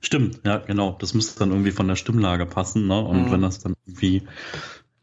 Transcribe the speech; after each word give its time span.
Stimmt, 0.00 0.40
ja, 0.44 0.58
genau. 0.58 0.96
Das 0.98 1.12
müsste 1.12 1.38
dann 1.38 1.50
irgendwie 1.50 1.72
von 1.72 1.86
der 1.86 1.96
Stimmlage 1.96 2.46
passen, 2.46 2.86
ne? 2.86 2.98
Und 2.98 3.26
mhm. 3.26 3.32
wenn 3.32 3.42
das 3.42 3.58
dann 3.58 3.74
irgendwie 3.84 4.22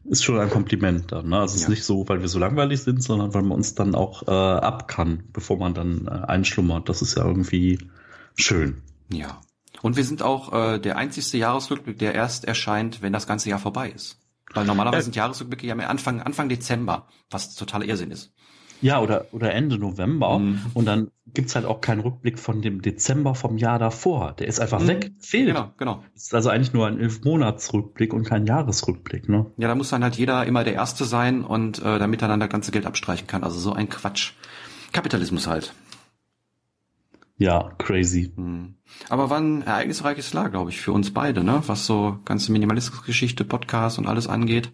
ist 0.05 0.23
schon 0.23 0.39
ein 0.39 0.49
Kompliment 0.49 1.11
dann. 1.11 1.29
Ne? 1.29 1.39
Also 1.39 1.55
es 1.55 1.61
ja. 1.61 1.67
ist 1.67 1.69
nicht 1.69 1.83
so, 1.83 2.07
weil 2.07 2.21
wir 2.21 2.27
so 2.27 2.39
langweilig 2.39 2.81
sind, 2.81 3.03
sondern 3.03 3.33
weil 3.33 3.43
man 3.43 3.57
uns 3.57 3.75
dann 3.75 3.95
auch 3.95 4.27
äh, 4.27 4.31
ab 4.31 4.87
kann, 4.87 5.23
bevor 5.33 5.57
man 5.57 5.73
dann 5.73 6.07
äh, 6.07 6.25
einschlummert. 6.27 6.89
Das 6.89 7.01
ist 7.01 7.15
ja 7.15 7.25
irgendwie 7.25 7.79
schön. 8.35 8.81
Ja. 9.09 9.41
Und 9.81 9.97
wir 9.97 10.03
sind 10.03 10.21
auch 10.21 10.53
äh, 10.53 10.79
der 10.79 10.97
einzigste 10.97 11.37
Jahresrückblick, 11.37 11.99
der 11.99 12.13
erst 12.13 12.45
erscheint, 12.45 13.01
wenn 13.01 13.13
das 13.13 13.27
ganze 13.27 13.49
Jahr 13.49 13.59
vorbei 13.59 13.89
ist. 13.89 14.17
Weil 14.53 14.65
normalerweise 14.65 14.99
ja. 14.99 15.03
sind 15.03 15.15
Jahresrückblicke 15.15 15.65
ja 15.65 15.75
mehr 15.75 15.89
Anfang, 15.89 16.21
Anfang 16.21 16.49
Dezember, 16.49 17.07
was 17.29 17.55
totaler 17.55 17.85
Irrsinn 17.85 18.11
ist. 18.11 18.33
Ja, 18.81 18.99
oder, 18.99 19.27
oder 19.31 19.53
Ende 19.53 19.77
November. 19.77 20.39
Mhm. 20.39 20.61
Und 20.73 20.85
dann 20.85 21.11
gibt's 21.27 21.55
halt 21.55 21.65
auch 21.65 21.81
keinen 21.81 22.01
Rückblick 22.01 22.39
von 22.39 22.61
dem 22.61 22.81
Dezember 22.81 23.35
vom 23.35 23.57
Jahr 23.57 23.79
davor. 23.79 24.33
Der 24.33 24.47
ist 24.47 24.59
einfach 24.59 24.81
mhm. 24.81 24.87
weg, 24.87 25.11
fehlt. 25.19 25.47
Genau, 25.47 25.71
genau. 25.77 26.03
Ist 26.15 26.33
also 26.33 26.49
eigentlich 26.49 26.73
nur 26.73 26.87
ein 26.87 26.99
Elf-Monats-Rückblick 26.99 28.13
und 28.13 28.23
kein 28.23 28.45
Jahresrückblick, 28.45 29.29
ne? 29.29 29.45
Ja, 29.57 29.67
da 29.67 29.75
muss 29.75 29.89
dann 29.89 30.03
halt 30.03 30.15
jeder 30.15 30.45
immer 30.45 30.63
der 30.63 30.73
Erste 30.73 31.05
sein 31.05 31.43
und 31.43 31.79
äh, 31.79 31.99
damit 31.99 32.21
er 32.21 32.27
dann 32.27 32.39
das 32.39 32.49
ganze 32.49 32.71
Geld 32.71 32.85
abstreichen 32.85 33.27
kann. 33.27 33.43
Also 33.43 33.59
so 33.59 33.73
ein 33.73 33.87
Quatsch. 33.89 34.33
Kapitalismus 34.91 35.47
halt. 35.47 35.73
Ja, 37.37 37.71
crazy. 37.77 38.33
Mhm. 38.35 38.75
Aber 39.09 39.29
war 39.29 39.39
ein 39.39 39.63
ereignisreiches 39.63 40.33
Jahr, 40.33 40.49
glaube 40.49 40.69
ich, 40.69 40.81
für 40.81 40.91
uns 40.91 41.11
beide, 41.13 41.43
ne? 41.43 41.63
Was 41.65 41.85
so 41.85 42.19
ganze 42.25 42.51
Minimalismusgeschichte, 42.51 43.45
Podcast 43.45 43.97
und 43.97 44.07
alles 44.07 44.27
angeht. 44.27 44.71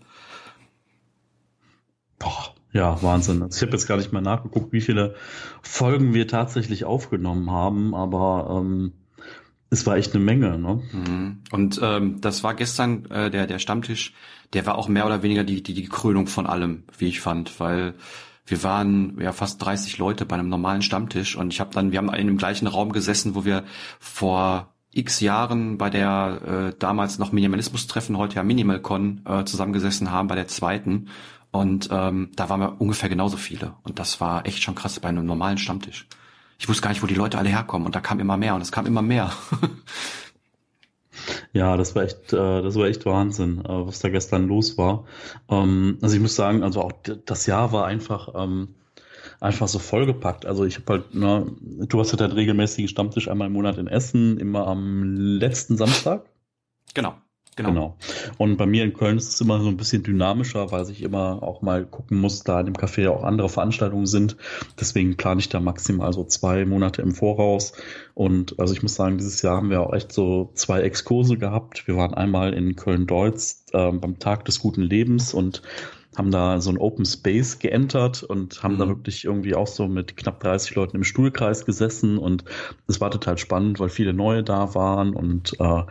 Boah, 2.19 2.55
ja, 2.77 3.01
Wahnsinn. 3.01 3.41
Also 3.41 3.57
ich 3.57 3.61
habe 3.63 3.71
jetzt 3.71 3.87
gar 3.87 3.97
nicht 3.97 4.13
mal 4.13 4.21
nachgeguckt, 4.21 4.71
wie 4.71 4.81
viele 4.81 5.15
Folgen 5.61 6.13
wir 6.13 6.27
tatsächlich 6.27 6.85
aufgenommen 6.85 7.49
haben, 7.49 7.95
aber 7.95 8.61
ähm, 8.61 8.93
es 9.69 9.85
war 9.87 9.97
echt 9.97 10.13
eine 10.13 10.23
Menge. 10.23 10.59
Ne? 10.59 10.83
Mhm. 10.91 11.39
Und 11.51 11.79
ähm, 11.81 12.21
das 12.21 12.43
war 12.43 12.53
gestern 12.53 13.05
äh, 13.05 13.31
der 13.31 13.47
der 13.47 13.59
Stammtisch, 13.59 14.13
der 14.53 14.65
war 14.65 14.77
auch 14.77 14.87
mehr 14.87 15.07
oder 15.07 15.23
weniger 15.23 15.43
die 15.43 15.63
die, 15.63 15.73
die 15.73 15.89
Krönung 15.89 16.27
von 16.27 16.45
allem, 16.45 16.83
wie 16.97 17.07
ich 17.07 17.19
fand, 17.19 17.59
weil 17.59 17.95
wir 18.45 18.63
waren 18.63 19.19
ja 19.19 19.33
fast 19.33 19.63
30 19.65 19.97
Leute 19.97 20.25
bei 20.25 20.35
einem 20.35 20.49
normalen 20.49 20.81
Stammtisch 20.81 21.35
und 21.35 21.51
ich 21.51 21.59
habe 21.59 21.73
dann, 21.73 21.91
wir 21.91 21.97
haben 21.97 22.13
in 22.13 22.27
dem 22.27 22.37
gleichen 22.37 22.67
Raum 22.67 22.93
gesessen, 22.93 23.35
wo 23.35 23.43
wir 23.43 23.63
vor 23.99 24.73
x 24.91 25.19
Jahren 25.19 25.77
bei 25.77 25.89
der 25.89 26.41
äh, 26.73 26.75
damals 26.79 27.19
noch 27.19 27.31
Minimalismus-Treffen, 27.31 28.17
heute 28.17 28.35
ja 28.35 28.43
Minimalcon, 28.43 29.21
äh, 29.25 29.43
zusammengesessen 29.43 30.11
haben, 30.11 30.27
bei 30.27 30.35
der 30.35 30.47
zweiten. 30.47 31.09
Und 31.57 31.89
ähm, 31.91 32.29
da 32.35 32.49
waren 32.49 32.59
wir 32.59 32.79
ungefähr 32.79 33.09
genauso 33.09 33.35
viele. 33.35 33.73
Und 33.81 33.97
das 33.97 34.21
war 34.21 34.45
echt 34.45 34.61
schon 34.61 34.75
krass 34.75 34.99
bei 34.99 35.09
einem 35.09 35.25
normalen 35.25 35.57
Stammtisch. 35.57 36.07
Ich 36.59 36.69
wusste 36.69 36.83
gar 36.83 36.89
nicht, 36.89 37.01
wo 37.01 37.07
die 37.07 37.15
Leute 37.15 37.39
alle 37.39 37.49
herkommen. 37.49 37.87
Und 37.87 37.95
da 37.95 37.99
kam 37.99 38.19
immer 38.19 38.37
mehr 38.37 38.53
und 38.53 38.61
es 38.61 38.71
kam 38.71 38.85
immer 38.85 39.01
mehr. 39.01 39.31
Ja, 41.51 41.75
das 41.75 41.95
war 41.95 42.03
echt, 42.03 42.31
äh, 42.31 42.61
das 42.61 42.75
war 42.75 42.85
echt 42.85 43.05
Wahnsinn, 43.05 43.65
äh, 43.65 43.87
was 43.87 43.99
da 43.99 44.09
gestern 44.09 44.47
los 44.47 44.77
war. 44.77 45.05
Ähm, 45.49 45.97
also 46.01 46.15
ich 46.15 46.21
muss 46.21 46.35
sagen, 46.35 46.63
also 46.63 46.81
auch 46.81 46.91
das 47.01 47.47
Jahr 47.47 47.71
war 47.71 47.85
einfach, 47.85 48.29
ähm, 48.35 48.75
einfach 49.39 49.67
so 49.67 49.79
vollgepackt. 49.79 50.45
Also 50.45 50.63
ich 50.63 50.77
habe 50.77 50.93
halt, 50.93 51.15
ne, 51.15 51.51
du 51.59 51.99
hast 51.99 52.11
ja 52.11 52.17
deinen 52.17 52.33
regelmäßigen 52.33 52.87
Stammtisch 52.87 53.27
einmal 53.27 53.47
im 53.47 53.53
Monat 53.53 53.79
in 53.79 53.87
Essen, 53.87 54.37
immer 54.37 54.67
am 54.67 55.03
letzten 55.03 55.75
Samstag. 55.75 56.29
Genau. 56.93 57.15
Genau. 57.57 57.69
genau. 57.69 57.97
Und 58.37 58.57
bei 58.57 58.65
mir 58.65 58.83
in 58.83 58.93
Köln 58.93 59.17
ist 59.17 59.33
es 59.33 59.41
immer 59.41 59.59
so 59.59 59.67
ein 59.67 59.77
bisschen 59.77 60.03
dynamischer, 60.03 60.71
weil 60.71 60.89
ich 60.89 61.01
immer 61.01 61.41
auch 61.41 61.61
mal 61.61 61.85
gucken 61.85 62.19
muss, 62.19 62.43
da 62.43 62.59
in 62.59 62.67
dem 62.67 62.75
Café 62.75 63.01
ja 63.01 63.09
auch 63.09 63.23
andere 63.23 63.49
Veranstaltungen 63.49 64.05
sind. 64.05 64.37
Deswegen 64.79 65.17
plane 65.17 65.39
ich 65.39 65.49
da 65.49 65.59
maximal 65.59 66.13
so 66.13 66.23
zwei 66.23 66.65
Monate 66.65 67.01
im 67.01 67.11
Voraus. 67.11 67.73
Und 68.13 68.59
also 68.59 68.73
ich 68.73 68.83
muss 68.83 68.95
sagen, 68.95 69.17
dieses 69.17 69.41
Jahr 69.41 69.57
haben 69.57 69.71
wir 69.71 69.81
auch 69.81 69.93
echt 69.93 70.13
so 70.13 70.51
zwei 70.53 70.81
Exkurse 70.81 71.37
gehabt. 71.37 71.87
Wir 71.87 71.97
waren 71.97 72.13
einmal 72.13 72.53
in 72.53 72.75
Köln-Deutz 72.75 73.65
äh, 73.73 73.91
beim 73.91 74.19
Tag 74.19 74.45
des 74.45 74.59
guten 74.59 74.83
Lebens 74.83 75.33
und 75.33 75.63
haben 76.15 76.31
da 76.31 76.59
so 76.61 76.71
ein 76.71 76.77
Open 76.77 77.05
Space 77.05 77.59
geentert 77.59 78.23
und 78.23 78.63
haben 78.63 78.75
mhm. 78.75 78.79
da 78.79 78.87
wirklich 78.87 79.25
irgendwie 79.25 79.55
auch 79.55 79.67
so 79.67 79.87
mit 79.87 80.17
knapp 80.17 80.39
30 80.39 80.75
Leuten 80.75 80.97
im 80.97 81.03
Stuhlkreis 81.03 81.65
gesessen 81.65 82.17
und 82.17 82.43
es 82.87 82.99
war 82.99 83.11
total 83.11 83.37
spannend, 83.37 83.79
weil 83.79 83.89
viele 83.89 84.13
neue 84.13 84.43
da 84.43 84.73
waren 84.73 85.15
und 85.15 85.59
äh, 85.59 85.83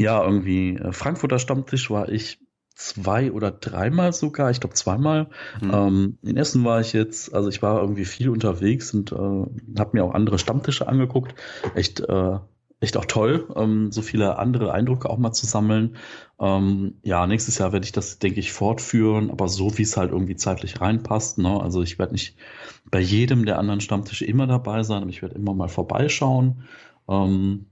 ja, 0.00 0.24
irgendwie 0.24 0.76
äh, 0.76 0.92
Frankfurter 0.92 1.38
Stammtisch 1.38 1.90
war 1.90 2.08
ich 2.08 2.38
zwei 2.74 3.30
oder 3.32 3.50
dreimal 3.50 4.12
sogar, 4.14 4.50
ich 4.50 4.60
glaube 4.60 4.74
zweimal. 4.74 5.28
Mhm. 5.60 5.70
Ähm, 5.72 6.18
in 6.22 6.36
Essen 6.38 6.64
war 6.64 6.80
ich 6.80 6.94
jetzt, 6.94 7.34
also 7.34 7.50
ich 7.50 7.60
war 7.60 7.80
irgendwie 7.80 8.06
viel 8.06 8.30
unterwegs 8.30 8.94
und 8.94 9.12
äh, 9.12 9.16
habe 9.16 9.90
mir 9.92 10.04
auch 10.04 10.14
andere 10.14 10.38
Stammtische 10.38 10.88
angeguckt. 10.88 11.34
Echt, 11.74 12.00
äh, 12.00 12.38
echt 12.80 12.96
auch 12.96 13.04
toll, 13.04 13.48
ähm, 13.54 13.92
so 13.92 14.00
viele 14.00 14.38
andere 14.38 14.72
Eindrücke 14.72 15.10
auch 15.10 15.18
mal 15.18 15.32
zu 15.32 15.44
sammeln. 15.44 15.96
Ähm, 16.40 16.94
ja, 17.02 17.26
nächstes 17.26 17.58
Jahr 17.58 17.72
werde 17.72 17.84
ich 17.84 17.92
das, 17.92 18.18
denke 18.18 18.40
ich, 18.40 18.52
fortführen, 18.52 19.30
aber 19.30 19.48
so 19.48 19.76
wie 19.76 19.82
es 19.82 19.98
halt 19.98 20.12
irgendwie 20.12 20.36
zeitlich 20.36 20.80
reinpasst. 20.80 21.36
Ne? 21.36 21.60
Also 21.60 21.82
ich 21.82 21.98
werde 21.98 22.12
nicht 22.12 22.38
bei 22.90 23.00
jedem 23.00 23.44
der 23.44 23.58
anderen 23.58 23.82
Stammtische 23.82 24.24
immer 24.24 24.46
dabei 24.46 24.82
sein, 24.82 25.02
aber 25.02 25.10
ich 25.10 25.20
werde 25.20 25.34
immer 25.34 25.52
mal 25.52 25.68
vorbeischauen. 25.68 26.62
Ähm, 27.06 27.66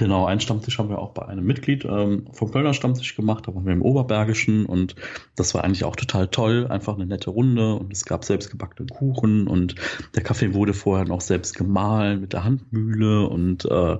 Genau, 0.00 0.24
einen 0.24 0.40
Stammtisch 0.40 0.78
haben 0.78 0.88
wir 0.88 0.98
auch 0.98 1.10
bei 1.10 1.26
einem 1.26 1.44
Mitglied 1.44 1.84
ähm, 1.84 2.24
vom 2.32 2.50
Kölner 2.50 2.72
Stammtisch 2.72 3.16
gemacht, 3.16 3.46
da 3.46 3.54
waren 3.54 3.66
wir 3.66 3.74
im 3.74 3.82
Oberbergischen 3.82 4.64
und 4.64 4.96
das 5.36 5.54
war 5.54 5.62
eigentlich 5.62 5.84
auch 5.84 5.94
total 5.94 6.28
toll, 6.28 6.68
einfach 6.70 6.94
eine 6.94 7.04
nette 7.04 7.28
Runde 7.28 7.74
und 7.74 7.92
es 7.92 8.06
gab 8.06 8.24
selbstgebackene 8.24 8.88
Kuchen 8.88 9.46
und 9.46 9.74
der 10.14 10.22
Kaffee 10.22 10.54
wurde 10.54 10.72
vorher 10.72 11.06
noch 11.06 11.20
selbst 11.20 11.54
gemahlen 11.54 12.22
mit 12.22 12.32
der 12.32 12.44
Handmühle 12.44 13.28
und 13.28 13.66
äh, 13.66 13.98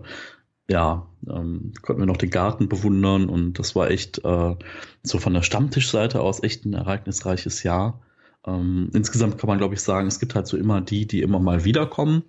ja, 0.71 1.07
ähm, 1.29 1.75
konnten 1.83 2.01
wir 2.01 2.07
noch 2.07 2.17
den 2.17 2.31
Garten 2.31 2.71
bewundern 2.71 3.29
und 3.29 3.59
das 3.59 3.77
war 3.77 3.91
echt 3.91 4.25
äh, 4.25 4.57
so 5.03 5.19
von 5.19 5.35
der 5.35 5.43
Stammtischseite 5.43 6.23
aus 6.23 6.43
echt 6.43 6.65
ein 6.65 6.73
ereignisreiches 6.73 7.63
Jahr. 7.63 8.01
Ähm, 8.47 8.89
insgesamt 8.95 9.37
kann 9.37 9.49
man, 9.49 9.59
glaube 9.59 9.75
ich, 9.75 9.83
sagen, 9.83 10.09
es 10.09 10.19
gibt 10.19 10.35
halt 10.35 10.47
so 10.47 10.57
immer 10.57 10.81
die, 10.81 11.07
die 11.07 11.21
immer 11.21 11.41
mal 11.41 11.67
wiederkommen 11.67 12.23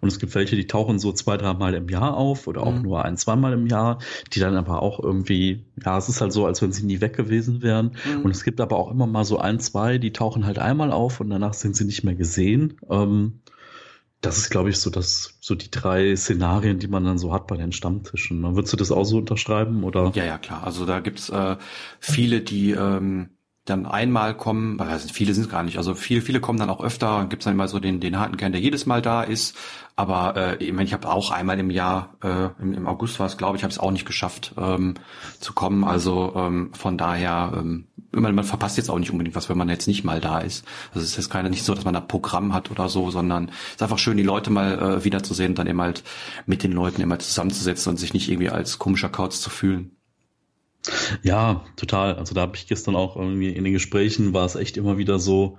und 0.00 0.08
es 0.08 0.18
gibt 0.18 0.34
welche, 0.34 0.56
die 0.56 0.66
tauchen 0.66 0.98
so 0.98 1.12
zwei, 1.12 1.36
dreimal 1.36 1.74
im 1.74 1.88
Jahr 1.88 2.16
auf 2.16 2.46
oder 2.46 2.62
auch 2.62 2.74
mhm. 2.74 2.82
nur 2.82 3.04
ein, 3.04 3.16
zweimal 3.16 3.52
im 3.52 3.66
Jahr, 3.66 3.98
die 4.32 4.40
dann 4.40 4.56
aber 4.56 4.82
auch 4.82 5.00
irgendwie, 5.00 5.64
ja, 5.84 5.98
es 5.98 6.08
ist 6.08 6.20
halt 6.20 6.32
so, 6.32 6.46
als 6.46 6.62
wenn 6.62 6.72
sie 6.72 6.84
nie 6.84 7.00
weg 7.00 7.16
gewesen 7.16 7.62
wären. 7.62 7.92
Mhm. 8.04 8.22
Und 8.22 8.30
es 8.30 8.44
gibt 8.44 8.60
aber 8.60 8.76
auch 8.76 8.90
immer 8.90 9.06
mal 9.06 9.24
so 9.24 9.38
ein, 9.38 9.60
zwei, 9.60 9.98
die 9.98 10.12
tauchen 10.12 10.46
halt 10.46 10.58
einmal 10.58 10.92
auf 10.92 11.20
und 11.20 11.30
danach 11.30 11.54
sind 11.54 11.76
sie 11.76 11.84
nicht 11.84 12.04
mehr 12.04 12.14
gesehen. 12.14 12.78
Ähm, 12.90 13.40
das 14.20 14.38
ist, 14.38 14.50
glaube 14.50 14.70
ich, 14.70 14.78
so 14.78 14.90
das, 14.90 15.36
so 15.40 15.54
die 15.54 15.70
drei 15.70 16.16
Szenarien, 16.16 16.78
die 16.78 16.88
man 16.88 17.04
dann 17.04 17.18
so 17.18 17.32
hat 17.32 17.46
bei 17.46 17.56
den 17.56 17.72
Stammtischen. 17.72 18.42
Würdest 18.56 18.72
du 18.72 18.76
das 18.76 18.90
auch 18.90 19.04
so 19.04 19.18
unterschreiben 19.18 19.84
oder? 19.84 20.10
Ja, 20.14 20.24
ja, 20.24 20.38
klar. 20.38 20.64
Also 20.64 20.86
da 20.86 21.00
gibt's 21.00 21.28
äh, 21.28 21.56
viele, 22.00 22.40
die 22.40 22.72
ähm, 22.72 23.35
dann 23.66 23.84
einmal 23.84 24.36
kommen, 24.36 24.80
also 24.80 25.08
viele 25.12 25.34
sind 25.34 25.50
gar 25.50 25.64
nicht, 25.64 25.76
also 25.76 25.94
viele, 25.94 26.22
viele 26.22 26.40
kommen 26.40 26.58
dann 26.58 26.70
auch 26.70 26.82
öfter, 26.82 27.26
gibt's 27.28 27.44
dann 27.44 27.54
immer 27.54 27.66
so 27.66 27.80
den, 27.80 27.98
den 28.00 28.18
harten 28.18 28.36
Kern, 28.36 28.52
der 28.52 28.60
jedes 28.60 28.86
Mal 28.86 29.02
da 29.02 29.22
ist, 29.22 29.56
aber 29.96 30.36
äh, 30.36 30.64
ich, 30.64 30.72
mein, 30.72 30.86
ich 30.86 30.92
habe 30.92 31.08
auch 31.08 31.32
einmal 31.32 31.58
im 31.58 31.70
Jahr, 31.70 32.14
äh, 32.22 32.48
im, 32.62 32.72
im 32.74 32.86
August 32.86 33.18
war 33.18 33.26
es, 33.26 33.36
glaube 33.36 33.56
ich, 33.56 33.64
habe 33.64 33.72
es 33.72 33.80
auch 33.80 33.90
nicht 33.90 34.06
geschafft 34.06 34.54
ähm, 34.56 34.94
zu 35.40 35.52
kommen, 35.52 35.82
also 35.82 36.32
ähm, 36.36 36.72
von 36.74 36.96
daher, 36.96 37.54
ähm, 37.56 37.88
man, 38.12 38.36
man 38.36 38.44
verpasst 38.44 38.76
jetzt 38.76 38.88
auch 38.88 39.00
nicht 39.00 39.10
unbedingt 39.10 39.34
was, 39.34 39.48
wenn 39.48 39.58
man 39.58 39.68
jetzt 39.68 39.88
nicht 39.88 40.04
mal 40.04 40.20
da 40.20 40.38
ist. 40.38 40.64
Also 40.90 41.00
es 41.00 41.10
ist 41.10 41.16
jetzt 41.16 41.30
keine, 41.30 41.50
nicht 41.50 41.64
so, 41.64 41.74
dass 41.74 41.84
man 41.84 41.92
da 41.92 42.00
Programm 42.00 42.54
hat 42.54 42.70
oder 42.70 42.88
so, 42.88 43.10
sondern 43.10 43.48
es 43.48 43.74
ist 43.74 43.82
einfach 43.82 43.98
schön, 43.98 44.16
die 44.16 44.22
Leute 44.22 44.50
mal 44.50 44.78
äh, 44.78 45.04
wiederzusehen 45.04 45.50
und 45.50 45.58
dann 45.58 45.66
eben 45.66 45.82
halt 45.82 46.04
mit 46.46 46.62
den 46.62 46.72
Leuten 46.72 47.02
immer 47.02 47.18
zusammenzusetzen 47.18 47.90
und 47.90 47.96
sich 47.96 48.14
nicht 48.14 48.30
irgendwie 48.30 48.50
als 48.50 48.78
komischer 48.78 49.08
Kauz 49.08 49.40
zu 49.40 49.50
fühlen. 49.50 49.95
Ja, 51.22 51.64
total. 51.76 52.14
Also 52.14 52.34
da 52.34 52.42
habe 52.42 52.56
ich 52.56 52.66
gestern 52.66 52.96
auch 52.96 53.16
irgendwie 53.16 53.50
in 53.50 53.64
den 53.64 53.72
Gesprächen 53.72 54.32
war 54.32 54.44
es 54.44 54.54
echt 54.54 54.76
immer 54.76 54.98
wieder 54.98 55.18
so, 55.18 55.58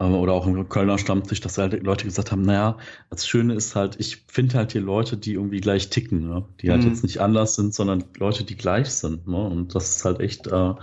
ähm, 0.00 0.14
oder 0.14 0.32
auch 0.32 0.46
im 0.46 0.68
Kölner 0.68 0.98
Stammtisch, 0.98 1.40
dass 1.40 1.58
halt 1.58 1.80
Leute 1.82 2.04
gesagt 2.04 2.32
haben, 2.32 2.42
naja, 2.42 2.76
das 3.10 3.26
Schöne 3.26 3.54
ist 3.54 3.76
halt, 3.76 3.96
ich 3.98 4.24
finde 4.26 4.56
halt 4.56 4.72
hier 4.72 4.80
Leute, 4.80 5.16
die 5.16 5.34
irgendwie 5.34 5.60
gleich 5.60 5.90
ticken, 5.90 6.28
ne? 6.28 6.44
die 6.60 6.70
halt 6.70 6.82
mhm. 6.82 6.88
jetzt 6.88 7.02
nicht 7.02 7.20
anders 7.20 7.54
sind, 7.54 7.74
sondern 7.74 8.04
Leute, 8.18 8.44
die 8.44 8.56
gleich 8.56 8.90
sind. 8.90 9.28
Ne? 9.28 9.36
Und 9.36 9.74
das 9.74 9.96
ist 9.96 10.04
halt 10.04 10.20
echt 10.20 10.46
äh, 10.48 10.74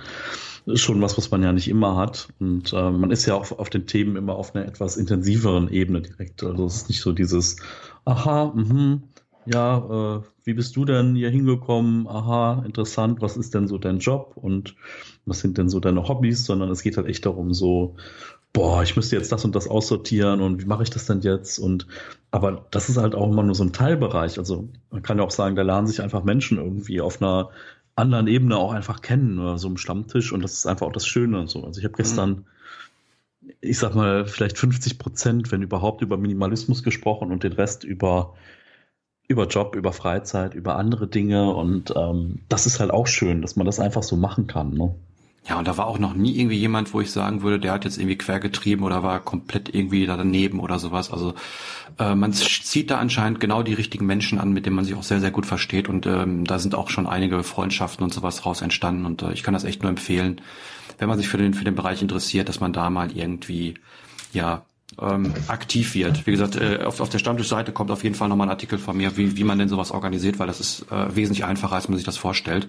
schon 0.75 1.01
was, 1.01 1.17
was 1.17 1.31
man 1.31 1.43
ja 1.43 1.51
nicht 1.51 1.67
immer 1.67 1.97
hat. 1.97 2.29
Und 2.39 2.71
äh, 2.73 2.91
man 2.91 3.11
ist 3.11 3.25
ja 3.25 3.35
auch 3.35 3.51
auf 3.51 3.69
den 3.69 3.87
Themen 3.87 4.15
immer 4.15 4.35
auf 4.35 4.55
einer 4.55 4.65
etwas 4.65 4.97
intensiveren 4.97 5.69
Ebene 5.69 6.01
direkt. 6.01 6.43
Also 6.43 6.65
es 6.65 6.75
ist 6.77 6.89
nicht 6.89 7.01
so 7.01 7.11
dieses, 7.11 7.57
aha, 8.05 8.53
mhm, 8.55 9.03
ja, 9.45 10.17
äh, 10.17 10.21
wie 10.49 10.55
bist 10.55 10.75
du 10.75 10.83
denn 10.83 11.15
hier 11.15 11.29
hingekommen? 11.29 12.07
Aha, 12.07 12.63
interessant, 12.65 13.21
was 13.21 13.37
ist 13.37 13.53
denn 13.53 13.67
so 13.67 13.77
dein 13.77 13.99
Job 13.99 14.31
und 14.35 14.75
was 15.27 15.41
sind 15.41 15.59
denn 15.59 15.69
so 15.69 15.79
deine 15.79 16.07
Hobbys? 16.07 16.43
Sondern 16.43 16.71
es 16.71 16.81
geht 16.81 16.97
halt 16.97 17.05
echt 17.05 17.27
darum, 17.27 17.53
so, 17.53 17.95
boah, 18.51 18.81
ich 18.81 18.95
müsste 18.95 19.15
jetzt 19.15 19.31
das 19.31 19.45
und 19.45 19.55
das 19.55 19.67
aussortieren 19.67 20.41
und 20.41 20.59
wie 20.59 20.65
mache 20.65 20.81
ich 20.81 20.89
das 20.89 21.05
denn 21.05 21.21
jetzt? 21.21 21.59
Und 21.59 21.85
aber 22.31 22.65
das 22.71 22.89
ist 22.89 22.97
halt 22.97 23.13
auch 23.13 23.31
immer 23.31 23.43
nur 23.43 23.53
so 23.53 23.63
ein 23.63 23.73
Teilbereich. 23.73 24.39
Also 24.39 24.67
man 24.89 25.03
kann 25.03 25.19
ja 25.19 25.23
auch 25.23 25.29
sagen, 25.29 25.55
da 25.55 25.61
lernen 25.61 25.85
sich 25.85 26.01
einfach 26.01 26.23
Menschen 26.23 26.57
irgendwie 26.57 26.99
auf 26.99 27.21
einer 27.21 27.51
anderen 27.95 28.25
Ebene 28.25 28.57
auch 28.57 28.73
einfach 28.73 29.03
kennen 29.03 29.37
oder 29.37 29.59
so 29.59 29.67
im 29.67 29.77
Stammtisch 29.77 30.33
und 30.33 30.41
das 30.41 30.53
ist 30.53 30.65
einfach 30.65 30.87
auch 30.87 30.93
das 30.93 31.05
Schöne. 31.05 31.47
So. 31.47 31.63
Also 31.63 31.77
ich 31.77 31.85
habe 31.85 31.95
gestern 31.95 32.29
mhm 32.29 32.45
ich 33.61 33.79
sag 33.79 33.95
mal, 33.95 34.25
vielleicht 34.25 34.57
50 34.57 34.99
Prozent, 34.99 35.51
wenn 35.51 35.61
überhaupt, 35.61 36.01
über 36.01 36.17
Minimalismus 36.17 36.83
gesprochen 36.83 37.31
und 37.31 37.43
den 37.43 37.53
Rest 37.53 37.83
über 37.83 38.35
über 39.29 39.47
Job, 39.47 39.75
über 39.75 39.93
Freizeit, 39.93 40.55
über 40.55 40.75
andere 40.75 41.07
Dinge 41.07 41.53
und 41.53 41.93
ähm, 41.95 42.39
das 42.49 42.65
ist 42.65 42.79
halt 42.79 42.91
auch 42.91 43.07
schön, 43.07 43.41
dass 43.41 43.55
man 43.55 43.65
das 43.65 43.79
einfach 43.79 44.03
so 44.03 44.17
machen 44.17 44.47
kann. 44.47 44.73
Ne? 44.73 44.93
Ja, 45.47 45.57
und 45.59 45.67
da 45.67 45.77
war 45.77 45.87
auch 45.87 45.99
noch 45.99 46.15
nie 46.15 46.37
irgendwie 46.37 46.57
jemand, 46.57 46.93
wo 46.93 46.99
ich 46.99 47.11
sagen 47.11 47.43
würde, 47.43 47.59
der 47.59 47.71
hat 47.71 47.85
jetzt 47.85 47.97
irgendwie 47.97 48.17
quergetrieben 48.17 48.83
oder 48.83 49.03
war 49.03 49.19
komplett 49.19 49.73
irgendwie 49.73 50.05
da 50.07 50.17
daneben 50.17 50.59
oder 50.59 50.79
sowas. 50.79 51.11
Also 51.11 51.35
äh, 51.99 52.15
man 52.15 52.33
zieht 52.33 52.89
da 52.89 52.97
anscheinend 52.97 53.39
genau 53.39 53.61
die 53.61 53.73
richtigen 53.73 54.07
Menschen 54.07 54.39
an, 54.39 54.51
mit 54.51 54.65
denen 54.65 54.75
man 54.75 54.85
sich 54.85 54.95
auch 54.95 55.03
sehr, 55.03 55.19
sehr 55.19 55.31
gut 55.31 55.45
versteht. 55.45 55.89
Und 55.89 56.07
ähm, 56.07 56.45
da 56.45 56.57
sind 56.59 56.73
auch 56.73 56.89
schon 56.89 57.07
einige 57.07 57.43
Freundschaften 57.43 58.03
und 58.03 58.13
sowas 58.13 58.45
raus 58.45 58.61
entstanden. 58.61 59.05
Und 59.05 59.21
äh, 59.21 59.31
ich 59.31 59.43
kann 59.43 59.53
das 59.53 59.63
echt 59.63 59.81
nur 59.81 59.89
empfehlen, 59.89 60.41
wenn 60.97 61.07
man 61.07 61.17
sich 61.17 61.29
für 61.29 61.37
den, 61.37 61.53
für 61.53 61.65
den 61.65 61.75
Bereich 61.75 62.01
interessiert, 62.01 62.49
dass 62.49 62.59
man 62.59 62.73
da 62.73 62.89
mal 62.89 63.11
irgendwie 63.15 63.75
ja 64.33 64.63
ähm, 65.01 65.33
aktiv 65.47 65.95
wird. 65.95 66.25
Wie 66.27 66.31
gesagt, 66.31 66.55
äh, 66.55 66.83
auf, 66.83 66.99
auf 66.99 67.09
der 67.09 67.19
Stammtischseite 67.19 67.71
kommt 67.71 67.91
auf 67.91 68.03
jeden 68.03 68.15
Fall 68.15 68.29
nochmal 68.29 68.47
ein 68.47 68.51
Artikel 68.51 68.79
von 68.79 68.97
mir, 68.97 69.17
wie, 69.17 69.37
wie 69.37 69.43
man 69.43 69.59
denn 69.59 69.69
sowas 69.69 69.91
organisiert, 69.91 70.39
weil 70.39 70.47
das 70.47 70.59
ist 70.59 70.85
äh, 70.91 71.15
wesentlich 71.15 71.45
einfacher, 71.45 71.75
als 71.75 71.87
man 71.87 71.97
sich 71.97 72.05
das 72.05 72.17
vorstellt. 72.17 72.67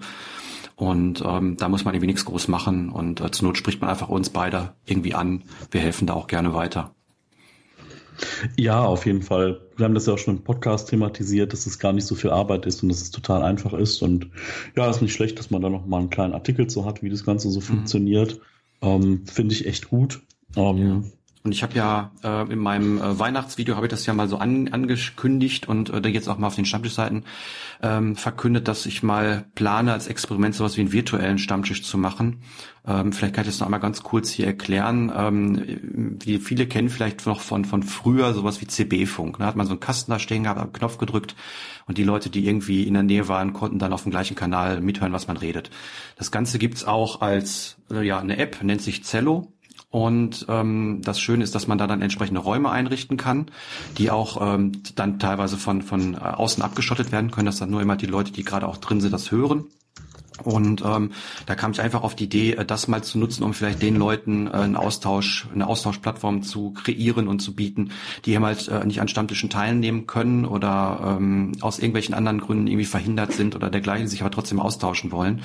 Und 0.75 1.23
ähm, 1.25 1.57
da 1.57 1.69
muss 1.69 1.85
man 1.85 1.93
irgendwie 1.93 2.07
nichts 2.07 2.25
groß 2.25 2.47
machen 2.47 2.89
und 2.89 3.21
äh, 3.21 3.29
zur 3.31 3.47
Not 3.47 3.57
spricht 3.57 3.81
man 3.81 3.89
einfach 3.89 4.09
uns 4.09 4.29
beide 4.29 4.73
irgendwie 4.85 5.13
an. 5.13 5.43
Wir 5.69 5.81
helfen 5.81 6.07
da 6.07 6.13
auch 6.13 6.27
gerne 6.27 6.53
weiter. 6.53 6.95
Ja, 8.57 8.83
auf 8.83 9.05
jeden 9.05 9.21
Fall. 9.21 9.61
Wir 9.77 9.85
haben 9.85 9.93
das 9.93 10.05
ja 10.05 10.13
auch 10.13 10.17
schon 10.17 10.37
im 10.37 10.43
Podcast 10.43 10.89
thematisiert, 10.89 11.53
dass 11.53 11.65
es 11.65 11.79
gar 11.79 11.93
nicht 11.93 12.05
so 12.05 12.15
viel 12.15 12.29
Arbeit 12.29 12.65
ist 12.65 12.83
und 12.83 12.89
dass 12.89 13.01
es 13.01 13.11
total 13.11 13.43
einfach 13.43 13.73
ist. 13.73 14.01
Und 14.01 14.29
ja, 14.75 14.89
ist 14.89 15.01
nicht 15.01 15.13
schlecht, 15.13 15.39
dass 15.39 15.49
man 15.49 15.61
da 15.61 15.69
noch 15.69 15.85
mal 15.85 15.99
einen 15.99 16.09
kleinen 16.09 16.33
Artikel 16.33 16.67
zu 16.67 16.85
hat, 16.85 17.03
wie 17.03 17.09
das 17.09 17.25
Ganze 17.25 17.49
so 17.49 17.59
mhm. 17.59 17.63
funktioniert. 17.63 18.39
Ähm, 18.81 19.25
Finde 19.25 19.53
ich 19.53 19.65
echt 19.65 19.89
gut. 19.89 20.21
Ähm. 20.55 21.11
Und 21.43 21.53
ich 21.53 21.63
habe 21.63 21.73
ja 21.73 22.11
äh, 22.23 22.51
in 22.51 22.59
meinem 22.59 22.99
äh, 22.99 23.17
Weihnachtsvideo 23.17 23.75
habe 23.75 23.87
ich 23.87 23.89
das 23.89 24.05
ja 24.05 24.13
mal 24.13 24.27
so 24.27 24.37
an, 24.37 24.67
angekündigt 24.67 25.67
und 25.67 25.89
äh, 25.89 26.07
jetzt 26.09 26.27
auch 26.27 26.37
mal 26.37 26.47
auf 26.47 26.55
den 26.55 26.65
Stammtischseiten 26.65 27.23
ähm, 27.81 28.15
verkündet, 28.15 28.67
dass 28.67 28.85
ich 28.85 29.01
mal 29.01 29.45
plane, 29.55 29.91
als 29.91 30.07
Experiment 30.07 30.53
sowas 30.53 30.77
wie 30.77 30.81
einen 30.81 30.91
virtuellen 30.91 31.39
Stammtisch 31.39 31.81
zu 31.83 31.97
machen. 31.97 32.41
Ähm, 32.85 33.11
vielleicht 33.11 33.33
kann 33.33 33.43
ich 33.43 33.49
das 33.49 33.59
noch 33.59 33.67
einmal 33.67 33.79
ganz 33.79 34.03
kurz 34.03 34.29
hier 34.29 34.45
erklären. 34.45 35.11
Ähm, 35.15 36.17
wie 36.23 36.37
viele 36.37 36.67
kennen 36.67 36.89
vielleicht 36.89 37.25
noch 37.25 37.39
von 37.39 37.65
von 37.65 37.81
früher 37.81 38.33
sowas 38.33 38.61
wie 38.61 38.67
CB-Funk. 38.67 39.39
Da 39.39 39.45
hat 39.45 39.55
man 39.55 39.65
so 39.65 39.73
einen 39.73 39.79
Kasten 39.79 40.11
da 40.11 40.19
stehen 40.19 40.43
gehabt, 40.43 40.59
einen 40.59 40.73
Knopf 40.73 40.99
gedrückt 40.99 41.35
und 41.87 41.97
die 41.97 42.03
Leute, 42.03 42.29
die 42.29 42.45
irgendwie 42.47 42.83
in 42.83 42.93
der 42.93 43.03
Nähe 43.03 43.27
waren, 43.27 43.53
konnten 43.53 43.79
dann 43.79 43.93
auf 43.93 44.03
dem 44.03 44.11
gleichen 44.11 44.35
Kanal 44.35 44.79
mithören, 44.81 45.13
was 45.13 45.27
man 45.27 45.37
redet. 45.37 45.71
Das 46.17 46.31
Ganze 46.31 46.59
gibt's 46.59 46.83
auch 46.83 47.21
als 47.21 47.77
äh, 47.91 48.05
ja 48.05 48.19
eine 48.19 48.37
App, 48.37 48.61
nennt 48.61 48.81
sich 48.81 49.03
Zello. 49.03 49.53
Und 49.91 50.45
ähm, 50.47 51.01
das 51.03 51.19
Schöne 51.19 51.43
ist, 51.43 51.53
dass 51.53 51.67
man 51.67 51.77
da 51.77 51.85
dann 51.85 52.01
entsprechende 52.01 52.39
Räume 52.39 52.71
einrichten 52.71 53.17
kann, 53.17 53.47
die 53.97 54.09
auch 54.09 54.55
ähm, 54.55 54.71
dann 54.95 55.19
teilweise 55.19 55.57
von, 55.57 55.81
von 55.81 56.15
äh, 56.15 56.17
außen 56.17 56.63
abgeschottet 56.63 57.11
werden 57.11 57.29
können, 57.29 57.45
dass 57.45 57.59
dann 57.59 57.69
nur 57.69 57.81
immer 57.81 57.97
die 57.97 58.05
Leute, 58.05 58.31
die 58.31 58.45
gerade 58.45 58.67
auch 58.67 58.77
drin 58.77 59.01
sind, 59.01 59.11
das 59.11 59.31
hören. 59.31 59.65
Und 60.43 60.83
ähm, 60.85 61.11
da 61.45 61.55
kam 61.55 61.71
ich 61.71 61.81
einfach 61.81 62.03
auf 62.03 62.15
die 62.15 62.23
Idee, 62.23 62.53
äh, 62.53 62.65
das 62.65 62.87
mal 62.87 63.03
zu 63.03 63.19
nutzen, 63.19 63.43
um 63.43 63.53
vielleicht 63.53 63.81
den 63.81 63.97
Leuten 63.97 64.47
äh, 64.47 64.51
einen 64.51 64.75
Austausch, 64.75 65.47
eine 65.53 65.67
Austauschplattform 65.67 66.43
zu 66.43 66.71
kreieren 66.71 67.27
und 67.27 67.41
zu 67.41 67.53
bieten, 67.53 67.91
die 68.25 68.33
eben 68.33 68.45
halt 68.45 68.67
äh, 68.67 68.85
nicht 68.85 69.01
an 69.01 69.07
Stammtischen 69.07 69.49
teilnehmen 69.49 70.07
können 70.07 70.45
oder 70.45 71.17
ähm, 71.19 71.53
aus 71.61 71.79
irgendwelchen 71.79 72.15
anderen 72.15 72.39
Gründen 72.39 72.67
irgendwie 72.67 72.85
verhindert 72.85 73.33
sind 73.33 73.55
oder 73.55 73.69
dergleichen, 73.69 74.07
sich 74.07 74.21
aber 74.21 74.31
trotzdem 74.31 74.59
austauschen 74.59 75.11
wollen. 75.11 75.41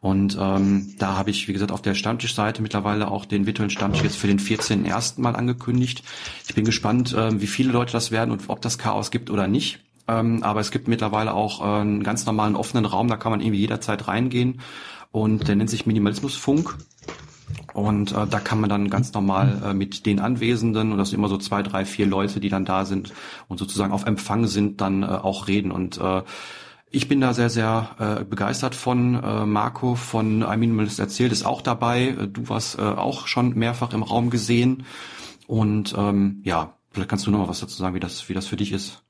Und 0.00 0.36
ähm, 0.40 0.94
da 0.98 1.16
habe 1.16 1.30
ich, 1.30 1.48
wie 1.48 1.52
gesagt, 1.52 1.72
auf 1.72 1.82
der 1.82 1.94
Stammtischseite 1.94 2.62
mittlerweile 2.62 3.10
auch 3.10 3.24
den 3.24 3.46
virtuellen 3.46 3.70
Stammtisch 3.70 4.02
jetzt 4.02 4.16
für 4.16 4.28
den 4.28 4.38
14.01. 4.38 5.20
Mal 5.20 5.34
angekündigt. 5.34 6.04
Ich 6.46 6.54
bin 6.54 6.64
gespannt, 6.64 7.12
äh, 7.14 7.40
wie 7.40 7.46
viele 7.46 7.72
Leute 7.72 7.92
das 7.92 8.10
werden 8.10 8.30
und 8.30 8.48
ob 8.48 8.60
das 8.60 8.78
Chaos 8.78 9.10
gibt 9.10 9.30
oder 9.30 9.48
nicht. 9.48 9.80
Ähm, 10.06 10.42
aber 10.42 10.60
es 10.60 10.70
gibt 10.70 10.88
mittlerweile 10.88 11.34
auch 11.34 11.60
äh, 11.60 11.80
einen 11.80 12.02
ganz 12.02 12.26
normalen 12.26 12.56
offenen 12.56 12.84
Raum, 12.84 13.08
da 13.08 13.16
kann 13.16 13.30
man 13.30 13.40
irgendwie 13.40 13.60
jederzeit 13.60 14.08
reingehen. 14.08 14.60
Und 15.10 15.48
der 15.48 15.56
nennt 15.56 15.70
sich 15.70 15.86
Minimalismusfunk. 15.86 16.76
Und 17.72 18.12
äh, 18.12 18.26
da 18.26 18.40
kann 18.40 18.60
man 18.60 18.70
dann 18.70 18.90
ganz 18.90 19.12
normal 19.12 19.62
äh, 19.64 19.74
mit 19.74 20.06
den 20.06 20.20
Anwesenden, 20.20 20.92
und 20.92 20.98
das 20.98 21.10
sind 21.10 21.18
immer 21.18 21.28
so 21.28 21.38
zwei, 21.38 21.62
drei, 21.62 21.84
vier 21.84 22.06
Leute, 22.06 22.40
die 22.40 22.48
dann 22.48 22.64
da 22.64 22.84
sind 22.84 23.12
und 23.48 23.58
sozusagen 23.58 23.92
auf 23.92 24.06
Empfang 24.06 24.46
sind, 24.46 24.80
dann 24.80 25.02
äh, 25.02 25.06
auch 25.06 25.48
reden. 25.48 25.70
Und 25.70 25.98
äh, 25.98 26.22
ich 26.90 27.08
bin 27.08 27.20
da 27.20 27.34
sehr, 27.34 27.50
sehr 27.50 28.18
äh, 28.20 28.24
begeistert 28.24 28.74
von. 28.74 29.14
Äh, 29.14 29.46
Marco 29.46 29.94
von 29.94 30.42
I 30.42 30.56
Minimalist 30.56 30.98
erzählt 30.98 31.32
ist 31.32 31.44
auch 31.44 31.62
dabei. 31.62 32.08
Äh, 32.08 32.28
du 32.28 32.48
warst 32.48 32.78
äh, 32.78 32.82
auch 32.82 33.26
schon 33.26 33.54
mehrfach 33.54 33.92
im 33.92 34.02
Raum 34.02 34.30
gesehen. 34.30 34.84
Und 35.46 35.94
ähm, 35.96 36.40
ja, 36.44 36.74
vielleicht 36.90 37.08
kannst 37.08 37.26
du 37.26 37.30
noch 37.30 37.38
mal 37.38 37.48
was 37.48 37.60
dazu 37.60 37.76
sagen, 37.76 37.94
wie 37.94 38.00
das, 38.00 38.28
wie 38.28 38.34
das 38.34 38.46
für 38.46 38.56
dich 38.56 38.72
ist. 38.72 39.02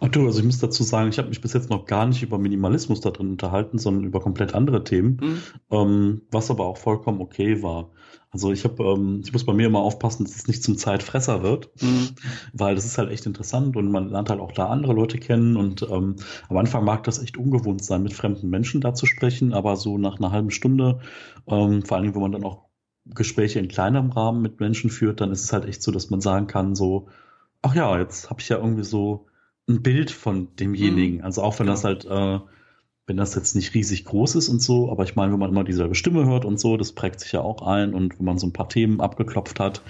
Ach 0.00 0.08
du, 0.08 0.26
also 0.26 0.40
ich 0.40 0.44
muss 0.44 0.58
dazu 0.58 0.82
sagen, 0.82 1.08
ich 1.08 1.18
habe 1.18 1.28
mich 1.28 1.40
bis 1.40 1.54
jetzt 1.54 1.70
noch 1.70 1.86
gar 1.86 2.06
nicht 2.06 2.22
über 2.22 2.38
Minimalismus 2.38 3.00
da 3.00 3.10
drin 3.10 3.30
unterhalten, 3.30 3.78
sondern 3.78 4.04
über 4.04 4.20
komplett 4.20 4.54
andere 4.54 4.84
Themen, 4.84 5.18
mhm. 5.22 5.42
ähm, 5.70 6.22
was 6.30 6.50
aber 6.50 6.66
auch 6.66 6.76
vollkommen 6.76 7.20
okay 7.20 7.62
war. 7.62 7.90
Also 8.34 8.50
ich 8.50 8.64
habe, 8.64 8.82
ähm, 8.82 9.20
ich 9.22 9.32
muss 9.32 9.46
bei 9.46 9.52
mir 9.52 9.68
immer 9.68 9.78
aufpassen, 9.78 10.24
dass 10.24 10.34
es 10.34 10.48
nicht 10.48 10.64
zum 10.64 10.76
Zeitfresser 10.76 11.44
wird, 11.44 11.70
mhm. 11.80 12.08
weil 12.52 12.74
das 12.74 12.84
ist 12.84 12.98
halt 12.98 13.10
echt 13.10 13.26
interessant 13.26 13.76
und 13.76 13.92
man 13.92 14.10
lernt 14.10 14.28
halt 14.28 14.40
auch 14.40 14.50
da 14.50 14.66
andere 14.66 14.92
Leute 14.92 15.18
kennen 15.18 15.56
und 15.56 15.82
ähm, 15.82 16.16
am 16.48 16.56
Anfang 16.56 16.84
mag 16.84 17.04
das 17.04 17.22
echt 17.22 17.36
ungewohnt 17.36 17.84
sein, 17.84 18.02
mit 18.02 18.12
fremden 18.12 18.50
Menschen 18.50 18.80
da 18.80 18.92
zu 18.92 19.06
sprechen, 19.06 19.54
aber 19.54 19.76
so 19.76 19.98
nach 19.98 20.18
einer 20.18 20.32
halben 20.32 20.50
Stunde, 20.50 20.98
ähm, 21.46 21.84
vor 21.84 21.96
allen 21.96 22.02
Dingen, 22.02 22.16
wenn 22.16 22.22
man 22.22 22.32
dann 22.32 22.44
auch 22.44 22.64
Gespräche 23.06 23.60
in 23.60 23.68
kleinerem 23.68 24.10
Rahmen 24.10 24.42
mit 24.42 24.58
Menschen 24.58 24.90
führt, 24.90 25.20
dann 25.20 25.30
ist 25.30 25.44
es 25.44 25.52
halt 25.52 25.66
echt 25.66 25.84
so, 25.84 25.92
dass 25.92 26.10
man 26.10 26.20
sagen 26.20 26.48
kann, 26.48 26.74
so, 26.74 27.06
ach 27.62 27.76
ja, 27.76 27.96
jetzt 28.00 28.30
habe 28.30 28.40
ich 28.40 28.48
ja 28.48 28.56
irgendwie 28.58 28.82
so 28.82 29.26
ein 29.68 29.80
Bild 29.80 30.10
von 30.10 30.56
demjenigen. 30.56 31.18
Mhm. 31.18 31.24
Also 31.24 31.42
auch 31.42 31.56
wenn 31.60 31.68
das 31.68 31.84
halt, 31.84 32.04
äh, 32.04 32.40
wenn 33.06 33.16
das 33.16 33.34
jetzt 33.34 33.54
nicht 33.54 33.74
riesig 33.74 34.04
groß 34.04 34.36
ist 34.36 34.48
und 34.48 34.62
so, 34.62 34.90
aber 34.90 35.04
ich 35.04 35.14
meine, 35.14 35.32
wenn 35.32 35.38
man 35.38 35.50
immer 35.50 35.64
dieselbe 35.64 35.94
Stimme 35.94 36.24
hört 36.24 36.44
und 36.44 36.58
so, 36.58 36.76
das 36.76 36.92
prägt 36.92 37.20
sich 37.20 37.32
ja 37.32 37.40
auch 37.40 37.62
ein 37.62 37.92
und 37.94 38.18
wenn 38.18 38.24
man 38.24 38.38
so 38.38 38.46
ein 38.46 38.52
paar 38.52 38.68
Themen 38.68 39.00
abgeklopft 39.00 39.60
hat, 39.60 39.82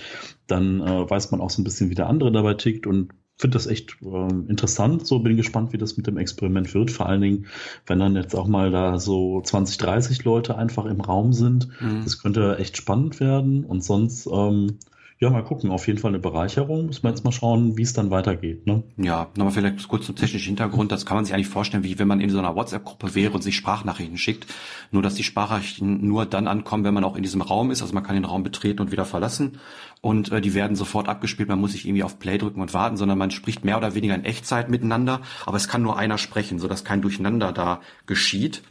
dann 0.47 0.81
äh, 0.81 1.09
weiß 1.09 1.31
man 1.31 1.41
auch 1.41 1.51
so 1.51 1.63
ein 1.63 1.65
bisschen, 1.65 1.91
wie 1.91 1.95
der 1.95 2.09
andere 2.09 2.33
dabei 2.33 2.55
tickt 2.55 2.87
und 2.87 3.13
finde 3.37 3.57
das 3.57 3.67
echt 3.67 3.97
äh, 4.03 4.29
interessant. 4.49 5.07
So 5.07 5.19
bin 5.19 5.37
gespannt, 5.37 5.73
wie 5.73 5.79
das 5.79 5.97
mit 5.97 6.07
dem 6.07 6.19
Experiment 6.19 6.73
wird. 6.75 6.91
Vor 6.91 7.07
allen 7.07 7.21
Dingen, 7.21 7.47
wenn 7.87 7.99
dann 7.99 8.17
jetzt 8.17 8.35
auch 8.35 8.47
mal 8.47 8.71
da 8.71 8.99
so 8.99 9.41
20, 9.41 9.79
30 9.79 10.25
Leute 10.25 10.57
einfach 10.57 10.85
im 10.85 11.01
Raum 11.01 11.33
sind. 11.33 11.69
Mhm. 11.81 12.03
Das 12.05 12.21
könnte 12.23 12.59
echt 12.59 12.77
spannend 12.77 13.21
werden. 13.21 13.65
Und 13.65 13.83
sonst, 13.83 14.29
ähm, 14.33 14.79
Ja, 15.21 15.31
mal 15.31 15.45
gucken. 15.45 15.71
Auf 15.71 15.87
jeden 15.87 15.99
Fall 15.99 16.11
eine 16.11 16.19
Bereicherung. 16.19 16.87
Müssen 16.87 17.05
wir 17.05 17.11
jetzt 17.11 17.25
mal 17.25 17.31
schauen, 17.31 17.77
wie 17.77 17.83
es 17.83 17.93
dann 17.93 18.11
weitergeht. 18.11 18.67
Ne? 18.67 18.83
Ja, 18.97 19.29
nochmal 19.37 19.53
vielleicht 19.53 19.87
kurz 19.87 20.07
zum 20.07 20.17
technischen 20.17 20.49
Hintergrund. 20.49 20.91
Das 20.91 21.07
kann 21.07 21.17
man 21.17 21.25
sich 21.25 21.35
eigentlich 21.35 21.49
vorstellen, 21.49 21.85
wie 21.85 21.99
wenn 21.99 22.09
man 22.09 22.21
in 22.21 22.31
so 22.31 22.39
einer 22.39 22.57
WhatsApp-Gruppe 22.57 23.15
wäre 23.15 23.33
und 23.33 23.43
sich 23.43 23.55
Sprachnachrichten 23.55 24.19
schickt. 24.19 24.53
Nur, 24.91 25.03
dass 25.03 25.15
die 25.15 25.23
Sprachnachrichten 25.23 26.07
nur 26.07 26.27
dann 26.27 26.49
ankommen, 26.49 26.85
wenn 26.85 26.95
man 26.95 27.05
auch 27.05 27.17
in 27.17 27.23
diesem 27.23 27.43
Raum 27.43 27.71
ist. 27.71 27.81
Also 27.81 27.95
man 27.95 28.03
kann 28.03 28.17
den 28.17 28.25
Raum 28.25 28.43
betreten 28.43 28.81
und 28.83 28.91
wieder 28.91 29.05
verlassen. 29.05 29.59
Und 30.01 30.33
äh, 30.33 30.41
die 30.41 30.53
werden 30.53 30.77
sofort 30.77 31.09
abgespielt. 31.09 31.49
Man 31.49 31.61
muss 31.61 31.73
sich 31.73 31.87
irgendwie 31.87 32.03
auf 32.03 32.19
Play 32.19 32.37
drücken 32.37 32.61
und 32.61 32.75
warten, 32.75 32.97
sondern 32.97 33.17
man 33.17 33.31
spricht 33.31 33.65
mehr 33.65 33.79
oder 33.79 33.95
weniger 33.95 34.17
in 34.17 34.25
Echtzeit 34.25 34.69
miteinander. 34.69 35.21
Aber 35.47 35.57
es 35.57 35.69
kann 35.69 35.83
nur 35.83 35.97
einer 35.97 36.19
sprechen, 36.19 36.59
sodass 36.59 36.85
kein 36.85 37.03
Durcheinander 37.03 37.53
da 37.53 37.81
geschieht. 38.07 38.63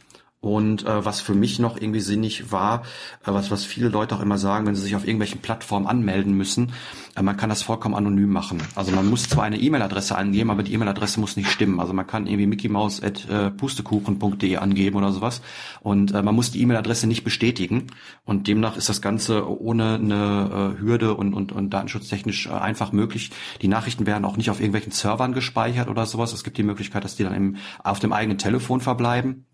Und 0.44 0.84
äh, 0.84 1.04
was 1.06 1.22
für 1.22 1.34
mich 1.34 1.58
noch 1.58 1.78
irgendwie 1.78 2.00
sinnig 2.00 2.52
war, 2.52 2.82
äh, 3.24 3.32
was, 3.32 3.50
was 3.50 3.64
viele 3.64 3.88
Leute 3.88 4.14
auch 4.14 4.20
immer 4.20 4.36
sagen, 4.36 4.66
wenn 4.66 4.74
sie 4.74 4.82
sich 4.82 4.94
auf 4.94 5.06
irgendwelchen 5.06 5.40
Plattformen 5.40 5.86
anmelden 5.86 6.34
müssen, 6.34 6.74
äh, 7.16 7.22
man 7.22 7.38
kann 7.38 7.48
das 7.48 7.62
vollkommen 7.62 7.94
anonym 7.94 8.28
machen. 8.28 8.62
Also 8.74 8.92
man 8.92 9.08
muss 9.08 9.26
zwar 9.26 9.44
eine 9.44 9.58
E-Mail-Adresse 9.58 10.18
angeben, 10.18 10.50
aber 10.50 10.62
die 10.62 10.74
E-Mail-Adresse 10.74 11.18
muss 11.18 11.38
nicht 11.38 11.48
stimmen. 11.48 11.80
Also 11.80 11.94
man 11.94 12.06
kann 12.06 12.26
irgendwie 12.26 12.46
mickeymaus.pustekuchen.de 12.46 14.58
angeben 14.58 14.98
oder 14.98 15.12
sowas. 15.12 15.40
Und 15.80 16.12
äh, 16.12 16.22
man 16.22 16.34
muss 16.34 16.50
die 16.50 16.60
E-Mail-Adresse 16.60 17.06
nicht 17.06 17.24
bestätigen. 17.24 17.86
Und 18.26 18.46
demnach 18.46 18.76
ist 18.76 18.90
das 18.90 19.00
Ganze 19.00 19.48
ohne 19.48 19.94
eine 19.94 20.74
äh, 20.76 20.78
Hürde 20.78 21.14
und, 21.14 21.32
und, 21.32 21.52
und 21.52 21.70
datenschutztechnisch 21.70 22.48
äh, 22.48 22.50
einfach 22.50 22.92
möglich. 22.92 23.30
Die 23.62 23.68
Nachrichten 23.68 24.04
werden 24.04 24.26
auch 24.26 24.36
nicht 24.36 24.50
auf 24.50 24.60
irgendwelchen 24.60 24.92
Servern 24.92 25.32
gespeichert 25.32 25.88
oder 25.88 26.04
sowas. 26.04 26.34
Es 26.34 26.44
gibt 26.44 26.58
die 26.58 26.64
Möglichkeit, 26.64 27.02
dass 27.02 27.16
die 27.16 27.24
dann 27.24 27.32
im, 27.32 27.56
auf 27.82 27.98
dem 27.98 28.12
eigenen 28.12 28.36
Telefon 28.36 28.82
verbleiben 28.82 29.46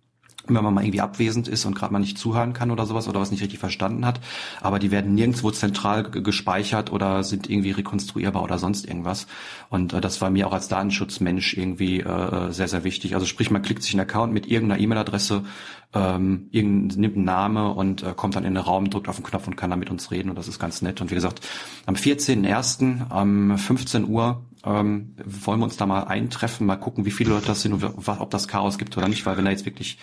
wenn 0.46 0.64
man 0.64 0.74
mal 0.74 0.84
irgendwie 0.84 1.00
abwesend 1.00 1.48
ist 1.48 1.64
und 1.64 1.74
gerade 1.74 1.92
mal 1.92 1.98
nicht 1.98 2.18
zuhören 2.18 2.52
kann 2.52 2.70
oder 2.70 2.86
sowas 2.86 3.08
oder 3.08 3.20
was 3.20 3.30
nicht 3.30 3.42
richtig 3.42 3.58
verstanden 3.58 4.06
hat. 4.06 4.20
Aber 4.60 4.78
die 4.78 4.90
werden 4.90 5.14
nirgendwo 5.14 5.50
zentral 5.50 6.04
gespeichert 6.04 6.92
oder 6.92 7.22
sind 7.24 7.48
irgendwie 7.48 7.72
rekonstruierbar 7.72 8.42
oder 8.42 8.58
sonst 8.58 8.86
irgendwas. 8.86 9.26
Und 9.68 9.92
äh, 9.92 10.00
das 10.00 10.20
war 10.20 10.30
mir 10.30 10.46
auch 10.46 10.52
als 10.52 10.68
Datenschutzmensch 10.68 11.56
irgendwie 11.56 12.00
äh, 12.00 12.52
sehr, 12.52 12.68
sehr 12.68 12.84
wichtig. 12.84 13.14
Also 13.14 13.26
sprich, 13.26 13.50
man 13.50 13.62
klickt 13.62 13.82
sich 13.82 13.92
einen 13.92 14.00
Account 14.00 14.32
mit 14.32 14.46
irgendeiner 14.46 14.80
E-Mail-Adresse, 14.80 15.44
ähm, 15.92 16.48
nimmt 16.52 17.16
einen 17.16 17.24
Name 17.24 17.72
und 17.72 18.02
äh, 18.02 18.14
kommt 18.16 18.36
dann 18.36 18.44
in 18.44 18.54
den 18.54 18.62
Raum, 18.62 18.90
drückt 18.90 19.08
auf 19.08 19.16
den 19.16 19.24
Knopf 19.24 19.46
und 19.46 19.56
kann 19.56 19.70
da 19.70 19.76
mit 19.76 19.90
uns 19.90 20.10
reden. 20.10 20.30
Und 20.30 20.36
das 20.36 20.48
ist 20.48 20.58
ganz 20.58 20.82
nett. 20.82 21.00
Und 21.00 21.10
wie 21.10 21.16
gesagt, 21.16 21.40
am 21.86 21.94
14.01. 21.94 23.10
um 23.10 23.58
15 23.58 24.06
Uhr 24.08 24.44
ähm, 24.64 25.14
wollen 25.24 25.60
wir 25.60 25.64
uns 25.64 25.76
da 25.76 25.86
mal 25.86 26.04
eintreffen, 26.04 26.66
mal 26.66 26.76
gucken, 26.76 27.04
wie 27.04 27.10
viele 27.10 27.30
Leute 27.30 27.46
das 27.46 27.62
sind 27.62 27.72
und 27.72 28.08
ob 28.08 28.30
das 28.30 28.48
Chaos 28.48 28.78
gibt 28.78 28.96
oder 28.96 29.08
nicht, 29.08 29.26
weil 29.26 29.36
wenn 29.36 29.44
da 29.44 29.50
jetzt 29.50 29.64
wirklich 29.64 29.98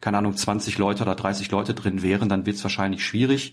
keine 0.00 0.18
Ahnung, 0.18 0.36
20 0.36 0.78
Leute 0.78 1.02
oder 1.02 1.14
30 1.14 1.50
Leute 1.50 1.74
drin 1.74 2.02
wären, 2.02 2.28
dann 2.28 2.46
wird 2.46 2.56
es 2.56 2.62
wahrscheinlich 2.62 3.04
schwierig. 3.04 3.52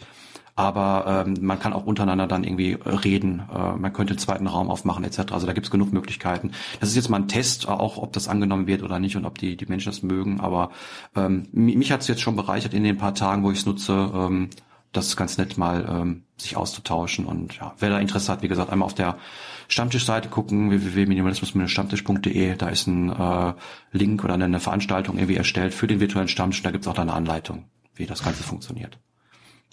Aber 0.56 1.24
ähm, 1.27 1.38
man 1.42 1.60
kann 1.60 1.72
auch 1.72 1.86
untereinander 1.86 2.25
dann 2.25 2.44
irgendwie 2.44 2.72
äh, 2.72 2.89
reden. 2.89 3.44
Äh, 3.54 3.74
man 3.74 3.94
könnte 3.94 4.13
einen 4.13 4.20
zweiten 4.20 4.48
Raum 4.48 4.72
aufmachen 4.72 5.04
etc. 5.04 5.32
Also 5.32 5.46
da 5.46 5.54
gibt's 5.54 5.70
genug 5.70 5.94
Möglichkeiten. 5.94 6.51
Das 6.80 6.89
ist 6.89 6.96
jetzt 6.96 7.10
mal 7.10 7.18
ein 7.18 7.27
Test, 7.27 7.68
auch 7.68 7.98
ob 7.98 8.12
das 8.13 8.27
angenommen 8.27 8.66
wird 8.66 8.82
oder 8.82 8.98
nicht 8.98 9.16
und 9.16 9.25
ob 9.25 9.38
die, 9.38 9.56
die 9.56 9.68
Menschen 9.68 9.92
das 9.92 10.01
mögen. 10.01 10.39
Aber 10.39 10.72
ähm, 11.16 11.48
mich 11.51 11.92
hat's 11.92 12.08
jetzt 12.08 12.22
schon 12.22 12.36
bereichert 12.36 12.74
in 12.74 12.84
den 12.84 12.98
paar 12.98 13.13
Tagen, 13.13 13.44
wo 13.44 13.51
ich 13.51 13.60
es 13.60 13.66
nutze. 13.68 14.12
Ähm, 14.16 14.50
das 14.94 15.10
ist 15.10 15.16
ganz 15.16 15.38
nett 15.38 15.60
mal 15.60 15.86
ähm, 15.88 16.24
sich 16.38 16.58
auszutauschen. 16.58 17.25
Und 17.25 17.56
ja, 17.58 17.75
wer 17.77 17.92
da 17.92 18.00
Interesse 18.00 18.32
hat, 18.32 18.42
wie 18.42 18.48
gesagt, 18.48 18.72
einmal 18.72 18.88
auf 18.88 18.96
der 18.96 19.18
Stammtischseite 19.67 20.29
gucken, 20.29 20.71
www.minimalismus-stammtisch.de. 20.71 22.55
Da 22.55 22.69
ist 22.69 22.88
ein 22.88 23.09
äh, 23.09 23.53
Link 23.91 24.24
oder 24.24 24.36
eine 24.36 24.59
Veranstaltung 24.59 25.17
irgendwie 25.17 25.36
erstellt 25.36 25.74
für 25.74 25.88
den 25.88 26.00
virtuellen 26.00 26.27
Stammtisch. 26.27 26.63
Da 26.63 26.71
gibt's 26.71 26.88
auch 26.88 26.93
da 26.93 27.01
eine 27.01 27.13
Anleitung, 27.13 27.65
wie 27.95 28.05
das 28.05 28.24
Ganze 28.24 28.43
funktioniert. 28.43 29.00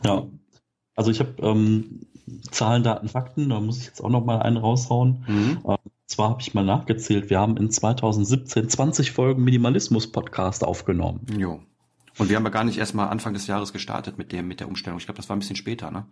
Ja, 0.04 0.24
also 0.96 1.10
ich 1.10 1.20
habe 1.20 1.34
ähm, 1.42 2.06
Zahlen, 2.50 2.82
Daten, 2.82 3.08
Fakten. 3.08 3.48
Da 3.48 3.60
muss 3.60 3.78
ich 3.78 3.86
jetzt 3.86 4.02
auch 4.02 4.10
noch 4.10 4.24
mal 4.24 4.40
einen 4.40 4.56
raushauen. 4.56 5.24
Mhm. 5.26 5.58
Ähm, 5.66 5.76
zwar 6.06 6.30
habe 6.30 6.42
ich 6.42 6.54
mal 6.54 6.64
nachgezählt, 6.64 7.30
wir 7.30 7.38
haben 7.38 7.56
in 7.56 7.70
2017 7.70 8.68
20 8.68 9.12
Folgen 9.12 9.42
Minimalismus-Podcast 9.42 10.64
aufgenommen. 10.64 11.26
Jo. 11.38 11.62
Und 12.18 12.28
wir 12.28 12.36
haben 12.36 12.44
ja 12.44 12.50
gar 12.50 12.64
nicht 12.64 12.78
erst 12.78 12.94
mal 12.94 13.08
Anfang 13.08 13.32
des 13.32 13.46
Jahres 13.46 13.72
gestartet 13.72 14.18
mit 14.18 14.30
dem, 14.30 14.46
mit 14.46 14.60
der 14.60 14.68
Umstellung. 14.68 14.98
Ich 14.98 15.06
glaube, 15.06 15.16
das 15.16 15.28
war 15.28 15.36
ein 15.36 15.40
bisschen 15.40 15.56
später, 15.56 15.90
ne? 15.90 16.06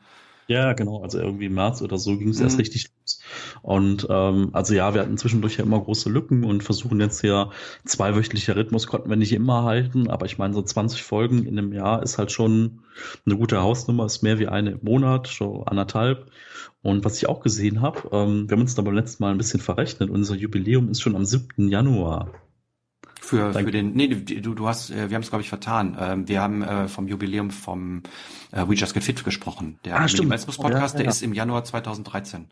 Ja, 0.48 0.72
genau. 0.72 1.02
Also 1.02 1.18
irgendwie 1.18 1.46
im 1.46 1.54
März 1.54 1.82
oder 1.82 1.98
so 1.98 2.18
ging 2.18 2.28
es 2.28 2.38
mhm. 2.38 2.44
erst 2.44 2.58
richtig 2.58 2.90
los. 3.00 3.20
Und 3.62 4.06
ähm, 4.10 4.50
also 4.52 4.74
ja, 4.74 4.92
wir 4.94 5.00
hatten 5.00 5.16
zwischendurch 5.16 5.56
ja 5.56 5.64
immer 5.64 5.80
große 5.80 6.10
Lücken 6.10 6.44
und 6.44 6.62
versuchen 6.62 7.00
jetzt 7.00 7.22
ja 7.22 7.50
zweiwöchentlicher 7.84 8.56
Rhythmus 8.56 8.86
konnten 8.86 9.08
wir 9.08 9.16
nicht 9.16 9.32
immer 9.32 9.62
halten, 9.64 10.10
aber 10.10 10.26
ich 10.26 10.38
meine, 10.38 10.54
so 10.54 10.62
20 10.62 11.02
Folgen 11.02 11.44
in 11.44 11.58
einem 11.58 11.72
Jahr 11.72 12.02
ist 12.02 12.18
halt 12.18 12.32
schon 12.32 12.80
eine 13.24 13.36
gute 13.36 13.62
Hausnummer, 13.62 14.06
ist 14.06 14.22
mehr 14.22 14.38
wie 14.38 14.48
eine 14.48 14.72
im 14.72 14.80
Monat, 14.82 15.28
so 15.28 15.64
anderthalb. 15.64 16.30
Und 16.82 17.04
was 17.04 17.16
ich 17.16 17.28
auch 17.28 17.40
gesehen 17.40 17.80
habe, 17.80 18.08
ähm, 18.12 18.48
wir 18.48 18.56
haben 18.56 18.62
uns 18.62 18.74
da 18.74 18.82
beim 18.82 18.94
letzten 18.94 19.22
Mal 19.22 19.30
ein 19.30 19.38
bisschen 19.38 19.60
verrechnet, 19.60 20.10
unser 20.10 20.34
Jubiläum 20.34 20.90
ist 20.90 21.00
schon 21.00 21.14
am 21.14 21.24
7. 21.24 21.68
Januar. 21.68 22.32
Für, 23.22 23.54
für 23.54 23.70
den, 23.70 23.92
nee, 23.92 24.08
du, 24.08 24.54
du 24.54 24.68
hast, 24.68 24.90
äh, 24.90 25.08
wir 25.08 25.14
haben 25.14 25.22
es 25.22 25.28
glaube 25.28 25.42
ich 25.42 25.48
vertan. 25.48 25.96
Ähm, 25.98 26.28
wir 26.28 26.42
haben 26.42 26.62
äh, 26.62 26.88
vom 26.88 27.06
Jubiläum 27.06 27.50
vom 27.50 28.02
äh, 28.50 28.66
We 28.66 28.74
Just 28.74 28.94
Get 28.94 29.04
Fit 29.04 29.24
gesprochen. 29.24 29.78
Der 29.84 29.96
ah, 29.96 30.06
Minimalismus 30.06 30.56
Podcast, 30.56 30.94
ja, 30.94 31.00
ja. 31.00 31.04
der 31.04 31.12
ist 31.12 31.22
im 31.22 31.32
Januar 31.32 31.62
2013 31.62 32.48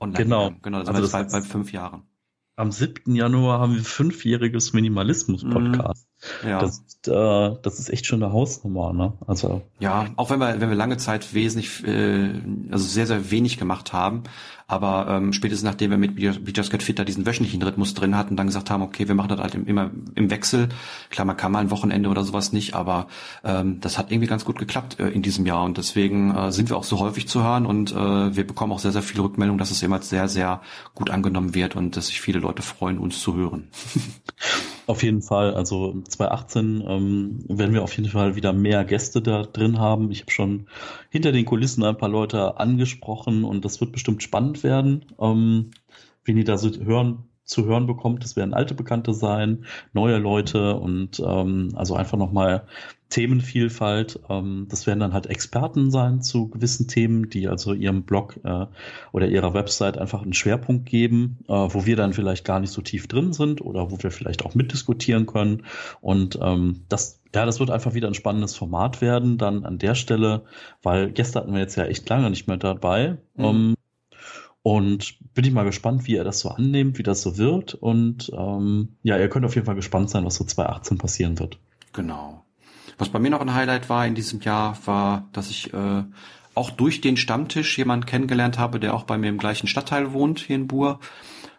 online. 0.00 0.24
Genau, 0.24 0.52
genau, 0.60 0.80
das 0.80 0.88
also 0.88 1.02
das 1.02 1.12
bei, 1.12 1.22
bei 1.24 1.42
fünf 1.42 1.72
Jahren. 1.72 2.02
Am 2.56 2.72
7. 2.72 3.14
Januar 3.14 3.60
haben 3.60 3.76
wir 3.76 3.84
fünfjähriges 3.84 4.72
Minimalismus-Podcast. 4.72 6.08
Mhm. 6.42 6.48
Ja. 6.48 6.58
Das, 6.58 6.82
äh, 7.06 7.56
das 7.62 7.78
ist 7.78 7.88
echt 7.88 8.04
schon 8.04 8.20
eine 8.20 8.32
Hausnummer, 8.32 8.92
ne? 8.92 9.12
Also. 9.28 9.62
Ja, 9.78 10.06
auch 10.16 10.30
wenn 10.30 10.40
wir, 10.40 10.60
wenn 10.60 10.68
wir 10.68 10.76
lange 10.76 10.96
Zeit 10.96 11.34
wesentlich, 11.34 11.86
äh, 11.86 12.32
also 12.72 12.84
sehr, 12.84 13.06
sehr 13.06 13.30
wenig 13.30 13.58
gemacht 13.58 13.92
haben, 13.92 14.24
aber 14.68 15.06
ähm, 15.08 15.32
spätestens 15.32 15.64
nachdem 15.64 15.90
wir 15.90 15.98
mit 15.98 16.14
Be 16.14 16.52
Just 16.54 16.70
Get 16.70 16.82
Fit 16.82 16.98
da 16.98 17.04
diesen 17.04 17.26
wöchentlichen 17.26 17.62
Rhythmus 17.62 17.94
drin 17.94 18.16
hatten, 18.16 18.36
dann 18.36 18.46
gesagt 18.46 18.70
haben, 18.70 18.82
okay, 18.82 19.08
wir 19.08 19.14
machen 19.14 19.30
das 19.30 19.40
halt 19.40 19.54
immer 19.54 19.90
im 20.14 20.30
Wechsel. 20.30 20.68
Klar, 21.08 21.24
man 21.24 21.38
kann 21.38 21.50
mal 21.50 21.60
ein 21.60 21.70
Wochenende 21.70 22.10
oder 22.10 22.22
sowas 22.22 22.52
nicht, 22.52 22.74
aber 22.74 23.08
ähm, 23.44 23.80
das 23.80 23.96
hat 23.96 24.12
irgendwie 24.12 24.28
ganz 24.28 24.44
gut 24.44 24.58
geklappt 24.58 25.00
äh, 25.00 25.08
in 25.08 25.22
diesem 25.22 25.46
Jahr 25.46 25.64
und 25.64 25.78
deswegen 25.78 26.36
äh, 26.36 26.52
sind 26.52 26.68
wir 26.68 26.76
auch 26.76 26.84
so 26.84 27.00
häufig 27.00 27.26
zu 27.26 27.42
hören 27.42 27.64
und 27.64 27.92
äh, 27.92 28.36
wir 28.36 28.46
bekommen 28.46 28.72
auch 28.72 28.78
sehr, 28.78 28.92
sehr 28.92 29.02
viele 29.02 29.22
Rückmeldungen, 29.22 29.58
dass 29.58 29.70
es 29.70 29.82
immer 29.82 30.02
sehr, 30.02 30.28
sehr 30.28 30.60
gut 30.94 31.08
angenommen 31.08 31.54
wird 31.54 31.74
und 31.74 31.96
dass 31.96 32.08
sich 32.08 32.20
viele 32.20 32.38
Leute 32.38 32.60
freuen, 32.60 32.98
uns 32.98 33.20
zu 33.22 33.34
hören. 33.34 33.68
Auf 34.88 35.02
jeden 35.02 35.20
Fall. 35.20 35.52
Also 35.52 36.00
2018 36.08 36.82
ähm, 36.88 37.44
werden 37.46 37.74
wir 37.74 37.82
auf 37.82 37.94
jeden 37.94 38.08
Fall 38.08 38.36
wieder 38.36 38.54
mehr 38.54 38.86
Gäste 38.86 39.20
da 39.20 39.42
drin 39.42 39.78
haben. 39.78 40.10
Ich 40.10 40.22
habe 40.22 40.30
schon 40.30 40.66
hinter 41.10 41.30
den 41.30 41.44
Kulissen 41.44 41.84
ein 41.84 41.98
paar 41.98 42.08
Leute 42.08 42.58
angesprochen 42.58 43.44
und 43.44 43.66
das 43.66 43.82
wird 43.82 43.92
bestimmt 43.92 44.22
spannend 44.22 44.57
werden, 44.62 45.04
ähm, 45.20 45.70
wenn 46.24 46.36
die 46.36 46.44
da 46.44 46.58
so 46.58 46.70
hören, 46.70 47.24
zu 47.48 47.64
hören 47.64 47.86
bekommt. 47.86 48.22
Das 48.22 48.36
werden 48.36 48.54
alte 48.54 48.74
Bekannte 48.74 49.14
sein, 49.14 49.64
neue 49.92 50.18
Leute 50.18 50.76
und 50.76 51.20
ähm, 51.20 51.72
also 51.74 51.94
einfach 51.94 52.18
nochmal 52.18 52.66
Themenvielfalt. 53.08 54.20
Ähm, 54.28 54.66
das 54.68 54.86
werden 54.86 55.00
dann 55.00 55.14
halt 55.14 55.26
Experten 55.26 55.90
sein 55.90 56.20
zu 56.20 56.48
gewissen 56.48 56.88
Themen, 56.88 57.30
die 57.30 57.48
also 57.48 57.72
ihrem 57.72 58.02
Blog 58.02 58.38
äh, 58.44 58.66
oder 59.12 59.28
ihrer 59.28 59.54
Website 59.54 59.96
einfach 59.96 60.22
einen 60.22 60.34
Schwerpunkt 60.34 60.86
geben, 60.86 61.38
äh, 61.48 61.52
wo 61.52 61.86
wir 61.86 61.96
dann 61.96 62.12
vielleicht 62.12 62.44
gar 62.44 62.60
nicht 62.60 62.70
so 62.70 62.82
tief 62.82 63.08
drin 63.08 63.32
sind 63.32 63.62
oder 63.62 63.90
wo 63.90 63.96
wir 64.02 64.10
vielleicht 64.10 64.44
auch 64.44 64.54
mitdiskutieren 64.54 65.26
können. 65.26 65.64
Und 66.02 66.38
ähm, 66.42 66.84
das, 66.90 67.22
ja, 67.34 67.46
das 67.46 67.60
wird 67.60 67.70
einfach 67.70 67.94
wieder 67.94 68.08
ein 68.08 68.14
spannendes 68.14 68.56
Format 68.56 69.00
werden 69.00 69.38
dann 69.38 69.64
an 69.64 69.78
der 69.78 69.94
Stelle, 69.94 70.44
weil 70.82 71.10
gestern 71.10 71.44
hatten 71.44 71.54
wir 71.54 71.60
jetzt 71.60 71.76
ja 71.76 71.84
echt 71.84 72.06
lange 72.10 72.28
nicht 72.28 72.46
mehr 72.46 72.58
dabei. 72.58 73.16
Mhm. 73.36 73.44
Um, 73.44 73.74
und 74.62 75.16
bin 75.34 75.44
ich 75.44 75.52
mal 75.52 75.64
gespannt, 75.64 76.06
wie 76.06 76.16
er 76.16 76.24
das 76.24 76.40
so 76.40 76.50
annimmt, 76.50 76.98
wie 76.98 77.02
das 77.02 77.22
so 77.22 77.38
wird. 77.38 77.74
Und 77.74 78.30
ähm, 78.36 78.96
ja, 79.02 79.18
ihr 79.18 79.28
könnt 79.28 79.46
auf 79.46 79.54
jeden 79.54 79.66
Fall 79.66 79.74
gespannt 79.74 80.10
sein, 80.10 80.24
was 80.24 80.36
so 80.36 80.44
2018 80.44 80.98
passieren 80.98 81.38
wird. 81.38 81.58
Genau. 81.92 82.44
Was 82.98 83.08
bei 83.08 83.18
mir 83.18 83.30
noch 83.30 83.40
ein 83.40 83.54
Highlight 83.54 83.88
war 83.88 84.06
in 84.06 84.14
diesem 84.14 84.40
Jahr, 84.40 84.76
war, 84.84 85.28
dass 85.32 85.50
ich 85.50 85.72
äh, 85.72 86.02
auch 86.54 86.70
durch 86.70 87.00
den 87.00 87.16
Stammtisch 87.16 87.78
jemanden 87.78 88.06
kennengelernt 88.06 88.58
habe, 88.58 88.80
der 88.80 88.94
auch 88.94 89.04
bei 89.04 89.16
mir 89.16 89.28
im 89.28 89.38
gleichen 89.38 89.68
Stadtteil 89.68 90.12
wohnt, 90.12 90.40
hier 90.40 90.56
in 90.56 90.66
Buhr, 90.66 90.98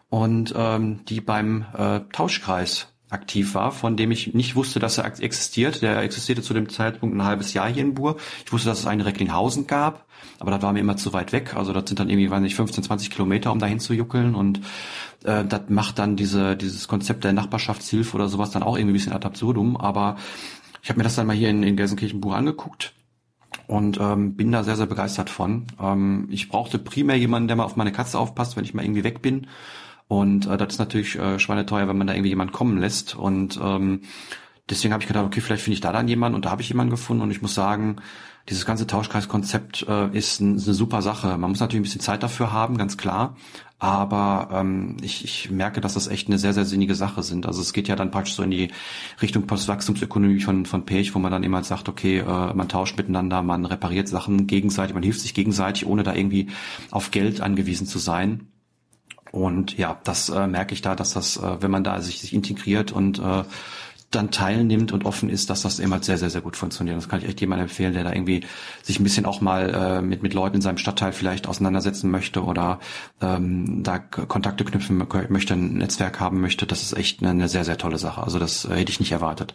und 0.10 0.54
ähm, 0.56 1.06
die 1.06 1.22
beim 1.22 1.66
äh, 1.78 2.02
Tauschkreis 2.12 2.89
aktiv 3.10 3.56
war, 3.56 3.72
von 3.72 3.98
dem 3.98 4.12
ich 4.12 4.34
nicht 4.34 4.56
wusste, 4.56 4.80
dass 4.80 4.98
er 4.98 5.06
existiert. 5.06 5.82
Der 5.82 6.02
existierte 6.02 6.42
zu 6.42 6.54
dem 6.54 6.70
Zeitpunkt 6.70 7.16
ein 7.16 7.24
halbes 7.24 7.54
Jahr 7.54 7.68
hier 7.68 7.82
in 7.82 7.96
Buhr. 7.96 8.18
Ich 8.46 8.52
wusste, 8.52 8.70
dass 8.70 8.80
es 8.80 8.88
einen 8.88 9.02
Recklinghausen 9.02 9.68
gab, 9.68 10.06
aber 10.40 10.52
das 10.52 10.62
war 10.62 10.74
mir 10.74 10.80
immer 10.80 10.98
zu 10.98 11.12
weit 11.14 11.32
weg. 11.32 11.56
Also 11.56 11.74
das 11.74 11.86
sind 11.88 12.00
dann 12.00 12.10
irgendwie, 12.10 12.30
weiß 12.30 12.42
nicht, 12.42 12.56
15, 12.56 12.84
20 12.84 13.10
Kilometer, 13.10 13.52
um 13.52 13.60
dahin 13.60 13.80
zu 13.80 13.94
juckeln 13.94 14.36
und 14.36 14.62
äh, 15.24 15.44
das 15.44 15.62
macht 15.70 16.00
dann 16.00 16.16
diese, 16.16 16.56
dieses 16.56 16.88
Konzept 16.88 17.24
der 17.24 17.34
Nachbarschaftshilfe 17.34 18.16
oder 18.16 18.30
sowas 18.30 18.52
dann 18.52 18.64
auch 18.64 18.78
irgendwie 18.78 18.94
ein 18.94 19.00
bisschen 19.00 19.14
ad 19.14 19.26
absurdum, 19.26 19.76
aber 19.76 20.18
ich 20.82 20.90
habe 20.90 20.98
mir 20.98 21.04
das 21.04 21.16
dann 21.16 21.28
mal 21.28 21.36
hier 21.36 21.50
in, 21.50 21.64
in 21.64 21.76
Gelsenkirchen-Buch 21.76 22.34
angeguckt 22.34 22.94
und 23.68 24.00
ähm, 24.00 24.36
bin 24.36 24.52
da 24.52 24.64
sehr, 24.64 24.76
sehr 24.76 24.86
begeistert 24.86 25.30
von. 25.30 25.68
Ähm, 25.80 26.28
ich 26.32 26.50
brauchte 26.50 26.80
primär 26.80 27.18
jemanden, 27.18 27.48
der 27.48 27.58
mal 27.58 27.64
auf 27.64 27.76
meine 27.76 27.92
Katze 27.92 28.20
aufpasst, 28.20 28.56
wenn 28.56 28.64
ich 28.64 28.74
mal 28.74 28.84
irgendwie 28.84 29.04
weg 29.04 29.22
bin. 29.22 29.48
Und 30.10 30.48
äh, 30.48 30.58
das 30.58 30.74
ist 30.74 30.80
natürlich 30.80 31.18
äh, 31.18 31.38
schweineteuer, 31.38 31.88
wenn 31.88 31.98
man 31.98 32.08
da 32.08 32.14
irgendwie 32.14 32.30
jemanden 32.30 32.52
kommen 32.52 32.80
lässt. 32.80 33.16
Und 33.16 33.60
ähm, 33.64 34.02
deswegen 34.68 34.92
habe 34.92 35.04
ich 35.04 35.08
gedacht, 35.08 35.24
okay, 35.24 35.40
vielleicht 35.40 35.64
finde 35.64 35.76
ich 35.76 35.82
da 35.82 35.92
dann 35.94 36.08
jemanden 36.08 36.36
und 36.36 36.46
da 36.46 36.50
habe 36.50 36.64
ich 36.64 36.70
jemanden 36.70 36.90
gefunden 36.90 37.22
und 37.22 37.30
ich 37.30 37.44
muss 37.44 37.54
sagen, 37.54 37.98
dieses 38.50 38.66
ganze 38.66 38.88
Tauschkreiskonzept 38.88 39.86
äh, 39.88 40.10
ist, 40.18 40.40
ein, 40.40 40.56
ist 40.56 40.68
eine 40.68 40.74
super 40.74 41.04
Sache. 41.04 41.38
Man 41.38 41.52
muss 41.52 41.60
natürlich 41.60 41.82
ein 41.82 41.84
bisschen 41.84 42.02
Zeit 42.02 42.24
dafür 42.24 42.52
haben, 42.52 42.80
ganz 42.80 42.98
klar. 42.98 43.38
Aber 43.78 44.50
ähm, 44.52 44.98
ich, 45.04 45.24
ich 45.24 45.52
merke, 45.52 45.80
dass 45.80 45.94
das 45.94 46.08
echt 46.08 46.28
eine 46.28 46.40
sehr, 46.40 46.56
sehr 46.56 46.66
sinnige 46.66 46.96
Sache 46.96 47.22
sind. 47.22 47.46
Also 47.46 47.62
es 47.62 47.72
geht 47.72 47.88
ja 47.88 47.96
dann 47.96 48.10
praktisch 48.10 48.34
so 48.34 48.42
in 48.42 48.50
die 48.50 48.72
Richtung 49.22 49.46
Postwachstumsökonomie 49.46 50.42
von, 50.42 50.66
von 50.66 50.86
Pech, 50.86 51.14
wo 51.14 51.20
man 51.20 51.32
dann 51.32 51.44
immer 51.44 51.64
sagt, 51.64 51.88
okay, 51.88 52.18
äh, 52.18 52.54
man 52.56 52.68
tauscht 52.68 52.98
miteinander, 52.98 53.44
man 53.44 53.66
repariert 53.66 54.08
Sachen 54.08 54.48
gegenseitig, 54.48 54.96
man 54.96 55.04
hilft 55.04 55.20
sich 55.20 55.36
gegenseitig, 55.36 55.86
ohne 55.86 56.02
da 56.02 56.16
irgendwie 56.16 56.48
auf 56.90 57.12
Geld 57.12 57.42
angewiesen 57.42 57.86
zu 57.86 58.00
sein. 58.00 58.48
Und 59.32 59.78
ja, 59.78 60.00
das 60.04 60.30
äh, 60.30 60.48
merke 60.48 60.74
ich 60.74 60.82
da, 60.82 60.96
dass 60.96 61.14
das, 61.14 61.38
äh, 61.38 61.62
wenn 61.62 61.72
man 61.72 61.84
da 61.84 62.02
sich, 62.02 62.22
sich 62.22 62.34
integriert 62.34 62.92
und 62.92 63.20
äh, 63.20 63.44
dann 64.12 64.32
teilnimmt 64.32 64.92
und 64.92 65.06
offen 65.06 65.30
ist, 65.30 65.50
dass 65.50 65.62
das 65.62 65.78
immer 65.78 65.96
halt 65.96 66.06
sehr, 66.06 66.18
sehr, 66.18 66.30
sehr 66.30 66.42
gut 66.42 66.56
funktioniert. 66.56 66.98
Das 66.98 67.10
kann 67.10 67.22
ich 67.22 67.28
echt 67.28 67.42
jemandem 67.42 67.68
empfehlen, 67.68 67.94
der 67.94 68.04
da 68.04 68.12
irgendwie 68.12 68.44
sich 68.82 69.00
ein 69.00 69.04
bisschen 69.04 69.26
auch 69.26 69.40
mal 69.40 69.70
äh, 69.70 70.02
mit, 70.02 70.24
mit 70.24 70.34
Leuten 70.34 70.56
in 70.56 70.62
seinem 70.62 70.78
Stadtteil 70.78 71.12
vielleicht 71.14 71.48
auseinandersetzen 71.48 72.10
möchte 72.10 72.44
oder 72.44 72.80
ähm, 73.22 73.84
da 73.84 74.00
Kontakte 74.00 74.66
knüpfen 74.66 75.06
möchte, 75.30 75.54
ein 75.54 75.76
Netzwerk 75.76 76.20
haben 76.20 76.42
möchte. 76.42 76.66
Das 76.66 76.82
ist 76.82 76.94
echt 76.98 77.22
eine, 77.22 77.30
eine 77.30 77.48
sehr, 77.48 77.66
sehr 77.66 77.78
tolle 77.78 78.00
Sache. 78.00 78.24
Also 78.24 78.40
das 78.40 78.66
äh, 78.66 78.76
hätte 78.76 78.92
ich 78.92 79.00
nicht 79.00 79.12
erwartet. 79.12 79.54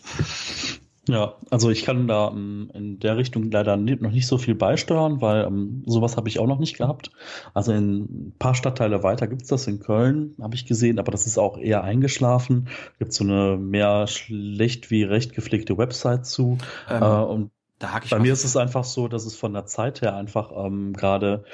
Ja, 1.09 1.35
also 1.51 1.71
ich 1.71 1.85
kann 1.85 2.09
da 2.09 2.31
ähm, 2.31 2.71
in 2.73 2.99
der 2.99 3.17
Richtung 3.17 3.51
leider 3.51 3.77
noch 3.77 4.11
nicht 4.11 4.27
so 4.27 4.39
viel 4.39 4.55
beisteuern, 4.55 5.21
weil 5.21 5.45
ähm, 5.45 5.83
sowas 5.87 6.17
habe 6.17 6.29
ich 6.29 6.39
auch 6.39 6.47
noch 6.47 6.59
nicht 6.59 6.79
gehabt. 6.79 7.11
Also 7.53 7.73
in 7.73 8.05
ein 8.05 8.35
paar 8.39 8.55
Stadtteile 8.55 9.03
weiter 9.03 9.27
gibt's 9.27 9.49
das 9.49 9.67
in 9.67 9.81
Köln, 9.81 10.35
habe 10.41 10.55
ich 10.55 10.65
gesehen, 10.65 10.99
aber 10.99 11.13
das 11.13 11.27
ist 11.27 11.39
auch 11.39 11.59
eher 11.59 11.85
eingeschlafen. 11.85 12.69
Gibt 12.99 13.13
so 13.13 13.25
eine 13.25 13.59
mehr 13.59 14.07
schlecht 14.07 14.91
wie 14.91 15.03
recht 15.03 15.35
gepflegte 15.35 15.77
Website 15.77 16.25
zu. 16.25 16.57
Ähm, 16.89 17.03
äh, 17.03 17.07
und 17.07 17.51
da 17.85 17.93
hake 17.93 18.07
ich 18.07 18.11
bei 18.11 18.19
mir 18.19 18.33
ist 18.33 18.45
es 18.45 18.57
einfach 18.57 18.85
so, 18.85 19.09
dass 19.09 19.27
es 19.27 19.37
von 19.37 19.53
der 19.53 19.67
Zeit 19.67 20.01
her 20.01 20.17
einfach 20.17 20.51
ähm, 20.57 20.95
gerade 20.95 21.45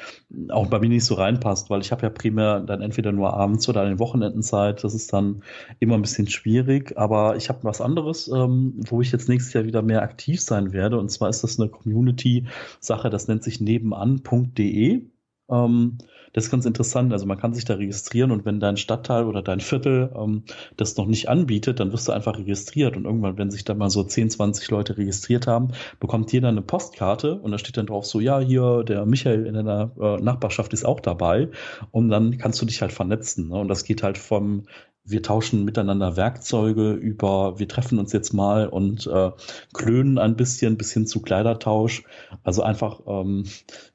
auch 0.51 0.69
bei 0.69 0.79
mir 0.79 0.89
nicht 0.89 1.05
so 1.05 1.15
reinpasst, 1.15 1.71
weil 1.71 1.81
ich 1.81 1.91
habe 1.91 2.03
ja 2.03 2.11
primär 2.11 2.61
dann 2.61 2.83
entweder 2.83 3.11
nur 3.11 3.35
abends 3.35 3.69
oder 3.69 3.83
an 3.83 3.89
den 3.89 3.99
Wochenenden 3.99 4.43
Zeit. 4.43 4.85
Das 4.85 4.95
ist 4.95 5.13
dann 5.13 5.43
immer 5.81 5.97
ein 5.97 6.03
bisschen 6.03 6.29
schwierig. 6.29 6.97
Aber 6.97 7.37
ich 7.37 7.49
habe 7.49 7.65
was 7.65 7.81
anderes, 7.81 8.29
ähm, 8.29 8.75
wo 8.77 9.01
ich 9.01 9.11
jetzt 9.11 9.29
nächstes 9.29 9.53
Jahr 9.55 9.65
wieder 9.65 9.83
mehr 9.83 10.03
aktiv 10.03 10.41
sein 10.41 10.73
werde. 10.73 10.99
Und 10.99 11.11
zwar 11.11 11.29
ist 11.31 11.43
das 11.43 11.59
eine 11.59 11.69
Community-Sache, 11.69 13.11
das 13.11 13.27
nennt 13.27 13.43
sich 13.43 13.61
nebenan.de. 13.61 15.03
Ähm, 15.51 15.99
das 16.33 16.45
ist 16.45 16.51
ganz 16.51 16.65
interessant. 16.65 17.13
Also 17.13 17.27
man 17.27 17.39
kann 17.39 17.55
sich 17.55 17.65
da 17.65 17.75
registrieren 17.75 18.31
und 18.31 18.45
wenn 18.45 18.61
dein 18.61 18.77
Stadtteil 18.77 19.25
oder 19.25 19.43
dein 19.43 19.61
Viertel 19.61 20.11
ähm, 20.17 20.45
das 20.77 20.97
noch 20.97 21.07
nicht 21.07 21.29
anbietet, 21.29 21.81
dann 21.81 21.93
wirst 21.93 22.09
du 22.09 22.13
einfach 22.13 22.39
registriert 22.39 22.97
und 22.97 23.05
irgendwann, 23.05 23.39
wenn 23.39 23.51
sich 23.51 23.65
da 23.65 23.75
mal 23.75 23.91
so 23.91 24.03
10, 24.03 24.31
20 24.31 24.71
Leute 24.71 24.97
registriert 24.97 25.47
haben, 25.47 25.69
bekommt 25.99 26.33
jeder 26.33 26.49
eine 26.49 26.63
Postkarte 26.63 27.35
und 27.35 27.51
da 27.51 27.59
steht 27.59 27.77
dann 27.77 27.87
drauf 27.87 28.07
so, 28.07 28.21
ja, 28.21 28.39
hier 28.39 28.85
der 28.85 29.07
Michael 29.07 29.47
in 29.47 29.55
deiner 29.55 29.91
äh, 30.01 30.17
Nachbarschaft 30.23 30.73
ist 30.73 30.85
auch 30.85 31.01
dabei 31.01 31.49
und 31.91 32.09
dann 32.09 32.39
kannst 32.39 32.61
du 32.63 32.67
dich 32.67 32.81
halt 32.83 32.93
vernetzen. 32.93 33.49
Ne? 33.49 33.57
Und 33.57 33.69
das 33.69 33.85
geht 33.85 34.03
halt 34.03 34.19
vom 34.19 34.65
wir 35.05 35.23
tauschen 35.23 35.65
miteinander 35.65 36.17
Werkzeuge 36.17 36.93
über, 36.93 37.59
wir 37.59 37.69
treffen 37.69 37.99
uns 37.99 38.13
jetzt 38.13 38.33
mal 38.33 38.69
und 38.69 39.07
äh, 39.07 39.31
klönen 39.73 40.19
ein 40.19 40.37
bisschen 40.37 40.77
bis 40.77 40.93
hin 40.93 41.07
zu 41.07 41.21
Kleidertausch. 41.21 42.05
Also 42.43 42.63
einfach 42.63 43.01
ähm, 43.07 43.45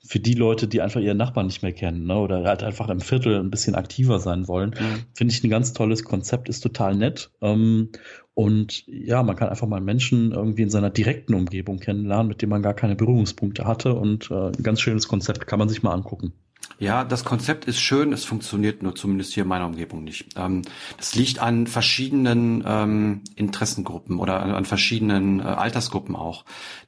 für 0.06 0.20
die 0.20 0.34
Leute, 0.34 0.68
die 0.68 0.82
einfach 0.82 1.00
ihren 1.00 1.18
Nachbarn 1.18 1.46
nicht 1.46 1.62
mehr 1.62 1.74
kennen 1.74 2.06
ne, 2.06 2.18
oder 2.18 2.44
halt 2.44 2.64
einfach 2.64 2.90
im 2.90 3.02
Viertel 3.02 3.40
ein 3.40 3.52
bisschen 3.52 3.76
aktiver 3.76 4.20
sein 4.20 4.48
wollen, 4.48 4.72
mhm. 4.72 5.06
finde 5.14 5.34
ich 5.34 5.44
ein 5.44 5.50
ganz 5.50 5.74
tolles 5.74 6.04
Konzept, 6.04 6.50
ist 6.50 6.62
total 6.62 6.96
nett. 6.96 7.32
Ähm, 7.42 7.90
und 8.34 8.86
ja, 8.88 9.24
man 9.24 9.38
kann 9.38 9.48
einfach 9.48 9.68
mal 9.68 9.80
Menschen 9.80 10.34
irgendwie 10.34 10.64
in 10.64 10.70
seiner 10.70 10.90
direkten 10.90 11.34
Umgebung 11.36 11.80
kennenlernen, 11.80 12.28
mit 12.28 12.42
dem 12.42 12.50
man 12.50 12.62
gar 12.62 12.74
keine 12.74 12.98
Berührungspunkte 12.98 13.66
hatte. 13.66 13.94
Und 13.94 14.30
äh, 14.30 14.48
ein 14.48 14.64
ganz 14.64 14.82
schönes 14.82 15.08
Konzept 15.08 15.48
kann 15.48 15.60
man 15.60 15.70
sich 15.70 15.84
mal 15.84 15.94
angucken. 15.94 16.34
Ja, 16.78 17.06
das 17.06 17.24
Konzept 17.24 17.66
ist 17.66 17.80
schön, 17.80 18.12
es 18.12 18.26
funktioniert 18.26 18.84
nur 18.84 18.96
zumindest 18.96 19.34
hier 19.34 19.44
in 19.44 19.50
meiner 19.50 19.66
Umgebung 19.66 20.04
nicht. 20.04 20.36
Ähm, 20.36 20.64
das 20.98 21.16
liegt 21.16 21.40
an 21.40 21.68
verschiedenen 21.68 22.64
ähm, 22.68 23.22
Interessengruppen 23.36 24.20
oder 24.20 24.42
an, 24.42 24.66
verschiedenen 24.66 25.40
äh, 25.40 25.44
Altersgruppen 25.44 26.16
auch, 26.16 26.44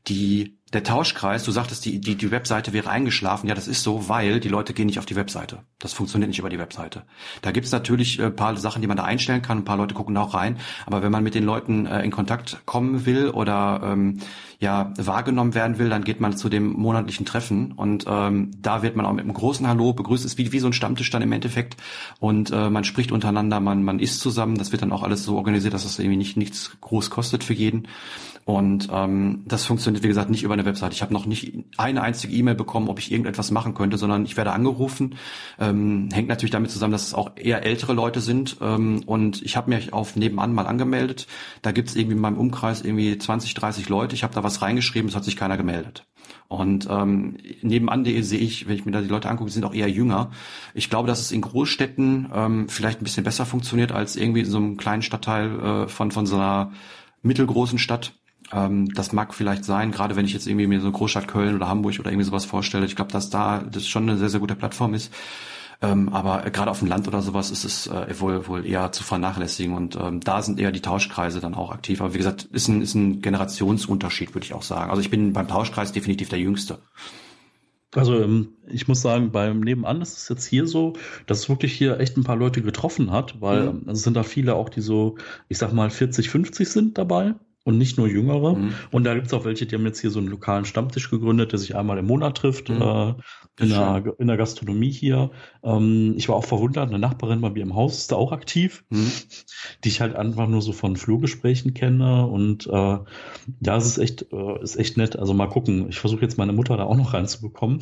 die 0.07 0.57
der 0.73 0.83
Tauschkreis, 0.83 1.43
du 1.43 1.51
sagtest, 1.51 1.85
die, 1.85 2.01
die, 2.01 2.15
die 2.15 2.29
Webseite 2.29 2.73
wäre 2.73 2.89
eingeschlafen. 2.89 3.47
Ja, 3.47 3.55
das 3.55 3.69
ist 3.69 3.83
so, 3.83 4.09
weil 4.09 4.41
die 4.41 4.49
Leute 4.49 4.73
gehen 4.73 4.87
nicht 4.87 4.99
auf 4.99 5.05
die 5.05 5.15
Webseite. 5.15 5.59
Das 5.79 5.93
funktioniert 5.93 6.27
nicht 6.27 6.39
über 6.39 6.49
die 6.49 6.59
Webseite. 6.59 7.03
Da 7.41 7.51
gibt's 7.51 7.71
natürlich 7.71 8.19
ein 8.19 8.27
äh, 8.27 8.31
paar 8.31 8.57
Sachen, 8.57 8.81
die 8.81 8.87
man 8.87 8.97
da 8.97 9.03
einstellen 9.03 9.41
kann. 9.41 9.59
Ein 9.59 9.65
paar 9.65 9.77
Leute 9.77 9.95
gucken 9.95 10.15
da 10.15 10.21
auch 10.21 10.33
rein. 10.33 10.57
Aber 10.85 11.01
wenn 11.01 11.11
man 11.11 11.23
mit 11.23 11.35
den 11.35 11.45
Leuten 11.45 11.85
äh, 11.85 12.03
in 12.03 12.11
Kontakt 12.11 12.65
kommen 12.65 13.05
will 13.05 13.29
oder 13.29 13.79
ähm, 13.81 14.19
ja 14.59 14.91
wahrgenommen 14.97 15.55
werden 15.55 15.77
will, 15.77 15.87
dann 15.87 16.03
geht 16.03 16.19
man 16.19 16.35
zu 16.35 16.49
dem 16.49 16.73
monatlichen 16.73 17.25
Treffen 17.25 17.71
und 17.73 18.05
ähm, 18.07 18.51
da 18.59 18.81
wird 18.81 18.95
man 18.95 19.05
auch 19.05 19.13
mit 19.13 19.23
einem 19.23 19.33
großen 19.33 19.67
Hallo 19.67 19.93
begrüßt. 19.93 20.25
Ist 20.25 20.37
wie, 20.37 20.51
wie 20.51 20.59
so 20.59 20.67
ein 20.67 20.73
Stammtisch 20.73 21.09
dann 21.11 21.21
im 21.21 21.31
Endeffekt 21.31 21.77
und 22.19 22.51
äh, 22.51 22.69
man 22.69 22.83
spricht 22.83 23.11
untereinander, 23.11 23.59
man, 23.59 23.83
man 23.83 23.99
isst 23.99 24.19
zusammen. 24.19 24.57
Das 24.57 24.71
wird 24.71 24.81
dann 24.81 24.91
auch 24.91 25.03
alles 25.03 25.23
so 25.23 25.37
organisiert, 25.37 25.73
dass 25.73 25.83
das 25.83 25.99
irgendwie 25.99 26.17
nicht 26.17 26.37
nichts 26.37 26.71
groß 26.81 27.09
kostet 27.09 27.43
für 27.43 27.53
jeden. 27.53 27.87
Und 28.47 28.87
ähm, 28.93 29.43
das 29.45 29.65
funktioniert, 29.65 30.05
wie 30.05 30.07
gesagt, 30.07 30.29
nicht 30.29 30.43
über 30.43 30.53
eine 30.53 30.63
Website. 30.63 30.93
Ich 30.93 31.01
habe 31.01 31.11
noch 31.11 31.25
nicht 31.25 31.65
eine 31.75 32.01
einzige 32.01 32.33
E-Mail 32.33 32.55
bekommen, 32.55 32.87
ob 32.87 32.97
ich 32.97 33.11
irgendetwas 33.11 33.51
machen 33.51 33.73
könnte, 33.73 33.97
sondern 33.97 34.23
ich 34.23 34.37
werde 34.37 34.53
angerufen. 34.53 35.15
Ähm, 35.59 36.07
hängt 36.13 36.29
natürlich 36.29 36.51
damit 36.51 36.71
zusammen, 36.71 36.93
dass 36.93 37.05
es 37.05 37.13
auch 37.13 37.31
eher 37.35 37.65
ältere 37.65 37.91
Leute 37.91 38.21
sind. 38.21 38.55
Ähm, 38.61 39.03
und 39.05 39.41
ich 39.41 39.57
habe 39.57 39.69
mich 39.69 39.91
auf 39.91 40.15
nebenan 40.15 40.53
mal 40.53 40.65
angemeldet. 40.65 41.27
Da 41.61 41.73
gibt 41.73 41.89
es 41.89 41.97
irgendwie 41.97 42.15
in 42.15 42.21
meinem 42.21 42.37
Umkreis 42.37 42.83
irgendwie 42.83 43.17
20, 43.17 43.53
30 43.53 43.89
Leute. 43.89 44.15
Ich 44.15 44.23
habe 44.23 44.33
da 44.33 44.45
was 44.45 44.61
reingeschrieben, 44.61 45.09
es 45.09 45.15
hat 45.17 45.25
sich 45.25 45.35
keiner 45.35 45.57
gemeldet. 45.57 46.05
Und 46.47 46.87
ähm, 46.89 47.35
nebenan.de 47.61 48.21
sehe 48.21 48.39
ich, 48.39 48.65
wenn 48.69 48.75
ich 48.77 48.85
mir 48.85 48.93
da 48.93 49.01
die 49.01 49.09
Leute 49.09 49.29
angucke, 49.29 49.51
sind 49.51 49.65
auch 49.65 49.73
eher 49.73 49.89
jünger. 49.89 50.31
Ich 50.73 50.89
glaube, 50.89 51.09
dass 51.09 51.19
es 51.19 51.33
in 51.33 51.41
Großstädten 51.41 52.29
ähm, 52.33 52.69
vielleicht 52.69 53.01
ein 53.01 53.03
bisschen 53.03 53.25
besser 53.25 53.45
funktioniert 53.45 53.91
als 53.91 54.15
irgendwie 54.15 54.39
in 54.39 54.45
so 54.45 54.57
einem 54.57 54.77
kleinen 54.77 55.01
Stadtteil 55.01 55.59
äh, 55.59 55.87
von, 55.89 56.11
von 56.11 56.25
so 56.25 56.37
einer 56.37 56.71
mittelgroßen 57.23 57.77
Stadt. 57.77 58.13
Ähm, 58.51 58.93
das 58.93 59.11
mag 59.13 59.33
vielleicht 59.33 59.65
sein, 59.65 59.91
gerade 59.91 60.15
wenn 60.15 60.25
ich 60.25 60.33
jetzt 60.33 60.47
irgendwie 60.47 60.67
mir 60.67 60.81
so 60.81 60.91
Großstadt 60.91 61.27
Köln 61.27 61.55
oder 61.55 61.67
Hamburg 61.67 61.99
oder 61.99 62.11
irgendwie 62.11 62.25
sowas 62.25 62.45
vorstelle. 62.45 62.85
Ich 62.85 62.95
glaube, 62.95 63.11
dass 63.11 63.29
da 63.29 63.59
das 63.59 63.87
schon 63.87 64.03
eine 64.03 64.17
sehr, 64.17 64.29
sehr 64.29 64.39
gute 64.39 64.55
Plattform 64.55 64.93
ist. 64.93 65.11
Ähm, 65.79 66.09
aber 66.09 66.49
gerade 66.49 66.71
auf 66.71 66.79
dem 66.79 66.87
Land 66.87 67.07
oder 67.07 67.21
sowas 67.21 67.51
ist 67.51 67.63
es 67.63 67.85
äh, 67.85 68.19
wohl, 68.19 68.47
wohl 68.47 68.65
eher 68.65 68.91
zu 68.91 69.03
vernachlässigen 69.03 69.75
und 69.75 69.95
ähm, 69.95 70.21
da 70.21 70.41
sind 70.41 70.59
eher 70.59 70.71
die 70.71 70.81
Tauschkreise 70.81 71.39
dann 71.39 71.53
auch 71.53 71.71
aktiv. 71.71 72.01
Aber 72.01 72.15
wie 72.15 72.17
gesagt, 72.17 72.45
ist 72.45 72.67
ein, 72.67 72.81
ist 72.81 72.95
ein 72.95 73.21
Generationsunterschied, 73.21 74.33
würde 74.33 74.45
ich 74.45 74.53
auch 74.55 74.63
sagen. 74.63 74.89
Also 74.89 75.01
ich 75.01 75.11
bin 75.11 75.33
beim 75.33 75.47
Tauschkreis 75.47 75.91
definitiv 75.91 76.29
der 76.29 76.39
Jüngste. 76.39 76.79
Also 77.93 78.19
ähm, 78.19 78.49
ich 78.67 78.87
muss 78.87 79.01
sagen, 79.01 79.31
beim 79.31 79.59
Nebenan 79.59 80.01
ist 80.01 80.17
es 80.17 80.29
jetzt 80.29 80.45
hier 80.45 80.65
so, 80.65 80.93
dass 81.27 81.39
es 81.39 81.49
wirklich 81.49 81.73
hier 81.73 81.99
echt 81.99 82.17
ein 82.17 82.23
paar 82.23 82.35
Leute 82.35 82.63
getroffen 82.63 83.11
hat, 83.11 83.39
weil 83.39 83.73
mhm. 83.73 83.83
also 83.87 84.01
sind 84.01 84.15
da 84.15 84.23
viele 84.23 84.55
auch, 84.55 84.69
die 84.69 84.81
so, 84.81 85.17
ich 85.47 85.59
sag 85.59 85.73
mal, 85.73 85.91
40, 85.91 86.29
50 86.29 86.67
sind 86.67 86.97
dabei 86.97 87.35
und 87.67 87.77
nicht 87.77 87.97
nur 87.97 88.07
Jüngere. 88.07 88.55
Mhm. 88.55 88.73
Und 88.91 89.03
da 89.03 89.13
gibt's 89.13 89.33
auch 89.33 89.43
welche, 89.43 89.65
die 89.65 89.75
haben 89.75 89.85
jetzt 89.85 89.99
hier 89.99 90.09
so 90.09 90.19
einen 90.19 90.29
lokalen 90.29 90.63
Stammtisch 90.63 91.09
gegründet, 91.11 91.51
der 91.51 91.59
sich 91.59 91.75
einmal 91.75 91.97
im 91.97 92.05
Monat 92.05 92.37
trifft, 92.37 92.69
mhm. 92.69 92.81
äh, 92.81 93.13
in, 93.59 93.69
der, 93.69 94.15
in 94.19 94.27
der 94.27 94.37
Gastronomie 94.37 94.89
hier. 94.89 95.31
Ähm, 95.63 96.13
ich 96.15 96.29
war 96.29 96.37
auch 96.37 96.45
verwundert, 96.45 96.87
eine 96.87 96.97
Nachbarin 96.97 97.41
bei 97.41 97.49
mir 97.49 97.63
im 97.63 97.75
Haus 97.75 97.97
ist 97.97 98.13
da 98.13 98.15
auch 98.15 98.31
aktiv, 98.31 98.85
mhm. 98.89 99.11
die 99.83 99.89
ich 99.89 99.99
halt 99.99 100.15
einfach 100.15 100.47
nur 100.47 100.61
so 100.61 100.71
von 100.71 100.95
Flurgesprächen 100.95 101.73
kenne. 101.73 102.25
Und 102.25 102.67
äh, 102.67 102.69
ja, 102.69 103.75
es 103.75 103.85
ist 103.85 103.97
echt, 103.97 104.27
äh, 104.31 104.63
ist 104.63 104.77
echt 104.77 104.95
nett. 104.95 105.19
Also 105.19 105.33
mal 105.33 105.49
gucken. 105.49 105.89
Ich 105.89 105.99
versuche 105.99 106.21
jetzt 106.21 106.37
meine 106.37 106.53
Mutter 106.53 106.77
da 106.77 106.85
auch 106.85 106.95
noch 106.95 107.13
reinzubekommen, 107.13 107.81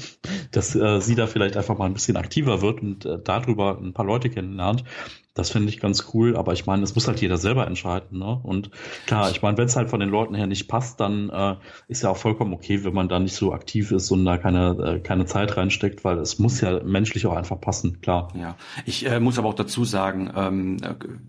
dass 0.49 0.75
äh, 0.75 0.99
sie 0.99 1.13
da 1.13 1.27
vielleicht 1.27 1.57
einfach 1.57 1.77
mal 1.77 1.85
ein 1.85 1.93
bisschen 1.93 2.17
aktiver 2.17 2.63
wird 2.63 2.81
und 2.81 3.05
äh, 3.05 3.19
darüber 3.23 3.77
ein 3.79 3.93
paar 3.93 4.05
Leute 4.05 4.31
kennenlernt. 4.31 4.83
Das 5.35 5.51
finde 5.51 5.67
ich 5.67 5.81
ganz 5.81 6.11
cool, 6.13 6.37
aber 6.37 6.53
ich 6.53 6.65
meine, 6.65 6.81
es 6.83 6.95
muss 6.95 7.09
halt 7.09 7.19
jeder 7.19 7.35
selber 7.35 7.67
entscheiden. 7.67 8.19
Ne? 8.19 8.39
Und 8.41 8.71
klar, 9.05 9.29
ich 9.29 9.41
meine, 9.41 9.57
wenn 9.57 9.65
es 9.65 9.75
halt 9.75 9.89
von 9.89 9.99
den 9.99 10.07
Leuten 10.07 10.33
her 10.33 10.47
nicht 10.47 10.69
passt, 10.69 11.01
dann 11.01 11.29
äh, 11.29 11.55
ist 11.89 12.03
ja 12.03 12.09
auch 12.09 12.15
vollkommen 12.15 12.53
okay, 12.53 12.85
wenn 12.85 12.93
man 12.93 13.09
da 13.09 13.19
nicht 13.19 13.35
so 13.35 13.51
aktiv 13.51 13.91
ist 13.91 14.09
und 14.11 14.23
da 14.23 14.37
keine, 14.37 14.69
äh, 14.69 14.99
keine 15.01 15.25
Zeit 15.25 15.57
reinsteckt, 15.57 16.05
weil 16.05 16.19
es 16.19 16.39
muss 16.39 16.61
ja 16.61 16.81
menschlich 16.85 17.25
auch 17.25 17.35
einfach 17.35 17.59
passen, 17.59 17.99
klar. 17.99 18.29
Ja, 18.33 18.55
ich 18.85 19.05
äh, 19.07 19.19
muss 19.19 19.37
aber 19.37 19.49
auch 19.49 19.55
dazu 19.55 19.83
sagen, 19.83 20.31
ähm, 20.33 20.77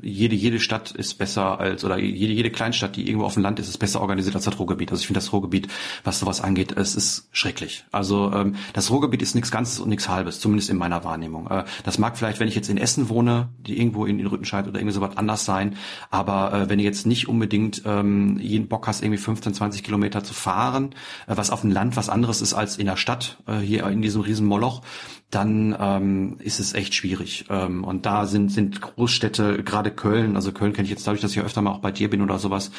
jede, 0.01 0.37
jede 0.37 0.61
Stadt 0.61 0.92
ist 0.92 1.14
besser 1.14 1.59
als, 1.59 1.85
oder 1.85 1.99
jede, 1.99 2.33
jede 2.33 2.51
Kleinstadt, 2.51 2.95
die 2.95 3.09
irgendwo 3.09 3.27
auf 3.27 3.35
dem 3.35 3.42
Land 3.42 3.59
ist, 3.59 3.69
ist 3.69 3.79
besser 3.79 4.01
organisiert 4.01 4.37
als 4.37 4.45
das 4.45 4.57
Ruhrgebiet. 4.57 4.92
Also 4.92 5.01
ich 5.01 5.09
finde 5.09 5.19
das 5.19 5.33
Ruhrgebiet, 5.33 5.66
was 6.05 6.21
sowas 6.21 6.40
angeht, 6.40 6.77
es 6.77 6.95
ist 6.95 7.29
schrecklich. 7.33 7.85
Also 7.90 8.31
ähm, 8.33 8.55
das 8.73 8.88
Ruhrgebiet 8.92 9.23
ist 9.23 9.35
nichts 9.35 9.51
Ganzes 9.51 9.81
und 9.81 9.88
nichts 9.88 10.09
Halbes, 10.09 10.38
zumindest 10.38 10.71
in 10.71 10.77
meiner 10.77 11.03
Wahrnehmung. 11.03 11.49
Äh, 11.49 11.64
das 11.83 11.99
mag 11.99 12.16
vielleicht, 12.16 12.38
wenn 12.38 12.47
ich 12.47 12.55
jetzt 12.55 12.71
in 12.71 12.79
Essen 12.79 13.09
wohne, 13.09 13.49
die 13.59 13.81
irgendwo 13.81 13.96
irgendwo 13.97 14.07
in, 14.07 14.19
in 14.19 14.27
Rüttenscheid 14.27 14.67
oder 14.69 14.79
irgendwie 14.79 14.95
sowas 14.95 15.17
anders 15.17 15.45
sein. 15.45 15.77
Aber 16.11 16.53
äh, 16.53 16.69
wenn 16.69 16.79
du 16.79 16.85
jetzt 16.85 17.07
nicht 17.07 17.29
unbedingt 17.29 17.83
ähm, 17.85 18.39
jeden 18.39 18.69
Bock 18.69 18.87
hast, 18.87 19.03
irgendwie 19.03 19.19
15, 19.19 19.55
20 19.55 19.83
Kilometer 19.83 20.23
zu 20.23 20.35
fahren, 20.35 20.95
äh, 21.27 21.37
was 21.37 21.51
auf 21.51 21.63
dem 21.63 21.71
Land 21.71 21.97
was 21.97 22.09
anderes 22.09 22.43
ist 22.43 22.55
als 22.55 22.77
in 22.77 22.87
der 22.87 22.97
Stadt, 22.97 23.39
äh, 23.47 23.59
hier 23.59 23.87
in 23.87 24.03
diesem 24.03 24.21
riesen 24.21 24.47
Moloch, 24.47 24.83
dann 25.31 25.77
ähm, 25.79 26.37
ist 26.39 26.61
es 26.61 26.73
echt 26.75 26.95
schwierig. 26.95 27.47
Ähm, 27.51 27.83
und 27.83 28.07
da 28.07 28.27
sind, 28.27 28.53
sind 28.53 28.81
Großstädte, 28.81 29.65
gerade 29.65 29.91
Köln, 29.91 30.37
also 30.37 30.53
Köln 30.53 30.73
kenne 30.73 30.85
ich 30.85 30.91
jetzt 30.91 31.07
dadurch, 31.07 31.21
dass 31.21 31.33
ich 31.33 31.41
öfter 31.41 31.62
mal 31.62 31.73
auch 31.73 31.81
bei 31.81 31.91
dir 31.91 32.09
bin 32.09 32.23
oder 32.23 32.39
sowas, 32.39 32.71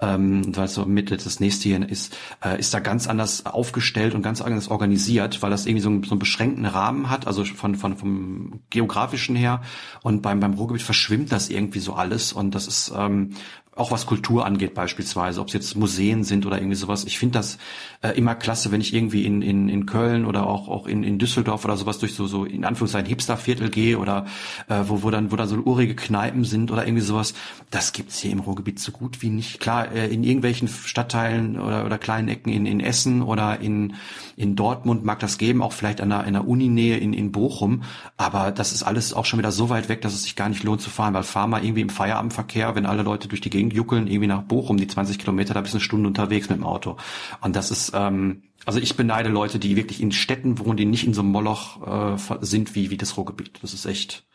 ähm, 0.00 0.56
weil 0.56 0.68
so 0.68 0.86
Mitte 0.86 1.16
das 1.16 1.40
nächste 1.40 1.68
hier 1.68 1.88
ist, 1.88 2.16
äh, 2.44 2.58
ist 2.60 2.72
da 2.72 2.78
ganz 2.78 3.08
anders 3.08 3.44
aufgestellt 3.44 4.14
und 4.14 4.22
ganz 4.22 4.40
anders 4.40 4.68
organisiert, 4.68 5.42
weil 5.42 5.50
das 5.50 5.66
irgendwie 5.66 5.82
so 5.82 5.88
einen, 5.88 6.04
so 6.04 6.12
einen 6.12 6.20
beschränkten 6.20 6.64
Rahmen 6.64 7.10
hat, 7.10 7.26
also 7.26 7.44
von, 7.44 7.74
von 7.74 7.96
vom 7.96 8.60
geografischen 8.70 9.34
her. 9.34 9.62
Und 10.02 10.22
beim, 10.22 10.38
beim 10.38 10.54
Ruhrgebiet 10.54 10.82
verschwimmt 10.82 11.32
das 11.32 11.48
irgendwie 11.48 11.80
so 11.80 11.94
alles. 11.94 12.32
Und 12.32 12.54
das 12.54 12.68
ist 12.68 12.92
ähm, 12.96 13.32
auch 13.76 13.90
was 13.90 14.06
Kultur 14.06 14.46
angeht 14.46 14.74
beispielsweise, 14.74 15.40
ob 15.40 15.48
es 15.48 15.52
jetzt 15.52 15.76
Museen 15.76 16.24
sind 16.24 16.46
oder 16.46 16.56
irgendwie 16.56 16.76
sowas. 16.76 17.04
Ich 17.04 17.18
finde 17.18 17.38
das 17.38 17.58
äh, 18.00 18.10
immer 18.12 18.34
klasse, 18.34 18.72
wenn 18.72 18.80
ich 18.80 18.94
irgendwie 18.94 19.24
in, 19.26 19.42
in, 19.42 19.68
in 19.68 19.84
Köln 19.84 20.24
oder 20.24 20.46
auch, 20.46 20.68
auch 20.68 20.86
in, 20.86 21.02
in 21.02 21.18
Düsseldorf 21.18 21.64
oder 21.66 21.76
sowas 21.76 21.98
durch 21.98 22.14
so, 22.14 22.26
so 22.26 22.46
in 22.46 22.64
Anführungszeichen 22.64 23.06
Hipsterviertel 23.06 23.68
gehe 23.68 23.98
oder 23.98 24.26
äh, 24.68 24.82
wo, 24.86 25.02
wo 25.02 25.10
dann 25.10 25.30
wo 25.30 25.36
dann 25.36 25.46
so 25.46 25.56
urige 25.56 25.94
Kneipen 25.94 26.44
sind 26.44 26.70
oder 26.70 26.86
irgendwie 26.86 27.04
sowas. 27.04 27.34
Das 27.70 27.92
gibt's 27.92 28.18
hier 28.18 28.32
im 28.32 28.40
Ruhrgebiet 28.40 28.78
so 28.78 28.92
gut 28.92 29.20
wie 29.20 29.28
nicht. 29.28 29.60
Klar, 29.60 29.92
äh, 29.92 30.08
in 30.08 30.24
irgendwelchen 30.24 30.68
Stadtteilen 30.68 31.60
oder, 31.60 31.84
oder 31.84 31.98
kleinen 31.98 32.28
Ecken 32.28 32.50
in, 32.50 32.64
in 32.64 32.80
Essen 32.80 33.20
oder 33.20 33.60
in, 33.60 33.94
in 34.36 34.56
Dortmund 34.56 35.04
mag 35.04 35.18
das 35.18 35.36
geben, 35.36 35.60
auch 35.62 35.72
vielleicht 35.72 36.00
an 36.00 36.12
einer, 36.12 36.26
in 36.26 36.32
der 36.32 36.48
Uninähe 36.48 36.96
in, 36.96 37.12
in 37.12 37.30
Bochum. 37.30 37.82
Aber 38.16 38.52
das 38.52 38.72
ist 38.72 38.84
alles 38.84 39.12
auch 39.12 39.26
schon 39.26 39.38
wieder 39.38 39.52
so 39.52 39.68
weit 39.68 39.90
weg, 39.90 40.00
dass 40.00 40.14
es 40.14 40.22
sich 40.22 40.34
gar 40.34 40.48
nicht 40.48 40.62
lohnt 40.62 40.80
zu 40.80 40.88
fahren, 40.88 41.12
weil 41.12 41.24
fahr 41.24 41.46
mal 41.46 41.62
irgendwie 41.62 41.82
im 41.82 41.90
Feierabendverkehr, 41.90 42.74
wenn 42.74 42.86
alle 42.86 43.02
Leute 43.02 43.28
durch 43.28 43.42
die 43.42 43.50
Gegend 43.50 43.65
juckeln, 43.70 44.06
irgendwie 44.06 44.26
nach 44.26 44.42
Bochum, 44.42 44.76
die 44.76 44.86
20 44.86 45.18
Kilometer, 45.18 45.54
da 45.54 45.60
bist 45.60 45.74
du 45.74 45.78
eine 45.78 45.84
Stunde 45.84 46.08
unterwegs 46.08 46.48
mit 46.48 46.58
dem 46.58 46.64
Auto. 46.64 46.96
Und 47.40 47.56
das 47.56 47.70
ist, 47.70 47.92
ähm, 47.94 48.42
also 48.64 48.78
ich 48.80 48.96
beneide 48.96 49.28
Leute, 49.28 49.58
die 49.58 49.76
wirklich 49.76 50.00
in 50.00 50.12
Städten 50.12 50.58
wohnen, 50.58 50.76
die 50.76 50.84
nicht 50.84 51.06
in 51.06 51.14
so 51.14 51.22
einem 51.22 51.32
Moloch 51.32 52.16
äh, 52.16 52.36
sind 52.40 52.74
wie, 52.74 52.90
wie 52.90 52.96
das 52.96 53.16
Ruhrgebiet. 53.16 53.58
Das 53.62 53.74
ist 53.74 53.86
echt, 53.86 54.26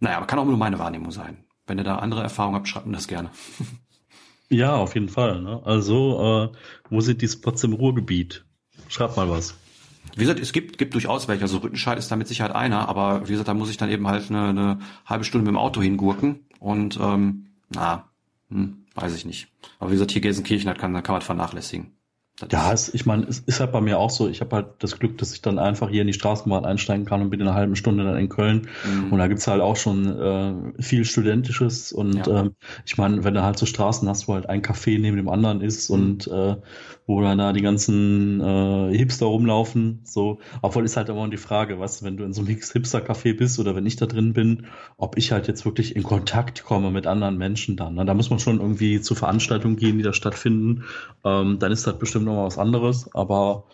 naja, 0.00 0.16
aber 0.16 0.26
kann 0.26 0.38
auch 0.38 0.44
nur 0.44 0.56
meine 0.56 0.78
Wahrnehmung 0.78 1.10
sein. 1.10 1.44
Wenn 1.66 1.78
ihr 1.78 1.84
da 1.84 1.96
andere 1.96 2.22
Erfahrungen 2.22 2.56
habt, 2.56 2.68
schreibt 2.68 2.86
mir 2.86 2.92
das 2.92 3.08
gerne. 3.08 3.30
Ja, 4.50 4.76
auf 4.76 4.94
jeden 4.94 5.08
Fall. 5.08 5.40
Ne? 5.40 5.62
Also, 5.64 6.52
äh, 6.52 6.56
wo 6.90 7.00
sind 7.00 7.22
die 7.22 7.28
Spots 7.28 7.64
im 7.64 7.72
Ruhrgebiet? 7.72 8.44
Schreibt 8.88 9.16
mal 9.16 9.28
was. 9.28 9.54
Wie 10.14 10.20
gesagt, 10.20 10.38
es 10.38 10.52
gibt, 10.52 10.78
gibt 10.78 10.94
durchaus 10.94 11.28
welche. 11.28 11.42
Also 11.42 11.58
Rüttenscheid 11.58 11.98
ist 11.98 12.10
da 12.10 12.16
mit 12.16 12.28
Sicherheit 12.28 12.54
einer, 12.54 12.88
aber 12.88 13.26
wie 13.26 13.32
gesagt, 13.32 13.48
da 13.48 13.54
muss 13.54 13.70
ich 13.70 13.78
dann 13.78 13.90
eben 13.90 14.06
halt 14.06 14.30
eine, 14.30 14.48
eine 14.48 14.78
halbe 15.06 15.24
Stunde 15.24 15.44
mit 15.44 15.54
dem 15.54 15.58
Auto 15.58 15.82
hingurken. 15.82 16.46
Und 16.60 16.98
ähm, 17.00 17.46
na, 17.70 18.10
hm, 18.54 18.86
weiß 18.94 19.14
ich 19.16 19.24
nicht. 19.24 19.48
Aber 19.80 19.90
wie 19.90 19.94
gesagt, 19.94 20.12
hier 20.12 20.22
Gelsenkirchen, 20.22 20.66
da 20.66 20.74
kann, 20.74 20.94
kann 21.02 21.12
man 21.12 21.22
vernachlässigen. 21.22 21.92
Das 22.40 22.50
ja, 22.50 22.72
es, 22.72 22.92
ich 22.92 23.06
meine, 23.06 23.26
es 23.28 23.38
ist 23.40 23.60
halt 23.60 23.70
bei 23.70 23.80
mir 23.80 23.98
auch 23.98 24.10
so. 24.10 24.28
Ich 24.28 24.40
habe 24.40 24.56
halt 24.56 24.66
das 24.80 24.98
Glück, 24.98 25.18
dass 25.18 25.32
ich 25.32 25.40
dann 25.40 25.60
einfach 25.60 25.88
hier 25.88 26.00
in 26.00 26.08
die 26.08 26.12
Straßenbahn 26.12 26.64
einsteigen 26.64 27.04
kann 27.04 27.22
und 27.22 27.30
bin 27.30 27.38
in 27.38 27.46
einer 27.46 27.56
halben 27.56 27.76
Stunde 27.76 28.02
dann 28.02 28.16
in 28.16 28.28
Köln. 28.28 28.66
Mhm. 28.84 29.12
Und 29.12 29.18
da 29.20 29.28
gibt's 29.28 29.46
halt 29.46 29.62
auch 29.62 29.76
schon 29.76 30.18
äh, 30.18 30.82
viel 30.82 31.04
Studentisches. 31.04 31.92
Und 31.92 32.26
ja. 32.26 32.40
ähm, 32.40 32.56
ich 32.84 32.98
meine, 32.98 33.22
wenn 33.22 33.34
du 33.34 33.44
halt 33.44 33.56
so 33.56 33.66
Straßen 33.66 34.08
hast, 34.08 34.26
wo 34.26 34.34
halt 34.34 34.48
ein 34.48 34.62
Café 34.62 34.98
neben 34.98 35.16
dem 35.16 35.28
anderen 35.28 35.60
ist 35.60 35.90
mhm. 35.90 35.94
und 35.94 36.26
äh, 36.26 36.56
wo 37.06 37.20
dann 37.20 37.38
da 37.38 37.52
die 37.52 37.62
ganzen 37.62 38.40
äh, 38.40 38.96
Hipster 38.96 39.26
rumlaufen, 39.26 40.00
so, 40.04 40.40
obwohl 40.62 40.84
ist 40.84 40.96
halt 40.96 41.10
immer 41.10 41.28
die 41.28 41.36
Frage, 41.36 41.78
was, 41.78 42.02
wenn 42.02 42.16
du 42.16 42.24
in 42.24 42.32
so 42.32 42.40
einem 42.40 42.48
Hipster-Café 42.48 43.36
bist 43.36 43.60
oder 43.60 43.76
wenn 43.76 43.86
ich 43.86 43.96
da 43.96 44.06
drin 44.06 44.32
bin, 44.32 44.66
ob 44.96 45.18
ich 45.18 45.30
halt 45.30 45.46
jetzt 45.46 45.64
wirklich 45.64 45.94
in 45.94 46.02
Kontakt 46.02 46.64
komme 46.64 46.90
mit 46.90 47.06
anderen 47.06 47.36
Menschen 47.36 47.76
dann. 47.76 47.94
Ne? 47.94 48.04
Da 48.04 48.14
muss 48.14 48.30
man 48.30 48.38
schon 48.38 48.58
irgendwie 48.58 49.00
zu 49.00 49.14
Veranstaltungen 49.14 49.76
gehen, 49.76 49.98
die 49.98 50.02
da 50.02 50.12
stattfinden. 50.12 50.84
Ähm, 51.24 51.58
dann 51.58 51.70
ist 51.70 51.86
das 51.86 51.98
bestimmt 51.98 52.23
bestimmt 52.24 52.38
noch 52.38 52.46
was 52.46 52.58
anderes, 52.58 53.14
aber 53.14 53.64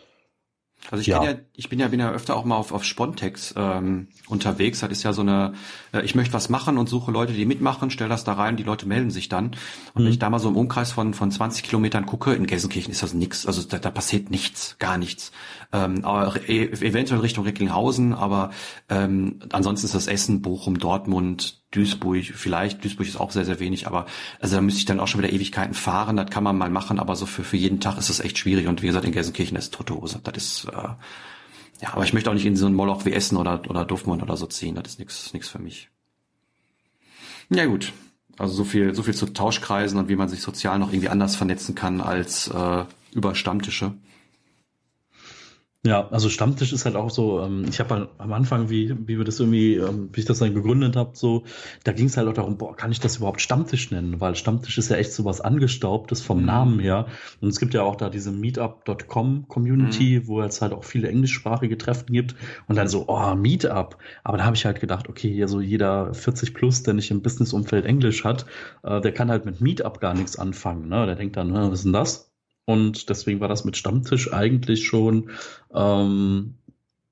also 0.90 1.02
ich 1.02 1.08
ja. 1.08 1.22
ja, 1.22 1.34
ich 1.54 1.68
bin 1.68 1.78
ja, 1.78 1.88
bin 1.88 2.00
ja 2.00 2.10
öfter 2.10 2.34
auch 2.36 2.44
mal 2.44 2.56
auf, 2.56 2.72
auf 2.72 2.84
Spontex 2.84 3.54
ähm, 3.56 4.08
unterwegs. 4.28 4.80
Das 4.80 4.90
ist 4.90 5.02
ja 5.02 5.12
so 5.12 5.20
eine, 5.20 5.52
äh, 5.92 6.02
ich 6.02 6.14
möchte 6.14 6.32
was 6.32 6.48
machen 6.48 6.78
und 6.78 6.88
suche 6.88 7.12
Leute, 7.12 7.34
die 7.34 7.44
mitmachen, 7.44 7.90
stelle 7.90 8.08
das 8.08 8.24
da 8.24 8.32
rein, 8.32 8.56
die 8.56 8.62
Leute 8.62 8.88
melden 8.88 9.10
sich 9.10 9.28
dann. 9.28 9.46
Und 9.92 10.02
mhm. 10.02 10.04
wenn 10.04 10.12
ich 10.12 10.18
da 10.18 10.30
mal 10.30 10.38
so 10.38 10.48
im 10.48 10.56
Umkreis 10.56 10.90
von, 10.90 11.12
von 11.12 11.30
20 11.30 11.64
Kilometern 11.64 12.06
gucke, 12.06 12.32
in 12.32 12.46
Gelsenkirchen 12.46 12.92
ist 12.92 13.02
das 13.02 13.12
nix, 13.12 13.46
also 13.46 13.62
da, 13.62 13.78
da 13.78 13.90
passiert 13.90 14.30
nichts, 14.30 14.76
gar 14.78 14.96
nichts. 14.96 15.32
Ähm, 15.72 16.04
aber 16.04 16.48
e 16.48 16.64
eventuell 16.64 17.20
Richtung 17.20 17.44
Recklinghausen, 17.44 18.14
aber 18.14 18.50
ähm, 18.88 19.40
ansonsten 19.52 19.86
ist 19.86 19.94
das 19.94 20.06
Essen, 20.06 20.40
Bochum, 20.40 20.78
Dortmund, 20.78 21.59
Duisburg, 21.70 22.24
vielleicht, 22.24 22.82
Duisburg 22.82 23.06
ist 23.06 23.20
auch 23.20 23.30
sehr, 23.30 23.44
sehr 23.44 23.60
wenig, 23.60 23.86
aber 23.86 24.06
also 24.40 24.56
da 24.56 24.62
müsste 24.62 24.80
ich 24.80 24.86
dann 24.86 24.98
auch 24.98 25.06
schon 25.06 25.22
wieder 25.22 25.32
Ewigkeiten 25.32 25.74
fahren, 25.74 26.16
das 26.16 26.30
kann 26.30 26.42
man 26.42 26.58
mal 26.58 26.70
machen, 26.70 26.98
aber 26.98 27.14
so 27.14 27.26
für, 27.26 27.44
für 27.44 27.56
jeden 27.56 27.78
Tag 27.78 27.96
ist 27.96 28.10
das 28.10 28.20
echt 28.20 28.38
schwierig 28.38 28.66
und 28.66 28.82
wie 28.82 28.88
gesagt, 28.88 29.04
in 29.04 29.12
Gelsenkirchen 29.12 29.56
ist 29.56 29.72
tote 29.72 29.94
Hose. 29.94 30.20
Das 30.22 30.36
ist, 30.36 30.64
äh, 30.64 30.72
ja, 31.80 31.92
aber 31.92 32.02
ich 32.02 32.12
möchte 32.12 32.28
auch 32.28 32.34
nicht 32.34 32.46
in 32.46 32.56
so 32.56 32.66
ein 32.66 32.74
Moloch 32.74 33.04
wie 33.04 33.12
Essen 33.12 33.36
oder, 33.36 33.62
oder 33.68 33.84
Dortmund 33.84 34.22
oder 34.22 34.36
so 34.36 34.46
ziehen, 34.46 34.74
das 34.74 34.92
ist 34.92 34.98
nichts 34.98 35.32
nix 35.32 35.48
für 35.48 35.60
mich. 35.60 35.90
Ja 37.50 37.66
gut, 37.66 37.92
also 38.36 38.52
so 38.54 38.64
viel, 38.64 38.94
so 38.94 39.02
viel 39.04 39.14
zu 39.14 39.26
Tauschkreisen 39.26 39.98
und 39.98 40.08
wie 40.08 40.16
man 40.16 40.28
sich 40.28 40.40
sozial 40.40 40.78
noch 40.78 40.92
irgendwie 40.92 41.08
anders 41.08 41.36
vernetzen 41.36 41.74
kann 41.76 42.00
als 42.00 42.48
äh, 42.48 42.84
über 43.12 43.34
Stammtische. 43.34 43.94
Ja, 45.86 46.08
also 46.10 46.28
Stammtisch 46.28 46.74
ist 46.74 46.84
halt 46.84 46.94
auch 46.94 47.08
so, 47.08 47.40
ähm, 47.40 47.64
ich 47.66 47.80
habe 47.80 47.94
halt 47.94 48.08
am 48.18 48.34
Anfang, 48.34 48.68
wie, 48.68 48.94
wie 49.06 49.16
wir 49.16 49.24
das 49.24 49.40
irgendwie, 49.40 49.76
ähm, 49.76 50.10
wie 50.12 50.20
ich 50.20 50.26
das 50.26 50.40
dann 50.40 50.52
gegründet 50.52 50.94
habe, 50.94 51.12
so, 51.14 51.44
da 51.84 51.92
ging 51.92 52.04
es 52.04 52.18
halt 52.18 52.28
auch 52.28 52.34
darum, 52.34 52.58
boah, 52.58 52.76
kann 52.76 52.92
ich 52.92 53.00
das 53.00 53.16
überhaupt 53.16 53.40
Stammtisch 53.40 53.90
nennen? 53.90 54.20
Weil 54.20 54.36
Stammtisch 54.36 54.76
ist 54.76 54.90
ja 54.90 54.98
echt 54.98 55.14
so 55.14 55.24
was 55.24 55.40
Angestaubtes 55.40 56.20
vom 56.20 56.40
mhm. 56.40 56.44
Namen 56.44 56.80
her. 56.80 57.06
Und 57.40 57.48
es 57.48 57.58
gibt 57.58 57.72
ja 57.72 57.82
auch 57.82 57.96
da 57.96 58.10
diese 58.10 58.30
Meetup.com 58.30 59.48
Community, 59.48 60.20
mhm. 60.20 60.26
wo 60.26 60.42
es 60.42 60.60
halt 60.60 60.74
auch 60.74 60.84
viele 60.84 61.08
englischsprachige 61.08 61.78
Treffen 61.78 62.12
gibt. 62.12 62.34
Und 62.68 62.76
dann 62.76 62.88
so, 62.88 63.06
oh, 63.08 63.34
Meetup. 63.34 63.96
Aber 64.22 64.36
da 64.36 64.44
habe 64.44 64.56
ich 64.56 64.66
halt 64.66 64.80
gedacht, 64.80 65.08
okay, 65.08 65.32
hier 65.32 65.48
so 65.48 65.62
jeder 65.62 66.12
40 66.12 66.52
plus, 66.52 66.82
der 66.82 66.92
nicht 66.92 67.10
im 67.10 67.22
Businessumfeld 67.22 67.86
Englisch 67.86 68.22
hat, 68.24 68.44
äh, 68.82 69.00
der 69.00 69.12
kann 69.12 69.30
halt 69.30 69.46
mit 69.46 69.62
Meetup 69.62 69.98
gar 69.98 70.12
nichts 70.12 70.38
anfangen. 70.38 70.90
Ne? 70.90 71.06
Der 71.06 71.16
denkt 71.16 71.38
dann, 71.38 71.54
was 71.54 71.72
ist 71.72 71.84
denn 71.84 71.94
das? 71.94 72.29
Und 72.70 73.08
deswegen 73.08 73.40
war 73.40 73.48
das 73.48 73.64
mit 73.64 73.76
Stammtisch 73.76 74.32
eigentlich 74.32 74.86
schon 74.86 75.30
ähm, 75.74 76.54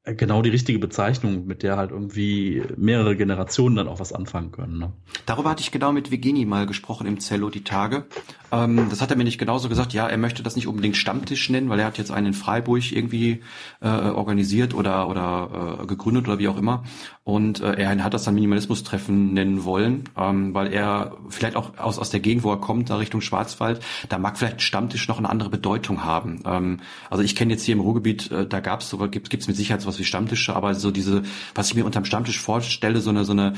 genau 0.05 0.43
die 0.43 0.51
richtige 0.51 0.79
Bezeichnung, 0.79 1.47
mit 1.47 1.63
der 1.63 1.77
halt 1.77 1.91
irgendwie 1.91 2.63
mehrere 2.77 3.17
Generationen 3.17 3.77
dann 3.77 3.89
auch 3.89 4.01
was 4.01 4.13
anfangen 4.13 4.53
können. 4.53 4.79
Ne? 4.79 4.93
Darüber 5.27 5.51
hatte 5.51 5.63
ich 5.63 5.71
genau 5.71 5.93
mit 5.93 6.11
Vigini 6.11 6.45
mal 6.45 6.67
gesprochen 6.67 7.07
im 7.07 7.21
Zello 7.21 7.51
die 7.51 7.65
Tage. 7.65 8.07
Ähm, 8.53 8.87
das 8.89 9.01
hat 9.01 9.11
er 9.11 9.17
mir 9.17 9.25
nicht 9.25 9.39
genauso 9.39 9.69
gesagt. 9.69 9.93
Ja, 9.93 10.09
er 10.09 10.17
möchte 10.17 10.43
das 10.43 10.57
nicht 10.57 10.67
unbedingt 10.67 10.97
Stammtisch 10.97 11.51
nennen, 11.51 11.69
weil 11.69 11.81
er 11.81 11.87
hat 11.87 11.99
jetzt 11.99 12.11
einen 12.11 12.29
in 12.29 12.35
Freiburg 12.35 12.93
irgendwie 12.93 13.41
äh, 13.81 13.89
organisiert 13.89 14.75
oder 14.75 15.09
oder 15.09 15.81
äh, 15.83 15.87
gegründet 15.87 16.29
oder 16.29 16.39
wie 16.39 16.49
auch 16.49 16.59
immer. 16.59 16.85
Und 17.29 17.61
äh, 17.61 17.75
er 17.75 18.03
hat 18.03 18.15
das 18.15 18.25
dann 18.25 18.37
Minimalismus-Treffen 18.37 19.35
nennen 19.35 19.65
wollen, 19.65 20.05
ähm, 20.17 20.55
weil 20.55 20.73
er 20.73 21.19
vielleicht 21.29 21.57
auch 21.57 21.77
aus 21.77 21.99
aus 21.99 22.09
der 22.09 22.21
Gegend, 22.21 22.43
wo 22.43 22.51
er 22.51 22.57
kommt, 22.57 22.89
da 22.89 22.97
Richtung 22.97 23.21
Schwarzwald, 23.21 23.81
da 24.09 24.19
mag 24.19 24.39
vielleicht 24.39 24.63
Stammtisch 24.63 25.09
noch 25.09 25.19
eine 25.19 25.29
andere 25.29 25.51
Bedeutung 25.51 26.05
haben. 26.05 26.41
Ähm, 26.47 26.81
also 27.11 27.23
ich 27.23 27.37
kenne 27.37 27.53
jetzt 27.53 27.65
hier 27.65 27.75
im 27.75 27.83
Ruhrgebiet, 27.83 28.31
äh, 28.31 28.47
da 28.47 28.61
gab 28.61 28.81
es 28.81 28.89
sogar 28.89 29.09
gibt 29.09 29.31
es 29.31 29.47
mit 29.47 29.59
Sicherheit 29.59 29.83
sowas 29.83 29.99
wie 29.99 30.05
Stammtische, 30.05 30.57
aber 30.57 30.75
so 30.75 30.91
diese, 30.91 31.23
was 31.55 31.69
ich 31.69 31.75
mir 31.75 31.85
unterm 31.85 32.07
Stammtisch 32.07 32.41
vorstelle, 32.41 33.03
so 33.03 33.11
eine 33.11 33.27
so 33.27 33.33
eine 33.33 33.53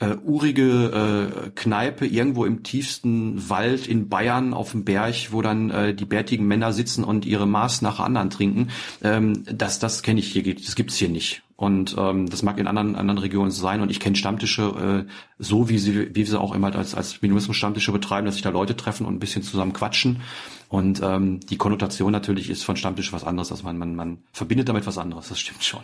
äh, 0.00 0.16
urige 0.22 1.32
äh, 1.46 1.50
Kneipe 1.54 2.06
irgendwo 2.06 2.44
im 2.44 2.62
tiefsten 2.62 3.48
Wald 3.48 3.86
in 3.86 4.10
Bayern 4.10 4.52
auf 4.52 4.72
dem 4.72 4.84
Berg, 4.84 5.32
wo 5.32 5.40
dann 5.40 5.70
äh, 5.70 5.94
die 5.94 6.04
bärtigen 6.04 6.46
Männer 6.46 6.74
sitzen 6.74 7.04
und 7.04 7.24
ihre 7.24 7.46
Maß 7.46 7.80
nach 7.80 8.00
anderen 8.00 8.28
trinken. 8.28 8.68
Ähm, 9.02 9.44
das 9.50 9.78
das 9.78 10.02
kenne 10.02 10.20
ich 10.20 10.30
hier, 10.30 10.54
das 10.54 10.74
gibt's 10.74 10.96
hier 10.96 11.08
nicht. 11.08 11.43
Und 11.56 11.94
ähm, 11.96 12.28
das 12.28 12.42
mag 12.42 12.58
in 12.58 12.66
anderen 12.66 12.96
anderen 12.96 13.18
Regionen 13.18 13.50
sein. 13.50 13.80
Und 13.80 13.90
ich 13.90 14.00
kenne 14.00 14.16
Stammtische 14.16 15.06
äh, 15.06 15.10
so, 15.38 15.68
wie 15.68 15.78
sie 15.78 16.14
wie 16.14 16.24
sie 16.24 16.40
auch 16.40 16.54
immer 16.54 16.74
als 16.74 16.94
als 16.94 17.22
Minimalismus-Stammtische 17.22 17.92
betreiben, 17.92 18.26
dass 18.26 18.34
sich 18.34 18.42
da 18.42 18.50
Leute 18.50 18.76
treffen 18.76 19.06
und 19.06 19.14
ein 19.14 19.20
bisschen 19.20 19.42
zusammen 19.42 19.72
quatschen. 19.72 20.22
Und 20.68 21.00
ähm, 21.02 21.40
die 21.40 21.56
Konnotation 21.56 22.10
natürlich 22.10 22.50
ist 22.50 22.64
von 22.64 22.76
Stammtisch 22.76 23.12
was 23.12 23.24
anderes, 23.24 23.48
dass 23.48 23.62
man 23.62 23.78
man 23.78 23.94
man 23.94 24.18
verbindet 24.32 24.68
damit 24.68 24.86
was 24.86 24.98
anderes. 24.98 25.28
Das 25.28 25.38
stimmt 25.38 25.62
schon. 25.62 25.82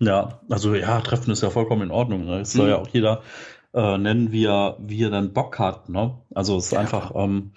Ja, 0.00 0.40
also 0.48 0.74
ja, 0.74 1.00
Treffen 1.00 1.30
ist 1.30 1.42
ja 1.42 1.50
vollkommen 1.50 1.82
in 1.82 1.90
Ordnung. 1.90 2.24
Ne? 2.24 2.40
Es 2.40 2.52
soll 2.52 2.66
mhm. 2.66 2.70
ja 2.70 2.76
auch 2.78 2.88
jeder 2.88 3.22
äh, 3.74 3.98
nennen, 3.98 4.32
wie 4.32 4.44
er, 4.44 4.76
wie 4.80 5.02
er 5.02 5.10
dann 5.10 5.32
Bock 5.32 5.58
hat. 5.58 5.88
Ne? 5.88 6.18
Also 6.34 6.56
es 6.56 6.66
ist 6.66 6.72
ja. 6.72 6.80
einfach, 6.80 7.12
ähm, 7.14 7.52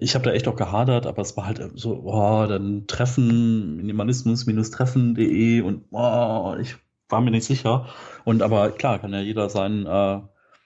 ich 0.00 0.14
habe 0.14 0.24
da 0.24 0.32
echt 0.32 0.48
auch 0.48 0.56
gehadert, 0.56 1.06
aber 1.06 1.22
es 1.22 1.36
war 1.36 1.46
halt 1.46 1.60
so, 1.74 2.02
oh, 2.04 2.46
dann 2.46 2.86
Treffen, 2.86 3.76
minimalismus-treffen.de 3.76 5.60
und 5.60 5.84
oh, 5.90 6.54
ich 6.60 6.76
war 7.08 7.20
mir 7.20 7.30
nicht 7.30 7.44
sicher. 7.44 7.88
Und 8.24 8.42
aber 8.42 8.70
klar, 8.70 8.98
kann 8.98 9.12
ja 9.12 9.20
jeder 9.20 9.50
sein, 9.50 9.86
äh, 9.86 10.20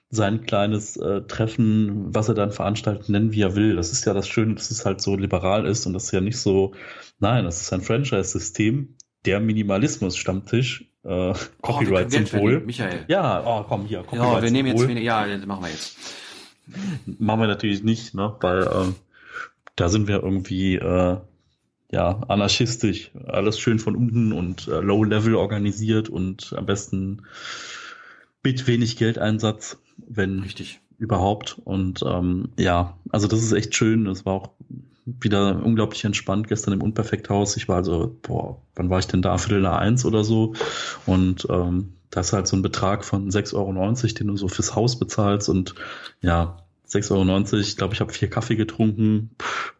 sein 0.09 0.45
kleines 0.45 0.97
äh, 0.97 1.21
Treffen, 1.21 2.13
was 2.13 2.29
er 2.29 2.35
dann 2.35 2.51
veranstaltet, 2.51 3.09
nennen, 3.09 3.31
wie 3.31 3.41
er 3.41 3.55
will. 3.55 3.75
Das 3.75 3.91
ist 3.91 4.05
ja 4.05 4.13
das 4.13 4.27
Schöne, 4.27 4.55
dass 4.55 4.71
es 4.71 4.85
halt 4.85 5.01
so 5.01 5.15
liberal 5.15 5.65
ist 5.65 5.85
und 5.85 5.93
das 5.93 6.05
ist 6.05 6.11
ja 6.11 6.21
nicht 6.21 6.37
so, 6.37 6.73
nein, 7.19 7.45
das 7.45 7.61
ist 7.61 7.73
ein 7.73 7.81
Franchise-System, 7.81 8.95
der 9.25 9.39
Minimalismus-Stammtisch 9.39 10.91
äh, 11.03 11.33
Copyright-Symbol. 11.61 12.61
Oh, 12.61 12.65
Michael. 12.65 13.05
Ja, 13.07 13.43
oh, 13.45 13.65
komm 13.67 13.85
hier. 13.85 14.03
Copyright 14.03 14.35
ja, 14.35 14.41
wir 14.43 14.51
nehmen 14.51 14.77
jetzt, 14.77 14.89
ja, 14.89 15.27
das 15.27 15.45
machen 15.45 15.63
wir 15.63 15.69
jetzt. 15.69 15.97
Machen 17.05 17.41
wir 17.41 17.47
natürlich 17.47 17.83
nicht, 17.83 18.13
ne, 18.13 18.35
weil 18.41 18.63
äh, 18.63 18.93
da 19.75 19.89
sind 19.89 20.07
wir 20.07 20.23
irgendwie 20.23 20.75
äh, 20.75 21.17
ja 21.91 22.19
anarchistisch, 22.27 23.11
alles 23.27 23.59
schön 23.59 23.79
von 23.79 23.95
unten 23.95 24.31
und 24.31 24.67
äh, 24.67 24.79
Low 24.79 25.03
Level 25.03 25.35
organisiert 25.35 26.09
und 26.09 26.53
am 26.57 26.65
besten 26.65 27.23
mit 28.43 28.67
wenig 28.67 28.97
Geldeinsatz, 28.97 29.77
wenn 29.97 30.39
Richtig. 30.39 30.81
überhaupt. 30.97 31.59
Und 31.63 32.03
ähm, 32.05 32.49
ja, 32.57 32.97
also 33.09 33.27
das 33.27 33.43
ist 33.43 33.51
echt 33.51 33.75
schön. 33.75 34.05
Das 34.05 34.25
war 34.25 34.33
auch 34.33 34.49
wieder 35.05 35.63
unglaublich 35.63 36.05
entspannt 36.05 36.47
gestern 36.47 36.73
im 36.73 36.81
Unperfekthaus. 36.81 37.57
Ich 37.57 37.67
war 37.67 37.77
also, 37.77 38.15
boah, 38.21 38.61
wann 38.75 38.89
war 38.89 38.99
ich 38.99 39.07
denn 39.07 39.21
da? 39.21 39.37
Viertel 39.37 39.61
nach 39.61 39.77
eins 39.77 40.05
oder 40.05 40.23
so. 40.23 40.53
Und 41.05 41.47
ähm, 41.49 41.93
das 42.09 42.27
ist 42.27 42.33
halt 42.33 42.47
so 42.47 42.55
ein 42.55 42.61
Betrag 42.61 43.05
von 43.05 43.29
6,90 43.29 43.55
Euro, 43.55 43.93
den 44.19 44.27
du 44.27 44.37
so 44.37 44.47
fürs 44.47 44.75
Haus 44.75 44.99
bezahlst. 44.99 45.49
Und 45.49 45.75
ja, 46.21 46.57
6,90 46.91 47.11
Euro, 47.11 47.61
ich 47.61 47.77
glaube, 47.77 47.93
ich 47.93 48.01
habe 48.01 48.11
vier 48.11 48.29
Kaffee 48.29 48.55
getrunken. 48.55 49.31
Puh, 49.37 49.71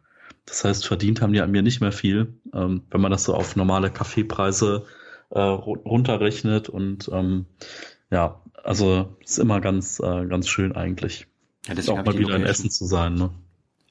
das 0.45 0.63
heißt, 0.63 0.88
verdient 0.88 1.21
haben 1.21 1.34
die 1.34 1.41
an 1.41 1.52
mir 1.52 1.62
nicht 1.62 1.82
mehr 1.82 1.91
viel. 1.91 2.34
Ähm, 2.54 2.84
wenn 2.89 3.02
man 3.02 3.12
das 3.12 3.24
so 3.24 3.34
auf 3.34 3.56
normale 3.56 3.89
Kaffeepreise 3.89 4.86
äh, 5.30 5.39
runterrechnet. 5.39 6.69
Und 6.69 7.10
ähm, 7.12 7.45
ja, 8.10 8.41
also 8.63 9.15
ist 9.24 9.39
immer 9.39 9.62
ganz, 9.62 10.00
äh, 10.00 10.26
ganz 10.26 10.47
schön 10.47 10.74
eigentlich. 10.74 11.28
Ja, 11.67 11.76
deswegen 11.76 12.00
auch 12.00 12.06
mal 12.06 12.17
wieder 12.17 12.36
ein 12.36 12.43
Essen 12.43 12.69
zu 12.69 12.86
sein. 12.86 13.15
Ne? 13.15 13.30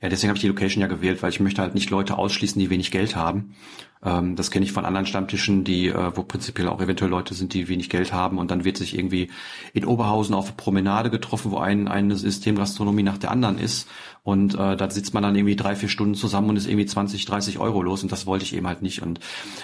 Ja, 0.01 0.09
deswegen 0.09 0.29
habe 0.31 0.37
ich 0.37 0.43
die 0.43 0.49
Location 0.49 0.81
ja 0.81 0.89
gewählt, 0.89 1.23
weil 1.23 1.31
ich 1.31 1.41
möchte 1.41 1.63
halt 1.63 1.75
nicht 1.75 1.91
Leute 1.91 2.19
ausschließen, 2.19 2.59
die 2.59 2.71
wenig 2.71 2.91
Geld 2.91 3.17
haben. 3.17 3.55
Ähm, 4.03 4.37
das 4.37 4.51
kenne 4.51 4.65
ich 4.65 4.73
von 4.73 4.85
anderen 4.85 5.07
Stammtischen, 5.07 5.65
die, 5.65 5.89
äh, 5.89 6.17
wo 6.17 6.23
prinzipiell 6.23 6.69
auch 6.69 6.81
eventuell 6.81 7.11
Leute 7.11 7.35
sind, 7.35 7.53
die 7.53 7.69
wenig 7.69 7.91
Geld 7.91 8.13
haben 8.13 8.39
und 8.39 8.51
dann 8.51 8.65
wird 8.65 8.77
sich 8.77 8.97
irgendwie 8.97 9.31
in 9.73 9.85
Oberhausen 9.85 10.35
auf 10.35 10.47
eine 10.47 10.57
Promenade 10.57 11.11
getroffen, 11.11 11.51
wo 11.51 11.59
ein, 11.59 11.89
eine 11.89 12.17
Systemgastronomie 12.17 13.03
nach 13.03 13.19
der 13.19 13.31
anderen 13.31 13.59
ist 13.59 13.89
und 14.23 14.55
äh, 14.55 14.77
da 14.77 14.91
sitzt 14.91 15.15
man 15.15 15.23
dann 15.23 15.35
irgendwie 15.35 15.57
drei, 15.57 15.75
vier 15.75 15.89
Stunden 15.89 16.15
zusammen 16.15 16.51
und 16.51 16.57
ist 16.57 16.67
irgendwie 16.67 16.87
20, 16.87 17.25
30 17.25 17.59
Euro 17.59 17.83
los 17.83 18.03
und 18.03 18.13
das 18.13 18.27
wollte 18.27 18.45
ich 18.45 18.55
eben 18.55 18.67
halt 18.67 18.83
nicht. 18.83 19.01
Und 19.03 19.19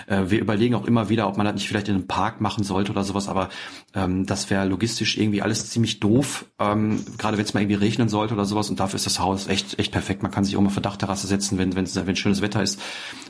äh, 0.06 0.24
wir 0.28 0.40
überlegen 0.40 0.74
auch 0.74 0.86
immer 0.86 1.10
wieder, 1.10 1.28
ob 1.28 1.36
man 1.36 1.44
das 1.44 1.56
nicht 1.56 1.68
vielleicht 1.68 1.88
in 1.88 1.94
einem 1.94 2.06
Park 2.06 2.40
machen 2.40 2.64
sollte 2.64 2.90
oder 2.90 3.04
sowas, 3.04 3.28
aber 3.28 3.50
ähm, 3.94 4.24
das 4.24 4.48
wäre 4.48 4.66
logistisch 4.66 5.18
irgendwie 5.18 5.42
alles 5.42 5.68
ziemlich 5.68 6.00
doof, 6.00 6.46
ähm, 6.58 7.04
gerade 7.18 7.36
wenn 7.36 7.44
es 7.44 7.52
mal 7.52 7.60
irgendwie 7.60 7.76
regnen 7.76 8.08
sollte 8.08 8.32
oder 8.32 8.46
sowas 8.46 8.70
und 8.70 8.80
dafür 8.80 8.96
ist 8.96 9.06
das 9.06 9.20
Haus 9.20 9.46
echt, 9.46 9.78
echt 9.78 9.92
perfekt. 9.92 10.22
Man 10.22 10.32
kann 10.32 10.44
sich 10.44 10.56
auch 10.56 10.60
mal 10.62 10.68
auf 10.68 10.80
Dachterrasse 10.80 11.26
setzen, 11.26 11.58
wenn, 11.58 11.76
wenn, 11.76 11.86
wenn 11.94 12.16
schönes 12.16 12.40
Wetter 12.40 12.62
ist. 12.62 12.80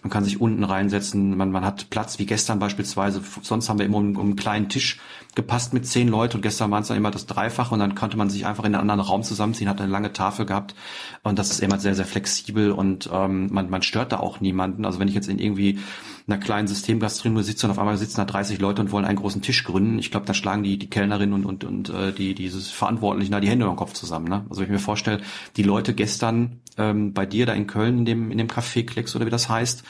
Man 0.02 0.10
kann 0.10 0.24
sich 0.24 0.40
unten 0.40 0.62
reinsetzen, 0.62 0.95
man, 1.14 1.50
man 1.50 1.64
hat 1.64 1.90
Platz 1.90 2.18
wie 2.18 2.26
gestern 2.26 2.58
beispielsweise. 2.58 3.22
Sonst 3.42 3.68
haben 3.68 3.78
wir 3.78 3.86
immer 3.86 3.98
um, 3.98 4.16
um 4.16 4.26
einen 4.26 4.36
kleinen 4.36 4.68
Tisch 4.68 4.98
gepasst 5.36 5.74
mit 5.74 5.86
zehn 5.86 6.08
Leuten 6.08 6.36
und 6.38 6.42
gestern 6.42 6.70
waren 6.70 6.82
es 6.82 6.88
dann 6.88 6.96
immer 6.96 7.10
das 7.10 7.26
Dreifache 7.26 7.74
und 7.74 7.80
dann 7.80 7.94
konnte 7.94 8.16
man 8.16 8.30
sich 8.30 8.46
einfach 8.46 8.64
in 8.64 8.74
einen 8.74 8.80
anderen 8.80 9.00
Raum 9.00 9.22
zusammenziehen, 9.22 9.68
hat 9.68 9.80
eine 9.80 9.92
lange 9.92 10.12
Tafel 10.12 10.46
gehabt 10.46 10.74
und 11.22 11.38
das 11.38 11.50
ist 11.50 11.60
immer 11.60 11.78
sehr, 11.78 11.94
sehr 11.94 12.06
flexibel 12.06 12.72
und 12.72 13.10
ähm, 13.12 13.52
man, 13.52 13.68
man 13.68 13.82
stört 13.82 14.12
da 14.12 14.18
auch 14.18 14.40
niemanden. 14.40 14.86
Also 14.86 14.98
wenn 14.98 15.08
ich 15.08 15.14
jetzt 15.14 15.28
in 15.28 15.38
irgendwie 15.38 15.78
einer 16.26 16.38
kleinen 16.38 16.66
Systemgastronomie 16.66 17.42
sitze 17.42 17.66
und 17.66 17.70
auf 17.70 17.78
einmal 17.78 17.98
sitzen 17.98 18.16
da 18.16 18.24
30 18.24 18.58
Leute 18.60 18.80
und 18.80 18.90
wollen 18.92 19.04
einen 19.04 19.18
großen 19.18 19.42
Tisch 19.42 19.62
gründen, 19.62 19.98
ich 19.98 20.10
glaube, 20.10 20.26
da 20.26 20.32
schlagen 20.32 20.62
die, 20.62 20.78
die 20.78 20.90
Kellnerin 20.90 21.34
und, 21.34 21.44
und, 21.44 21.64
und 21.64 21.90
äh, 21.90 22.12
die 22.12 22.34
dieses 22.34 22.70
Verantwortlichen 22.70 23.32
da 23.32 23.40
die 23.40 23.48
Hände 23.48 23.66
den 23.66 23.76
Kopf 23.76 23.92
zusammen. 23.92 24.28
Ne? 24.28 24.46
Also 24.48 24.60
wenn 24.60 24.66
ich 24.66 24.72
mir 24.72 24.78
vorstelle, 24.78 25.20
die 25.56 25.62
Leute 25.62 25.94
gestern 25.94 26.60
ähm, 26.78 27.12
bei 27.12 27.26
dir 27.26 27.44
da 27.44 27.52
in 27.52 27.66
Köln 27.66 27.98
in 27.98 28.04
dem, 28.06 28.30
in 28.30 28.38
dem 28.38 28.48
Café 28.48 28.86
Klecks 28.86 29.14
oder 29.14 29.26
wie 29.26 29.30
das 29.30 29.48
heißt, 29.50 29.84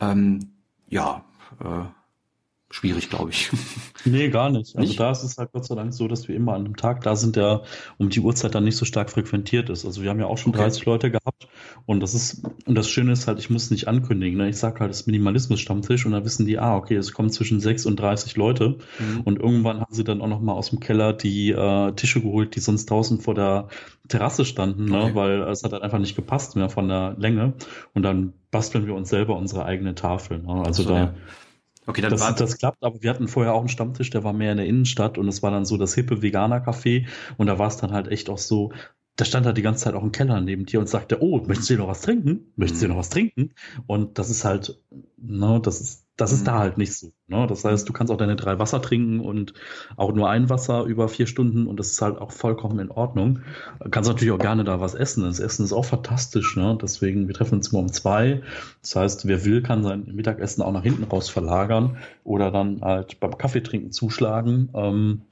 ähm, 0.00 0.51
ja, 0.92 1.24
äh, 1.64 1.84
schwierig, 2.72 3.10
glaube 3.10 3.30
ich. 3.30 3.50
Nee, 4.04 4.30
gar 4.30 4.50
nicht. 4.50 4.74
Also 4.74 4.88
nicht? 4.88 4.98
da 4.98 5.12
ist 5.12 5.22
es 5.22 5.38
halt 5.38 5.52
Gott 5.52 5.64
sei 5.64 5.76
Dank 5.76 5.94
so, 5.94 6.08
dass 6.08 6.26
wir 6.26 6.34
immer 6.34 6.54
an 6.54 6.64
einem 6.64 6.76
Tag 6.76 7.04
da 7.04 7.14
sind, 7.14 7.36
der 7.36 7.62
um 7.98 8.08
die 8.08 8.18
Uhrzeit 8.18 8.52
dann 8.52 8.64
nicht 8.64 8.76
so 8.76 8.84
stark 8.84 9.10
frequentiert 9.10 9.70
ist. 9.70 9.84
Also 9.84 10.02
wir 10.02 10.10
haben 10.10 10.18
ja 10.18 10.26
auch 10.26 10.38
schon 10.38 10.52
okay. 10.52 10.62
30 10.62 10.84
Leute 10.86 11.12
gehabt 11.12 11.46
und 11.86 12.00
das 12.00 12.12
ist, 12.12 12.42
und 12.66 12.74
das 12.74 12.88
Schöne 12.88 13.12
ist 13.12 13.28
halt, 13.28 13.38
ich 13.38 13.48
muss 13.48 13.70
nicht 13.70 13.86
ankündigen. 13.86 14.38
Ne? 14.38 14.48
Ich 14.48 14.56
sage 14.56 14.80
halt, 14.80 14.90
das 14.90 15.06
Minimalismus-Stammtisch 15.06 16.04
und 16.04 16.10
dann 16.10 16.24
wissen 16.24 16.46
die, 16.46 16.58
ah, 16.58 16.74
okay, 16.74 16.96
es 16.96 17.12
kommen 17.12 17.30
zwischen 17.30 17.60
6 17.60 17.86
und 17.86 17.94
30 17.94 18.36
Leute 18.36 18.78
mhm. 18.98 19.20
und 19.20 19.38
irgendwann 19.38 19.78
haben 19.78 19.94
sie 19.94 20.02
dann 20.02 20.20
auch 20.20 20.28
nochmal 20.28 20.56
aus 20.56 20.70
dem 20.70 20.80
Keller 20.80 21.12
die 21.12 21.52
äh, 21.52 21.92
Tische 21.92 22.22
geholt, 22.22 22.56
die 22.56 22.60
sonst 22.60 22.90
draußen 22.90 23.20
vor 23.20 23.34
der 23.34 23.68
Terrasse 24.08 24.44
standen, 24.44 24.86
ne? 24.86 25.04
Okay. 25.04 25.14
weil 25.14 25.42
es 25.42 25.62
hat 25.62 25.72
halt 25.72 25.84
einfach 25.84 26.00
nicht 26.00 26.16
gepasst 26.16 26.56
mehr 26.56 26.68
von 26.68 26.88
der 26.88 27.14
Länge 27.18 27.52
und 27.94 28.02
dann 28.02 28.32
basteln 28.50 28.86
wir 28.86 28.94
uns 28.94 29.10
selber 29.10 29.36
unsere 29.36 29.64
eigene 29.64 29.94
Tafel. 29.94 30.40
Ne? 30.40 30.62
Also 30.66 30.82
so, 30.82 30.88
da 30.88 30.98
ja 30.98 31.14
Okay, 31.86 32.00
dann 32.00 32.10
das, 32.10 32.20
war 32.20 32.32
das 32.32 32.58
klappt, 32.58 32.84
aber 32.84 33.02
wir 33.02 33.10
hatten 33.10 33.26
vorher 33.26 33.54
auch 33.54 33.60
einen 33.60 33.68
Stammtisch, 33.68 34.10
der 34.10 34.22
war 34.22 34.32
mehr 34.32 34.52
in 34.52 34.58
der 34.58 34.66
Innenstadt 34.66 35.18
und 35.18 35.26
es 35.28 35.42
war 35.42 35.50
dann 35.50 35.64
so 35.64 35.76
das 35.76 35.94
hippe 35.94 36.22
Veganer-Café 36.22 37.06
und 37.38 37.46
da 37.48 37.58
war 37.58 37.66
es 37.66 37.76
dann 37.76 37.92
halt 37.92 38.08
echt 38.08 38.30
auch 38.30 38.38
so, 38.38 38.72
da 39.16 39.24
stand 39.24 39.46
halt 39.46 39.56
die 39.56 39.62
ganze 39.62 39.84
Zeit 39.84 39.94
auch 39.94 40.02
ein 40.02 40.12
Keller 40.12 40.40
neben 40.40 40.64
dir 40.64 40.80
und 40.80 40.88
sagte, 40.88 41.22
oh, 41.22 41.42
möchtest 41.46 41.70
du 41.70 41.76
noch 41.76 41.88
was 41.88 42.00
trinken? 42.00 42.52
Möchtest 42.56 42.82
du 42.82 42.86
mhm. 42.86 42.92
noch 42.92 42.98
was 42.98 43.10
trinken? 43.10 43.52
Und 43.86 44.18
das 44.18 44.30
ist 44.30 44.44
halt, 44.44 44.80
ne, 45.16 45.60
das 45.62 45.80
ist 45.80 46.01
das 46.16 46.32
ist 46.32 46.42
mhm. 46.42 46.46
da 46.46 46.58
halt 46.58 46.78
nicht 46.78 46.94
so. 46.94 47.12
Ne? 47.26 47.46
Das 47.46 47.64
heißt, 47.64 47.88
du 47.88 47.92
kannst 47.92 48.12
auch 48.12 48.16
deine 48.16 48.36
drei 48.36 48.58
Wasser 48.58 48.82
trinken 48.82 49.20
und 49.20 49.54
auch 49.96 50.12
nur 50.12 50.28
ein 50.28 50.50
Wasser 50.50 50.84
über 50.84 51.08
vier 51.08 51.26
Stunden 51.26 51.66
und 51.66 51.80
das 51.80 51.90
ist 51.92 52.02
halt 52.02 52.18
auch 52.18 52.30
vollkommen 52.30 52.78
in 52.80 52.90
Ordnung. 52.90 53.40
Du 53.82 53.90
kannst 53.90 54.10
natürlich 54.10 54.32
auch 54.32 54.38
gerne 54.38 54.64
da 54.64 54.80
was 54.80 54.94
essen. 54.94 55.24
Das 55.24 55.40
Essen 55.40 55.64
ist 55.64 55.72
auch 55.72 55.86
fantastisch. 55.86 56.56
Ne? 56.56 56.78
Deswegen, 56.80 57.28
wir 57.28 57.34
treffen 57.34 57.56
uns 57.56 57.68
immer 57.68 57.80
um 57.80 57.92
zwei. 57.92 58.42
Das 58.82 58.94
heißt, 58.94 59.26
wer 59.26 59.44
will, 59.44 59.62
kann 59.62 59.82
sein 59.82 60.04
Mittagessen 60.12 60.62
auch 60.62 60.72
nach 60.72 60.82
hinten 60.82 61.04
raus 61.04 61.30
verlagern 61.30 61.96
oder 62.24 62.50
dann 62.50 62.82
halt 62.82 63.18
beim 63.18 63.38
Kaffeetrinken 63.38 63.90
zuschlagen. 63.90 64.68
Ähm, 64.74 65.22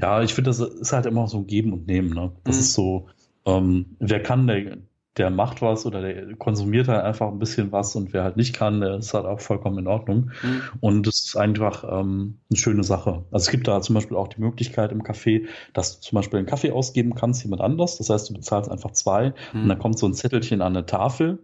ja, 0.00 0.22
ich 0.22 0.34
finde, 0.34 0.50
das 0.50 0.60
ist 0.60 0.92
halt 0.92 1.06
immer 1.06 1.26
so 1.26 1.38
ein 1.38 1.46
Geben 1.46 1.72
und 1.72 1.86
Nehmen. 1.86 2.10
Ne? 2.10 2.32
Das 2.44 2.56
mhm. 2.56 2.60
ist 2.60 2.74
so, 2.74 3.08
ähm, 3.44 3.96
wer 3.98 4.22
kann, 4.22 4.46
der, 4.46 4.78
der 5.18 5.30
macht 5.30 5.60
was 5.60 5.84
oder 5.84 6.00
der 6.00 6.34
konsumiert 6.36 6.88
halt 6.88 7.04
einfach 7.04 7.28
ein 7.28 7.38
bisschen 7.38 7.70
was 7.70 7.94
und 7.96 8.12
wer 8.12 8.24
halt 8.24 8.36
nicht 8.36 8.54
kann, 8.54 8.80
der 8.80 8.96
ist 8.96 9.12
halt 9.12 9.26
auch 9.26 9.40
vollkommen 9.40 9.78
in 9.78 9.86
Ordnung. 9.86 10.30
Mhm. 10.42 10.62
Und 10.80 11.06
es 11.06 11.26
ist 11.26 11.36
einfach 11.36 11.84
ähm, 11.84 12.38
eine 12.50 12.56
schöne 12.58 12.82
Sache. 12.82 13.24
Also 13.30 13.44
es 13.44 13.50
gibt 13.50 13.68
da 13.68 13.80
zum 13.82 13.94
Beispiel 13.94 14.16
auch 14.16 14.28
die 14.28 14.40
Möglichkeit 14.40 14.90
im 14.90 15.02
Café, 15.02 15.46
dass 15.74 15.96
du 15.96 16.00
zum 16.00 16.16
Beispiel 16.16 16.38
einen 16.38 16.48
Kaffee 16.48 16.70
ausgeben 16.70 17.14
kannst, 17.14 17.44
jemand 17.44 17.60
anders. 17.60 17.98
Das 17.98 18.08
heißt, 18.08 18.30
du 18.30 18.34
bezahlst 18.34 18.70
einfach 18.70 18.92
zwei 18.92 19.34
mhm. 19.52 19.62
und 19.62 19.68
dann 19.68 19.78
kommt 19.78 19.98
so 19.98 20.06
ein 20.06 20.14
Zettelchen 20.14 20.62
an 20.62 20.76
eine 20.76 20.86
Tafel. 20.86 21.38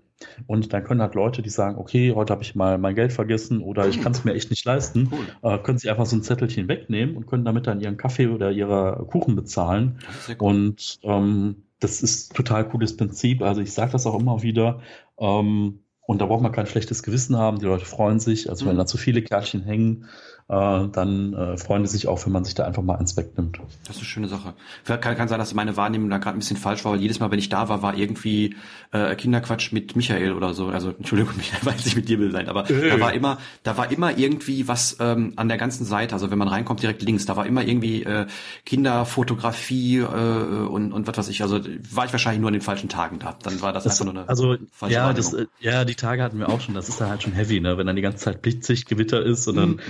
Und 0.48 0.72
dann 0.72 0.82
können 0.82 1.00
halt 1.00 1.14
Leute, 1.14 1.42
die 1.42 1.50
sagen, 1.50 1.78
okay, 1.78 2.12
heute 2.12 2.32
habe 2.32 2.42
ich 2.42 2.56
mal 2.56 2.76
mein 2.78 2.96
Geld 2.96 3.12
vergessen 3.12 3.62
oder 3.62 3.86
ich 3.86 4.00
kann 4.00 4.10
es 4.10 4.24
mir 4.24 4.34
echt 4.34 4.50
nicht 4.50 4.64
leisten, 4.64 5.12
cool. 5.12 5.48
äh, 5.48 5.58
können 5.58 5.78
sie 5.78 5.88
einfach 5.90 6.06
so 6.06 6.16
ein 6.16 6.24
Zettelchen 6.24 6.66
wegnehmen 6.66 7.16
und 7.16 7.28
können 7.28 7.44
damit 7.44 7.68
dann 7.68 7.80
ihren 7.80 7.96
Kaffee 7.96 8.26
oder 8.26 8.50
ihre 8.50 9.06
Kuchen 9.08 9.36
bezahlen. 9.36 10.00
Cool. 10.26 10.34
Und 10.38 10.98
ähm, 11.04 11.62
das 11.80 12.02
ist 12.02 12.34
total 12.34 12.68
cooles 12.68 12.96
Prinzip. 12.96 13.42
Also 13.42 13.60
ich 13.60 13.72
sage 13.72 13.92
das 13.92 14.06
auch 14.06 14.18
immer 14.18 14.42
wieder. 14.42 14.80
Ähm, 15.18 15.80
und 16.06 16.20
da 16.20 16.26
braucht 16.26 16.42
man 16.42 16.52
kein 16.52 16.66
schlechtes 16.66 17.02
Gewissen 17.02 17.36
haben. 17.36 17.58
Die 17.58 17.66
Leute 17.66 17.84
freuen 17.84 18.18
sich. 18.18 18.48
Also 18.48 18.66
wenn 18.66 18.74
mhm. 18.74 18.78
da 18.78 18.86
zu 18.86 18.96
viele 18.96 19.22
Kärtchen 19.22 19.62
hängen, 19.62 20.06
dann 20.48 21.34
äh, 21.34 21.58
freuen 21.58 21.82
die 21.82 21.90
sich 21.90 22.08
auch, 22.08 22.24
wenn 22.24 22.32
man 22.32 22.42
sich 22.42 22.54
da 22.54 22.64
einfach 22.64 22.82
mal 22.82 22.96
eins 22.96 23.18
wegnimmt. 23.18 23.60
Das 23.84 23.96
ist 23.96 24.02
eine 24.02 24.06
schöne 24.06 24.28
Sache. 24.28 24.54
Kann, 24.86 25.00
kann 25.00 25.28
sein, 25.28 25.38
dass 25.38 25.52
meine 25.52 25.76
Wahrnehmung 25.76 26.08
da 26.08 26.16
gerade 26.16 26.38
ein 26.38 26.38
bisschen 26.38 26.56
falsch 26.56 26.86
war, 26.86 26.92
weil 26.92 27.02
jedes 27.02 27.20
Mal, 27.20 27.30
wenn 27.30 27.38
ich 27.38 27.50
da 27.50 27.68
war, 27.68 27.82
war 27.82 27.94
irgendwie 27.94 28.56
äh, 28.92 29.14
Kinderquatsch 29.14 29.72
mit 29.72 29.94
Michael 29.94 30.32
oder 30.32 30.54
so. 30.54 30.68
Also 30.68 30.88
Entschuldigung, 30.88 31.34
Michael, 31.36 31.66
weiß 31.66 31.84
nicht 31.84 31.96
mit 31.96 32.08
dir 32.08 32.18
will 32.18 32.32
sein, 32.32 32.48
aber 32.48 32.70
äh. 32.70 32.88
da 32.88 32.98
war 32.98 33.12
immer, 33.12 33.36
da 33.62 33.76
war 33.76 33.92
immer 33.92 34.16
irgendwie 34.16 34.68
was 34.68 34.96
ähm, 35.00 35.34
an 35.36 35.48
der 35.48 35.58
ganzen 35.58 35.84
Seite. 35.84 36.14
Also 36.14 36.30
wenn 36.30 36.38
man 36.38 36.48
reinkommt, 36.48 36.82
direkt 36.82 37.02
links, 37.02 37.26
da 37.26 37.36
war 37.36 37.44
immer 37.44 37.62
irgendwie 37.62 38.04
äh, 38.04 38.26
Kinderfotografie 38.64 39.98
äh, 39.98 40.02
und 40.02 40.94
und 40.94 41.06
was 41.06 41.18
weiß 41.18 41.28
ich. 41.28 41.42
Also 41.42 41.60
war 41.92 42.06
ich 42.06 42.12
wahrscheinlich 42.12 42.40
nur 42.40 42.48
an 42.48 42.54
den 42.54 42.62
falschen 42.62 42.88
Tagen 42.88 43.18
da. 43.18 43.36
Dann 43.42 43.60
war 43.60 43.74
das, 43.74 43.84
das 43.84 44.00
einfach 44.00 44.10
nur 44.10 44.22
eine 44.22 44.30
also 44.30 44.56
ja, 44.88 45.12
das, 45.12 45.34
äh, 45.34 45.44
ja, 45.60 45.84
die 45.84 45.94
Tage 45.94 46.22
hatten 46.22 46.38
wir 46.38 46.48
auch 46.48 46.62
schon. 46.62 46.74
Das 46.74 46.88
ist 46.88 47.02
da 47.02 47.10
halt 47.10 47.22
schon 47.22 47.34
heavy, 47.34 47.60
ne? 47.60 47.76
Wenn 47.76 47.86
dann 47.86 47.96
die 47.96 48.02
ganze 48.02 48.24
Zeit 48.24 48.40
Blitzsicht, 48.40 48.88
Gewitter 48.88 49.22
ist 49.22 49.46
und 49.46 49.56
dann 49.56 49.68
mhm 49.72 49.80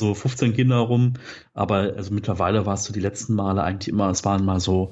so 0.00 0.14
15 0.14 0.54
Kinder 0.54 0.78
rum. 0.78 1.14
Aber 1.54 1.94
also 1.96 2.12
mittlerweile 2.12 2.66
war 2.66 2.74
es 2.74 2.84
so 2.84 2.92
die 2.92 3.00
letzten 3.00 3.34
Male 3.34 3.62
eigentlich 3.62 3.88
immer, 3.88 4.10
es 4.10 4.24
waren 4.24 4.44
mal 4.44 4.60
so 4.60 4.90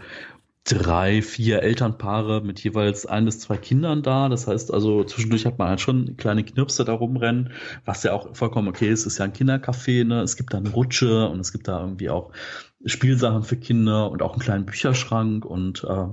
drei, 0.64 1.22
vier 1.22 1.62
Elternpaare 1.62 2.42
mit 2.42 2.62
jeweils 2.62 3.06
ein 3.06 3.24
bis 3.24 3.40
zwei 3.40 3.56
Kindern 3.56 4.02
da. 4.02 4.28
Das 4.28 4.46
heißt 4.46 4.72
also, 4.72 5.02
zwischendurch 5.04 5.46
hat 5.46 5.58
man 5.58 5.68
halt 5.68 5.80
schon 5.80 6.16
kleine 6.16 6.44
Knirpse 6.44 6.84
da 6.84 6.92
rumrennen, 6.92 7.52
was 7.84 8.02
ja 8.02 8.12
auch 8.12 8.36
vollkommen 8.36 8.68
okay 8.68 8.90
ist. 8.90 9.00
Es 9.00 9.14
ist 9.14 9.18
ja 9.18 9.24
ein 9.24 9.32
Kindercafé, 9.32 10.04
ne? 10.04 10.20
Es 10.20 10.36
gibt 10.36 10.52
da 10.52 10.58
eine 10.58 10.70
Rutsche 10.70 11.28
und 11.28 11.40
es 11.40 11.52
gibt 11.52 11.68
da 11.68 11.80
irgendwie 11.80 12.10
auch 12.10 12.32
Spielsachen 12.84 13.42
für 13.42 13.56
Kinder 13.56 14.10
und 14.10 14.22
auch 14.22 14.32
einen 14.32 14.42
kleinen 14.42 14.66
Bücherschrank 14.66 15.44
und 15.44 15.84
äh, 15.84 16.06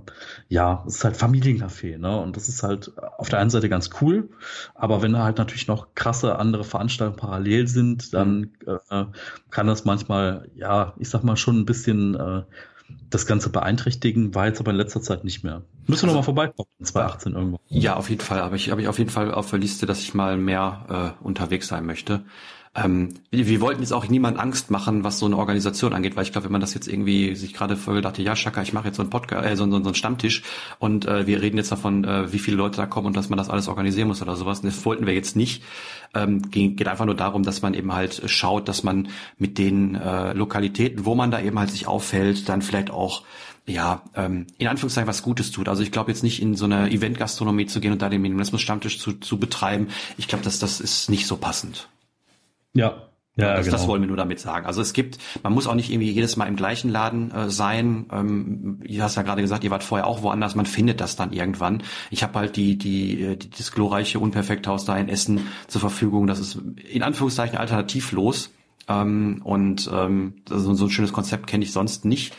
ja, 0.50 0.84
es 0.88 0.96
ist 0.96 1.04
halt 1.04 1.16
Familiencafé, 1.16 1.98
ne? 1.98 2.20
Und 2.20 2.36
das 2.36 2.50
ist 2.50 2.64
halt 2.64 2.92
auf 2.98 3.30
der 3.30 3.40
einen 3.40 3.52
Seite 3.52 3.70
ganz 3.70 3.92
cool, 4.02 4.30
aber 4.74 5.02
wenn 5.02 5.14
da 5.14 5.24
halt 5.24 5.38
natürlich 5.38 5.68
noch 5.68 5.94
krasse 5.94 6.40
andere 6.40 6.64
Veranstaltungen 6.64 7.20
parallel 7.20 7.68
sind, 7.68 8.14
dann 8.14 8.52
äh, 8.66 9.06
kann 9.52 9.68
das 9.68 9.86
manchmal, 9.86 10.50
ja, 10.56 10.94
ich 10.98 11.10
sag 11.10 11.24
mal 11.24 11.38
schon 11.38 11.60
ein 11.60 11.66
bisschen 11.66 12.16
äh, 12.16 12.44
das 13.10 13.26
Ganze 13.26 13.50
beeinträchtigen, 13.50 14.34
war 14.36 14.48
jetzt 14.48 14.60
aber 14.60 14.72
in 14.72 14.78
letzter 14.78 15.02
Zeit 15.02 15.24
nicht 15.24 15.44
mehr. 15.44 15.62
Müssen 15.88 15.88
wir 15.88 15.92
also, 15.92 16.08
noch 16.08 16.14
mal 16.16 16.24
vorbeikommen, 16.24 16.70
2018 16.82 17.34
irgendwo. 17.34 17.60
Ja, 17.70 17.96
auf 17.96 18.10
jeden 18.10 18.22
Fall. 18.22 18.40
Aber 18.40 18.56
ich 18.56 18.72
habe 18.72 18.82
ich 18.82 18.88
auf 18.88 18.98
jeden 18.98 19.10
Fall 19.10 19.32
auf 19.32 19.50
der 19.50 19.60
Liste, 19.60 19.86
dass 19.86 20.02
ich 20.02 20.14
mal 20.14 20.38
mehr 20.38 21.16
äh, 21.22 21.24
unterwegs 21.24 21.68
sein 21.68 21.86
möchte. 21.86 22.26
Ähm, 22.76 23.14
wir 23.32 23.62
wollten 23.62 23.82
jetzt 23.82 23.94
auch 23.94 24.10
niemand 24.10 24.38
Angst 24.38 24.70
machen, 24.70 25.06
was 25.06 25.20
so 25.20 25.26
eine 25.26 25.38
Organisation 25.38 25.94
angeht, 25.94 26.18
weil 26.18 26.24
ich 26.24 26.34
glaube, 26.34 26.46
wenn 26.46 26.52
man 26.52 26.60
das 26.60 26.74
jetzt 26.74 26.90
irgendwie 26.90 27.34
sich 27.36 27.54
gerade 27.54 27.78
vorher 27.78 28.02
dachte, 28.02 28.22
ja, 28.22 28.36
Schaka, 28.36 28.62
ich 28.62 28.74
mache 28.74 28.88
jetzt 28.88 28.98
so 28.98 29.02
einen 29.02 29.10
Podcast, 29.10 29.48
äh, 29.48 29.56
so, 29.56 29.64
so, 29.66 29.72
so 29.72 29.86
einen 29.86 29.96
Stammtisch 29.96 30.44
und 30.78 31.06
äh, 31.06 31.26
wir 31.26 31.42
reden 31.42 31.58
jetzt 31.58 31.72
davon, 31.72 32.04
äh, 32.04 32.34
wie 32.34 32.40
viele 32.40 32.58
Leute 32.58 32.76
da 32.76 32.86
kommen 32.86 33.08
und 33.08 33.16
dass 33.16 33.30
man 33.30 33.38
das 33.38 33.50
alles 33.50 33.70
organisieren 33.70 34.10
muss 34.10 34.22
oder 34.22 34.36
sowas. 34.36 34.62
das 34.62 34.84
wollten 34.84 35.06
wir 35.06 35.14
jetzt 35.14 35.38
nicht. 35.38 35.64
Ähm, 36.14 36.42
geht, 36.52 36.76
geht 36.76 36.88
einfach 36.90 37.06
nur 37.06 37.16
darum, 37.16 37.44
dass 37.44 37.62
man 37.62 37.74
eben 37.74 37.94
halt 37.94 38.22
schaut, 38.26 38.68
dass 38.68 38.84
man 38.84 39.08
mit 39.38 39.58
den 39.58 39.96
äh, 39.96 40.34
Lokalitäten, 40.34 41.06
wo 41.06 41.16
man 41.16 41.32
da 41.32 41.40
eben 41.40 41.58
halt 41.58 41.72
sich 41.72 41.88
auffällt, 41.88 42.50
dann 42.50 42.62
vielleicht 42.62 42.92
auch 42.92 43.24
ja, 43.68 44.04
ähm, 44.16 44.48
in 44.58 44.68
Anführungszeichen 44.68 45.08
was 45.08 45.24
Gutes 45.24 45.52
tut. 45.52 45.70
Also 45.70 45.82
ich 45.82 45.92
glaube 45.92 46.12
jetzt 46.12 46.24
nicht 46.24 46.42
in 46.42 46.56
so 46.56 46.66
eine 46.66 46.92
Event-Gastronomie 46.92 47.66
zu 47.66 47.80
gehen 47.80 47.94
und 47.94 48.02
da 48.02 48.10
den 48.10 48.22
Minimalismus-Stammtisch 48.22 49.00
zu, 49.00 49.14
zu 49.14 49.40
betreiben. 49.40 49.88
Ich 50.18 50.28
glaube, 50.28 50.44
dass 50.44 50.60
das 50.60 50.80
ist 50.80 51.10
nicht 51.10 51.26
so 51.26 51.38
passend. 51.38 51.88
Ja. 52.76 53.02
Ja, 53.38 53.56
das, 53.56 53.66
genau. 53.66 53.78
das 53.78 53.88
wollen 53.88 54.02
wir 54.02 54.08
nur 54.08 54.16
damit 54.16 54.40
sagen. 54.40 54.66
Also 54.66 54.82
es 54.82 54.94
gibt, 54.94 55.18
man 55.44 55.52
muss 55.52 55.68
auch 55.68 55.76
nicht 55.76 55.92
irgendwie 55.92 56.10
jedes 56.10 56.38
Mal 56.38 56.46
im 56.46 56.56
gleichen 56.56 56.90
Laden 56.90 57.32
äh, 57.32 57.50
sein. 57.50 58.06
Ähm, 58.10 58.80
du 58.82 59.02
hast 59.02 59.16
ja 59.18 59.24
gerade 59.24 59.42
gesagt, 59.42 59.66
ihr 59.66 59.72
wart 59.72 59.84
vorher 59.84 60.08
auch 60.08 60.22
woanders. 60.22 60.56
Man 60.56 60.66
findet 60.66 61.02
das 61.02 61.18
dann 61.18 61.34
irgendwann. 61.34 61.84
Ich 62.12 62.24
habe 62.24 62.40
halt 62.40 62.56
die, 62.56 62.78
die, 62.78 63.22
äh, 63.22 63.36
die, 63.36 63.50
das 63.50 63.74
glorreiche 63.74 64.20
Unperfekthaus 64.20 64.86
da 64.86 64.98
in 64.98 65.10
Essen 65.10 65.48
zur 65.68 65.82
Verfügung. 65.82 66.28
Das 66.28 66.40
ist 66.40 66.62
in 66.90 67.04
Anführungszeichen 67.04 67.58
alternativlos. 67.58 68.52
Ähm, 68.88 69.42
und 69.44 69.90
ähm, 69.94 70.36
so, 70.48 70.72
ein 70.72 70.90
schönes 70.90 71.12
Konzept 71.12 71.48
kenne 71.48 71.66
ich 71.66 71.74
sonst 71.74 72.06
nicht. 72.06 72.34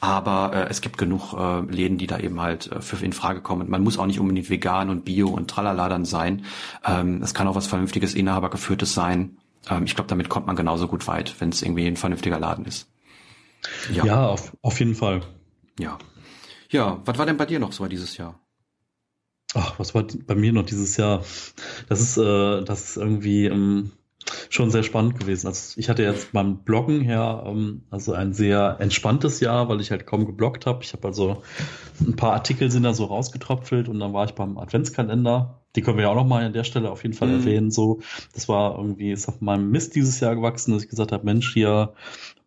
Aber 0.00 0.52
äh, 0.54 0.68
es 0.70 0.80
gibt 0.80 0.96
genug 0.96 1.34
äh, 1.34 1.60
Läden, 1.60 1.98
die 1.98 2.06
da 2.06 2.18
eben 2.20 2.40
halt 2.40 2.72
äh, 2.72 2.80
für 2.80 3.04
in 3.04 3.12
Frage 3.12 3.42
kommen. 3.42 3.68
Man 3.68 3.82
muss 3.82 3.98
auch 3.98 4.06
nicht 4.06 4.20
unbedingt 4.20 4.48
vegan 4.48 4.88
und 4.88 5.04
bio 5.04 5.28
und 5.28 5.50
tralala 5.50 5.90
dann 5.90 6.06
sein. 6.06 6.44
Ähm, 6.86 7.20
es 7.22 7.34
kann 7.34 7.48
auch 7.48 7.56
was 7.56 7.66
vernünftiges, 7.66 8.14
inhabergeführtes 8.14 8.94
sein. 8.94 9.36
Ähm, 9.68 9.84
ich 9.84 9.94
glaube, 9.94 10.08
damit 10.08 10.28
kommt 10.28 10.46
man 10.46 10.56
genauso 10.56 10.88
gut 10.88 11.06
weit, 11.06 11.40
wenn 11.40 11.50
es 11.50 11.62
irgendwie 11.62 11.86
ein 11.86 11.96
vernünftiger 11.96 12.38
Laden 12.38 12.64
ist. 12.64 12.88
Ja, 13.92 14.04
ja 14.04 14.26
auf, 14.28 14.56
auf 14.62 14.78
jeden 14.78 14.94
Fall. 14.94 15.22
Ja. 15.78 15.98
Ja, 16.70 17.00
was 17.04 17.18
war 17.18 17.26
denn 17.26 17.36
bei 17.36 17.46
dir 17.46 17.58
noch 17.58 17.72
so 17.72 17.86
dieses 17.86 18.16
Jahr? 18.16 18.38
Ach, 19.54 19.78
was 19.78 19.94
war 19.94 20.04
bei 20.26 20.34
mir 20.34 20.52
noch 20.52 20.66
dieses 20.66 20.96
Jahr? 20.96 21.24
Das 21.88 22.00
ist, 22.00 22.18
äh, 22.18 22.62
das 22.64 22.90
ist 22.90 22.96
irgendwie, 22.98 23.46
ähm, 23.46 23.92
schon 24.50 24.70
sehr 24.70 24.82
spannend 24.82 25.18
gewesen. 25.18 25.46
Also 25.46 25.78
ich 25.78 25.88
hatte 25.88 26.02
jetzt 26.02 26.32
beim 26.32 26.58
Bloggen 26.58 27.00
her 27.00 27.44
ähm, 27.46 27.82
also 27.90 28.12
ein 28.12 28.32
sehr 28.32 28.76
entspanntes 28.80 29.40
Jahr, 29.40 29.68
weil 29.68 29.80
ich 29.80 29.90
halt 29.90 30.06
kaum 30.06 30.26
gebloggt 30.26 30.66
habe. 30.66 30.82
Ich 30.82 30.92
habe 30.92 31.06
also 31.06 31.42
ein 32.00 32.16
paar 32.16 32.32
Artikel 32.32 32.70
sind 32.70 32.82
da 32.82 32.94
so 32.94 33.04
rausgetröpfelt 33.04 33.88
und 33.88 34.00
dann 34.00 34.12
war 34.12 34.24
ich 34.24 34.32
beim 34.32 34.58
Adventskalender. 34.58 35.60
Die 35.76 35.82
können 35.82 35.98
wir 35.98 36.04
ja 36.04 36.10
auch 36.10 36.16
noch 36.16 36.26
mal 36.26 36.44
an 36.44 36.52
der 36.52 36.64
Stelle 36.64 36.90
auf 36.90 37.02
jeden 37.02 37.14
Fall 37.14 37.28
mhm. 37.28 37.40
erwähnen. 37.40 37.70
So, 37.70 38.00
das 38.34 38.48
war 38.48 38.76
irgendwie 38.76 39.12
ist 39.12 39.28
auf 39.28 39.40
meinem 39.40 39.70
Mist 39.70 39.94
dieses 39.94 40.18
Jahr 40.20 40.34
gewachsen, 40.34 40.72
dass 40.72 40.82
ich 40.82 40.88
gesagt 40.88 41.12
habe, 41.12 41.24
Mensch, 41.24 41.52
hier 41.52 41.92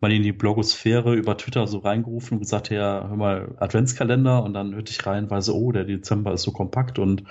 mal 0.00 0.12
in 0.12 0.22
die 0.22 0.32
Blogosphäre 0.32 1.14
über 1.14 1.36
Twitter 1.36 1.66
so 1.66 1.78
reingerufen 1.78 2.36
und 2.36 2.40
gesagt, 2.40 2.70
ja, 2.70 3.06
hör 3.08 3.16
mal 3.16 3.54
Adventskalender 3.58 4.42
und 4.42 4.54
dann 4.54 4.74
hörte 4.74 4.90
ich 4.90 5.06
rein, 5.06 5.30
weil 5.30 5.42
so, 5.42 5.54
oh, 5.54 5.72
der 5.72 5.84
Dezember 5.84 6.32
ist 6.32 6.42
so 6.42 6.50
kompakt 6.50 6.98
und 6.98 7.24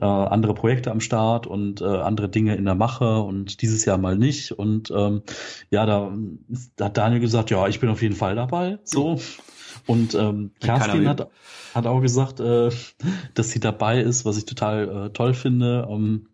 äh, 0.00 0.04
andere 0.04 0.54
Projekte 0.54 0.90
am 0.90 1.00
Start 1.00 1.46
und 1.46 1.80
äh, 1.80 1.84
andere 1.84 2.28
Dinge 2.28 2.56
in 2.56 2.64
der 2.64 2.74
Mache 2.74 3.20
und 3.20 3.62
dieses 3.62 3.84
Jahr 3.84 3.98
mal 3.98 4.16
nicht. 4.16 4.52
Und 4.52 4.90
ähm, 4.90 5.22
ja, 5.70 5.86
da, 5.86 6.12
da 6.76 6.86
hat 6.86 6.96
Daniel 6.96 7.20
gesagt, 7.20 7.50
ja, 7.50 7.66
ich 7.68 7.80
bin 7.80 7.88
auf 7.88 8.02
jeden 8.02 8.16
Fall 8.16 8.34
dabei. 8.34 8.78
So. 8.84 9.20
Und 9.86 10.14
ähm, 10.14 10.52
Kerstin 10.60 11.08
hat, 11.08 11.28
hat 11.74 11.86
auch 11.86 12.00
gesagt, 12.00 12.40
äh, 12.40 12.70
dass 13.34 13.50
sie 13.50 13.60
dabei 13.60 14.00
ist, 14.00 14.24
was 14.24 14.38
ich 14.38 14.46
total 14.46 15.06
äh, 15.06 15.10
toll 15.10 15.34
finde. 15.34 15.86
Ähm, 15.88 16.28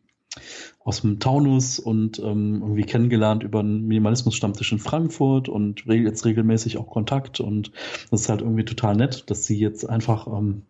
aus 0.82 1.02
dem 1.02 1.20
Taunus 1.20 1.78
und 1.78 2.18
ähm, 2.20 2.62
irgendwie 2.62 2.84
kennengelernt 2.84 3.42
über 3.42 3.60
einen 3.60 3.86
Minimalismus-Stammtisch 3.86 4.72
in 4.72 4.78
Frankfurt 4.78 5.48
und 5.48 5.84
jetzt 5.84 6.24
regelmäßig 6.24 6.78
auch 6.78 6.88
Kontakt. 6.88 7.38
Und 7.40 7.70
das 8.10 8.22
ist 8.22 8.28
halt 8.30 8.40
irgendwie 8.40 8.64
total 8.64 8.96
nett, 8.96 9.28
dass 9.28 9.44
sie 9.44 9.58
jetzt 9.58 9.88
einfach 9.88 10.26
ähm, 10.26 10.62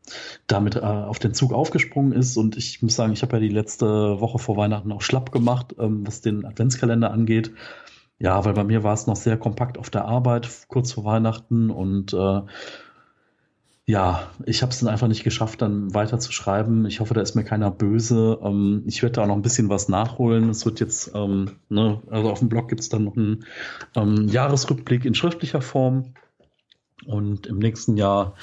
damit 0.48 0.74
äh, 0.74 0.80
auf 0.80 1.20
den 1.20 1.32
Zug 1.32 1.52
aufgesprungen 1.52 2.12
ist. 2.12 2.36
Und 2.36 2.56
ich 2.56 2.82
muss 2.82 2.96
sagen, 2.96 3.12
ich 3.12 3.22
habe 3.22 3.36
ja 3.36 3.40
die 3.40 3.48
letzte 3.48 4.20
Woche 4.20 4.40
vor 4.40 4.56
Weihnachten 4.56 4.90
auch 4.90 5.02
schlapp 5.02 5.30
gemacht, 5.30 5.76
ähm, 5.78 6.04
was 6.04 6.20
den 6.20 6.44
Adventskalender 6.44 7.12
angeht. 7.12 7.52
Ja, 8.18 8.44
weil 8.44 8.52
bei 8.52 8.64
mir 8.64 8.82
war 8.82 8.94
es 8.94 9.06
noch 9.06 9.16
sehr 9.16 9.36
kompakt 9.38 9.78
auf 9.78 9.90
der 9.90 10.06
Arbeit 10.06 10.66
kurz 10.66 10.92
vor 10.92 11.04
Weihnachten. 11.04 11.70
Und 11.70 12.12
äh, 12.14 12.40
ja, 13.90 14.30
ich 14.46 14.62
habe 14.62 14.70
es 14.70 14.78
dann 14.78 14.88
einfach 14.88 15.08
nicht 15.08 15.24
geschafft, 15.24 15.62
dann 15.62 15.92
weiter 15.92 16.20
zu 16.20 16.30
schreiben. 16.30 16.86
Ich 16.86 17.00
hoffe, 17.00 17.12
da 17.12 17.22
ist 17.22 17.34
mir 17.34 17.42
keiner 17.42 17.72
böse. 17.72 18.38
Ähm, 18.40 18.84
ich 18.86 19.02
werde 19.02 19.14
da 19.14 19.22
auch 19.22 19.26
noch 19.26 19.34
ein 19.34 19.42
bisschen 19.42 19.68
was 19.68 19.88
nachholen. 19.88 20.48
Es 20.48 20.64
wird 20.64 20.78
jetzt, 20.78 21.10
ähm, 21.12 21.56
ne, 21.68 22.00
also 22.08 22.30
auf 22.30 22.38
dem 22.38 22.48
Blog 22.48 22.68
gibt 22.68 22.82
es 22.82 22.88
dann 22.88 23.02
noch 23.02 23.16
einen 23.16 23.44
ähm, 23.96 24.28
Jahresrückblick 24.28 25.04
in 25.04 25.14
schriftlicher 25.14 25.60
Form. 25.60 26.14
Und 27.04 27.48
im 27.48 27.58
nächsten 27.58 27.96
Jahr, 27.96 28.36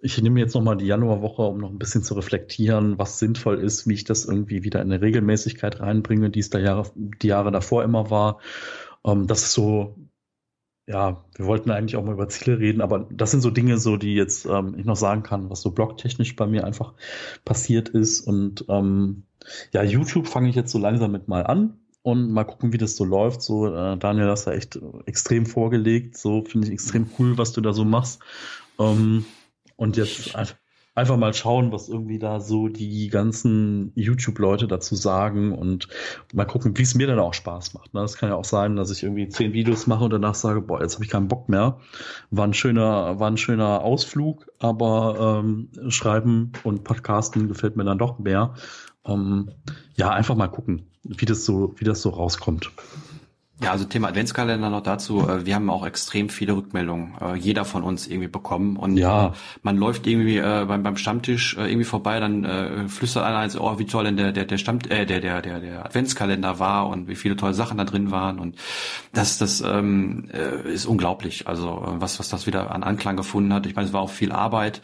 ich 0.00 0.20
nehme 0.20 0.38
jetzt 0.38 0.54
nochmal 0.54 0.76
die 0.76 0.86
Januarwoche, 0.86 1.42
um 1.42 1.58
noch 1.58 1.70
ein 1.70 1.78
bisschen 1.78 2.02
zu 2.02 2.12
reflektieren, 2.12 2.98
was 2.98 3.18
sinnvoll 3.18 3.58
ist, 3.58 3.88
wie 3.88 3.94
ich 3.94 4.04
das 4.04 4.26
irgendwie 4.26 4.64
wieder 4.64 4.82
in 4.82 4.92
eine 4.92 5.00
Regelmäßigkeit 5.00 5.80
reinbringe, 5.80 6.28
die 6.28 6.40
es 6.40 6.50
da 6.50 6.58
Jahre, 6.58 6.90
die 6.94 7.28
Jahre 7.28 7.52
davor 7.52 7.84
immer 7.84 8.10
war. 8.10 8.40
Ähm, 9.06 9.26
das 9.26 9.44
ist 9.44 9.52
so 9.54 9.96
ja, 10.90 11.22
wir 11.36 11.46
wollten 11.46 11.70
eigentlich 11.70 11.94
auch 11.96 12.04
mal 12.04 12.14
über 12.14 12.28
Ziele 12.28 12.58
reden, 12.58 12.80
aber 12.80 13.06
das 13.10 13.30
sind 13.30 13.42
so 13.42 13.50
Dinge, 13.50 13.78
so 13.78 13.96
die 13.96 14.14
jetzt 14.14 14.44
ähm, 14.46 14.74
ich 14.76 14.84
noch 14.84 14.96
sagen 14.96 15.22
kann, 15.22 15.48
was 15.48 15.60
so 15.62 15.70
blogtechnisch 15.70 16.34
bei 16.34 16.48
mir 16.48 16.64
einfach 16.64 16.94
passiert 17.44 17.90
ist. 17.90 18.26
Und 18.26 18.64
ähm, 18.68 19.22
ja, 19.72 19.84
YouTube 19.84 20.26
fange 20.26 20.48
ich 20.48 20.56
jetzt 20.56 20.72
so 20.72 20.78
langsam 20.78 21.12
mit 21.12 21.28
mal 21.28 21.46
an 21.46 21.78
und 22.02 22.32
mal 22.32 22.42
gucken, 22.42 22.72
wie 22.72 22.78
das 22.78 22.96
so 22.96 23.04
läuft. 23.04 23.40
So, 23.40 23.72
äh, 23.72 23.98
Daniel, 23.98 24.30
hast 24.30 24.48
da 24.48 24.52
echt 24.52 24.80
extrem 25.06 25.46
vorgelegt. 25.46 26.16
So 26.18 26.44
finde 26.44 26.66
ich 26.66 26.72
extrem 26.72 27.08
cool, 27.18 27.38
was 27.38 27.52
du 27.52 27.60
da 27.60 27.72
so 27.72 27.84
machst. 27.84 28.20
Ähm, 28.80 29.24
und 29.76 29.96
jetzt 29.96 30.34
einfach 30.34 30.56
einfach 31.00 31.16
mal 31.16 31.34
schauen, 31.34 31.72
was 31.72 31.88
irgendwie 31.88 32.18
da 32.18 32.40
so 32.40 32.68
die 32.68 33.08
ganzen 33.08 33.92
YouTube-Leute 33.94 34.68
dazu 34.68 34.94
sagen 34.94 35.52
und 35.52 35.88
mal 36.32 36.44
gucken, 36.44 36.76
wie 36.76 36.82
es 36.82 36.94
mir 36.94 37.06
dann 37.06 37.18
auch 37.18 37.34
Spaß 37.34 37.74
macht. 37.74 37.94
Ne? 37.94 38.00
Das 38.00 38.16
kann 38.16 38.28
ja 38.28 38.36
auch 38.36 38.44
sein, 38.44 38.76
dass 38.76 38.90
ich 38.90 39.02
irgendwie 39.02 39.28
zehn 39.28 39.52
Videos 39.52 39.86
mache 39.86 40.04
und 40.04 40.10
danach 40.10 40.34
sage, 40.34 40.60
boah, 40.60 40.80
jetzt 40.80 40.94
habe 40.94 41.04
ich 41.04 41.10
keinen 41.10 41.28
Bock 41.28 41.48
mehr. 41.48 41.78
War 42.30 42.46
ein 42.46 42.54
schöner, 42.54 43.18
war 43.18 43.30
ein 43.30 43.38
schöner 43.38 43.82
Ausflug, 43.82 44.50
aber 44.58 45.42
ähm, 45.42 45.70
Schreiben 45.88 46.52
und 46.64 46.84
Podcasten 46.84 47.48
gefällt 47.48 47.76
mir 47.76 47.84
dann 47.84 47.98
doch 47.98 48.18
mehr. 48.18 48.54
Ähm, 49.06 49.50
ja, 49.94 50.10
einfach 50.10 50.36
mal 50.36 50.48
gucken, 50.48 50.90
wie 51.02 51.24
das 51.24 51.44
so, 51.44 51.74
wie 51.78 51.84
das 51.84 52.02
so 52.02 52.10
rauskommt. 52.10 52.70
Ja, 53.62 53.72
also 53.72 53.84
Thema 53.84 54.08
Adventskalender 54.08 54.70
noch 54.70 54.82
dazu. 54.82 55.28
Äh, 55.28 55.44
wir 55.44 55.54
haben 55.54 55.68
auch 55.68 55.84
extrem 55.84 56.30
viele 56.30 56.56
Rückmeldungen, 56.56 57.12
äh, 57.20 57.36
jeder 57.36 57.66
von 57.66 57.82
uns 57.82 58.06
irgendwie 58.06 58.28
bekommen. 58.28 58.76
Und 58.76 58.96
ja. 58.96 59.26
Äh, 59.26 59.32
man 59.62 59.76
läuft 59.76 60.06
irgendwie 60.06 60.40
beim, 60.40 60.82
beim 60.82 60.96
Stammtisch 60.96 61.56
irgendwie 61.56 61.84
vorbei, 61.84 62.20
dann 62.20 62.88
flüstert 62.88 63.24
einer 63.24 63.38
als, 63.38 63.58
oh, 63.58 63.78
wie 63.78 63.84
toll 63.84 64.04
denn 64.04 64.16
der, 64.16 64.32
der, 64.32 64.44
der 64.44 64.58
Stamm, 64.58 64.78
äh, 64.88 65.04
der, 65.04 65.20
der, 65.20 65.42
der, 65.42 65.60
der 65.60 65.84
Adventskalender 65.84 66.58
war 66.58 66.88
und 66.88 67.08
wie 67.08 67.14
viele 67.14 67.36
tolle 67.36 67.54
Sachen 67.54 67.76
da 67.76 67.84
drin 67.84 68.10
waren. 68.10 68.38
Und 68.38 68.56
das, 69.12 69.38
das 69.38 69.60
ähm, 69.60 70.24
ist 70.64 70.86
unglaublich. 70.86 71.46
Also 71.46 71.82
was, 71.98 72.18
was 72.18 72.28
das 72.28 72.46
wieder 72.46 72.70
an 72.70 72.82
Anklang 72.82 73.16
gefunden 73.16 73.52
hat. 73.52 73.66
Ich 73.66 73.76
meine, 73.76 73.88
es 73.88 73.92
war 73.92 74.00
auch 74.00 74.10
viel 74.10 74.32
Arbeit 74.32 74.80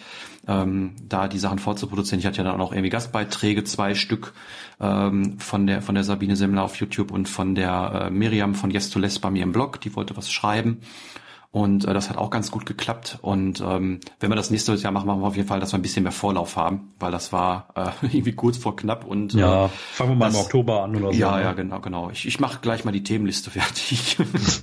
ähm, 0.48 0.94
da 1.08 1.28
die 1.28 1.38
Sachen 1.38 1.58
vorzuproduzieren. 1.58 2.20
Ich 2.20 2.26
hatte 2.26 2.38
ja 2.38 2.44
dann 2.44 2.60
auch 2.60 2.72
irgendwie 2.72 2.90
Gastbeiträge, 2.90 3.64
zwei 3.64 3.94
Stück 3.94 4.32
ähm, 4.80 5.38
von 5.38 5.66
der 5.66 5.82
von 5.82 5.94
der 5.94 6.04
Sabine 6.04 6.36
Semmler 6.36 6.62
auf 6.62 6.76
YouTube 6.76 7.10
und 7.10 7.28
von 7.28 7.54
der 7.54 8.06
äh, 8.06 8.10
Miriam 8.10 8.54
von 8.54 8.70
Yes 8.70 8.90
to 8.90 8.98
Less 8.98 9.18
bei 9.18 9.30
mir 9.30 9.42
im 9.42 9.52
Blog. 9.52 9.80
Die 9.80 9.94
wollte 9.96 10.16
was 10.16 10.30
schreiben. 10.30 10.80
Und 11.56 11.86
äh, 11.86 11.94
das 11.94 12.10
hat 12.10 12.18
auch 12.18 12.28
ganz 12.28 12.50
gut 12.50 12.66
geklappt. 12.66 13.18
Und 13.22 13.62
ähm, 13.66 14.00
wenn 14.20 14.30
wir 14.30 14.36
das 14.36 14.50
nächste 14.50 14.74
Jahr 14.74 14.92
machen, 14.92 15.06
machen 15.06 15.22
wir 15.22 15.26
auf 15.26 15.36
jeden 15.36 15.48
Fall, 15.48 15.58
dass 15.58 15.72
wir 15.72 15.78
ein 15.78 15.82
bisschen 15.82 16.02
mehr 16.02 16.12
Vorlauf 16.12 16.54
haben, 16.56 16.92
weil 17.00 17.10
das 17.10 17.32
war 17.32 17.68
äh, 17.74 17.88
irgendwie 18.14 18.34
kurz 18.34 18.58
vor 18.58 18.76
knapp. 18.76 19.06
Und 19.06 19.34
äh, 19.34 19.38
ja, 19.38 19.68
fangen 19.68 20.10
wir 20.10 20.16
mal 20.16 20.26
das, 20.26 20.34
im 20.34 20.40
Oktober 20.42 20.82
an 20.82 20.94
oder 20.96 21.14
so. 21.14 21.18
Ja, 21.18 21.36
ne? 21.36 21.44
ja, 21.44 21.52
genau, 21.54 21.80
genau. 21.80 22.10
Ich, 22.10 22.26
ich 22.26 22.40
mache 22.40 22.58
gleich 22.60 22.84
mal 22.84 22.92
die 22.92 23.02
Themenliste 23.02 23.50
fertig. 23.52 24.18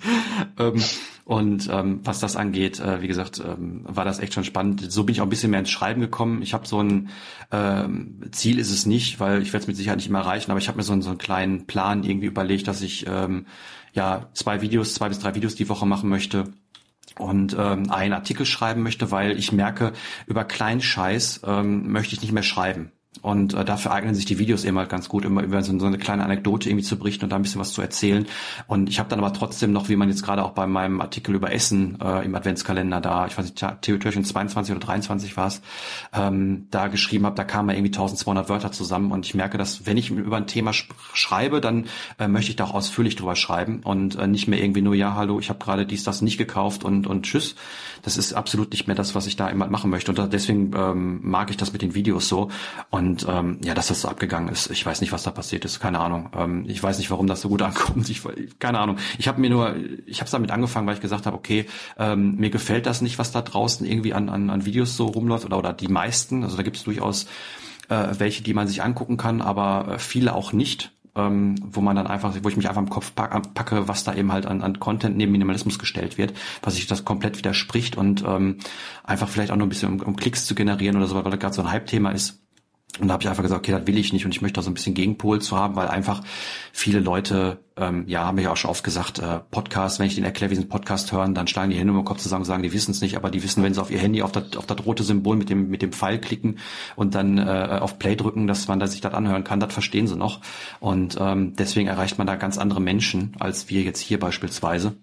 ähm, 0.60 0.84
und 1.26 1.68
ähm, 1.72 2.02
was 2.04 2.20
das 2.20 2.36
angeht, 2.36 2.80
äh, 2.80 3.02
wie 3.02 3.08
gesagt, 3.08 3.42
ähm, 3.44 3.86
war 3.86 4.06
das 4.06 4.20
echt 4.20 4.36
schon 4.36 4.44
spannend. 4.44 4.92
So 4.92 5.04
bin 5.04 5.14
ich 5.14 5.22
auch 5.22 5.26
ein 5.26 5.32
bisschen 5.32 5.50
mehr 5.50 5.62
ins 5.62 5.72
Schreiben 5.72 6.00
gekommen. 6.00 6.44
Ich 6.44 6.54
habe 6.54 6.68
so 6.68 6.80
ein 6.80 7.10
ähm, 7.52 8.22
Ziel 8.32 8.60
ist 8.60 8.70
es 8.70 8.86
nicht, 8.86 9.20
weil 9.20 9.42
ich 9.42 9.52
werde 9.52 9.64
es 9.64 9.68
mit 9.68 9.78
Sicherheit 9.78 9.98
nicht 9.98 10.10
immer 10.10 10.20
erreichen, 10.20 10.52
aber 10.52 10.60
ich 10.60 10.68
habe 10.68 10.78
mir 10.78 10.84
so, 10.84 11.02
so 11.02 11.10
einen 11.10 11.18
kleinen 11.18 11.66
Plan 11.66 12.04
irgendwie 12.04 12.28
überlegt, 12.28 12.68
dass 12.68 12.84
ich 12.84 13.08
ähm, 13.08 13.48
ja 13.94 14.28
zwei 14.34 14.62
Videos, 14.62 14.94
zwei 14.94 15.10
bis 15.10 15.18
drei 15.18 15.34
Videos 15.34 15.56
die 15.56 15.70
Woche 15.70 15.88
machen 15.88 16.08
möchte 16.08 16.54
und 17.18 17.56
ähm, 17.58 17.92
einen 17.92 18.14
Artikel 18.14 18.46
schreiben 18.46 18.82
möchte, 18.84 19.12
weil 19.12 19.38
ich 19.38 19.52
merke, 19.52 19.94
über 20.26 20.46
kleinen 20.46 20.82
Scheiß 20.82 21.42
ähm, 21.46 21.92
möchte 21.92 22.16
ich 22.16 22.22
nicht 22.22 22.32
mehr 22.32 22.44
schreiben. 22.44 22.92
Und 23.22 23.54
äh, 23.54 23.64
dafür 23.64 23.92
eignen 23.92 24.16
sich 24.16 24.26
die 24.26 24.40
Videos 24.40 24.66
eben 24.66 24.78
halt 24.78 24.90
ganz 24.90 25.08
gut, 25.08 25.24
immer 25.24 25.44
über 25.44 25.62
so, 25.62 25.78
so 25.78 25.86
eine 25.86 25.98
kleine 25.98 26.24
Anekdote 26.26 26.70
irgendwie 26.70 26.84
zu 26.84 26.98
berichten 26.98 27.24
und 27.26 27.30
da 27.30 27.36
ein 27.36 27.44
bisschen 27.44 27.62
was 27.62 27.72
zu 27.72 27.82
erzählen. 27.82 28.26
Und 28.68 28.90
ich 28.90 29.00
habe 29.00 29.08
dann 29.08 29.20
aber 29.20 29.32
trotzdem 29.34 29.72
noch, 29.72 29.88
wie 29.88 29.96
man 29.96 30.10
jetzt 30.10 30.24
gerade 30.24 30.44
auch 30.44 30.52
bei 30.52 30.66
meinem 30.66 31.00
Artikel 31.00 31.36
über 31.36 31.54
Essen 31.54 32.00
äh, 32.02 32.26
im 32.26 32.34
Adventskalender 32.36 33.02
da, 33.02 33.28
ich 33.28 33.38
weiß 33.38 33.46
nicht, 33.46 33.66
Theoretischen 33.82 34.26
22 34.26 34.76
oder 34.76 34.86
23 34.86 35.38
war 35.38 35.48
es, 35.48 35.62
ähm, 36.12 36.68
da 36.72 36.88
geschrieben 36.88 37.26
habe, 37.26 37.36
da 37.36 37.44
kamen 37.44 37.70
irgendwie 37.70 37.94
1200 37.94 38.50
Wörter 38.50 38.72
zusammen 38.72 39.12
und 39.12 39.26
ich 39.26 39.36
merke, 39.36 39.58
dass 39.58 39.86
wenn 39.86 39.98
ich 39.98 40.10
über 40.10 40.38
ein 40.38 40.48
Thema 40.48 40.74
schreibe, 40.74 41.62
dann 41.62 41.86
äh, 42.20 42.28
möchte 42.28 42.50
ich 42.50 42.56
da 42.56 42.66
auch 42.66 42.74
ausführlich 42.74 43.16
drüber 43.16 43.36
schreiben 43.36 43.82
und 43.84 44.16
äh, 44.16 44.28
nicht 44.28 44.48
mehr 44.48 44.62
irgendwie 44.62 44.82
nur, 44.82 44.96
ja, 44.96 45.16
hallo, 45.16 45.40
ich 45.40 45.50
habe 45.50 45.60
gerade 45.60 45.86
dies, 45.86 46.04
das 46.04 46.22
nicht 46.22 46.38
gekauft 46.38 46.84
und, 46.84 47.08
und 47.08 47.24
tschüss. 47.24 47.56
Das 48.04 48.18
ist 48.18 48.34
absolut 48.34 48.72
nicht 48.72 48.86
mehr 48.86 48.96
das, 48.96 49.16
was 49.16 49.26
ich 49.26 49.36
da 49.36 49.48
immer 49.48 49.68
machen 49.68 49.90
möchte. 49.90 50.12
Und 50.12 50.34
deswegen 50.34 50.72
ähm, 50.76 51.20
mag 51.24 51.50
ich 51.50 51.58
das 51.58 51.74
mit 51.74 51.82
den 51.82 51.96
Videos 51.96 52.28
so. 52.28 52.50
Und 52.90 53.26
ähm, 53.28 53.60
ja, 53.64 53.74
dass 53.74 53.88
das 53.88 54.02
so 54.02 54.10
abgegangen 54.10 54.50
ist, 54.50 54.70
ich 54.70 54.86
weiß 54.86 55.02
nicht, 55.02 55.12
was 55.12 55.24
da 55.24 55.32
passiert 55.32 55.66
ist, 55.66 55.80
keine 55.80 56.00
Ahnung. 56.00 56.30
Ähm, 56.36 56.66
ich 56.68 56.84
weiß 56.84 56.98
nicht, 57.00 57.10
warum 57.10 57.28
das 57.28 57.42
so 57.42 57.50
gut 57.50 57.62
ankommt. 57.64 58.10
Ich, 58.10 58.22
keine 58.60 58.80
Ahnung. 58.80 58.98
Ich 59.18 59.28
habe 59.28 59.42
mir 59.42 59.50
nur, 59.50 59.76
ich 60.06 60.22
habe 60.22 60.30
damit 60.30 60.52
angefangen, 60.52 60.86
weil 60.86 60.96
ich 60.96 61.02
gesagt 61.02 61.26
habe, 61.26 61.38
okay, 61.38 61.66
ähm, 61.98 62.36
mir 62.36 62.50
gefällt 62.50 62.86
das 62.86 63.02
nicht, 63.02 63.18
was 63.20 63.32
da 63.32 63.42
draußen 63.42 63.88
irgendwie 63.88 64.14
an, 64.14 64.30
an, 64.30 64.50
an 64.50 64.66
Videos 64.66 64.98
so 64.98 65.06
rumläuft 65.06 65.46
oder, 65.46 65.58
oder 65.58 65.74
die 65.74 65.88
meisten. 65.88 66.44
Also 66.44 66.58
da 66.58 66.64
gibt 66.64 66.78
es 66.78 66.84
durchaus 66.84 67.28
äh, 67.90 68.08
welche, 68.18 68.44
die 68.44 68.54
man 68.54 68.68
sich 68.68 68.84
angucken 68.84 69.18
kann, 69.18 69.42
aber 69.42 69.94
äh, 69.94 70.00
viele 70.00 70.34
auch 70.34 70.54
nicht 70.54 70.93
ähm, 71.16 71.56
wo 71.64 71.82
man 71.82 71.96
dann 71.96 72.08
einfach, 72.08 72.34
wo 72.42 72.50
ich 72.50 72.58
mich 72.58 72.68
einfach 72.68 72.82
im 72.82 72.90
Kopf 72.90 73.14
packe, 73.16 73.88
was 73.88 74.04
da 74.04 74.14
eben 74.16 74.32
halt 74.32 74.46
an, 74.46 74.62
an 74.62 74.80
Content 74.80 75.18
neben 75.18 75.32
Minimalismus 75.32 75.80
gestellt 75.80 76.18
wird, 76.18 76.34
was 76.62 76.76
sich 76.76 76.88
das 76.88 77.06
komplett 77.06 77.38
widerspricht 77.38 77.98
und 77.98 78.24
ähm, 78.26 78.58
einfach 79.04 79.30
vielleicht 79.30 79.52
auch 79.52 79.56
nur 79.56 79.68
ein 79.68 79.70
bisschen 79.70 80.02
um, 80.02 80.08
um 80.08 80.16
Klicks 80.16 80.46
zu 80.46 80.56
generieren 80.56 80.98
oder 80.98 81.08
so, 81.08 81.16
weil 81.16 81.32
das 81.32 81.40
gerade 81.40 81.54
so 81.54 81.62
ein 81.62 81.72
Hype-Thema 81.72 82.12
ist. 82.12 82.40
Und 83.00 83.08
da 83.08 83.14
habe 83.14 83.24
ich 83.24 83.30
einfach 83.30 83.42
gesagt, 83.42 83.58
okay, 83.58 83.72
das 83.72 83.88
will 83.88 83.98
ich 83.98 84.14
nicht 84.14 84.24
und 84.24 84.36
ich 84.36 84.44
möchte 84.44 84.58
da 84.58 84.62
so 84.62 84.70
ein 84.70 84.76
bisschen 84.76 84.94
Gegenpol 84.94 85.42
zu 85.42 85.58
haben, 85.58 85.76
weil 85.76 85.88
einfach 85.88 86.22
viele 86.72 87.00
Leute, 87.00 87.58
ähm, 87.76 88.04
ja, 88.08 88.26
haben 88.26 88.38
ja 88.38 88.52
auch 88.52 88.58
schon 88.58 88.70
oft 88.70 88.84
gesagt, 88.84 89.18
äh, 89.18 89.40
Podcast, 89.50 89.98
wenn 89.98 90.06
ich 90.06 90.14
den 90.14 90.24
erkläre, 90.24 90.52
wie 90.52 90.56
sie 90.56 90.62
einen 90.62 90.70
Podcast 90.70 91.12
hören, 91.12 91.34
dann 91.34 91.48
schlagen 91.48 91.72
die 91.72 91.78
Hände 91.78 91.92
im 91.92 92.06
Kopf 92.06 92.20
zusammen 92.20 92.42
und 92.42 92.46
sagen, 92.46 92.62
die 92.62 92.72
wissen 92.72 92.92
es 92.92 93.02
nicht, 93.02 93.18
aber 93.18 93.32
die 93.32 93.42
wissen, 93.42 93.64
wenn 93.64 93.74
sie 93.74 93.82
auf 93.82 93.90
ihr 93.90 93.98
Handy 93.98 94.22
auf 94.22 94.32
das, 94.32 94.56
auf 94.58 94.68
das 94.68 94.86
rote 94.86 95.02
Symbol 95.02 95.36
mit 95.36 95.50
dem, 95.50 95.70
mit 95.70 95.82
dem 95.82 95.92
Pfeil 95.92 96.20
klicken 96.20 96.60
und 96.96 97.16
dann 97.16 97.40
äh, 97.40 97.80
auf 97.82 97.98
Play 97.98 98.16
drücken, 98.16 98.46
dass 98.46 98.68
man 98.68 98.80
da 98.80 98.86
sich 98.86 99.02
das 99.02 99.16
anhören 99.16 99.44
kann, 99.44 99.60
das 99.60 99.74
verstehen 99.74 100.08
sie 100.08 100.16
noch. 100.16 100.42
Und 100.80 101.18
ähm, 101.20 101.56
deswegen 101.56 101.88
erreicht 101.88 102.20
man 102.20 102.28
da 102.28 102.36
ganz 102.36 102.60
andere 102.60 102.80
Menschen, 102.80 103.36
als 103.40 103.72
wir 103.72 103.82
jetzt 103.82 104.02
hier 104.02 104.20
beispielsweise. 104.20 104.96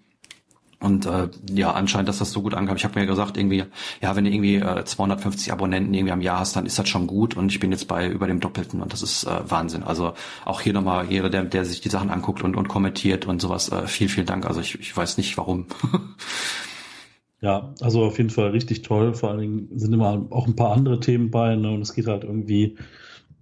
Und 0.81 1.05
äh, 1.05 1.29
ja, 1.53 1.71
anscheinend, 1.73 2.09
dass 2.09 2.17
das 2.17 2.31
so 2.31 2.41
gut 2.41 2.55
ankam. 2.55 2.75
Ich 2.75 2.83
habe 2.83 2.99
mir 2.99 3.05
gesagt, 3.05 3.37
irgendwie, 3.37 3.65
ja, 4.01 4.15
wenn 4.15 4.23
du 4.23 4.31
irgendwie 4.31 4.55
äh, 4.55 4.83
250 4.83 5.53
Abonnenten 5.53 5.93
irgendwie 5.93 6.11
am 6.11 6.21
Jahr 6.21 6.39
hast, 6.39 6.55
dann 6.55 6.65
ist 6.65 6.79
das 6.79 6.89
schon 6.89 7.05
gut. 7.05 7.37
Und 7.37 7.51
ich 7.51 7.59
bin 7.59 7.71
jetzt 7.71 7.87
bei 7.87 8.09
über 8.09 8.25
dem 8.25 8.39
Doppelten 8.39 8.81
und 8.81 8.91
das 8.91 9.03
ist 9.03 9.25
äh, 9.25 9.29
Wahnsinn. 9.47 9.83
Also 9.83 10.13
auch 10.43 10.59
hier 10.59 10.73
nochmal 10.73 11.05
jeder, 11.07 11.29
der, 11.29 11.43
der 11.43 11.65
sich 11.65 11.81
die 11.81 11.89
Sachen 11.89 12.09
anguckt 12.09 12.43
und, 12.43 12.57
und 12.57 12.67
kommentiert 12.67 13.27
und 13.27 13.39
sowas, 13.39 13.71
äh, 13.71 13.85
viel, 13.85 14.09
vielen 14.09 14.25
Dank. 14.25 14.47
Also 14.47 14.59
ich, 14.59 14.79
ich 14.79 14.97
weiß 14.97 15.17
nicht 15.17 15.37
warum. 15.37 15.67
ja, 17.41 17.75
also 17.79 18.03
auf 18.05 18.17
jeden 18.17 18.31
Fall 18.31 18.49
richtig 18.49 18.81
toll. 18.81 19.13
Vor 19.13 19.29
allen 19.29 19.39
Dingen 19.39 19.67
sind 19.75 19.93
immer 19.93 20.25
auch 20.31 20.47
ein 20.47 20.55
paar 20.55 20.73
andere 20.73 20.99
Themen 20.99 21.29
bei, 21.29 21.55
ne? 21.55 21.69
Und 21.69 21.81
es 21.83 21.93
geht 21.93 22.07
halt 22.07 22.23
irgendwie, 22.23 22.75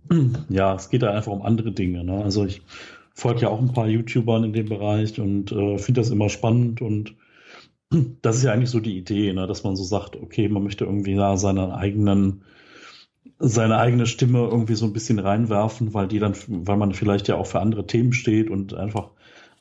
ja, 0.49 0.75
es 0.75 0.89
geht 0.89 1.03
halt 1.03 1.15
einfach 1.15 1.31
um 1.31 1.41
andere 1.41 1.71
Dinge. 1.71 2.03
Ne? 2.03 2.21
Also 2.21 2.43
ich 2.43 2.61
folge 3.13 3.41
ja 3.41 3.47
auch 3.47 3.61
ein 3.61 3.71
paar 3.71 3.87
YouTubern 3.87 4.43
in 4.43 4.51
dem 4.51 4.67
Bereich 4.67 5.21
und 5.21 5.53
äh, 5.53 5.77
finde 5.77 6.01
das 6.01 6.09
immer 6.09 6.27
spannend 6.27 6.81
und 6.81 7.15
das 8.21 8.37
ist 8.37 8.43
ja 8.43 8.53
eigentlich 8.53 8.69
so 8.69 8.79
die 8.79 8.97
Idee, 8.97 9.33
ne, 9.33 9.47
dass 9.47 9.63
man 9.63 9.75
so 9.75 9.83
sagt, 9.83 10.15
okay, 10.15 10.47
man 10.47 10.63
möchte 10.63 10.85
irgendwie 10.85 11.15
da 11.15 11.37
seinen 11.37 11.71
eigenen, 11.71 12.43
seine 13.39 13.77
eigene 13.77 14.05
Stimme 14.05 14.39
irgendwie 14.39 14.75
so 14.75 14.85
ein 14.85 14.93
bisschen 14.93 15.19
reinwerfen, 15.19 15.93
weil 15.93 16.07
die 16.07 16.19
dann, 16.19 16.35
weil 16.47 16.77
man 16.77 16.93
vielleicht 16.93 17.27
ja 17.27 17.35
auch 17.35 17.47
für 17.47 17.59
andere 17.59 17.87
Themen 17.87 18.13
steht 18.13 18.49
und 18.49 18.73
einfach 18.73 19.11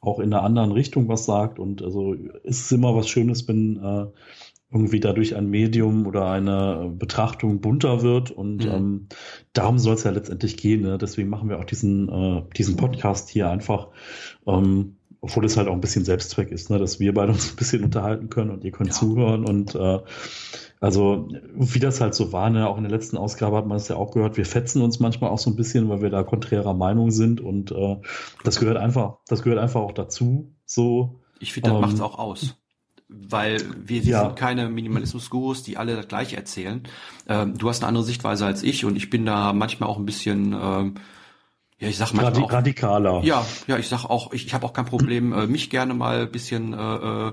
auch 0.00 0.20
in 0.20 0.32
einer 0.32 0.42
anderen 0.42 0.72
Richtung 0.72 1.08
was 1.08 1.24
sagt. 1.24 1.58
Und 1.58 1.82
also 1.82 2.12
ist 2.12 2.60
es 2.66 2.72
immer 2.72 2.94
was 2.94 3.08
Schönes, 3.08 3.48
wenn 3.48 3.82
äh, 3.82 4.06
irgendwie 4.70 5.00
dadurch 5.00 5.34
ein 5.34 5.48
Medium 5.48 6.06
oder 6.06 6.30
eine 6.30 6.92
Betrachtung 6.94 7.60
bunter 7.60 8.02
wird. 8.02 8.30
Und 8.30 8.64
mhm. 8.64 8.70
ähm, 8.70 9.06
darum 9.54 9.78
soll 9.78 9.94
es 9.94 10.04
ja 10.04 10.10
letztendlich 10.10 10.56
gehen. 10.56 10.82
Ne? 10.82 10.98
Deswegen 10.98 11.30
machen 11.30 11.48
wir 11.48 11.58
auch 11.58 11.64
diesen, 11.64 12.08
äh, 12.08 12.42
diesen 12.56 12.76
Podcast 12.76 13.30
hier 13.30 13.48
einfach. 13.48 13.88
Ähm, 14.46 14.97
obwohl 15.20 15.44
es 15.44 15.56
halt 15.56 15.68
auch 15.68 15.72
ein 15.72 15.80
bisschen 15.80 16.04
Selbstzweck 16.04 16.50
ist, 16.50 16.70
ne, 16.70 16.78
dass 16.78 17.00
wir 17.00 17.12
beide 17.14 17.32
uns 17.32 17.50
ein 17.50 17.56
bisschen 17.56 17.84
unterhalten 17.84 18.28
können 18.28 18.50
und 18.50 18.64
ihr 18.64 18.70
könnt 18.70 18.90
ja. 18.90 18.96
zuhören 18.96 19.44
und 19.44 19.74
äh, 19.74 19.98
also 20.80 21.28
wie 21.54 21.80
das 21.80 22.00
halt 22.00 22.14
so 22.14 22.32
war, 22.32 22.50
ne, 22.50 22.68
auch 22.68 22.76
in 22.76 22.84
der 22.84 22.92
letzten 22.92 23.16
Ausgabe 23.16 23.56
hat 23.56 23.66
man 23.66 23.76
es 23.76 23.88
ja 23.88 23.96
auch 23.96 24.12
gehört, 24.12 24.36
wir 24.36 24.46
fetzen 24.46 24.80
uns 24.82 25.00
manchmal 25.00 25.30
auch 25.30 25.38
so 25.38 25.50
ein 25.50 25.56
bisschen, 25.56 25.88
weil 25.88 26.02
wir 26.02 26.10
da 26.10 26.22
konträrer 26.22 26.74
Meinung 26.74 27.10
sind 27.10 27.40
und 27.40 27.72
äh, 27.72 27.96
das 28.44 28.60
gehört 28.60 28.76
einfach, 28.76 29.18
das 29.26 29.42
gehört 29.42 29.60
einfach 29.60 29.80
auch 29.80 29.92
dazu. 29.92 30.54
So. 30.66 31.20
Ich 31.40 31.52
finde, 31.52 31.70
das 31.70 31.76
ähm, 31.76 31.82
macht's 31.82 32.00
auch 32.00 32.18
aus 32.18 32.56
weil 33.08 33.60
wir, 33.86 34.04
wir 34.04 34.12
ja. 34.12 34.20
sind 34.20 34.36
keine 34.36 34.68
Minimalismus-Gurus, 34.68 35.62
die 35.62 35.78
alle 35.78 35.96
das 35.96 36.08
gleiche 36.08 36.36
erzählen. 36.36 36.82
Ähm, 37.26 37.56
du 37.56 37.68
hast 37.68 37.82
eine 37.82 37.88
andere 37.88 38.04
Sichtweise 38.04 38.44
als 38.44 38.62
ich 38.62 38.84
und 38.84 38.96
ich 38.96 39.08
bin 39.08 39.24
da 39.24 39.52
manchmal 39.54 39.88
auch 39.88 39.96
ein 39.96 40.04
bisschen 40.04 40.54
ähm, 40.60 40.94
ja, 41.80 41.88
ich 41.88 41.96
sag 41.96 42.12
mal 42.12 42.24
Radi 42.24 42.40
auch, 42.40 42.52
radikaler. 42.52 43.22
Ja, 43.22 43.46
ja, 43.68 43.78
ich 43.78 43.88
sag 43.88 44.04
auch, 44.04 44.32
ich, 44.32 44.46
ich 44.46 44.54
habe 44.54 44.66
auch 44.66 44.72
kein 44.72 44.86
Problem, 44.86 45.32
äh, 45.32 45.46
mich 45.46 45.70
gerne 45.70 45.94
mal 45.94 46.22
ein 46.22 46.30
bisschen 46.30 46.72
äh, 46.74 47.28
äh, 47.28 47.32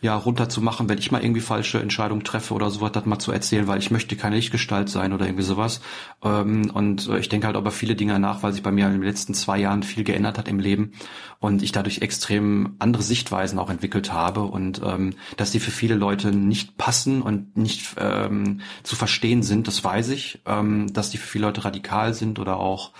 ja 0.00 0.16
runterzumachen, 0.16 0.88
wenn 0.88 0.98
ich 0.98 1.10
mal 1.10 1.22
irgendwie 1.22 1.42
falsche 1.42 1.80
Entscheidungen 1.80 2.24
treffe 2.24 2.54
oder 2.54 2.70
sowas, 2.70 2.92
das 2.92 3.04
mal 3.04 3.18
zu 3.18 3.30
erzählen, 3.30 3.66
weil 3.66 3.78
ich 3.78 3.90
möchte 3.90 4.16
keine 4.16 4.36
Lichtgestalt 4.36 4.88
sein 4.88 5.12
oder 5.12 5.26
irgendwie 5.26 5.44
sowas. 5.44 5.82
Ähm, 6.22 6.70
und 6.72 7.08
äh, 7.08 7.18
ich 7.18 7.28
denke 7.28 7.46
halt 7.46 7.56
über 7.56 7.70
viele 7.70 7.94
Dinge 7.94 8.18
nach, 8.18 8.42
weil 8.42 8.52
sich 8.52 8.62
bei 8.62 8.70
mir 8.70 8.86
in 8.86 8.92
den 8.92 9.02
letzten 9.02 9.34
zwei 9.34 9.58
Jahren 9.58 9.82
viel 9.82 10.04
geändert 10.04 10.38
hat 10.38 10.48
im 10.48 10.60
Leben 10.60 10.92
und 11.38 11.62
ich 11.62 11.72
dadurch 11.72 12.00
extrem 12.00 12.76
andere 12.78 13.02
Sichtweisen 13.02 13.58
auch 13.58 13.68
entwickelt 13.68 14.14
habe 14.14 14.44
und 14.44 14.80
ähm, 14.82 15.14
dass 15.36 15.50
die 15.50 15.60
für 15.60 15.70
viele 15.70 15.94
Leute 15.94 16.32
nicht 16.32 16.78
passen 16.78 17.20
und 17.20 17.56
nicht 17.56 17.96
ähm, 17.98 18.60
zu 18.82 18.96
verstehen 18.96 19.42
sind, 19.42 19.68
das 19.68 19.84
weiß 19.84 20.08
ich. 20.10 20.40
Ähm, 20.46 20.90
dass 20.92 21.10
die 21.10 21.18
für 21.18 21.28
viele 21.28 21.46
Leute 21.46 21.64
radikal 21.66 22.14
sind 22.14 22.38
oder 22.38 22.58
auch 22.58 22.92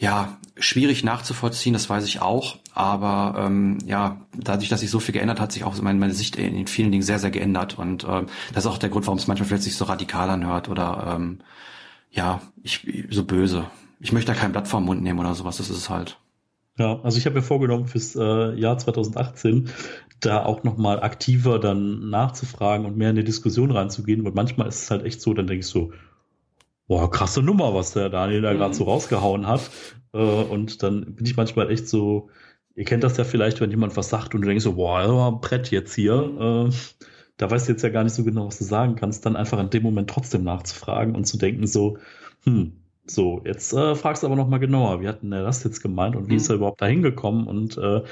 ja, 0.00 0.38
schwierig 0.56 1.04
nachzuvollziehen, 1.04 1.74
das 1.74 1.90
weiß 1.90 2.06
ich 2.06 2.22
auch. 2.22 2.56
Aber 2.72 3.34
ähm, 3.38 3.78
ja, 3.84 4.22
dadurch, 4.34 4.70
dass 4.70 4.80
sich 4.80 4.90
so 4.90 4.98
viel 4.98 5.12
geändert 5.12 5.40
hat, 5.40 5.52
sich 5.52 5.62
auch 5.64 5.80
meine, 5.82 5.98
meine 5.98 6.14
Sicht 6.14 6.36
in, 6.36 6.66
vielen 6.66 6.90
Dingen 6.90 7.02
sehr, 7.02 7.18
sehr 7.18 7.30
geändert. 7.30 7.78
Und 7.78 8.04
ähm, 8.08 8.26
das 8.54 8.64
ist 8.64 8.70
auch 8.70 8.78
der 8.78 8.88
Grund, 8.88 9.06
warum 9.06 9.18
es 9.18 9.26
manchmal 9.26 9.46
vielleicht 9.46 9.64
sich 9.64 9.76
so 9.76 9.84
radikal 9.84 10.30
anhört 10.30 10.70
oder 10.70 11.14
ähm, 11.16 11.40
ja, 12.10 12.40
ich 12.62 13.06
so 13.10 13.24
böse. 13.24 13.66
Ich 14.00 14.12
möchte 14.12 14.32
da 14.32 14.38
kein 14.38 14.52
Blatt 14.52 14.68
vor 14.68 14.80
Mund 14.80 15.02
nehmen 15.02 15.18
oder 15.18 15.34
sowas, 15.34 15.58
das 15.58 15.68
ist 15.68 15.76
es 15.76 15.90
halt. 15.90 16.18
Ja, 16.78 16.98
also 17.02 17.18
ich 17.18 17.26
habe 17.26 17.36
mir 17.36 17.42
vorgenommen, 17.42 17.86
fürs 17.86 18.16
äh, 18.16 18.54
Jahr 18.54 18.78
2018 18.78 19.68
da 20.20 20.44
auch 20.44 20.62
nochmal 20.62 21.02
aktiver 21.02 21.58
dann 21.58 22.08
nachzufragen 22.08 22.86
und 22.86 22.96
mehr 22.96 23.10
in 23.10 23.16
die 23.16 23.24
Diskussion 23.24 23.70
reinzugehen, 23.70 24.24
weil 24.24 24.32
manchmal 24.32 24.68
ist 24.68 24.84
es 24.84 24.90
halt 24.90 25.04
echt 25.04 25.20
so, 25.20 25.34
dann 25.34 25.46
denke 25.46 25.60
ich 25.60 25.66
so, 25.66 25.92
boah, 26.90 27.08
krasse 27.08 27.40
Nummer, 27.40 27.72
was 27.72 27.92
der 27.92 28.08
Daniel 28.08 28.42
da 28.42 28.52
gerade 28.52 28.74
so 28.74 28.82
mhm. 28.82 28.90
rausgehauen 28.90 29.46
hat. 29.46 29.70
Äh, 30.12 30.18
und 30.18 30.82
dann 30.82 31.14
bin 31.14 31.24
ich 31.24 31.36
manchmal 31.36 31.70
echt 31.70 31.88
so, 31.88 32.30
ihr 32.74 32.84
kennt 32.84 33.04
das 33.04 33.16
ja 33.16 33.22
vielleicht, 33.22 33.60
wenn 33.60 33.70
jemand 33.70 33.96
was 33.96 34.08
sagt 34.08 34.34
und 34.34 34.40
du 34.40 34.48
denkst 34.48 34.64
so, 34.64 34.74
boah, 34.74 35.40
Brett 35.40 35.70
jetzt 35.70 35.94
hier. 35.94 36.16
Mhm. 36.16 36.70
Äh, 36.70 36.74
da 37.36 37.48
weißt 37.48 37.68
du 37.68 37.72
jetzt 37.72 37.82
ja 37.82 37.90
gar 37.90 38.02
nicht 38.02 38.14
so 38.14 38.24
genau, 38.24 38.48
was 38.48 38.58
du 38.58 38.64
sagen 38.64 38.96
kannst, 38.96 39.24
dann 39.24 39.36
einfach 39.36 39.60
in 39.60 39.70
dem 39.70 39.84
Moment 39.84 40.10
trotzdem 40.10 40.42
nachzufragen 40.42 41.14
und 41.14 41.26
zu 41.26 41.38
denken 41.38 41.68
so, 41.68 41.96
hm, 42.42 42.72
so, 43.06 43.40
jetzt 43.44 43.72
äh, 43.72 43.94
fragst 43.94 44.24
du 44.24 44.26
aber 44.26 44.34
noch 44.34 44.48
mal 44.48 44.58
genauer, 44.58 45.00
wie 45.00 45.06
hat 45.06 45.22
denn 45.22 45.30
der 45.30 45.44
das 45.44 45.62
jetzt 45.62 45.82
gemeint 45.82 46.16
und 46.16 46.28
wie 46.28 46.34
ist 46.34 46.48
er 46.48 46.56
mhm. 46.56 46.58
überhaupt 46.58 46.82
da 46.82 46.86
hingekommen 46.86 47.46
und 47.46 47.78
äh, 47.78 48.02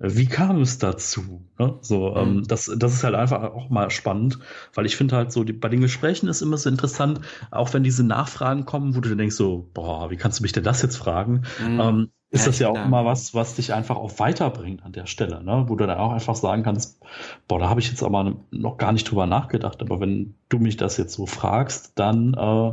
wie 0.00 0.26
kam 0.26 0.60
es 0.60 0.78
dazu? 0.78 1.44
Ne? 1.58 1.78
So, 1.80 2.14
ähm, 2.14 2.36
mhm. 2.36 2.46
das, 2.46 2.70
das 2.76 2.94
ist 2.94 3.04
halt 3.04 3.16
einfach 3.16 3.42
auch 3.42 3.68
mal 3.68 3.90
spannend, 3.90 4.38
weil 4.74 4.86
ich 4.86 4.96
finde 4.96 5.16
halt 5.16 5.32
so, 5.32 5.42
die, 5.42 5.52
bei 5.52 5.68
den 5.68 5.80
Gesprächen 5.80 6.28
ist 6.28 6.40
immer 6.40 6.56
so 6.56 6.68
interessant, 6.68 7.20
auch 7.50 7.72
wenn 7.74 7.82
diese 7.82 8.04
Nachfragen 8.04 8.64
kommen, 8.64 8.94
wo 8.94 9.00
du 9.00 9.14
denkst 9.14 9.34
so, 9.34 9.68
boah, 9.74 10.10
wie 10.10 10.16
kannst 10.16 10.38
du 10.38 10.42
mich 10.42 10.52
denn 10.52 10.64
das 10.64 10.82
jetzt 10.82 10.96
fragen? 10.96 11.42
Mhm. 11.60 11.80
Ähm, 11.80 12.08
ist 12.30 12.42
ja, 12.42 12.46
das 12.46 12.58
ja 12.58 12.68
auch 12.68 12.84
immer 12.84 13.06
was, 13.06 13.32
was 13.34 13.54
dich 13.54 13.72
einfach 13.72 13.96
auch 13.96 14.18
weiterbringt 14.18 14.84
an 14.84 14.92
der 14.92 15.06
Stelle, 15.06 15.42
ne? 15.42 15.64
wo 15.66 15.76
du 15.76 15.86
dann 15.86 15.98
auch 15.98 16.12
einfach 16.12 16.34
sagen 16.34 16.62
kannst, 16.62 17.00
boah, 17.48 17.58
da 17.58 17.70
habe 17.70 17.80
ich 17.80 17.88
jetzt 17.88 18.02
aber 18.02 18.36
noch 18.50 18.76
gar 18.76 18.92
nicht 18.92 19.10
drüber 19.10 19.26
nachgedacht, 19.26 19.80
aber 19.80 19.98
wenn 19.98 20.34
du 20.50 20.58
mich 20.58 20.76
das 20.76 20.98
jetzt 20.98 21.14
so 21.14 21.24
fragst, 21.24 21.92
dann 21.98 22.34
äh, 22.34 22.72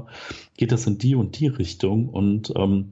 geht 0.57 0.73
das 0.73 0.85
in 0.87 0.97
die 0.97 1.15
und 1.15 1.39
die 1.39 1.47
Richtung 1.47 2.09
und 2.09 2.51
ähm, 2.57 2.91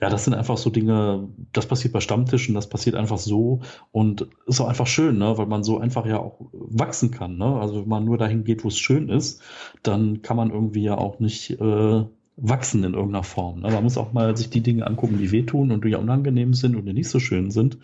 ja, 0.00 0.10
das 0.10 0.24
sind 0.24 0.34
einfach 0.34 0.56
so 0.56 0.70
Dinge, 0.70 1.28
das 1.52 1.66
passiert 1.66 1.92
bei 1.92 2.00
Stammtischen, 2.00 2.54
das 2.54 2.68
passiert 2.68 2.96
einfach 2.96 3.18
so 3.18 3.60
und 3.92 4.28
ist 4.46 4.60
auch 4.60 4.68
einfach 4.68 4.86
schön, 4.86 5.18
ne? 5.18 5.38
weil 5.38 5.46
man 5.46 5.62
so 5.62 5.78
einfach 5.78 6.04
ja 6.04 6.18
auch 6.18 6.40
wachsen 6.52 7.10
kann. 7.10 7.38
Ne? 7.38 7.46
Also 7.60 7.82
wenn 7.82 7.88
man 7.88 8.04
nur 8.04 8.18
dahin 8.18 8.44
geht, 8.44 8.64
wo 8.64 8.68
es 8.68 8.78
schön 8.78 9.08
ist, 9.08 9.40
dann 9.82 10.22
kann 10.22 10.36
man 10.36 10.50
irgendwie 10.50 10.82
ja 10.82 10.98
auch 10.98 11.20
nicht 11.20 11.50
äh, 11.52 12.04
wachsen 12.36 12.82
in 12.82 12.94
irgendeiner 12.94 13.22
Form. 13.22 13.60
Ne? 13.60 13.70
Man 13.70 13.84
muss 13.84 13.96
auch 13.96 14.12
mal 14.12 14.36
sich 14.36 14.50
die 14.50 14.62
Dinge 14.62 14.86
angucken, 14.86 15.18
die 15.18 15.30
wehtun 15.30 15.70
und 15.70 15.84
die 15.84 15.90
ja 15.90 15.98
unangenehm 15.98 16.54
sind 16.54 16.74
und 16.74 16.86
die 16.86 16.92
nicht 16.92 17.08
so 17.08 17.20
schön 17.20 17.50
sind. 17.50 17.78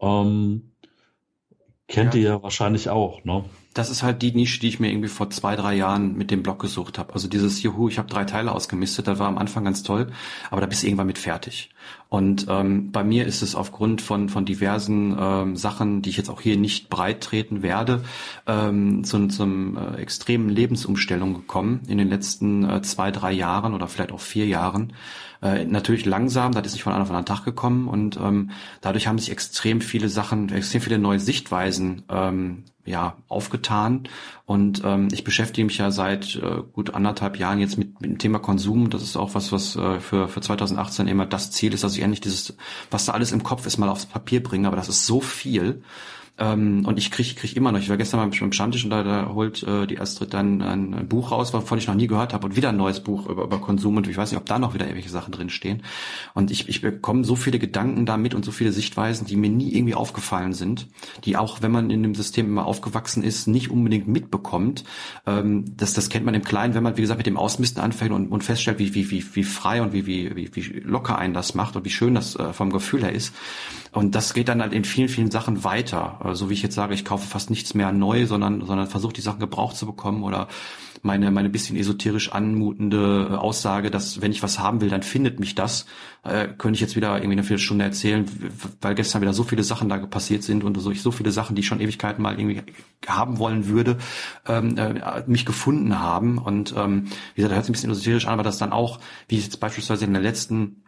Ähm, 0.00 0.70
kennt 1.88 2.14
ja. 2.14 2.20
ihr 2.20 2.28
ja 2.28 2.42
wahrscheinlich 2.42 2.88
auch, 2.88 3.24
ne? 3.24 3.44
Das 3.74 3.90
ist 3.90 4.02
halt 4.02 4.22
die 4.22 4.32
Nische, 4.32 4.60
die 4.60 4.68
ich 4.68 4.80
mir 4.80 4.90
irgendwie 4.90 5.08
vor 5.08 5.30
zwei, 5.30 5.54
drei 5.54 5.74
Jahren 5.74 6.16
mit 6.16 6.30
dem 6.30 6.42
Blog 6.42 6.58
gesucht 6.58 6.98
habe. 6.98 7.14
Also 7.14 7.28
dieses 7.28 7.62
Juhu, 7.62 7.88
ich 7.88 7.98
habe 7.98 8.08
drei 8.08 8.24
Teile 8.24 8.52
ausgemistet, 8.52 9.06
das 9.06 9.18
war 9.18 9.28
am 9.28 9.38
Anfang 9.38 9.64
ganz 9.64 9.82
toll, 9.82 10.08
aber 10.50 10.60
da 10.60 10.66
bist 10.66 10.82
du 10.82 10.86
irgendwann 10.86 11.06
mit 11.06 11.18
fertig. 11.18 11.70
Und 12.08 12.46
ähm, 12.48 12.90
bei 12.90 13.04
mir 13.04 13.26
ist 13.26 13.42
es 13.42 13.54
aufgrund 13.54 14.00
von, 14.00 14.28
von 14.30 14.44
diversen 14.44 15.16
ähm, 15.18 15.56
Sachen, 15.56 16.02
die 16.02 16.10
ich 16.10 16.16
jetzt 16.16 16.30
auch 16.30 16.40
hier 16.40 16.56
nicht 16.56 16.88
breit 16.88 17.22
treten 17.22 17.62
werde, 17.62 18.02
ähm, 18.46 19.04
zu, 19.04 19.28
zum 19.28 19.76
äh, 19.76 19.96
extremen 19.96 20.48
Lebensumstellung 20.48 21.34
gekommen 21.34 21.82
in 21.86 21.98
den 21.98 22.08
letzten 22.08 22.68
äh, 22.68 22.82
zwei, 22.82 23.10
drei 23.10 23.32
Jahren 23.32 23.74
oder 23.74 23.88
vielleicht 23.88 24.12
auch 24.12 24.20
vier 24.20 24.46
Jahren. 24.46 24.94
Äh, 25.42 25.66
natürlich 25.66 26.04
langsam, 26.06 26.52
das 26.52 26.66
ist 26.66 26.72
nicht 26.72 26.82
von 26.82 26.94
einem 26.94 27.02
auf 27.02 27.10
einen 27.10 27.26
Tag 27.26 27.44
gekommen 27.44 27.88
und 27.88 28.16
ähm, 28.16 28.50
dadurch 28.80 29.06
haben 29.06 29.18
sich 29.18 29.30
extrem 29.30 29.80
viele 29.80 30.08
Sachen, 30.08 30.48
extrem 30.48 30.80
viele 30.80 30.98
neue 30.98 31.20
Sichtweisen 31.20 32.02
ähm, 32.08 32.64
ja 32.88 33.16
aufgetan 33.28 34.04
und 34.46 34.82
ähm, 34.84 35.08
ich 35.12 35.24
beschäftige 35.24 35.64
mich 35.66 35.78
ja 35.78 35.90
seit 35.90 36.36
äh, 36.36 36.62
gut 36.72 36.94
anderthalb 36.94 37.38
Jahren 37.38 37.58
jetzt 37.58 37.76
mit, 37.76 38.00
mit 38.00 38.10
dem 38.10 38.18
Thema 38.18 38.38
Konsum. 38.38 38.90
Das 38.90 39.02
ist 39.02 39.16
auch 39.16 39.34
was, 39.34 39.52
was 39.52 39.76
äh, 39.76 40.00
für 40.00 40.28
für 40.28 40.40
2018 40.40 41.06
immer 41.06 41.26
das 41.26 41.50
Ziel 41.50 41.74
ist, 41.74 41.84
dass 41.84 41.94
ich 41.94 42.02
endlich 42.02 42.20
dieses, 42.20 42.56
was 42.90 43.04
da 43.04 43.12
alles 43.12 43.32
im 43.32 43.42
Kopf 43.42 43.66
ist, 43.66 43.78
mal 43.78 43.88
aufs 43.88 44.06
Papier 44.06 44.42
bringe. 44.42 44.66
Aber 44.66 44.76
das 44.76 44.88
ist 44.88 45.06
so 45.06 45.20
viel 45.20 45.82
ähm, 46.38 46.84
und 46.86 46.98
ich 46.98 47.10
kriege 47.10 47.34
krieg 47.34 47.56
immer 47.56 47.72
noch, 47.72 47.80
ich 47.80 47.88
war 47.88 47.96
gestern 47.96 48.20
mal 48.20 48.28
beim 48.28 48.52
Stammtisch 48.52 48.84
und 48.84 48.90
da, 48.90 49.02
da 49.02 49.30
holt 49.34 49.62
äh, 49.64 49.86
die 49.86 49.98
Astrid 49.98 50.32
dann 50.32 50.62
ein, 50.62 51.08
Buch 51.08 51.32
raus, 51.32 51.52
wovon 51.52 51.78
ich 51.78 51.86
noch 51.86 51.94
nie 51.94 52.06
gehört 52.06 52.32
habe 52.32 52.46
und 52.46 52.56
wieder 52.56 52.68
ein 52.68 52.76
neues 52.76 53.00
Buch 53.00 53.26
über, 53.26 53.44
über 53.44 53.60
Konsum 53.60 53.96
und 53.96 54.06
ich 54.06 54.16
weiß 54.16 54.30
nicht, 54.30 54.40
ob 54.40 54.46
da 54.46 54.58
noch 54.58 54.74
wieder 54.74 54.84
irgendwelche 54.84 55.10
Sachen 55.10 55.32
drin 55.32 55.50
stehen. 55.50 55.82
Und 56.34 56.50
ich, 56.50 56.68
ich 56.68 56.80
bekomme 56.80 57.24
so 57.24 57.34
viele 57.34 57.58
Gedanken 57.58 58.06
damit 58.06 58.34
und 58.34 58.44
so 58.44 58.52
viele 58.52 58.72
Sichtweisen, 58.72 59.26
die 59.26 59.36
mir 59.36 59.50
nie 59.50 59.74
irgendwie 59.74 59.94
aufgefallen 59.94 60.52
sind, 60.52 60.88
die 61.24 61.36
auch, 61.36 61.62
wenn 61.62 61.72
man 61.72 61.90
in 61.90 62.02
dem 62.02 62.14
System 62.14 62.46
immer 62.46 62.66
aufgewachsen 62.66 63.22
ist, 63.22 63.48
nicht 63.48 63.70
unbedingt 63.70 64.06
mitbekommt. 64.06 64.84
Ähm, 65.26 65.76
das, 65.76 65.94
das 65.94 66.08
kennt 66.08 66.24
man 66.24 66.34
im 66.34 66.44
Kleinen, 66.44 66.74
wenn 66.74 66.82
man, 66.82 66.96
wie 66.96 67.02
gesagt, 67.02 67.18
mit 67.18 67.26
dem 67.26 67.36
Ausmisten 67.36 67.82
anfängt 67.82 68.12
und, 68.12 68.28
und 68.28 68.44
feststellt, 68.44 68.78
wie, 68.78 68.94
wie, 68.94 69.10
wie, 69.10 69.24
wie 69.34 69.44
frei 69.44 69.82
und 69.82 69.92
wie, 69.92 70.06
wie, 70.06 70.36
wie, 70.36 70.54
wie 70.54 70.80
locker 70.80 71.18
einen 71.18 71.34
das 71.34 71.54
macht 71.54 71.74
und 71.74 71.84
wie 71.84 71.90
schön 71.90 72.14
das 72.14 72.36
äh, 72.36 72.52
vom 72.52 72.70
Gefühl 72.70 73.02
her 73.02 73.12
ist. 73.12 73.34
Und 73.92 74.14
das 74.14 74.34
geht 74.34 74.48
dann 74.48 74.60
halt 74.60 74.72
in 74.72 74.84
vielen, 74.84 75.08
vielen 75.08 75.30
Sachen 75.30 75.64
weiter. 75.64 76.18
So 76.28 76.44
also 76.44 76.50
wie 76.50 76.54
ich 76.54 76.62
jetzt 76.62 76.74
sage, 76.74 76.94
ich 76.94 77.04
kaufe 77.04 77.26
fast 77.26 77.50
nichts 77.50 77.74
mehr 77.74 77.92
neu, 77.92 78.26
sondern, 78.26 78.64
sondern 78.64 78.86
versuche 78.86 79.12
die 79.12 79.20
Sachen 79.20 79.40
gebraucht 79.40 79.76
zu 79.76 79.86
bekommen 79.86 80.22
oder 80.22 80.48
meine, 81.02 81.30
meine 81.30 81.48
bisschen 81.48 81.76
esoterisch 81.76 82.32
anmutende 82.32 83.38
Aussage, 83.40 83.90
dass 83.90 84.20
wenn 84.20 84.32
ich 84.32 84.42
was 84.42 84.58
haben 84.58 84.80
will, 84.80 84.88
dann 84.88 85.02
findet 85.02 85.40
mich 85.40 85.54
das, 85.54 85.86
äh, 86.24 86.48
könnte 86.48 86.74
ich 86.74 86.80
jetzt 86.80 86.96
wieder 86.96 87.16
irgendwie 87.16 87.32
eine 87.32 87.44
Viertelstunde 87.44 87.84
erzählen, 87.84 88.26
weil 88.80 88.94
gestern 88.94 89.22
wieder 89.22 89.32
so 89.32 89.44
viele 89.44 89.62
Sachen 89.62 89.88
da 89.88 89.98
passiert 89.98 90.42
sind 90.42 90.64
und 90.64 90.78
so, 90.80 90.92
so 90.92 91.10
viele 91.10 91.30
Sachen, 91.30 91.56
die 91.56 91.60
ich 91.60 91.66
schon 91.66 91.80
Ewigkeiten 91.80 92.22
mal 92.22 92.38
irgendwie 92.38 92.62
haben 93.06 93.38
wollen 93.38 93.68
würde, 93.68 93.98
ähm, 94.46 94.76
äh, 94.76 95.22
mich 95.26 95.46
gefunden 95.46 95.98
haben. 95.98 96.38
Und 96.38 96.74
ähm, 96.76 97.04
wie 97.34 97.42
gesagt, 97.42 97.52
da 97.52 97.54
hört 97.56 97.64
sich 97.64 97.70
ein 97.70 97.72
bisschen 97.72 97.90
esoterisch 97.90 98.26
an, 98.26 98.34
aber 98.34 98.42
das 98.42 98.58
dann 98.58 98.72
auch, 98.72 98.98
wie 99.28 99.38
ich 99.38 99.44
jetzt 99.44 99.60
beispielsweise 99.60 100.04
in 100.04 100.12
der 100.12 100.22
letzten 100.22 100.82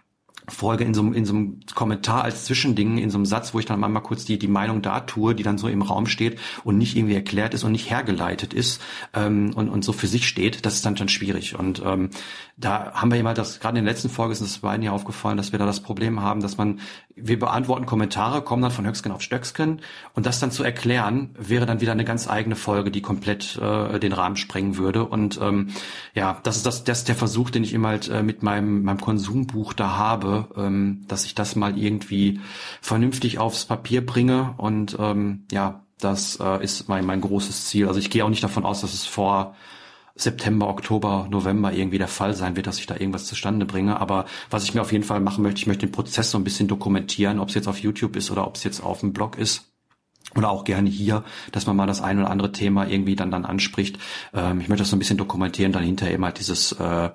Folge 0.49 0.85
in 0.85 0.95
so, 0.95 1.03
in 1.13 1.25
so 1.25 1.35
einem 1.35 1.61
Kommentar 1.75 2.25
als 2.25 2.45
Zwischending, 2.45 2.99
in 2.99 3.11
so 3.11 3.19
einem 3.19 3.27
Satz, 3.27 3.55
wo 3.55 3.59
ich 3.59 3.67
dann 3.67 3.81
mal 3.81 4.01
kurz 4.01 4.25
die, 4.25 4.39
die 4.39 4.49
Meinung 4.49 4.83
da 4.83 5.01
tue, 5.01 5.35
die 5.35 5.43
dann 5.43 5.59
so 5.59 5.69
im 5.69 5.83
Raum 5.83 6.07
steht 6.07 6.39
und 6.65 6.79
nicht 6.79 6.97
irgendwie 6.97 7.15
erklärt 7.15 7.55
ist 7.55 7.65
und 7.65 7.73
nicht 7.73 7.91
hergeleitet 7.91 8.55
ist 8.55 8.83
ähm, 9.15 9.53
und, 9.55 9.69
und 9.69 9.85
so 9.85 9.93
für 9.93 10.07
sich 10.07 10.27
steht, 10.27 10.67
das 10.67 10.75
ist 10.75 10.87
dann 10.87 10.97
schon 10.97 11.09
schwierig. 11.09 11.59
Und 11.59 11.83
ähm, 11.85 12.11
da 12.61 12.93
haben 12.93 13.11
wir 13.11 13.17
ja 13.17 13.23
mal 13.23 13.35
das, 13.35 13.59
gerade 13.59 13.79
in 13.79 13.85
der 13.85 13.93
letzten 13.93 14.11
Folge 14.11 14.33
ist 14.33 14.41
uns 14.41 14.59
beiden 14.59 14.83
ja 14.83 14.93
aufgefallen, 14.93 15.37
dass 15.37 15.53
wir 15.53 15.59
da 15.59 15.67
das 15.67 15.81
Problem 15.81 16.21
haben, 16.21 16.41
dass 16.41 16.59
man, 16.59 16.81
wir 17.17 17.39
beantworten 17.39 17.87
Kommentare, 17.87 18.43
kommen 18.43 18.63
dann 18.63 18.71
von 18.71 18.87
Höcksken 18.87 19.13
auf 19.13 19.23
Stöcksken 19.23 19.81
und 20.15 20.27
das 20.27 20.41
dann 20.41 20.51
zu 20.51 20.63
erklären, 20.63 21.31
wäre 21.39 21.67
dann 21.67 21.81
wieder 21.81 21.93
eine 21.93 22.05
ganz 22.05 22.29
eigene 22.29 22.57
Folge, 22.57 22.91
die 22.91 23.01
komplett 23.01 23.57
äh, 23.57 23.99
den 23.99 24.13
Rahmen 24.13 24.37
sprengen 24.37 24.77
würde. 24.77 25.05
Und 25.05 25.41
ähm, 25.43 25.69
ja, 26.15 26.39
das 26.43 26.59
ist 26.59 26.67
das, 26.67 26.85
das 26.85 26.99
ist 26.99 27.09
der 27.09 27.17
Versuch, 27.17 27.51
den 27.51 27.65
ich 27.65 27.73
immer 27.73 27.89
halt 27.89 28.09
äh, 28.09 28.23
mit 28.23 28.43
meinem, 28.43 28.83
meinem 28.83 29.01
Konsumbuch 29.01 29.73
da 29.73 29.97
habe 29.97 30.49
ähm, 30.57 31.05
dass 31.09 31.25
ich 31.25 31.35
das 31.35 31.57
mal 31.57 31.79
irgendwie 31.79 32.41
vernünftig 32.81 33.39
aufs 33.39 33.65
Papier 33.65 34.05
bringe 34.05 34.55
und 34.57 34.97
ähm, 34.99 35.45
ja, 35.51 35.83
das 35.99 36.39
äh, 36.41 36.63
ist 36.63 36.89
mein, 36.89 37.05
mein 37.05 37.21
großes 37.21 37.67
Ziel. 37.67 37.87
Also 37.87 38.01
ich 38.01 38.11
gehe 38.11 38.25
auch 38.25 38.31
nicht 38.31 38.43
davon 38.43 38.65
aus, 38.65 38.81
dass 38.81 38.95
es 38.95 39.05
vor 39.05 39.55
September, 40.21 40.69
Oktober, 40.69 41.27
November 41.31 41.73
irgendwie 41.73 41.99
der 41.99 42.09
Fall 42.09 42.35
sein 42.35 42.57
wird, 42.57 42.67
dass 42.67 42.79
ich 42.79 42.87
da 42.87 42.95
irgendwas 42.95 43.27
zustande 43.27 43.67
bringe. 43.67 44.01
Aber 44.01 44.27
was 44.51 44.65
ich 44.65 44.75
mir 44.75 44.83
auf 44.83 44.93
jeden 44.93 45.05
Fall 45.05 45.21
machen 45.21 45.43
möchte, 45.43 45.61
ich 45.61 45.67
möchte 45.67 45.87
den 45.87 45.93
Prozess 45.93 46.31
so 46.31 46.39
ein 46.39 46.45
bisschen 46.45 46.69
dokumentieren, 46.69 47.39
ob 47.39 47.49
es 47.49 47.55
jetzt 47.55 47.69
auf 47.69 47.79
YouTube 47.79 48.17
ist 48.17 48.31
oder 48.31 48.47
ob 48.47 48.57
es 48.57 48.65
jetzt 48.65 48.83
auf 48.83 49.01
dem 49.01 49.13
Blog 49.13 49.39
ist. 49.39 49.67
Oder 50.37 50.51
auch 50.51 50.63
gerne 50.63 50.89
hier, 50.89 51.25
dass 51.51 51.67
man 51.67 51.75
mal 51.75 51.87
das 51.87 52.01
ein 52.01 52.19
oder 52.19 52.31
andere 52.31 52.53
Thema 52.53 52.87
irgendwie 52.87 53.17
dann 53.17 53.33
dann 53.33 53.45
anspricht. 53.45 53.99
Ähm, 54.33 54.61
ich 54.61 54.69
möchte 54.69 54.83
das 54.83 54.91
so 54.91 54.97
ein 54.97 55.01
bisschen 55.01 55.19
dokumentieren, 55.19 55.73
dann 55.73 55.83
hinterher 55.83 56.15
immer 56.15 56.31
dieses 56.31 56.71
äh, 56.73 57.11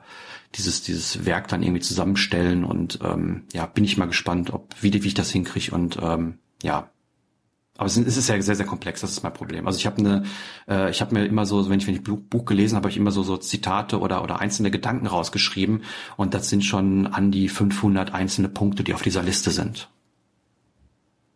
dieses, 0.56 0.84
dieses 0.84 1.26
Werk 1.26 1.48
dann 1.48 1.64
irgendwie 1.64 1.82
zusammenstellen 1.82 2.64
und 2.64 3.00
ähm, 3.04 3.44
ja, 3.54 3.66
bin 3.66 3.84
ich 3.84 3.98
mal 3.98 4.06
gespannt, 4.06 4.54
ob 4.54 4.76
wie, 4.82 4.94
wie 4.94 5.08
ich 5.08 5.14
das 5.14 5.32
hinkriege 5.32 5.74
und 5.74 5.98
ähm, 6.02 6.40
ja. 6.64 6.90
Aber 7.78 7.88
es 7.88 7.98
ist 7.98 8.30
ja 8.30 8.42
sehr, 8.42 8.56
sehr 8.56 8.66
komplex, 8.66 9.02
das 9.02 9.12
ist 9.12 9.24
mein 9.24 9.34
Problem. 9.34 9.68
Also 9.68 9.78
ich 9.78 9.86
habe 9.86 9.98
eine, 9.98 10.24
äh, 10.68 10.90
ich 10.90 11.02
habe 11.02 11.14
mir 11.14 11.26
immer 11.26 11.46
so, 11.46 11.70
wenn 11.70 11.80
ich, 11.80 11.88
wenn 11.88 11.96
ich 11.96 12.04
Buch, 12.04 12.20
Buch 12.30 12.46
gelesen 12.46 12.76
habe, 12.76 12.84
habe 12.84 12.92
ich 12.92 12.98
immer 12.98 13.12
so, 13.12 13.22
so 13.22 13.36
Zitate 13.36 14.00
oder, 14.00 14.24
oder 14.24 14.40
einzelne 14.40 14.72
Gedanken 14.72 15.08
rausgeschrieben 15.08 15.84
und 16.16 16.34
das 16.34 16.50
sind 16.50 16.64
schon 16.64 17.08
an 17.08 17.32
die 17.32 17.50
500 17.50 18.14
einzelne 18.14 18.48
Punkte, 18.48 18.84
die 18.84 18.94
auf 18.94 19.02
dieser 19.02 19.24
Liste 19.24 19.52
sind. 19.52 19.90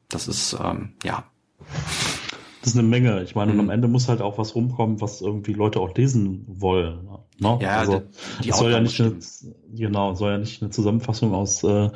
Das 0.07 0.29
ist, 0.29 0.57
ähm, 0.63 0.93
ja. 1.03 1.25
Das 2.61 2.71
ist 2.71 2.79
eine 2.79 2.87
Menge. 2.87 3.21
Ich 3.23 3.35
meine, 3.35 3.53
mhm. 3.53 3.59
und 3.59 3.59
am 3.59 3.65
mhm. 3.67 3.71
Ende 3.71 3.87
muss 3.89 4.07
halt 4.07 4.21
auch 4.21 4.37
was 4.37 4.55
rumkommen, 4.55 5.01
was 5.01 5.21
irgendwie 5.21 5.53
Leute 5.53 5.79
auch 5.79 5.93
lesen 5.95 6.45
wollen. 6.47 7.07
Ne? 7.37 7.59
Ja, 7.61 7.79
also, 7.79 8.03
die, 8.39 8.43
die 8.43 8.51
soll 8.51 8.71
ja 8.71 8.79
nicht 8.79 8.99
eine, 8.99 9.17
genau, 9.73 10.13
soll 10.15 10.31
ja 10.31 10.37
nicht 10.37 10.61
eine 10.61 10.71
Zusammenfassung 10.71 11.33
aus 11.33 11.63
äh, 11.63 11.89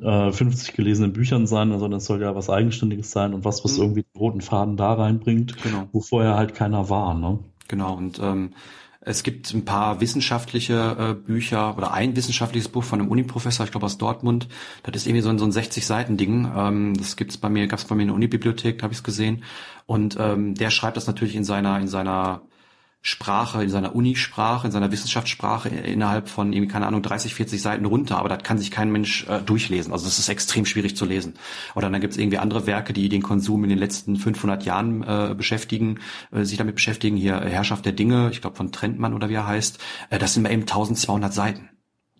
50 0.00 0.68
äh, 0.68 0.72
gelesenen 0.72 1.12
Büchern 1.12 1.46
sein, 1.46 1.70
sondern 1.70 1.98
es 1.98 2.06
soll 2.06 2.22
ja 2.22 2.34
was 2.34 2.50
Eigenständiges 2.50 3.10
sein 3.10 3.34
und 3.34 3.44
was, 3.44 3.64
was 3.64 3.76
mhm. 3.76 3.82
irgendwie 3.82 4.02
den 4.02 4.18
roten 4.18 4.40
Faden 4.40 4.76
da 4.76 4.94
reinbringt, 4.94 5.62
genau. 5.62 5.88
wo 5.92 6.00
vorher 6.00 6.36
halt 6.36 6.54
keiner 6.54 6.88
war. 6.88 7.14
Ne? 7.14 7.38
Genau, 7.68 7.94
und 7.96 8.18
ähm, 8.18 8.54
es 9.02 9.22
gibt 9.22 9.52
ein 9.54 9.64
paar 9.64 10.00
wissenschaftliche 10.00 10.96
äh, 10.98 11.14
Bücher 11.14 11.76
oder 11.76 11.92
ein 11.92 12.16
wissenschaftliches 12.16 12.68
Buch 12.68 12.84
von 12.84 13.00
einem 13.00 13.10
Uniprofessor, 13.10 13.64
ich 13.64 13.70
glaube 13.70 13.86
aus 13.86 13.96
Dortmund. 13.96 14.48
Das 14.82 14.94
ist 14.94 15.06
irgendwie 15.06 15.22
so 15.22 15.30
ein, 15.30 15.38
so 15.38 15.46
ein 15.46 15.52
60-Seiten-Ding. 15.52 16.52
Ähm, 16.54 16.94
das 16.96 17.16
gibt's 17.16 17.38
bei 17.38 17.48
mir, 17.48 17.66
gab's 17.66 17.86
bei 17.86 17.94
mir 17.94 18.02
in 18.02 18.08
der 18.08 18.16
Unibibliothek, 18.16 18.82
habe 18.82 18.92
ich 18.92 18.98
es 18.98 19.04
gesehen. 19.04 19.42
Und 19.86 20.18
ähm, 20.20 20.54
der 20.54 20.70
schreibt 20.70 20.98
das 20.98 21.06
natürlich 21.06 21.34
in 21.34 21.44
seiner 21.44 21.80
in 21.80 21.88
seiner 21.88 22.42
Sprache, 23.02 23.62
in 23.62 23.70
seiner 23.70 23.94
Unisprache, 23.94 24.66
in 24.66 24.72
seiner 24.72 24.92
Wissenschaftssprache 24.92 25.70
innerhalb 25.70 26.28
von, 26.28 26.52
irgendwie, 26.52 26.70
keine 26.70 26.86
Ahnung, 26.86 27.02
30, 27.02 27.34
40 27.34 27.62
Seiten 27.62 27.86
runter, 27.86 28.18
aber 28.18 28.28
das 28.28 28.42
kann 28.42 28.58
sich 28.58 28.70
kein 28.70 28.92
Mensch 28.92 29.26
äh, 29.26 29.40
durchlesen. 29.40 29.92
Also 29.92 30.04
das 30.04 30.18
ist 30.18 30.28
extrem 30.28 30.66
schwierig 30.66 30.96
zu 30.96 31.06
lesen. 31.06 31.34
Oder 31.74 31.88
dann 31.88 32.00
gibt 32.02 32.12
es 32.12 32.18
irgendwie 32.18 32.36
andere 32.36 32.66
Werke, 32.66 32.92
die 32.92 33.08
den 33.08 33.22
Konsum 33.22 33.64
in 33.64 33.70
den 33.70 33.78
letzten 33.78 34.16
500 34.16 34.64
Jahren 34.64 35.02
äh, 35.02 35.34
beschäftigen, 35.34 36.00
äh, 36.30 36.44
sich 36.44 36.58
damit 36.58 36.74
beschäftigen. 36.74 37.16
Hier 37.16 37.40
Herrschaft 37.40 37.86
der 37.86 37.92
Dinge, 37.92 38.28
ich 38.32 38.42
glaube 38.42 38.56
von 38.56 38.70
Trentmann 38.70 39.14
oder 39.14 39.30
wie 39.30 39.34
er 39.34 39.46
heißt. 39.46 39.78
Äh, 40.10 40.18
das 40.18 40.34
sind 40.34 40.46
eben 40.46 40.62
1200 40.62 41.32
Seiten. 41.32 41.70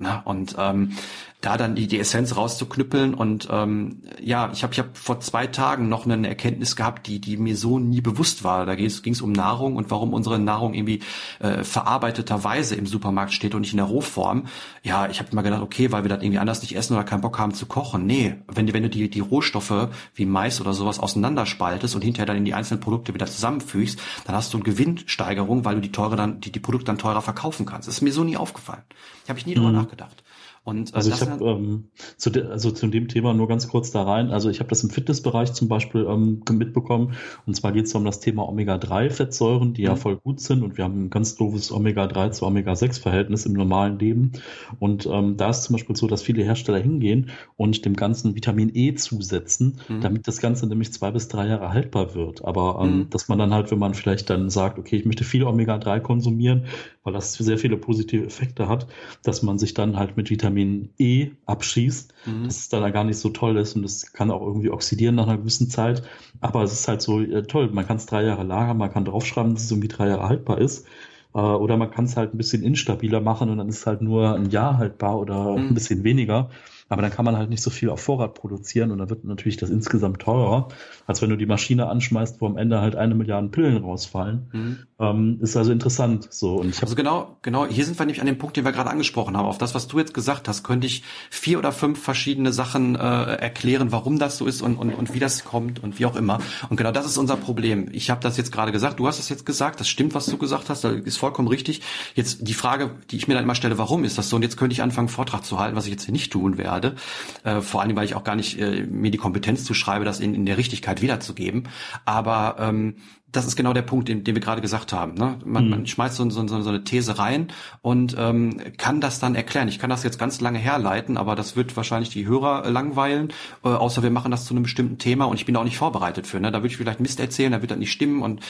Na, 0.02 0.20
und 0.20 0.56
ähm, 0.58 0.92
da 1.40 1.56
dann 1.56 1.74
die, 1.74 1.86
die 1.86 1.98
Essenz 1.98 2.36
rauszuknüppeln 2.36 3.14
und 3.14 3.48
ähm, 3.50 4.02
ja, 4.20 4.50
ich 4.52 4.62
habe 4.62 4.74
ich 4.74 4.78
hab 4.78 4.96
vor 4.96 5.20
zwei 5.20 5.46
Tagen 5.46 5.88
noch 5.88 6.04
eine 6.04 6.28
Erkenntnis 6.28 6.76
gehabt, 6.76 7.06
die 7.06 7.18
die 7.18 7.38
mir 7.38 7.56
so 7.56 7.78
nie 7.78 8.02
bewusst 8.02 8.44
war. 8.44 8.66
Da 8.66 8.74
ging 8.74 8.86
es 8.86 9.20
um 9.22 9.32
Nahrung 9.32 9.76
und 9.76 9.90
warum 9.90 10.12
unsere 10.12 10.38
Nahrung 10.38 10.74
irgendwie 10.74 11.00
äh, 11.38 11.64
verarbeiteterweise 11.64 12.74
im 12.74 12.86
Supermarkt 12.86 13.32
steht 13.32 13.54
und 13.54 13.62
nicht 13.62 13.72
in 13.72 13.78
der 13.78 13.86
Rohform. 13.86 14.46
Ja, 14.82 15.08
ich 15.08 15.18
habe 15.18 15.30
immer 15.32 15.42
gedacht, 15.42 15.62
okay, 15.62 15.90
weil 15.92 16.04
wir 16.04 16.10
das 16.10 16.22
irgendwie 16.22 16.38
anders 16.38 16.60
nicht 16.60 16.76
essen 16.76 16.94
oder 16.94 17.04
keinen 17.04 17.22
Bock 17.22 17.38
haben 17.38 17.54
zu 17.54 17.64
kochen. 17.64 18.04
Nee, 18.04 18.36
wenn, 18.46 18.66
du 18.66 18.74
wenn 18.74 18.82
du 18.82 18.90
die, 18.90 19.08
die 19.08 19.20
Rohstoffe 19.20 19.88
wie 20.14 20.26
Mais 20.26 20.60
oder 20.60 20.74
sowas 20.74 20.98
auseinanderspaltest 20.98 21.94
und 21.94 22.02
hinterher 22.02 22.26
dann 22.26 22.36
in 22.36 22.44
die 22.44 22.54
einzelnen 22.54 22.80
Produkte 22.80 23.14
wieder 23.14 23.26
zusammenfügst, 23.26 23.98
dann 24.26 24.36
hast 24.36 24.52
du 24.52 24.58
eine 24.58 24.64
Gewinnsteigerung, 24.64 25.64
weil 25.64 25.76
du 25.76 25.80
die 25.80 25.92
teure 25.92 26.16
dann, 26.16 26.40
die, 26.40 26.52
die 26.52 26.60
Produkte 26.60 26.86
dann 26.86 26.98
teurer 26.98 27.22
verkaufen 27.22 27.64
kannst. 27.64 27.88
Das 27.88 27.94
ist 27.94 28.02
mir 28.02 28.12
so 28.12 28.24
nie 28.24 28.36
aufgefallen. 28.36 28.82
Ich 29.24 29.30
habe 29.30 29.38
ich 29.38 29.46
nie 29.46 29.52
mhm. 29.52 29.60
drüber 29.60 29.72
nachgedacht. 29.72 30.22
Und, 30.62 30.92
äh, 30.92 30.96
also 30.96 31.10
ich 31.10 31.20
habe 31.20 31.44
ähm, 31.44 31.88
zu, 32.16 32.30
de, 32.30 32.46
also 32.46 32.70
zu 32.70 32.86
dem 32.86 33.08
Thema 33.08 33.32
nur 33.32 33.48
ganz 33.48 33.68
kurz 33.68 33.90
da 33.90 34.02
rein. 34.02 34.30
Also 34.30 34.50
ich 34.50 34.60
habe 34.60 34.68
das 34.68 34.82
im 34.82 34.90
Fitnessbereich 34.90 35.52
zum 35.52 35.68
Beispiel 35.68 36.06
ähm, 36.08 36.42
mitbekommen. 36.50 37.14
Und 37.46 37.54
zwar 37.54 37.72
geht 37.72 37.86
es 37.86 37.94
um 37.94 38.04
das 38.04 38.20
Thema 38.20 38.46
Omega-3-Fettsäuren, 38.48 39.72
die 39.72 39.82
mhm. 39.82 39.88
ja 39.88 39.96
voll 39.96 40.16
gut 40.16 40.40
sind. 40.40 40.62
Und 40.62 40.76
wir 40.76 40.84
haben 40.84 41.04
ein 41.04 41.10
ganz 41.10 41.36
doofes 41.36 41.72
Omega-3 41.72 42.32
zu 42.32 42.46
Omega-6-Verhältnis 42.46 43.46
im 43.46 43.54
normalen 43.54 43.98
Leben. 43.98 44.32
Und 44.78 45.06
ähm, 45.06 45.36
da 45.36 45.50
ist 45.50 45.64
zum 45.64 45.74
Beispiel 45.74 45.96
so, 45.96 46.06
dass 46.06 46.22
viele 46.22 46.44
Hersteller 46.44 46.78
hingehen 46.78 47.30
und 47.56 47.84
dem 47.84 47.96
ganzen 47.96 48.34
Vitamin 48.34 48.70
E 48.74 48.94
zusetzen, 48.94 49.78
mhm. 49.88 50.00
damit 50.02 50.28
das 50.28 50.40
Ganze 50.40 50.66
nämlich 50.66 50.92
zwei 50.92 51.10
bis 51.10 51.28
drei 51.28 51.46
Jahre 51.46 51.72
haltbar 51.72 52.14
wird. 52.14 52.44
Aber 52.44 52.80
ähm, 52.82 52.98
mhm. 52.98 53.10
dass 53.10 53.28
man 53.28 53.38
dann 53.38 53.54
halt, 53.54 53.70
wenn 53.70 53.78
man 53.78 53.94
vielleicht 53.94 54.28
dann 54.28 54.50
sagt, 54.50 54.78
okay, 54.78 54.96
ich 54.96 55.06
möchte 55.06 55.24
viel 55.24 55.44
Omega-3 55.44 56.00
konsumieren, 56.00 56.66
weil 57.02 57.12
das 57.12 57.32
sehr 57.32 57.58
viele 57.58 57.76
positive 57.76 58.24
Effekte 58.24 58.68
hat, 58.68 58.86
dass 59.22 59.42
man 59.42 59.58
sich 59.58 59.74
dann 59.74 59.96
halt 59.96 60.16
mit 60.16 60.30
Vitamin 60.30 60.90
E 60.98 61.30
abschießt, 61.46 62.12
mhm. 62.26 62.44
dass 62.44 62.58
es 62.58 62.68
dann 62.68 62.92
gar 62.92 63.04
nicht 63.04 63.18
so 63.18 63.30
toll 63.30 63.56
ist 63.56 63.74
und 63.76 63.84
es 63.84 64.12
kann 64.12 64.30
auch 64.30 64.42
irgendwie 64.42 64.70
oxidieren 64.70 65.14
nach 65.14 65.26
einer 65.26 65.38
gewissen 65.38 65.70
Zeit. 65.70 66.02
Aber 66.40 66.62
es 66.62 66.72
ist 66.72 66.88
halt 66.88 67.02
so 67.02 67.20
äh, 67.20 67.42
toll, 67.44 67.70
man 67.72 67.86
kann 67.86 67.96
es 67.96 68.06
drei 68.06 68.24
Jahre 68.24 68.44
lagern, 68.44 68.76
man 68.76 68.92
kann 68.92 69.04
draufschreiben, 69.04 69.54
dass 69.54 69.64
es 69.64 69.70
irgendwie 69.70 69.88
drei 69.88 70.08
Jahre 70.08 70.28
haltbar 70.28 70.58
ist. 70.58 70.86
Äh, 71.34 71.38
oder 71.38 71.76
man 71.76 71.90
kann 71.90 72.04
es 72.04 72.16
halt 72.16 72.34
ein 72.34 72.38
bisschen 72.38 72.62
instabiler 72.62 73.20
machen 73.20 73.50
und 73.50 73.58
dann 73.58 73.68
ist 73.68 73.78
es 73.78 73.86
halt 73.86 74.02
nur 74.02 74.34
ein 74.34 74.50
Jahr 74.50 74.78
haltbar 74.78 75.18
oder 75.18 75.56
mhm. 75.56 75.68
ein 75.68 75.74
bisschen 75.74 76.04
weniger. 76.04 76.50
Aber 76.88 77.02
dann 77.02 77.12
kann 77.12 77.24
man 77.24 77.36
halt 77.36 77.50
nicht 77.50 77.62
so 77.62 77.70
viel 77.70 77.88
auf 77.88 78.00
Vorrat 78.00 78.34
produzieren 78.34 78.90
und 78.90 78.98
dann 78.98 79.10
wird 79.10 79.24
natürlich 79.24 79.56
das 79.56 79.70
insgesamt 79.70 80.20
teurer, 80.20 80.68
als 81.10 81.20
wenn 81.20 81.30
du 81.30 81.36
die 81.36 81.46
Maschine 81.46 81.88
anschmeißt, 81.88 82.40
wo 82.40 82.46
am 82.46 82.56
Ende 82.56 82.80
halt 82.80 82.94
eine 82.94 83.16
Milliarde 83.16 83.48
Pillen 83.48 83.78
rausfallen. 83.78 84.48
Mhm. 84.52 84.78
Ähm, 85.00 85.38
ist 85.40 85.56
also 85.56 85.72
interessant. 85.72 86.28
So 86.30 86.56
und 86.56 86.70
ich 86.70 86.82
also 86.82 86.94
genau, 86.94 87.36
genau. 87.42 87.66
Hier 87.66 87.84
sind 87.84 87.98
wir 87.98 88.06
nämlich 88.06 88.20
an 88.20 88.26
dem 88.26 88.38
Punkt, 88.38 88.56
den 88.56 88.64
wir 88.64 88.70
gerade 88.70 88.90
angesprochen 88.90 89.36
haben. 89.36 89.46
Auf 89.46 89.58
das, 89.58 89.74
was 89.74 89.88
du 89.88 89.98
jetzt 89.98 90.14
gesagt 90.14 90.46
hast, 90.46 90.62
könnte 90.62 90.86
ich 90.86 91.02
vier 91.30 91.58
oder 91.58 91.72
fünf 91.72 92.00
verschiedene 92.00 92.52
Sachen 92.52 92.94
äh, 92.94 92.98
erklären, 92.98 93.90
warum 93.90 94.20
das 94.20 94.38
so 94.38 94.46
ist 94.46 94.62
und, 94.62 94.76
und 94.76 94.94
und 94.94 95.12
wie 95.12 95.18
das 95.18 95.44
kommt 95.44 95.82
und 95.82 95.98
wie 95.98 96.06
auch 96.06 96.14
immer. 96.14 96.38
Und 96.68 96.76
genau 96.76 96.92
das 96.92 97.06
ist 97.06 97.18
unser 97.18 97.36
Problem. 97.36 97.88
Ich 97.90 98.08
habe 98.08 98.20
das 98.20 98.36
jetzt 98.36 98.52
gerade 98.52 98.70
gesagt. 98.70 99.00
Du 99.00 99.08
hast 99.08 99.18
das 99.18 99.28
jetzt 99.28 99.44
gesagt. 99.44 99.80
Das 99.80 99.88
stimmt, 99.88 100.14
was 100.14 100.26
du 100.26 100.38
gesagt 100.38 100.70
hast. 100.70 100.84
Das 100.84 100.94
ist 100.94 101.16
vollkommen 101.16 101.48
richtig. 101.48 101.80
Jetzt 102.14 102.46
die 102.46 102.54
Frage, 102.54 102.92
die 103.10 103.16
ich 103.16 103.26
mir 103.26 103.34
dann 103.34 103.42
immer 103.42 103.56
stelle, 103.56 103.78
warum 103.78 104.04
ist 104.04 104.16
das 104.16 104.28
so? 104.28 104.36
Und 104.36 104.42
jetzt 104.42 104.56
könnte 104.56 104.74
ich 104.74 104.82
anfangen, 104.82 105.08
Vortrag 105.08 105.44
zu 105.44 105.58
halten, 105.58 105.74
was 105.74 105.86
ich 105.86 105.90
jetzt 105.90 106.04
hier 106.04 106.12
nicht 106.12 106.30
tun 106.32 106.56
werde. 106.56 106.94
Äh, 107.42 107.60
vor 107.62 107.82
allem, 107.82 107.96
weil 107.96 108.04
ich 108.04 108.14
auch 108.14 108.24
gar 108.24 108.36
nicht 108.36 108.60
äh, 108.60 108.86
mir 108.86 109.10
die 109.10 109.18
Kompetenz 109.18 109.64
zuschreibe, 109.64 110.04
das 110.04 110.20
in, 110.20 110.34
in 110.34 110.46
der 110.46 110.56
Richtigkeit 110.56 110.99
wiederzugeben. 111.00 111.68
Aber 112.04 112.56
ähm, 112.58 112.96
das 113.32 113.46
ist 113.46 113.56
genau 113.56 113.72
der 113.72 113.82
Punkt, 113.82 114.08
den, 114.08 114.24
den 114.24 114.34
wir 114.34 114.42
gerade 114.42 114.60
gesagt 114.60 114.92
haben. 114.92 115.14
Ne? 115.14 115.38
Man, 115.44 115.64
mhm. 115.64 115.70
man 115.70 115.86
schmeißt 115.86 116.16
so, 116.16 116.28
so, 116.30 116.46
so 116.46 116.68
eine 116.68 116.84
These 116.84 117.18
rein 117.18 117.48
und 117.82 118.16
ähm, 118.18 118.60
kann 118.76 119.00
das 119.00 119.20
dann 119.20 119.34
erklären. 119.34 119.68
Ich 119.68 119.78
kann 119.78 119.90
das 119.90 120.02
jetzt 120.02 120.18
ganz 120.18 120.40
lange 120.40 120.58
herleiten, 120.58 121.16
aber 121.16 121.36
das 121.36 121.56
wird 121.56 121.76
wahrscheinlich 121.76 122.10
die 122.10 122.26
Hörer 122.26 122.68
langweilen, 122.68 123.32
äh, 123.64 123.68
außer 123.68 124.02
wir 124.02 124.10
machen 124.10 124.30
das 124.30 124.44
zu 124.44 124.54
einem 124.54 124.64
bestimmten 124.64 124.98
Thema 124.98 125.26
und 125.26 125.36
ich 125.36 125.46
bin 125.46 125.56
auch 125.56 125.64
nicht 125.64 125.78
vorbereitet 125.78 126.26
für. 126.26 126.40
Ne? 126.40 126.50
Da 126.50 126.58
würde 126.58 126.68
ich 126.68 126.76
vielleicht 126.76 127.00
Mist 127.00 127.20
erzählen, 127.20 127.52
da 127.52 127.60
wird 127.60 127.70
das 127.70 127.78
nicht 127.78 127.92
stimmen 127.92 128.22
und 128.22 128.40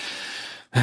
äh, 0.73 0.81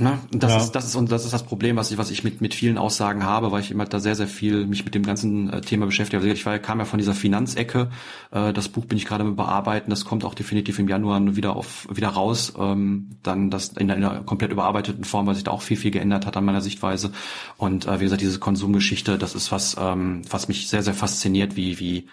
Ne? 0.00 0.18
Das, 0.30 0.52
ja. 0.52 0.58
ist, 0.58 0.72
das, 0.72 0.86
ist, 0.86 0.94
und 0.94 1.10
das 1.10 1.24
ist 1.24 1.34
das 1.34 1.42
Problem, 1.42 1.74
was 1.76 1.90
ich, 1.90 1.98
was 1.98 2.10
ich 2.10 2.22
mit, 2.22 2.40
mit 2.40 2.54
vielen 2.54 2.78
Aussagen 2.78 3.24
habe, 3.24 3.50
weil 3.50 3.62
ich 3.62 3.72
immer 3.72 3.84
da 3.84 3.98
sehr, 3.98 4.14
sehr 4.14 4.28
viel 4.28 4.64
mich 4.64 4.84
mit 4.84 4.94
dem 4.94 5.02
ganzen 5.02 5.52
äh, 5.52 5.60
Thema 5.60 5.86
beschäftige. 5.86 6.18
Also 6.18 6.28
ich 6.28 6.46
war, 6.46 6.58
kam 6.60 6.78
ja 6.78 6.84
von 6.84 6.98
dieser 6.98 7.14
Finanzecke. 7.14 7.90
Äh, 8.30 8.52
das 8.52 8.68
Buch 8.68 8.84
bin 8.84 8.96
ich 8.96 9.06
gerade 9.06 9.24
mit 9.24 9.36
bearbeiten. 9.36 9.90
Das 9.90 10.04
kommt 10.04 10.24
auch 10.24 10.34
definitiv 10.34 10.78
im 10.78 10.88
Januar 10.88 11.34
wieder 11.34 11.56
auf 11.56 11.88
wieder 11.90 12.08
raus. 12.08 12.52
Ähm, 12.56 13.16
dann 13.24 13.50
das 13.50 13.70
in 13.70 13.90
einer, 13.90 13.96
in 13.96 14.04
einer 14.04 14.22
komplett 14.22 14.52
überarbeiteten 14.52 15.02
Form, 15.02 15.26
weil 15.26 15.34
sich 15.34 15.44
da 15.44 15.50
auch 15.50 15.62
viel, 15.62 15.76
viel 15.76 15.90
geändert 15.90 16.26
hat 16.26 16.36
an 16.36 16.44
meiner 16.44 16.60
Sichtweise. 16.60 17.10
Und 17.56 17.86
äh, 17.86 17.98
wie 17.98 18.04
gesagt, 18.04 18.22
diese 18.22 18.38
Konsumgeschichte, 18.38 19.18
das 19.18 19.34
ist 19.34 19.50
was, 19.50 19.76
ähm, 19.80 20.22
was 20.30 20.46
mich 20.46 20.68
sehr, 20.68 20.84
sehr 20.84 20.94
fasziniert, 20.94 21.56
wie, 21.56 21.80
wie 21.80 22.06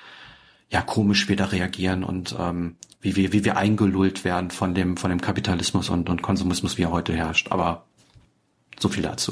ja 0.71 0.81
komisch 0.81 1.29
wir 1.29 1.35
da 1.35 1.45
reagieren 1.45 2.03
und 2.03 2.35
ähm, 2.39 2.77
wie 3.05 3.15
wir, 3.15 3.33
wie 3.33 3.45
wir 3.45 3.55
eingelullt 3.55 4.25
werden 4.25 4.49
von 4.49 4.73
dem, 4.73 4.97
von 4.97 5.11
dem 5.11 5.21
Kapitalismus 5.21 5.89
und, 5.89 6.09
und 6.09 6.23
Konsumismus, 6.23 6.79
wie 6.79 6.83
er 6.83 6.91
heute 6.91 7.13
herrscht. 7.13 7.51
Aber 7.51 7.85
so 8.79 8.89
viel 8.89 9.03
dazu. 9.03 9.31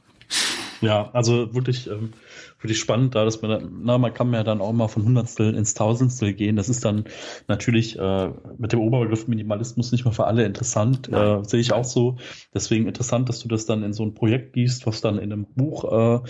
ja, 0.80 1.10
also 1.12 1.54
wirklich, 1.54 1.90
ähm, 1.90 2.14
wirklich 2.58 2.80
spannend, 2.80 3.14
da 3.14 3.26
dass 3.26 3.42
man, 3.42 3.82
na, 3.82 3.98
man 3.98 4.14
kann 4.14 4.32
ja 4.32 4.42
dann 4.42 4.62
auch 4.62 4.72
mal 4.72 4.88
von 4.88 5.04
Hundertstel 5.04 5.54
ins 5.54 5.74
Tausendstel 5.74 6.32
gehen. 6.32 6.56
Das 6.56 6.70
ist 6.70 6.86
dann 6.86 7.04
natürlich 7.48 7.98
äh, 7.98 8.30
mit 8.56 8.72
dem 8.72 8.80
Oberbegriff 8.80 9.28
Minimalismus 9.28 9.92
nicht 9.92 10.06
mal 10.06 10.12
für 10.12 10.26
alle 10.26 10.46
interessant. 10.46 11.12
Äh, 11.12 11.44
Sehe 11.44 11.60
ich 11.60 11.74
auch 11.74 11.84
so. 11.84 12.16
Deswegen 12.54 12.88
interessant, 12.88 13.28
dass 13.28 13.40
du 13.40 13.48
das 13.48 13.66
dann 13.66 13.82
in 13.82 13.92
so 13.92 14.04
ein 14.04 14.14
Projekt 14.14 14.54
gießt, 14.54 14.86
was 14.86 15.02
dann 15.02 15.18
in 15.18 15.34
einem 15.34 15.44
Buch 15.54 15.84
äh, 15.84 16.20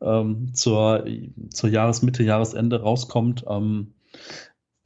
ähm, 0.00 0.52
zur, 0.54 1.04
zur 1.50 1.70
Jahresmitte, 1.70 2.24
Jahresende 2.24 2.80
rauskommt. 2.82 3.44
Ähm, 3.48 3.92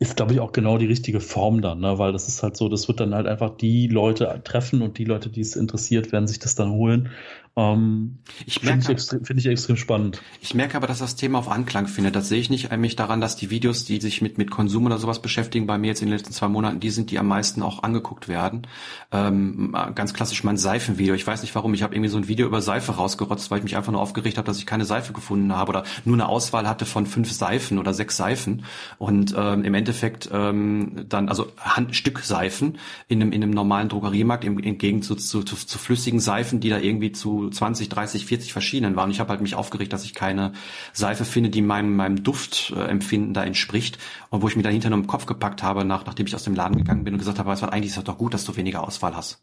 ist, 0.00 0.16
glaube 0.16 0.32
ich, 0.32 0.40
auch 0.40 0.52
genau 0.52 0.78
die 0.78 0.86
richtige 0.86 1.20
Form 1.20 1.60
dann, 1.60 1.80
ne? 1.80 1.98
weil 1.98 2.12
das 2.12 2.26
ist 2.26 2.42
halt 2.42 2.56
so, 2.56 2.70
das 2.70 2.88
wird 2.88 3.00
dann 3.00 3.14
halt 3.14 3.26
einfach 3.26 3.54
die 3.58 3.86
Leute 3.86 4.40
treffen 4.44 4.80
und 4.80 4.96
die 4.96 5.04
Leute, 5.04 5.28
die 5.28 5.42
es 5.42 5.56
interessiert, 5.56 6.10
werden 6.10 6.26
sich 6.26 6.38
das 6.38 6.54
dann 6.54 6.70
holen. 6.72 7.10
Ähm, 7.56 8.18
ich 8.46 8.62
merke, 8.62 8.82
finde 8.82 8.92
ich, 8.92 8.98
extrem, 8.98 9.24
find 9.24 9.40
ich 9.40 9.46
extrem 9.46 9.76
spannend. 9.76 10.22
Ich 10.40 10.54
merke 10.54 10.76
aber, 10.76 10.86
dass 10.86 10.98
das 10.98 11.16
Thema 11.16 11.38
auf 11.38 11.48
Anklang 11.48 11.88
findet. 11.88 12.14
Das 12.14 12.28
sehe 12.28 12.40
ich 12.40 12.48
nicht 12.48 12.70
eigentlich 12.70 12.96
daran, 12.96 13.20
dass 13.20 13.36
die 13.36 13.50
Videos, 13.50 13.84
die 13.84 14.00
sich 14.00 14.22
mit, 14.22 14.38
mit 14.38 14.50
Konsum 14.50 14.86
oder 14.86 14.98
sowas 14.98 15.20
beschäftigen, 15.20 15.66
bei 15.66 15.76
mir 15.76 15.88
jetzt 15.88 16.00
in 16.00 16.08
den 16.08 16.16
letzten 16.16 16.32
zwei 16.32 16.48
Monaten, 16.48 16.80
die 16.80 16.90
sind, 16.90 17.10
die 17.10 17.18
am 17.18 17.26
meisten 17.26 17.62
auch 17.62 17.82
angeguckt 17.82 18.28
werden. 18.28 18.66
Ähm, 19.10 19.76
ganz 19.94 20.14
klassisch 20.14 20.44
mein 20.44 20.56
Seifenvideo. 20.56 21.14
Ich 21.14 21.26
weiß 21.26 21.42
nicht 21.42 21.54
warum. 21.54 21.74
Ich 21.74 21.82
habe 21.82 21.94
irgendwie 21.94 22.10
so 22.10 22.18
ein 22.18 22.28
Video 22.28 22.46
über 22.46 22.62
Seife 22.62 22.92
rausgerotzt, 22.92 23.50
weil 23.50 23.58
ich 23.58 23.64
mich 23.64 23.76
einfach 23.76 23.92
nur 23.92 24.00
aufgeregt 24.00 24.38
habe, 24.38 24.46
dass 24.46 24.58
ich 24.58 24.66
keine 24.66 24.84
Seife 24.84 25.12
gefunden 25.12 25.52
habe 25.52 25.70
oder 25.70 25.84
nur 26.04 26.14
eine 26.14 26.28
Auswahl 26.28 26.68
hatte 26.68 26.86
von 26.86 27.06
fünf 27.06 27.32
Seifen 27.32 27.78
oder 27.78 27.94
sechs 27.94 28.16
Seifen. 28.16 28.64
Und 28.98 29.34
ähm, 29.36 29.64
im 29.64 29.74
Endeffekt 29.74 30.30
ähm, 30.32 31.04
dann, 31.08 31.28
also 31.28 31.48
Handstück 31.58 32.20
Seifen 32.20 32.78
in 33.08 33.20
einem, 33.20 33.32
in 33.32 33.42
einem 33.42 33.52
normalen 33.52 33.88
Drogeriemarkt 33.88 34.44
im, 34.44 34.58
im 34.58 34.78
Gegensatz 34.78 35.28
zu, 35.28 35.42
zu, 35.42 35.56
zu 35.56 35.78
flüssigen 35.78 36.20
Seifen, 36.20 36.60
die 36.60 36.68
da 36.68 36.78
irgendwie 36.78 37.12
zu 37.12 37.39
20, 37.48 37.88
30, 37.88 38.26
40 38.26 38.52
verschiedenen 38.52 38.96
waren. 38.96 39.10
Ich 39.10 39.20
habe 39.20 39.30
halt 39.30 39.40
mich 39.40 39.54
aufgeregt, 39.54 39.92
dass 39.92 40.04
ich 40.04 40.14
keine 40.14 40.52
Seife 40.92 41.24
finde, 41.24 41.50
die 41.50 41.62
meinem, 41.62 41.96
meinem 41.96 42.22
Duftempfinden 42.22 43.32
da 43.32 43.44
entspricht 43.44 43.98
und 44.28 44.42
wo 44.42 44.48
ich 44.48 44.56
mir 44.56 44.62
dann 44.62 44.72
hinterher 44.72 44.96
nur 44.96 45.04
im 45.04 45.06
Kopf 45.06 45.26
gepackt 45.26 45.62
habe, 45.62 45.84
nach, 45.84 46.04
nachdem 46.04 46.26
ich 46.26 46.34
aus 46.34 46.44
dem 46.44 46.54
Laden 46.54 46.76
gegangen 46.76 47.04
bin 47.04 47.14
und 47.14 47.18
gesagt 47.18 47.38
habe, 47.38 47.48
weißt 47.48 47.62
du, 47.62 47.66
eigentlich 47.66 47.90
ist 47.90 47.96
das 47.96 48.04
doch 48.04 48.18
gut, 48.18 48.34
dass 48.34 48.44
du 48.44 48.56
weniger 48.56 48.86
Auswahl 48.86 49.16
hast. 49.16 49.42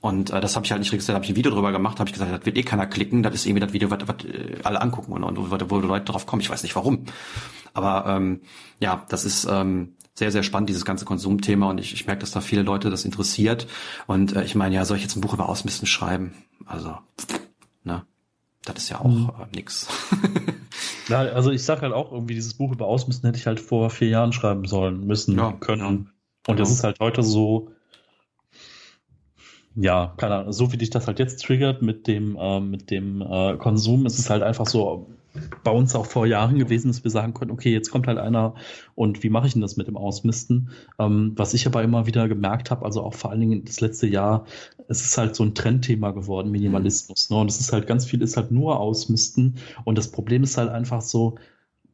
Und 0.00 0.30
äh, 0.30 0.40
das 0.40 0.54
habe 0.54 0.64
ich 0.64 0.70
halt 0.70 0.80
nicht 0.80 0.92
registriert, 0.92 1.16
habe 1.16 1.24
ich 1.24 1.32
ein 1.32 1.36
Video 1.36 1.50
drüber 1.50 1.72
gemacht, 1.72 1.98
habe 1.98 2.08
ich 2.08 2.12
gesagt, 2.12 2.32
das 2.32 2.46
wird 2.46 2.56
eh 2.56 2.62
keiner 2.62 2.86
klicken, 2.86 3.22
das 3.22 3.34
ist 3.34 3.46
irgendwie 3.46 3.64
das 3.66 3.72
Video, 3.72 3.90
was, 3.90 3.98
was 4.06 4.24
äh, 4.24 4.58
alle 4.62 4.80
angucken 4.80 5.12
und, 5.12 5.24
und 5.24 5.38
wo, 5.38 5.70
wo 5.70 5.78
Leute 5.80 6.04
drauf 6.04 6.26
kommen. 6.26 6.40
Ich 6.40 6.50
weiß 6.50 6.62
nicht 6.62 6.76
warum. 6.76 7.04
Aber 7.74 8.06
ähm, 8.06 8.40
ja, 8.80 9.04
das 9.08 9.24
ist 9.24 9.46
ähm, 9.50 9.94
sehr, 10.18 10.32
sehr 10.32 10.42
spannend, 10.42 10.68
dieses 10.68 10.84
ganze 10.84 11.04
Konsumthema 11.04 11.70
und 11.70 11.78
ich, 11.78 11.94
ich 11.94 12.06
merke, 12.06 12.20
dass 12.20 12.32
da 12.32 12.40
viele 12.40 12.62
Leute 12.62 12.90
das 12.90 13.04
interessiert. 13.04 13.66
Und 14.06 14.34
äh, 14.34 14.44
ich 14.44 14.54
meine, 14.54 14.74
ja, 14.74 14.84
soll 14.84 14.96
ich 14.96 15.04
jetzt 15.04 15.16
ein 15.16 15.20
Buch 15.20 15.32
über 15.32 15.48
Ausmisten 15.48 15.86
schreiben? 15.86 16.34
Also, 16.66 16.98
ne? 17.84 18.04
Das 18.64 18.76
ist 18.76 18.88
ja 18.90 19.00
auch 19.00 19.04
mhm. 19.04 19.30
äh, 19.40 19.56
nix. 19.56 19.88
ja, 21.08 21.20
also 21.20 21.50
ich 21.50 21.62
sag 21.62 21.82
halt 21.82 21.92
auch 21.92 22.12
irgendwie, 22.12 22.34
dieses 22.34 22.54
Buch 22.54 22.72
über 22.72 22.86
Ausmisten 22.86 23.26
hätte 23.28 23.38
ich 23.38 23.46
halt 23.46 23.60
vor 23.60 23.90
vier 23.90 24.08
Jahren 24.08 24.32
schreiben 24.32 24.66
sollen, 24.66 25.06
müssen, 25.06 25.38
ja, 25.38 25.52
können. 25.52 25.80
Ja. 25.80 25.86
Und 25.88 26.08
genau. 26.44 26.58
das 26.58 26.70
ist 26.70 26.82
halt 26.82 26.98
heute 27.00 27.22
so, 27.22 27.70
ja, 29.76 30.14
keine 30.16 30.34
Ahnung, 30.34 30.52
so 30.52 30.72
wie 30.72 30.76
dich 30.78 30.90
das 30.90 31.06
halt 31.06 31.20
jetzt 31.20 31.44
triggert 31.44 31.80
mit 31.80 32.08
dem, 32.08 32.36
äh, 32.36 32.58
mit 32.60 32.90
dem 32.90 33.22
äh, 33.22 33.56
Konsum, 33.56 34.04
ist 34.04 34.18
es 34.18 34.28
halt 34.28 34.42
einfach 34.42 34.66
so, 34.66 35.08
bei 35.64 35.70
uns 35.70 35.94
auch 35.94 36.06
vor 36.06 36.26
Jahren 36.26 36.58
gewesen, 36.58 36.88
dass 36.88 37.04
wir 37.04 37.10
sagen 37.10 37.34
konnten, 37.34 37.52
okay, 37.52 37.72
jetzt 37.72 37.90
kommt 37.90 38.06
halt 38.06 38.18
einer 38.18 38.54
und 38.94 39.22
wie 39.22 39.30
mache 39.30 39.46
ich 39.46 39.52
denn 39.52 39.62
das 39.62 39.76
mit 39.76 39.88
dem 39.88 39.96
Ausmisten? 39.96 40.70
Ähm, 40.98 41.32
was 41.36 41.54
ich 41.54 41.66
aber 41.66 41.82
immer 41.82 42.06
wieder 42.06 42.28
gemerkt 42.28 42.70
habe, 42.70 42.84
also 42.84 43.02
auch 43.02 43.14
vor 43.14 43.30
allen 43.30 43.40
Dingen 43.40 43.64
das 43.64 43.80
letzte 43.80 44.06
Jahr, 44.06 44.46
es 44.88 45.02
ist 45.02 45.18
halt 45.18 45.36
so 45.36 45.44
ein 45.44 45.54
Trendthema 45.54 46.10
geworden, 46.12 46.50
Minimalismus. 46.50 47.30
Ne? 47.30 47.36
Und 47.36 47.50
es 47.50 47.60
ist 47.60 47.72
halt 47.72 47.86
ganz 47.86 48.06
viel, 48.06 48.22
ist 48.22 48.36
halt 48.36 48.50
nur 48.50 48.80
Ausmisten. 48.80 49.56
Und 49.84 49.98
das 49.98 50.10
Problem 50.10 50.42
ist 50.42 50.56
halt 50.56 50.70
einfach 50.70 51.02
so, 51.02 51.36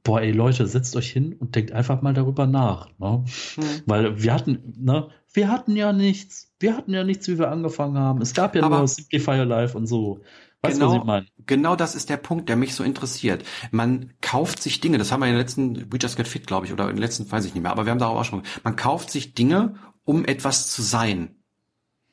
boah, 0.05 0.21
ey 0.21 0.31
Leute, 0.31 0.67
setzt 0.67 0.95
euch 0.97 1.11
hin 1.11 1.33
und 1.33 1.57
denkt 1.57 1.73
einfach 1.73 2.03
mal 2.03 2.13
darüber 2.13 2.47
nach. 2.47 2.91
Ne? 2.99 3.25
Mhm. 3.57 3.63
Weil 3.87 4.23
wir 4.23 4.33
hatten, 4.33 4.75
ne, 4.79 5.09
wir 5.33 5.51
hatten 5.51 5.75
ja 5.75 5.93
nichts. 5.93 6.53
Wir 6.61 6.77
hatten 6.77 6.93
ja 6.93 7.03
nichts, 7.03 7.27
wie 7.27 7.39
wir 7.39 7.51
angefangen 7.51 7.99
haben. 7.99 8.23
Es 8.23 8.35
gab 8.35 8.55
ja 8.55 8.63
aber 8.63 8.79
nur 8.79 8.89
Simplify 8.89 9.39
Your 9.39 9.47
Life 9.47 9.77
und 9.77 9.87
so. 9.87 10.21
Weißt 10.65 10.81
genau, 10.81 11.07
was 11.07 11.23
ich 11.23 11.47
genau 11.47 11.77
das 11.77 11.95
ist 11.95 12.09
der 12.11 12.17
Punkt, 12.17 12.49
der 12.49 12.57
mich 12.57 12.75
so 12.75 12.83
interessiert. 12.85 13.45
Man 13.71 14.13
kauft 14.21 14.63
sich 14.63 14.81
Dinge, 14.81 14.99
das 14.99 15.13
haben 15.13 15.21
wir 15.21 15.27
in 15.27 15.35
den 15.35 15.41
letzten 15.41 15.93
We 15.93 15.99
Just 15.99 16.17
Get 16.17 16.29
Fit, 16.29 16.47
glaube 16.47 16.67
ich, 16.67 16.73
oder 16.73 16.89
in 16.89 16.97
den 16.97 17.03
letzten, 17.03 17.31
weiß 17.31 17.45
ich 17.45 17.55
nicht 17.55 17.63
mehr, 17.63 17.73
aber 17.73 17.87
wir 17.87 17.91
haben 17.91 17.99
darauf 17.99 18.19
auch 18.19 18.25
schon, 18.25 18.43
man 18.63 18.77
kauft 18.77 19.11
sich 19.11 19.35
Dinge, 19.35 19.75
um 20.05 20.25
etwas 20.25 20.71
zu 20.71 20.83
sein. 20.83 21.37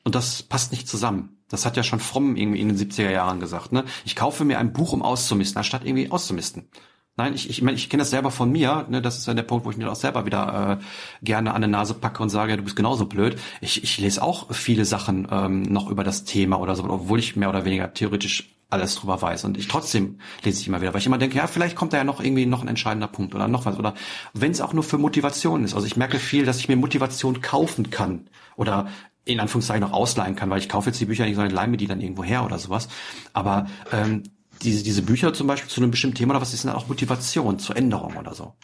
Und 0.04 0.14
das 0.14 0.42
passt 0.42 0.72
nicht 0.72 0.88
zusammen. 0.88 1.42
Das 1.48 1.66
hat 1.66 1.76
ja 1.76 1.82
schon 1.82 2.00
Fromm 2.00 2.36
irgendwie 2.36 2.60
in 2.60 2.68
den 2.68 2.78
70er 2.78 3.10
Jahren 3.10 3.38
gesagt, 3.38 3.72
ne? 3.72 3.84
Ich 4.04 4.16
kaufe 4.16 4.44
mir 4.44 4.58
ein 4.58 4.72
Buch, 4.72 4.92
um 4.92 5.02
auszumisten, 5.02 5.58
anstatt 5.58 5.84
irgendwie 5.84 6.10
auszumisten. 6.10 6.68
Nein, 7.16 7.34
ich, 7.34 7.50
ich, 7.50 7.60
mein, 7.60 7.74
ich 7.74 7.90
kenne 7.90 8.00
das 8.00 8.10
selber 8.10 8.30
von 8.30 8.50
mir. 8.50 8.86
Ne, 8.88 9.02
das 9.02 9.18
ist 9.18 9.26
ja 9.26 9.34
der 9.34 9.42
Punkt, 9.42 9.66
wo 9.66 9.70
ich 9.70 9.76
mir 9.76 9.90
auch 9.90 9.96
selber 9.96 10.24
wieder 10.24 10.80
äh, 10.80 10.84
gerne 11.24 11.52
an 11.52 11.60
der 11.60 11.68
Nase 11.68 11.92
packe 11.92 12.22
und 12.22 12.30
sage, 12.30 12.56
du 12.56 12.62
bist 12.62 12.74
genauso 12.74 13.04
blöd. 13.04 13.38
Ich, 13.60 13.82
ich 13.82 13.98
lese 13.98 14.22
auch 14.22 14.52
viele 14.54 14.86
Sachen 14.86 15.28
ähm, 15.30 15.62
noch 15.62 15.90
über 15.90 16.04
das 16.04 16.24
Thema 16.24 16.58
oder 16.58 16.74
so, 16.74 16.84
obwohl 16.84 17.18
ich 17.18 17.36
mehr 17.36 17.50
oder 17.50 17.66
weniger 17.66 17.92
theoretisch 17.92 18.54
alles 18.70 18.94
drüber 18.94 19.20
weiß. 19.20 19.44
Und 19.44 19.58
ich 19.58 19.68
trotzdem 19.68 20.20
lese 20.42 20.62
ich 20.62 20.68
immer 20.68 20.80
wieder, 20.80 20.94
weil 20.94 21.00
ich 21.00 21.06
immer 21.06 21.18
denke, 21.18 21.36
ja, 21.36 21.46
vielleicht 21.46 21.76
kommt 21.76 21.92
da 21.92 21.98
ja 21.98 22.04
noch 22.04 22.22
irgendwie 22.22 22.46
noch 22.46 22.62
ein 22.62 22.68
entscheidender 22.68 23.08
Punkt 23.08 23.34
oder 23.34 23.46
noch 23.46 23.66
was. 23.66 23.78
Oder 23.78 23.92
wenn 24.32 24.52
es 24.52 24.62
auch 24.62 24.72
nur 24.72 24.82
für 24.82 24.96
Motivation 24.96 25.64
ist. 25.64 25.74
Also 25.74 25.86
ich 25.86 25.98
merke 25.98 26.18
viel, 26.18 26.46
dass 26.46 26.58
ich 26.58 26.68
mir 26.68 26.76
Motivation 26.76 27.42
kaufen 27.42 27.90
kann 27.90 28.30
oder 28.56 28.88
in 29.26 29.38
Anführungszeichen 29.38 29.82
noch 29.82 29.92
ausleihen 29.92 30.34
kann, 30.34 30.48
weil 30.48 30.58
ich 30.58 30.70
kaufe 30.70 30.88
jetzt 30.88 31.00
die 31.00 31.04
Bücher 31.04 31.26
nicht, 31.26 31.36
sondern 31.36 31.54
leih 31.54 31.66
mir 31.66 31.76
die 31.76 31.86
dann 31.86 32.00
irgendwo 32.00 32.24
her 32.24 32.44
oder 32.44 32.58
sowas. 32.58 32.88
Aber 33.34 33.66
ähm, 33.92 34.22
diese, 34.62 34.82
diese 34.82 35.02
Bücher 35.02 35.32
zum 35.34 35.46
Beispiel 35.46 35.70
zu 35.70 35.80
einem 35.80 35.90
bestimmten 35.90 36.16
Thema 36.16 36.32
oder 36.32 36.40
was 36.40 36.54
ist 36.54 36.64
denn 36.64 36.70
auch 36.70 36.88
Motivation 36.88 37.58
zur 37.58 37.76
Änderung 37.76 38.16
oder 38.16 38.34
so? 38.34 38.54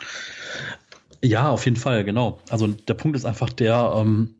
Ja, 1.23 1.49
auf 1.51 1.65
jeden 1.65 1.77
Fall, 1.77 2.05
genau. 2.05 2.41
Also 2.49 2.69
der 2.69 2.95
Punkt 2.95 3.17
ist 3.17 3.25
einfach 3.25 3.51
der, 3.51 3.93
ähm, 3.97 4.37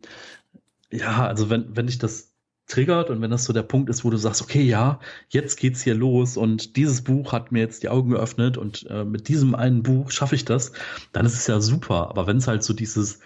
ja, 0.91 1.27
also 1.27 1.51
wenn, 1.51 1.77
wenn 1.77 1.89
ich 1.89 1.99
das 1.99 2.29
triggert 2.69 3.11
und 3.11 3.21
wenn 3.21 3.31
das 3.31 3.45
so 3.45 3.53
der 3.53 3.63
Punkt 3.63 3.89
ist, 3.91 4.05
wo 4.05 4.11
du 4.11 4.19
sagst, 4.19 4.43
okay, 4.43 4.63
ja, 4.63 5.01
jetzt 5.29 5.59
geht's 5.59 5.83
hier 5.83 5.95
los 5.95 6.37
und 6.37 6.77
dieses 6.77 7.03
Buch 7.03 7.33
hat 7.33 7.51
mir 7.51 7.61
jetzt 7.61 7.83
die 7.83 7.89
Augen 7.89 8.11
geöffnet 8.11 8.59
und 8.59 8.87
äh, 8.91 9.05
mit 9.05 9.29
diesem 9.29 9.55
einen 9.55 9.83
Buch 9.83 10.11
schaffe 10.11 10.35
ich 10.35 10.45
das, 10.45 10.73
dann 11.13 11.27
ist 11.27 11.35
es 11.35 11.47
ja 11.47 11.61
super. 11.61 12.11
Aber 12.11 12.27
wenn 12.27 12.37
es 12.37 12.47
halt 12.47 12.63
so 12.63 12.75
dieses, 12.75 13.21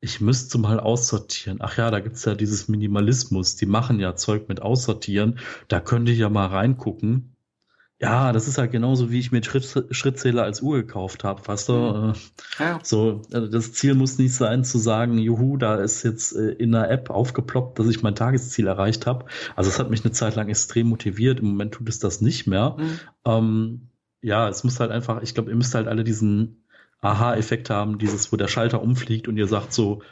ich 0.00 0.20
müsste 0.20 0.58
mal 0.58 0.80
aussortieren, 0.80 1.58
ach 1.60 1.78
ja, 1.78 1.90
da 1.90 2.00
gibt's 2.00 2.24
ja 2.24 2.34
dieses 2.34 2.68
Minimalismus, 2.68 3.56
die 3.56 3.66
machen 3.66 4.00
ja 4.00 4.16
Zeug 4.16 4.48
mit 4.48 4.60
Aussortieren, 4.60 5.38
da 5.68 5.80
könnte 5.80 6.12
ich 6.12 6.18
ja 6.18 6.28
mal 6.28 6.46
reingucken. 6.46 7.36
Ja, 8.00 8.32
das 8.32 8.46
ist 8.46 8.58
halt 8.58 8.70
genauso, 8.70 9.10
wie 9.10 9.18
ich 9.18 9.32
mir 9.32 9.42
Schritt, 9.42 9.86
Schrittzähler 9.90 10.44
als 10.44 10.62
Uhr 10.62 10.76
gekauft 10.76 11.24
habe, 11.24 11.46
weißt 11.46 11.68
du? 11.68 11.72
Mhm. 11.72 12.12
Ja. 12.60 12.78
So, 12.82 13.22
also 13.32 13.48
das 13.48 13.72
Ziel 13.72 13.94
muss 13.94 14.18
nicht 14.18 14.34
sein 14.34 14.62
zu 14.62 14.78
sagen, 14.78 15.18
juhu, 15.18 15.56
da 15.56 15.76
ist 15.76 16.04
jetzt 16.04 16.36
äh, 16.36 16.52
in 16.52 16.70
der 16.70 16.90
App 16.90 17.10
aufgeploppt, 17.10 17.78
dass 17.78 17.88
ich 17.88 18.02
mein 18.04 18.14
Tagesziel 18.14 18.68
erreicht 18.68 19.06
habe. 19.06 19.24
Also 19.56 19.68
es 19.68 19.80
hat 19.80 19.90
mich 19.90 20.04
eine 20.04 20.12
Zeit 20.12 20.36
lang 20.36 20.48
extrem 20.48 20.86
motiviert. 20.86 21.40
Im 21.40 21.46
Moment 21.46 21.74
tut 21.74 21.88
es 21.88 21.98
das 21.98 22.20
nicht 22.20 22.46
mehr. 22.46 22.76
Mhm. 22.78 23.00
Ähm, 23.24 23.88
ja, 24.22 24.48
es 24.48 24.62
muss 24.62 24.78
halt 24.78 24.92
einfach, 24.92 25.22
ich 25.22 25.34
glaube, 25.34 25.50
ihr 25.50 25.56
müsst 25.56 25.74
halt 25.74 25.88
alle 25.88 26.04
diesen 26.04 26.64
Aha-Effekt 27.00 27.68
haben, 27.68 27.98
dieses, 27.98 28.32
wo 28.32 28.36
der 28.36 28.48
Schalter 28.48 28.80
umfliegt 28.80 29.26
und 29.26 29.36
ihr 29.36 29.48
sagt 29.48 29.72
so, 29.72 30.02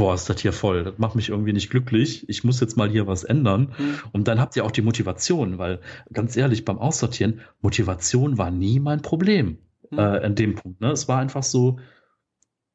boah, 0.00 0.14
ist 0.14 0.30
das 0.30 0.40
hier 0.40 0.54
voll, 0.54 0.82
das 0.82 0.96
macht 0.96 1.14
mich 1.14 1.28
irgendwie 1.28 1.52
nicht 1.52 1.68
glücklich, 1.68 2.26
ich 2.26 2.42
muss 2.42 2.58
jetzt 2.58 2.74
mal 2.74 2.88
hier 2.88 3.06
was 3.06 3.22
ändern. 3.22 3.74
Mhm. 3.76 3.98
Und 4.12 4.28
dann 4.28 4.40
habt 4.40 4.56
ihr 4.56 4.64
auch 4.64 4.70
die 4.70 4.80
Motivation, 4.80 5.58
weil 5.58 5.80
ganz 6.10 6.38
ehrlich, 6.38 6.64
beim 6.64 6.78
Aussortieren, 6.78 7.42
Motivation 7.60 8.38
war 8.38 8.50
nie 8.50 8.80
mein 8.80 9.02
Problem 9.02 9.58
mhm. 9.90 9.98
äh, 9.98 10.24
an 10.24 10.34
dem 10.34 10.54
Punkt. 10.54 10.80
Ne? 10.80 10.90
Es 10.90 11.06
war 11.06 11.18
einfach 11.18 11.42
so, 11.42 11.80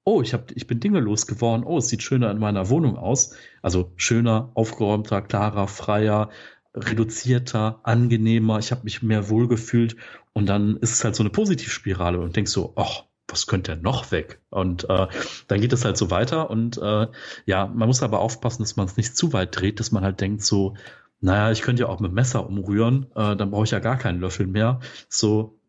oh, 0.04 0.22
ich, 0.22 0.36
hab, 0.36 0.52
ich 0.52 0.68
bin 0.68 0.80
Dinge 0.80 1.00
losgeworden, 1.00 1.66
oh, 1.66 1.80
es 1.80 1.90
sieht 1.90 2.04
schöner 2.04 2.30
in 2.30 2.38
meiner 2.38 2.70
Wohnung 2.70 2.96
aus. 2.96 3.36
Also 3.64 3.92
schöner, 3.96 4.52
aufgeräumter, 4.54 5.24
klarer, 5.24 5.68
freier, 5.68 6.30
reduzierter, 6.76 7.80
angenehmer, 7.82 8.60
ich 8.60 8.70
habe 8.70 8.84
mich 8.84 9.02
mehr 9.02 9.30
wohlgefühlt 9.30 9.96
und 10.34 10.46
dann 10.46 10.78
ist 10.78 10.94
es 10.94 11.04
halt 11.04 11.16
so 11.16 11.24
eine 11.24 11.32
Positivspirale 11.32 12.20
und 12.20 12.36
denkst 12.36 12.52
so, 12.52 12.74
ach, 12.76 13.06
was 13.28 13.48
könnte 13.48 13.74
denn 13.74 13.84
noch 13.84 14.12
weg? 14.12 14.42
Und 14.50 14.90
äh, 14.90 15.08
dann 15.48 15.62
geht 15.62 15.74
es 15.74 15.86
halt 15.86 15.98
so 15.98 16.12
weiter 16.12 16.50
und 16.50 16.78
äh, 16.78 17.08
ja, 17.46 17.68
man 17.68 17.88
muss 17.88 18.04
aber 18.04 18.20
aufpassen, 18.20 18.64
dass 18.64 18.76
man 18.76 18.86
es 18.86 18.98
nicht 18.98 19.18
zu 19.18 19.34
weit 19.34 19.60
dreht, 19.60 19.80
dass 19.80 19.92
man 19.92 20.04
halt 20.04 20.22
denkt 20.22 20.44
so, 20.44 20.76
naja, 21.22 21.52
ich 21.52 21.62
könnte 21.62 21.84
ja 21.84 21.90
auch 21.90 22.00
mit 22.00 22.14
Messer 22.14 22.48
umrühren, 22.48 23.08
äh, 23.16 23.36
dann 23.36 23.52
brauche 23.52 23.64
ich 23.64 23.72
ja 23.72 23.80
gar 23.80 23.98
keinen 23.98 24.20
Löffel 24.20 24.48
mehr. 24.48 24.80
So 25.10 25.60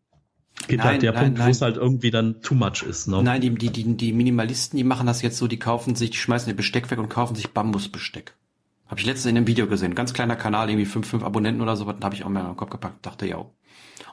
geht 0.67 0.79
halt 0.79 0.79
nein, 0.79 0.85
halt 0.85 1.01
der 1.03 1.13
nein, 1.13 1.23
Punkt, 1.25 1.45
wo 1.45 1.49
es 1.49 1.61
halt 1.61 1.77
irgendwie 1.77 2.11
dann 2.11 2.41
too 2.41 2.55
much 2.55 2.83
ist. 2.83 3.07
Ne? 3.07 3.21
Nein, 3.23 3.41
die, 3.41 3.53
die, 3.53 3.69
die, 3.69 3.97
die 3.97 4.13
Minimalisten, 4.13 4.77
die 4.77 4.83
machen 4.83 5.07
das 5.07 5.21
jetzt 5.21 5.37
so, 5.37 5.47
die 5.47 5.59
kaufen 5.59 5.95
sich, 5.95 6.11
die 6.11 6.17
schmeißen 6.17 6.49
ihr 6.49 6.55
Besteck 6.55 6.89
weg 6.91 6.99
und 6.99 7.09
kaufen 7.09 7.35
sich 7.35 7.51
Bambusbesteck. 7.51 8.35
Habe 8.87 8.99
ich 8.99 9.05
letztens 9.05 9.31
in 9.31 9.37
einem 9.37 9.47
Video 9.47 9.67
gesehen. 9.67 9.95
Ganz 9.95 10.13
kleiner 10.13 10.35
Kanal, 10.35 10.69
irgendwie 10.69 10.85
fünf, 10.85 11.07
fünf 11.07 11.23
Abonnenten 11.23 11.61
oder 11.61 11.75
so, 11.75 11.85
dann 11.85 12.03
habe 12.03 12.15
ich 12.15 12.23
auch 12.23 12.29
mehr 12.29 12.47
im 12.47 12.55
Kopf 12.55 12.69
gepackt, 12.69 13.05
dachte 13.05 13.27
ja. 13.27 13.45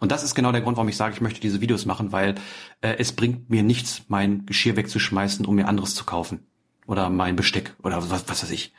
Und 0.00 0.12
das 0.12 0.22
ist 0.22 0.34
genau 0.34 0.52
der 0.52 0.60
Grund, 0.60 0.76
warum 0.76 0.88
ich 0.88 0.96
sage, 0.96 1.14
ich 1.14 1.20
möchte 1.20 1.40
diese 1.40 1.60
Videos 1.60 1.86
machen, 1.86 2.12
weil 2.12 2.34
äh, 2.80 2.96
es 2.98 3.12
bringt 3.12 3.50
mir 3.50 3.62
nichts, 3.62 4.02
mein 4.08 4.46
Geschirr 4.46 4.76
wegzuschmeißen, 4.76 5.46
um 5.46 5.54
mir 5.54 5.68
anderes 5.68 5.94
zu 5.94 6.04
kaufen. 6.04 6.46
Oder 6.86 7.08
mein 7.10 7.36
Besteck 7.36 7.74
oder 7.82 7.98
was, 8.10 8.28
was 8.28 8.42
weiß 8.42 8.50
ich. 8.50 8.72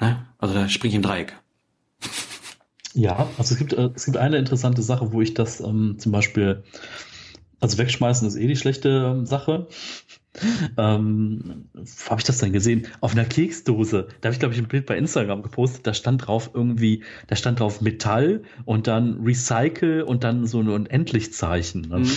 Ne? 0.00 0.26
Also 0.38 0.54
da 0.54 0.68
springe 0.68 0.90
ich 0.90 0.96
im 0.96 1.02
Dreieck. 1.02 1.34
Ja, 2.94 3.28
also 3.38 3.54
es 3.54 3.58
gibt, 3.58 3.72
äh, 3.72 3.90
es 3.94 4.04
gibt 4.04 4.16
eine 4.16 4.38
interessante 4.38 4.82
Sache, 4.82 5.12
wo 5.12 5.20
ich 5.20 5.34
das 5.34 5.60
ähm, 5.60 5.96
zum 5.98 6.12
Beispiel, 6.12 6.64
also 7.60 7.78
wegschmeißen 7.78 8.26
ist 8.26 8.36
eh 8.36 8.46
die 8.46 8.56
schlechte 8.56 9.14
ähm, 9.16 9.26
Sache 9.26 9.68
ähm, 10.76 11.68
wo 11.74 12.10
habe 12.10 12.20
ich 12.20 12.26
das 12.26 12.38
denn 12.38 12.52
gesehen? 12.52 12.86
Auf 13.00 13.12
einer 13.12 13.24
Keksdose. 13.24 14.08
Da 14.20 14.28
habe 14.28 14.34
ich, 14.34 14.40
glaube 14.40 14.54
ich, 14.54 14.60
ein 14.60 14.68
Bild 14.68 14.86
bei 14.86 14.96
Instagram 14.96 15.42
gepostet. 15.42 15.86
Da 15.86 15.94
stand 15.94 16.26
drauf 16.26 16.50
irgendwie, 16.54 17.04
da 17.28 17.36
stand 17.36 17.60
drauf 17.60 17.80
Metall 17.80 18.42
und 18.64 18.86
dann 18.86 19.22
Recycle 19.22 20.02
und 20.02 20.24
dann 20.24 20.46
so 20.46 20.60
ein 20.60 20.68
Unendlichzeichen. 20.68 21.82
Ne? 21.82 22.00
Mhm. 22.00 22.10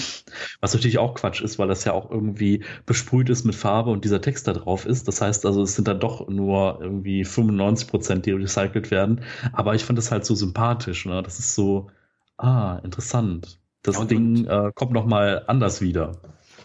Was 0.61 0.73
natürlich 0.73 0.97
auch 0.97 1.15
Quatsch 1.15 1.41
ist, 1.41 1.59
weil 1.59 1.67
das 1.67 1.83
ja 1.83 1.93
auch 1.93 2.09
irgendwie 2.09 2.63
besprüht 2.85 3.29
ist 3.29 3.43
mit 3.43 3.55
Farbe 3.55 3.91
und 3.91 4.03
dieser 4.03 4.21
Text 4.21 4.47
da 4.47 4.53
drauf 4.53 4.85
ist. 4.85 5.07
Das 5.07 5.21
heißt 5.21 5.45
also, 5.45 5.61
es 5.61 5.75
sind 5.75 5.87
dann 5.87 5.99
doch 5.99 6.27
nur 6.27 6.79
irgendwie 6.81 7.23
95 7.23 7.87
Prozent, 7.87 8.25
die 8.25 8.31
recycelt 8.31 8.91
werden. 8.91 9.21
Aber 9.53 9.75
ich 9.75 9.85
fand 9.85 9.97
das 9.97 10.11
halt 10.11 10.25
so 10.25 10.35
sympathisch. 10.35 11.05
Ne? 11.05 11.21
Das 11.21 11.39
ist 11.39 11.53
so, 11.53 11.89
ah, 12.37 12.79
interessant. 12.83 13.59
Das 13.83 13.97
und, 13.97 14.11
Ding 14.11 14.45
äh, 14.45 14.71
kommt 14.73 14.91
noch 14.91 15.05
mal 15.05 15.43
anders 15.47 15.81
wieder. 15.81 16.13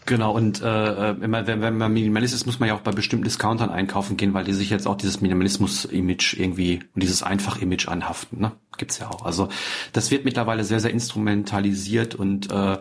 Genau, 0.05 0.33
und 0.33 0.61
äh, 0.61 1.11
äh, 1.11 1.15
immer, 1.21 1.47
wenn, 1.47 1.61
wenn 1.61 1.77
man 1.77 1.93
Minimalist 1.93 2.33
ist, 2.33 2.45
muss 2.45 2.59
man 2.59 2.67
ja 2.67 2.75
auch 2.75 2.81
bei 2.81 2.91
bestimmten 2.91 3.23
Discountern 3.23 3.69
einkaufen 3.69 4.17
gehen, 4.17 4.33
weil 4.33 4.43
die 4.43 4.53
sich 4.53 4.69
jetzt 4.69 4.85
auch 4.85 4.97
dieses 4.97 5.21
Minimalismus-Image 5.21 6.33
irgendwie 6.37 6.81
und 6.93 7.03
dieses 7.03 7.23
Einfach-Image 7.23 7.87
anhaften. 7.87 8.41
Ne? 8.41 8.51
Gibt's 8.77 8.99
ja 8.99 9.09
auch. 9.09 9.23
Also 9.23 9.47
das 9.93 10.11
wird 10.11 10.25
mittlerweile 10.25 10.65
sehr, 10.65 10.81
sehr 10.81 10.91
instrumentalisiert 10.91 12.15
und 12.15 12.51
äh, 12.51 12.79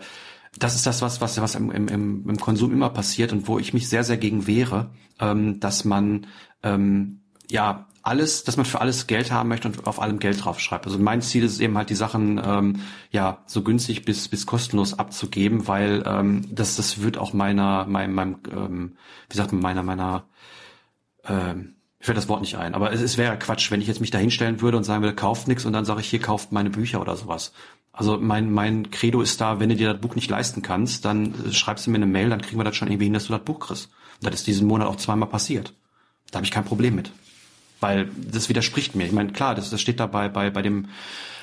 das 0.59 0.75
ist 0.75 0.85
das, 0.85 1.01
was, 1.01 1.20
was, 1.20 1.41
was 1.41 1.55
im, 1.55 1.70
im, 1.70 1.89
im 1.89 2.37
Konsum 2.39 2.73
immer 2.73 2.91
passiert 2.91 3.33
und 3.33 3.47
wo 3.47 3.59
ich 3.59 3.73
mich 3.73 3.89
sehr, 3.89 4.05
sehr 4.05 4.16
gegen 4.16 4.47
wehre, 4.47 4.91
ähm, 5.20 5.61
dass 5.61 5.85
man 5.85 6.27
ähm, 6.62 7.20
ja 7.49 7.87
alles, 8.03 8.44
dass 8.44 8.57
man 8.57 8.66
für 8.66 8.80
alles 8.80 9.07
Geld 9.07 9.30
haben 9.30 9.48
möchte 9.48 9.68
und 9.68 9.86
auf 9.86 10.00
allem 10.00 10.18
Geld 10.18 10.44
draufschreibt. 10.44 10.86
Also 10.86 10.98
mein 10.98 11.22
Ziel 11.22 11.44
ist 11.44 11.61
eben 11.61 11.76
halt 11.76 11.90
die 11.90 11.94
Sachen 11.94 12.40
ähm, 12.44 12.80
ja 13.11 13.38
so 13.46 13.62
günstig 13.62 14.05
bis 14.05 14.28
bis 14.28 14.46
kostenlos 14.46 14.98
abzugeben, 14.98 15.68
weil 15.68 16.03
ähm, 16.07 16.44
das 16.50 16.76
das 16.76 17.03
wird 17.03 17.16
auch 17.16 17.32
meiner 17.32 17.86
meinem, 17.86 18.14
meinem 18.14 18.36
ähm, 18.50 18.96
wie 19.30 19.36
sagt 19.36 19.53
man 19.53 19.62
meiner 19.62 19.82
meiner 19.82 20.24
ähm, 21.24 21.76
ich 22.00 22.07
fällt 22.07 22.18
das 22.18 22.28
Wort 22.28 22.40
nicht 22.40 22.57
ein, 22.57 22.74
aber 22.74 22.92
es, 22.92 23.00
es 23.00 23.16
wäre 23.16 23.38
Quatsch, 23.38 23.70
wenn 23.70 23.80
ich 23.80 23.86
jetzt 23.86 24.00
mich 24.00 24.11
da 24.11 24.18
hinstellen 24.18 24.61
würde 24.61 24.76
und 24.76 24.82
sagen 24.82 25.03
würde, 25.03 25.14
kauft 25.14 25.46
nichts 25.46 25.64
und 25.64 25.72
dann 25.72 25.84
sage 25.84 26.00
ich 26.00 26.11
hier 26.11 26.20
kauft 26.20 26.50
meine 26.50 26.70
Bücher 26.70 27.00
oder 27.00 27.16
sowas. 27.16 27.53
Also 27.92 28.18
mein 28.18 28.50
mein 28.50 28.90
Credo 28.90 29.20
ist 29.22 29.40
da, 29.40 29.61
wenn 29.61 29.68
du 29.68 29.76
dir 29.76 29.92
das 29.92 30.00
Buch 30.00 30.16
nicht 30.16 30.30
leisten 30.30 30.62
kannst, 30.62 31.05
dann 31.05 31.34
äh, 31.46 31.53
schreibst 31.53 31.86
du 31.86 31.90
mir 31.90 31.98
eine 31.98 32.07
Mail, 32.07 32.30
dann 32.30 32.42
kriegen 32.42 32.59
wir 32.59 32.64
das 32.64 32.74
schon 32.74 32.88
irgendwie 32.88 33.05
hin, 33.05 33.14
dass 33.14 33.26
du 33.26 33.32
das 33.32 33.44
Buch 33.44 33.61
kriegst. 33.61 33.90
Und 34.20 34.26
das 34.26 34.34
ist 34.34 34.46
diesen 34.46 34.66
Monat 34.66 34.88
auch 34.88 34.96
zweimal 34.96 35.28
passiert. 35.28 35.74
Da 36.30 36.38
habe 36.38 36.46
ich 36.46 36.53
kein 36.53 36.64
Problem 36.64 36.94
mit 36.94 37.12
weil 37.83 38.09
das 38.16 38.49
widerspricht 38.49 38.95
mir. 38.95 39.05
Ich 39.05 39.12
meine, 39.12 39.33
klar, 39.33 39.55
das, 39.55 39.70
das 39.70 39.80
steht 39.80 40.01
da 40.01 40.07
bei, 40.07 40.28
bei, 40.28 40.51
dem 40.62 40.89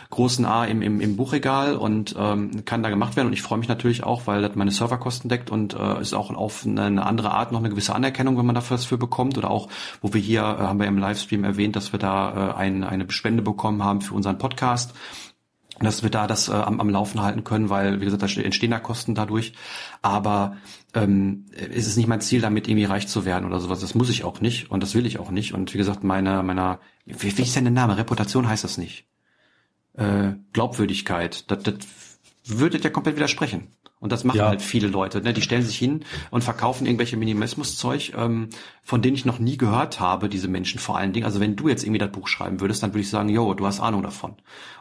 großen 0.09 0.43
A 0.45 0.65
im, 0.65 0.81
im, 0.81 1.01
im 1.01 1.15
Buchregal 1.15 1.75
und 1.75 2.15
ähm, 2.17 2.65
kann 2.65 2.81
da 2.81 2.89
gemacht 2.89 3.15
werden. 3.15 3.27
Und 3.27 3.33
ich 3.33 3.43
freue 3.43 3.59
mich 3.59 3.67
natürlich 3.67 4.03
auch, 4.03 4.25
weil 4.25 4.41
das 4.41 4.55
meine 4.55 4.71
Serverkosten 4.71 5.29
deckt 5.29 5.51
und 5.51 5.75
äh, 5.75 6.01
ist 6.01 6.13
auch 6.13 6.33
auf 6.33 6.65
eine, 6.65 6.83
eine 6.83 7.05
andere 7.05 7.31
Art 7.31 7.51
noch 7.51 7.59
eine 7.59 7.69
gewisse 7.69 7.93
Anerkennung, 7.93 8.37
wenn 8.37 8.45
man 8.45 8.55
dafür 8.55 8.75
was 8.75 8.85
für 8.85 8.97
bekommt. 8.97 9.37
Oder 9.37 9.51
auch, 9.51 9.67
wo 10.01 10.13
wir 10.13 10.21
hier, 10.21 10.41
äh, 10.41 10.63
haben 10.63 10.79
wir 10.79 10.87
im 10.87 10.97
Livestream 10.97 11.43
erwähnt, 11.43 11.75
dass 11.75 11.91
wir 11.91 11.99
da 11.99 12.53
äh, 12.53 12.55
ein, 12.55 12.83
eine 12.83 13.09
Spende 13.11 13.43
bekommen 13.43 13.83
haben 13.83 14.01
für 14.01 14.15
unseren 14.15 14.39
Podcast 14.39 14.93
dass 15.85 16.03
wir 16.03 16.09
da 16.09 16.27
das 16.27 16.49
äh, 16.49 16.53
am, 16.53 16.79
am 16.79 16.89
Laufen 16.89 17.21
halten 17.21 17.43
können, 17.43 17.69
weil, 17.69 18.01
wie 18.01 18.05
gesagt, 18.05 18.23
da 18.23 18.41
entstehen 18.41 18.71
da 18.71 18.79
Kosten 18.79 19.15
dadurch. 19.15 19.53
Aber 20.01 20.57
ähm, 20.93 21.45
ist 21.51 21.87
es 21.87 21.97
nicht 21.97 22.07
mein 22.07 22.21
Ziel, 22.21 22.41
damit 22.41 22.67
irgendwie 22.67 22.85
reich 22.85 23.07
zu 23.07 23.25
werden 23.25 23.45
oder 23.45 23.59
sowas. 23.59 23.79
Das 23.79 23.95
muss 23.95 24.09
ich 24.09 24.23
auch 24.23 24.41
nicht 24.41 24.71
und 24.71 24.81
das 24.81 24.95
will 24.95 25.05
ich 25.05 25.19
auch 25.19 25.31
nicht. 25.31 25.53
Und 25.53 25.73
wie 25.73 25.77
gesagt, 25.77 26.03
meine, 26.03 26.43
meiner, 26.43 26.79
wie, 27.05 27.37
wie 27.37 27.41
ist 27.43 27.55
denn 27.55 27.65
der 27.65 27.73
Name? 27.73 27.97
Reputation 27.97 28.47
heißt 28.47 28.63
das 28.63 28.77
nicht. 28.77 29.05
Äh, 29.93 30.33
Glaubwürdigkeit, 30.53 31.49
das, 31.51 31.63
das 31.63 31.75
würde 32.45 32.79
ja 32.79 32.89
komplett 32.89 33.15
widersprechen. 33.15 33.67
Und 34.01 34.13
das 34.13 34.23
machen 34.23 34.37
ja. 34.37 34.47
halt 34.47 34.61
viele 34.61 34.87
Leute. 34.87 35.21
Ne? 35.21 35.33
Die 35.33 35.41
stellen 35.41 35.61
sich 35.61 35.77
hin 35.77 36.05
und 36.31 36.41
verkaufen 36.41 36.85
irgendwelche 36.85 37.17
Minimalismuszeug, 37.17 38.13
ähm, 38.15 38.47
von 38.81 39.01
denen 39.01 39.15
ich 39.15 39.25
noch 39.25 39.39
nie 39.39 39.57
gehört 39.57 39.99
habe, 39.99 40.29
diese 40.29 40.47
Menschen 40.47 40.79
vor 40.79 40.97
allen 40.97 41.11
Dingen. 41.11 41.25
Also 41.25 41.41
wenn 41.41 41.57
du 41.57 41.67
jetzt 41.67 41.83
irgendwie 41.83 41.99
das 41.99 42.09
Buch 42.09 42.29
schreiben 42.29 42.61
würdest, 42.61 42.81
dann 42.81 42.91
würde 42.91 43.01
ich 43.01 43.09
sagen, 43.09 43.27
yo, 43.27 43.53
du 43.53 43.65
hast 43.65 43.81
Ahnung 43.81 44.01
davon. 44.01 44.35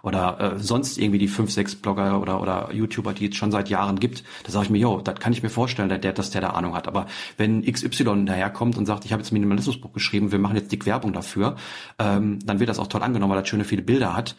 Oder 0.05 0.41
äh, 0.55 0.59
sonst 0.61 0.99
irgendwie 0.99 1.19
die 1.19 1.27
fünf, 1.27 1.51
sechs 1.51 1.75
Blogger 1.75 2.21
oder, 2.21 2.41
oder 2.41 2.73
YouTuber, 2.73 3.13
die 3.13 3.29
es 3.29 3.35
schon 3.35 3.51
seit 3.51 3.69
Jahren 3.69 3.99
gibt, 3.99 4.23
da 4.45 4.53
sage 4.53 4.67
ich 4.67 4.71
mir, 4.71 4.79
yo, 4.79 5.01
das 5.01 5.19
kann 5.19 5.33
ich 5.33 5.43
mir 5.43 5.51
vorstellen, 5.51 5.89
der, 5.89 5.99
der, 5.99 6.13
dass 6.13 6.31
der 6.31 6.41
da 6.41 6.51
Ahnung 6.51 6.77
hat. 6.77 6.87
Aber 6.87 7.07
wenn 7.37 7.63
XY 7.63 8.25
daherkommt 8.25 8.79
und 8.79 8.87
sagt, 8.87 9.05
ich 9.05 9.13
habe 9.13 9.21
jetzt 9.21 9.33
ein 9.33 9.35
Minimalismusbuch 9.35 9.93
geschrieben, 9.93 10.31
wir 10.31 10.39
machen 10.39 10.55
jetzt 10.55 10.71
dick 10.71 10.87
Werbung 10.87 11.13
dafür, 11.13 11.57
ähm, 11.99 12.39
dann 12.45 12.61
wird 12.61 12.71
das 12.71 12.79
auch 12.79 12.87
toll 12.87 13.03
angenommen, 13.03 13.33
weil 13.33 13.41
das 13.41 13.49
schöne 13.49 13.65
viele 13.65 13.83
Bilder 13.83 14.15
hat 14.17 14.37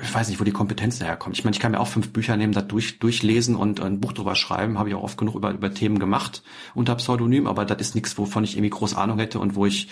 ich 0.00 0.14
weiß 0.14 0.28
nicht, 0.28 0.40
wo 0.40 0.44
die 0.44 0.52
Kompetenz 0.52 0.98
daherkommt. 0.98 1.36
Ich 1.36 1.44
meine, 1.44 1.54
ich 1.54 1.60
kann 1.60 1.72
mir 1.72 1.80
auch 1.80 1.88
fünf 1.88 2.12
Bücher 2.12 2.36
nehmen, 2.36 2.52
da 2.52 2.62
durch, 2.62 2.98
durchlesen 2.98 3.56
und 3.56 3.80
ein 3.80 4.00
Buch 4.00 4.12
drüber 4.12 4.34
schreiben. 4.34 4.78
Habe 4.78 4.88
ich 4.88 4.94
auch 4.94 5.02
oft 5.02 5.18
genug 5.18 5.34
über, 5.34 5.50
über 5.50 5.72
Themen 5.72 5.98
gemacht 5.98 6.42
unter 6.74 6.94
Pseudonym, 6.94 7.46
aber 7.46 7.64
das 7.64 7.80
ist 7.80 7.94
nichts, 7.94 8.16
wovon 8.18 8.44
ich 8.44 8.54
irgendwie 8.54 8.70
groß 8.70 8.94
Ahnung 8.94 9.18
hätte 9.18 9.38
und 9.40 9.54
wo 9.54 9.66
ich 9.66 9.88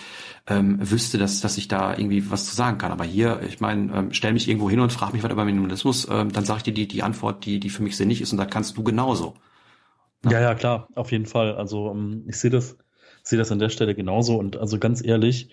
ähm, 0.46 0.78
wüsste, 0.80 1.18
dass, 1.18 1.40
dass 1.40 1.58
ich 1.58 1.68
da 1.68 1.96
irgendwie 1.96 2.30
was 2.30 2.46
zu 2.46 2.54
sagen 2.54 2.78
kann. 2.78 2.92
Aber 2.92 3.04
hier, 3.04 3.40
ich 3.42 3.60
meine, 3.60 3.92
ähm, 3.92 4.12
stell 4.12 4.32
mich 4.32 4.48
irgendwo 4.48 4.70
hin 4.70 4.80
und 4.80 4.92
frag 4.92 5.12
mich 5.12 5.22
was 5.22 5.32
über 5.32 5.44
Minimalismus, 5.44 6.08
ähm, 6.10 6.32
dann 6.32 6.44
sage 6.44 6.58
ich 6.58 6.64
dir 6.64 6.74
die, 6.74 6.88
die 6.88 7.02
Antwort, 7.02 7.44
die, 7.44 7.58
die 7.58 7.70
für 7.70 7.82
mich 7.82 7.96
sinnig 7.96 8.20
ist 8.20 8.32
und 8.32 8.38
da 8.38 8.46
kannst 8.46 8.76
du 8.76 8.84
genauso. 8.84 9.34
Ja, 10.24 10.32
ja, 10.32 10.40
ja 10.40 10.54
klar, 10.54 10.88
auf 10.94 11.10
jeden 11.10 11.26
Fall. 11.26 11.56
Also 11.56 11.90
ähm, 11.90 12.24
ich 12.28 12.38
sehe 12.38 12.50
das, 12.50 12.76
sehe 13.22 13.38
das 13.38 13.50
an 13.50 13.58
der 13.58 13.70
Stelle 13.70 13.94
genauso 13.94 14.36
und 14.36 14.56
also 14.56 14.78
ganz 14.78 15.04
ehrlich, 15.04 15.50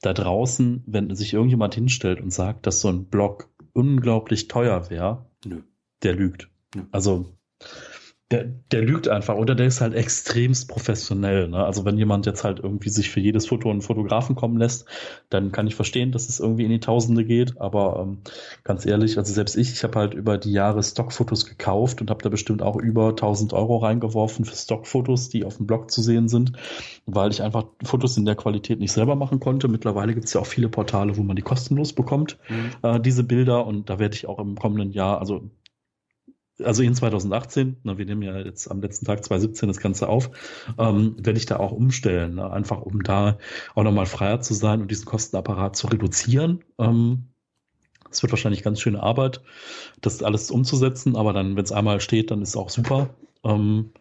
da 0.00 0.14
draußen, 0.14 0.82
wenn 0.86 1.14
sich 1.14 1.34
irgendjemand 1.34 1.74
hinstellt 1.74 2.20
und 2.20 2.32
sagt, 2.32 2.66
dass 2.66 2.80
so 2.80 2.88
ein 2.88 3.04
Blog 3.04 3.50
unglaublich 3.72 4.48
teuer 4.48 4.90
wäre, 4.90 5.26
der 6.02 6.14
lügt. 6.14 6.48
Nö. 6.74 6.82
Also 6.92 7.36
der, 8.30 8.44
der 8.44 8.82
lügt 8.82 9.08
einfach 9.08 9.34
oder 9.34 9.56
der 9.56 9.66
ist 9.66 9.80
halt 9.80 9.92
extremst 9.92 10.68
professionell. 10.68 11.48
Ne? 11.48 11.64
Also 11.64 11.84
wenn 11.84 11.98
jemand 11.98 12.26
jetzt 12.26 12.44
halt 12.44 12.60
irgendwie 12.60 12.88
sich 12.88 13.10
für 13.10 13.18
jedes 13.18 13.48
Foto 13.48 13.70
einen 13.70 13.82
Fotografen 13.82 14.36
kommen 14.36 14.56
lässt, 14.56 14.86
dann 15.30 15.50
kann 15.50 15.66
ich 15.66 15.74
verstehen, 15.74 16.12
dass 16.12 16.28
es 16.28 16.38
irgendwie 16.38 16.64
in 16.64 16.70
die 16.70 16.78
Tausende 16.78 17.24
geht. 17.24 17.60
Aber 17.60 17.98
ähm, 18.00 18.18
ganz 18.62 18.86
ehrlich, 18.86 19.18
also 19.18 19.32
selbst 19.32 19.56
ich, 19.56 19.72
ich 19.72 19.82
habe 19.82 19.98
halt 19.98 20.14
über 20.14 20.38
die 20.38 20.52
Jahre 20.52 20.80
Stockfotos 20.80 21.44
gekauft 21.44 22.00
und 22.00 22.08
habe 22.08 22.22
da 22.22 22.28
bestimmt 22.28 22.62
auch 22.62 22.76
über 22.76 23.08
1000 23.08 23.52
Euro 23.52 23.78
reingeworfen 23.78 24.44
für 24.44 24.54
Stockfotos, 24.54 25.28
die 25.28 25.44
auf 25.44 25.56
dem 25.56 25.66
Blog 25.66 25.90
zu 25.90 26.00
sehen 26.00 26.28
sind, 26.28 26.52
weil 27.06 27.32
ich 27.32 27.42
einfach 27.42 27.64
Fotos 27.82 28.16
in 28.16 28.26
der 28.26 28.36
Qualität 28.36 28.78
nicht 28.78 28.92
selber 28.92 29.16
machen 29.16 29.40
konnte. 29.40 29.66
Mittlerweile 29.66 30.14
gibt 30.14 30.26
es 30.26 30.34
ja 30.34 30.40
auch 30.40 30.46
viele 30.46 30.68
Portale, 30.68 31.16
wo 31.16 31.24
man 31.24 31.34
die 31.34 31.42
kostenlos 31.42 31.92
bekommt, 31.94 32.38
mhm. 32.48 32.70
äh, 32.88 33.00
diese 33.00 33.24
Bilder. 33.24 33.66
Und 33.66 33.90
da 33.90 33.98
werde 33.98 34.14
ich 34.14 34.28
auch 34.28 34.38
im 34.38 34.54
kommenden 34.54 34.92
Jahr, 34.92 35.18
also 35.18 35.50
also 36.64 36.82
in 36.82 36.94
2018, 36.94 37.76
na, 37.82 37.98
wir 37.98 38.06
nehmen 38.06 38.22
ja 38.22 38.38
jetzt 38.38 38.70
am 38.70 38.80
letzten 38.80 39.06
Tag 39.06 39.24
2017 39.24 39.68
das 39.68 39.78
Ganze 39.78 40.08
auf, 40.08 40.30
ähm, 40.78 41.16
werde 41.16 41.38
ich 41.38 41.46
da 41.46 41.56
auch 41.56 41.72
umstellen, 41.72 42.36
ne? 42.36 42.50
einfach 42.50 42.80
um 42.82 43.02
da 43.02 43.38
auch 43.74 43.82
nochmal 43.82 44.06
freier 44.06 44.40
zu 44.40 44.54
sein 44.54 44.80
und 44.80 44.90
diesen 44.90 45.06
Kostenapparat 45.06 45.76
zu 45.76 45.86
reduzieren. 45.88 46.64
Ähm, 46.78 47.30
es 48.10 48.22
wird 48.22 48.32
wahrscheinlich 48.32 48.62
ganz 48.62 48.80
schöne 48.80 49.02
Arbeit, 49.02 49.40
das 50.00 50.22
alles 50.22 50.50
umzusetzen, 50.50 51.16
aber 51.16 51.32
dann, 51.32 51.56
wenn 51.56 51.64
es 51.64 51.72
einmal 51.72 52.00
steht, 52.00 52.30
dann 52.30 52.42
ist 52.42 52.50
es 52.50 52.56
auch 52.56 52.70
super. 52.70 53.10
Ähm, 53.44 53.92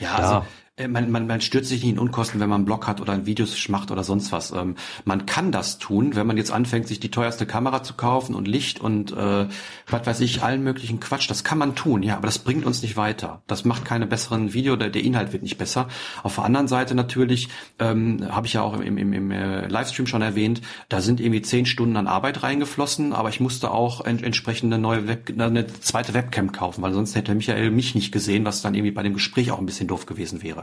ja, 0.00 0.08
ja, 0.08 0.16
also 0.16 0.46
man, 0.88 1.10
man, 1.10 1.26
man 1.26 1.42
stürzt 1.42 1.68
sich 1.68 1.82
nicht 1.82 1.92
in 1.92 1.98
Unkosten, 1.98 2.40
wenn 2.40 2.48
man 2.48 2.60
einen 2.60 2.64
Blog 2.64 2.86
hat 2.86 3.02
oder 3.02 3.12
ein 3.12 3.26
Videos 3.26 3.68
macht 3.68 3.90
oder 3.90 4.04
sonst 4.04 4.32
was. 4.32 4.52
Ähm, 4.52 4.76
man 5.04 5.26
kann 5.26 5.52
das 5.52 5.78
tun, 5.78 6.16
wenn 6.16 6.26
man 6.26 6.38
jetzt 6.38 6.50
anfängt, 6.50 6.88
sich 6.88 6.98
die 6.98 7.10
teuerste 7.10 7.44
Kamera 7.44 7.82
zu 7.82 7.92
kaufen 7.92 8.34
und 8.34 8.48
Licht 8.48 8.80
und 8.80 9.12
äh, 9.12 9.48
was 9.88 10.06
weiß 10.06 10.20
ich, 10.20 10.42
allen 10.42 10.62
möglichen 10.62 10.98
Quatsch. 10.98 11.28
Das 11.28 11.44
kann 11.44 11.58
man 11.58 11.74
tun, 11.74 12.02
ja, 12.02 12.16
aber 12.16 12.26
das 12.26 12.38
bringt 12.38 12.64
uns 12.64 12.80
nicht 12.80 12.96
weiter. 12.96 13.42
Das 13.46 13.66
macht 13.66 13.84
keine 13.84 14.06
besseren 14.06 14.54
Video, 14.54 14.76
der, 14.76 14.88
der 14.88 15.04
Inhalt 15.04 15.34
wird 15.34 15.42
nicht 15.42 15.58
besser. 15.58 15.88
Auf 16.22 16.36
der 16.36 16.44
anderen 16.44 16.68
Seite 16.68 16.94
natürlich, 16.94 17.48
ähm, 17.78 18.26
habe 18.30 18.46
ich 18.46 18.54
ja 18.54 18.62
auch 18.62 18.80
im, 18.80 18.96
im, 18.96 19.12
im 19.12 19.30
äh, 19.30 19.68
Livestream 19.68 20.06
schon 20.06 20.22
erwähnt, 20.22 20.62
da 20.88 21.02
sind 21.02 21.20
irgendwie 21.20 21.42
zehn 21.42 21.66
Stunden 21.66 21.98
an 21.98 22.06
Arbeit 22.06 22.42
reingeflossen, 22.42 23.12
aber 23.12 23.28
ich 23.28 23.40
musste 23.40 23.72
auch 23.72 24.06
ent 24.06 24.22
entsprechend 24.22 24.72
eine 24.72 24.80
neue 24.80 25.06
Web 25.06 25.34
eine 25.36 25.66
zweite 25.66 26.14
Webcam 26.14 26.52
kaufen, 26.52 26.80
weil 26.80 26.94
sonst 26.94 27.14
hätte 27.14 27.34
Michael 27.34 27.70
mich 27.70 27.94
nicht 27.94 28.10
gesehen, 28.10 28.46
was 28.46 28.62
dann 28.62 28.74
irgendwie 28.74 28.92
bei 28.92 29.02
dem 29.02 29.12
Gespräch 29.12 29.50
auch 29.50 29.58
ein 29.58 29.66
bisschen 29.66 29.88
doof 29.88 30.06
gewesen 30.06 30.42
wäre. 30.42 30.61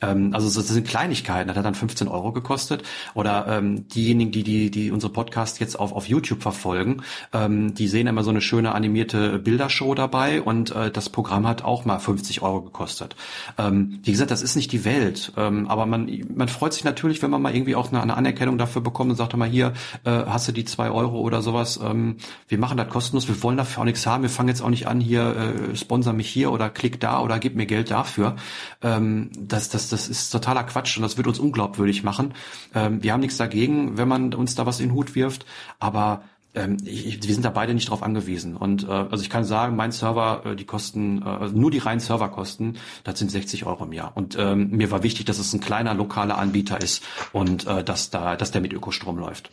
Ähm, 0.00 0.34
also 0.34 0.46
das 0.46 0.68
sind 0.68 0.86
Kleinigkeiten, 0.86 1.48
das 1.48 1.56
hat 1.56 1.64
dann 1.64 1.74
15 1.74 2.08
Euro 2.08 2.32
gekostet. 2.32 2.82
Oder 3.14 3.46
ähm, 3.48 3.88
diejenigen, 3.88 4.30
die, 4.30 4.42
die, 4.42 4.70
die 4.70 4.90
unsere 4.90 5.12
Podcast 5.12 5.60
jetzt 5.60 5.78
auf, 5.78 5.92
auf 5.92 6.08
YouTube 6.08 6.42
verfolgen, 6.42 7.02
ähm, 7.32 7.74
die 7.74 7.88
sehen 7.88 8.06
immer 8.06 8.22
so 8.22 8.30
eine 8.30 8.40
schöne 8.40 8.74
animierte 8.74 9.38
Bildershow 9.38 9.94
dabei. 9.94 10.42
Und 10.42 10.74
äh, 10.74 10.90
das 10.90 11.08
Programm 11.08 11.46
hat 11.46 11.64
auch 11.64 11.84
mal 11.84 11.98
50 11.98 12.42
Euro 12.42 12.62
gekostet. 12.62 13.16
Ähm, 13.56 14.00
wie 14.02 14.12
gesagt, 14.12 14.30
das 14.30 14.42
ist 14.42 14.56
nicht 14.56 14.72
die 14.72 14.84
Welt, 14.84 15.32
ähm, 15.36 15.68
aber 15.68 15.86
man, 15.86 16.10
man 16.34 16.48
freut 16.48 16.72
sich 16.72 16.84
natürlich, 16.84 17.22
wenn 17.22 17.30
man 17.30 17.42
mal 17.42 17.54
irgendwie 17.54 17.76
auch 17.76 17.90
eine, 17.90 18.02
eine 18.02 18.16
Anerkennung 18.16 18.58
dafür 18.58 18.82
bekommt 18.82 19.10
und 19.10 19.16
sagt 19.16 19.36
mal 19.36 19.48
hier, 19.48 19.72
äh, 20.04 20.10
hast 20.10 20.48
du 20.48 20.52
die 20.52 20.64
zwei 20.64 20.90
Euro 20.90 21.20
oder 21.20 21.42
sowas, 21.42 21.78
ähm, 21.82 22.16
wir 22.48 22.58
machen 22.58 22.76
das 22.76 22.88
kostenlos, 22.88 23.28
wir 23.28 23.42
wollen 23.42 23.56
dafür 23.56 23.82
auch 23.82 23.84
nichts 23.84 24.06
haben, 24.06 24.22
wir 24.22 24.30
fangen 24.30 24.48
jetzt 24.48 24.62
auch 24.62 24.70
nicht 24.70 24.86
an, 24.86 25.00
hier, 25.00 25.36
äh, 25.36 25.76
sponsor 25.76 26.12
mich 26.12 26.28
hier 26.28 26.52
oder 26.52 26.68
klick 26.70 27.00
da 27.00 27.20
oder 27.20 27.38
gib 27.38 27.54
mir 27.54 27.66
Geld 27.66 27.90
dafür. 27.90 28.36
Ähm, 28.82 29.30
das, 29.46 29.68
das, 29.68 29.88
das 29.88 30.08
ist 30.08 30.30
totaler 30.30 30.64
Quatsch 30.64 30.96
und 30.96 31.02
das 31.02 31.16
wird 31.16 31.26
uns 31.26 31.38
unglaubwürdig 31.38 32.02
machen. 32.02 32.34
Ähm, 32.74 33.02
wir 33.02 33.12
haben 33.12 33.20
nichts 33.20 33.36
dagegen, 33.36 33.96
wenn 33.96 34.08
man 34.08 34.34
uns 34.34 34.54
da 34.54 34.66
was 34.66 34.80
in 34.80 34.88
den 34.88 34.94
Hut 34.94 35.14
wirft, 35.14 35.46
aber 35.78 36.22
ähm, 36.54 36.78
ich, 36.84 37.22
wir 37.22 37.34
sind 37.34 37.44
da 37.44 37.50
beide 37.50 37.74
nicht 37.74 37.90
drauf 37.90 38.02
angewiesen. 38.02 38.56
Und 38.56 38.84
äh, 38.84 38.90
also 38.90 39.22
ich 39.22 39.30
kann 39.30 39.44
sagen, 39.44 39.76
mein 39.76 39.92
Server, 39.92 40.42
äh, 40.44 40.56
die 40.56 40.64
kosten, 40.64 41.22
äh, 41.22 41.26
also 41.26 41.56
nur 41.56 41.70
die 41.70 41.78
reinen 41.78 42.00
Serverkosten, 42.00 42.78
das 43.04 43.18
sind 43.18 43.30
60 43.30 43.66
Euro 43.66 43.84
im 43.84 43.92
Jahr. 43.92 44.12
Und 44.16 44.36
ähm, 44.38 44.70
mir 44.70 44.90
war 44.90 45.02
wichtig, 45.02 45.26
dass 45.26 45.38
es 45.38 45.52
ein 45.52 45.60
kleiner 45.60 45.94
lokaler 45.94 46.38
Anbieter 46.38 46.80
ist 46.80 47.04
und 47.32 47.66
äh, 47.66 47.84
dass 47.84 48.10
da, 48.10 48.36
dass 48.36 48.50
der 48.50 48.60
mit 48.60 48.72
Ökostrom 48.72 49.18
läuft. 49.18 49.50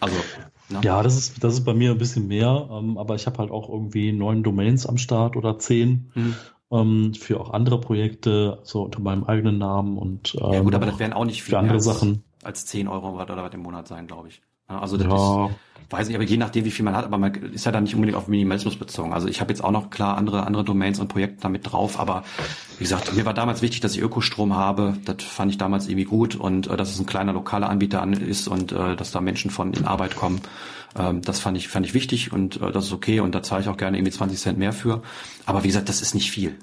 Also 0.00 0.16
Ne? 0.70 0.80
Ja, 0.82 1.02
das 1.02 1.16
ist, 1.16 1.44
das 1.44 1.54
ist 1.54 1.64
bei 1.64 1.74
mir 1.74 1.90
ein 1.90 1.98
bisschen 1.98 2.26
mehr, 2.26 2.68
ähm, 2.72 2.96
aber 2.96 3.14
ich 3.16 3.26
habe 3.26 3.38
halt 3.38 3.50
auch 3.50 3.68
irgendwie 3.68 4.12
neun 4.12 4.42
Domains 4.42 4.86
am 4.86 4.96
Start 4.96 5.36
oder 5.36 5.58
zehn. 5.58 6.10
Hm 6.14 6.34
ähm, 6.74 7.14
für 7.14 7.40
auch 7.40 7.50
andere 7.50 7.80
Projekte, 7.80 8.58
so 8.62 8.82
unter 8.82 9.00
meinem 9.00 9.24
eigenen 9.24 9.58
Namen 9.58 9.98
und 9.98 10.36
ähm, 10.40 10.52
Ja 10.52 10.60
gut, 10.60 10.74
aber 10.74 10.86
das 10.86 10.98
wären 10.98 11.12
auch 11.12 11.24
nicht 11.24 11.42
viele 11.42 11.58
andere 11.58 11.76
als, 11.76 11.84
Sachen. 11.84 12.24
als 12.42 12.66
10 12.66 12.88
Euro 12.88 13.20
oder 13.20 13.36
was 13.36 13.54
im 13.54 13.60
Monat 13.60 13.88
sein, 13.88 14.06
glaube 14.06 14.28
ich. 14.28 14.42
Also 14.66 14.96
das 14.96 15.06
ja. 15.06 15.46
ist, 15.46 15.52
weiß 15.90 16.08
ich, 16.08 16.14
aber 16.14 16.24
je 16.24 16.38
nachdem, 16.38 16.64
wie 16.64 16.70
viel 16.70 16.86
man 16.86 16.96
hat, 16.96 17.04
aber 17.04 17.18
man 17.18 17.34
ist 17.34 17.66
ja 17.66 17.72
dann 17.72 17.84
nicht 17.84 17.94
unbedingt 17.94 18.16
auf 18.16 18.28
Minimalismus 18.28 18.76
bezogen. 18.76 19.12
Also 19.12 19.28
ich 19.28 19.42
habe 19.42 19.52
jetzt 19.52 19.62
auch 19.62 19.70
noch 19.70 19.90
klar 19.90 20.16
andere 20.16 20.46
andere 20.46 20.64
Domains 20.64 20.98
und 20.98 21.08
Projekte 21.08 21.42
damit 21.42 21.70
drauf, 21.70 22.00
aber 22.00 22.24
wie 22.78 22.84
gesagt, 22.84 23.14
mir 23.14 23.26
war 23.26 23.34
damals 23.34 23.60
wichtig, 23.60 23.80
dass 23.80 23.94
ich 23.94 24.00
Ökostrom 24.00 24.56
habe. 24.56 24.96
Das 25.04 25.22
fand 25.22 25.50
ich 25.50 25.58
damals 25.58 25.86
irgendwie 25.86 26.06
gut 26.06 26.34
und 26.34 26.68
äh, 26.68 26.76
dass 26.76 26.90
es 26.90 26.98
ein 26.98 27.06
kleiner 27.06 27.34
lokaler 27.34 27.68
Anbieter 27.68 28.00
an, 28.00 28.14
ist 28.14 28.48
und 28.48 28.72
äh, 28.72 28.96
dass 28.96 29.10
da 29.10 29.20
Menschen 29.20 29.50
von 29.50 29.74
in 29.74 29.84
Arbeit 29.84 30.16
kommen. 30.16 30.40
Ähm, 30.96 31.22
das 31.22 31.40
fand 31.40 31.56
ich 31.56 31.68
fand 31.68 31.86
ich 31.86 31.94
wichtig 31.94 32.32
und 32.32 32.60
äh, 32.60 32.72
das 32.72 32.86
ist 32.86 32.92
okay 32.92 33.20
und 33.20 33.34
da 33.34 33.42
zahle 33.42 33.62
ich 33.62 33.68
auch 33.68 33.76
gerne 33.76 33.96
irgendwie 33.96 34.12
20 34.12 34.38
Cent 34.38 34.58
mehr 34.58 34.72
für. 34.72 35.02
Aber 35.46 35.62
wie 35.64 35.68
gesagt, 35.68 35.88
das 35.88 36.02
ist 36.02 36.14
nicht 36.14 36.30
viel. 36.30 36.56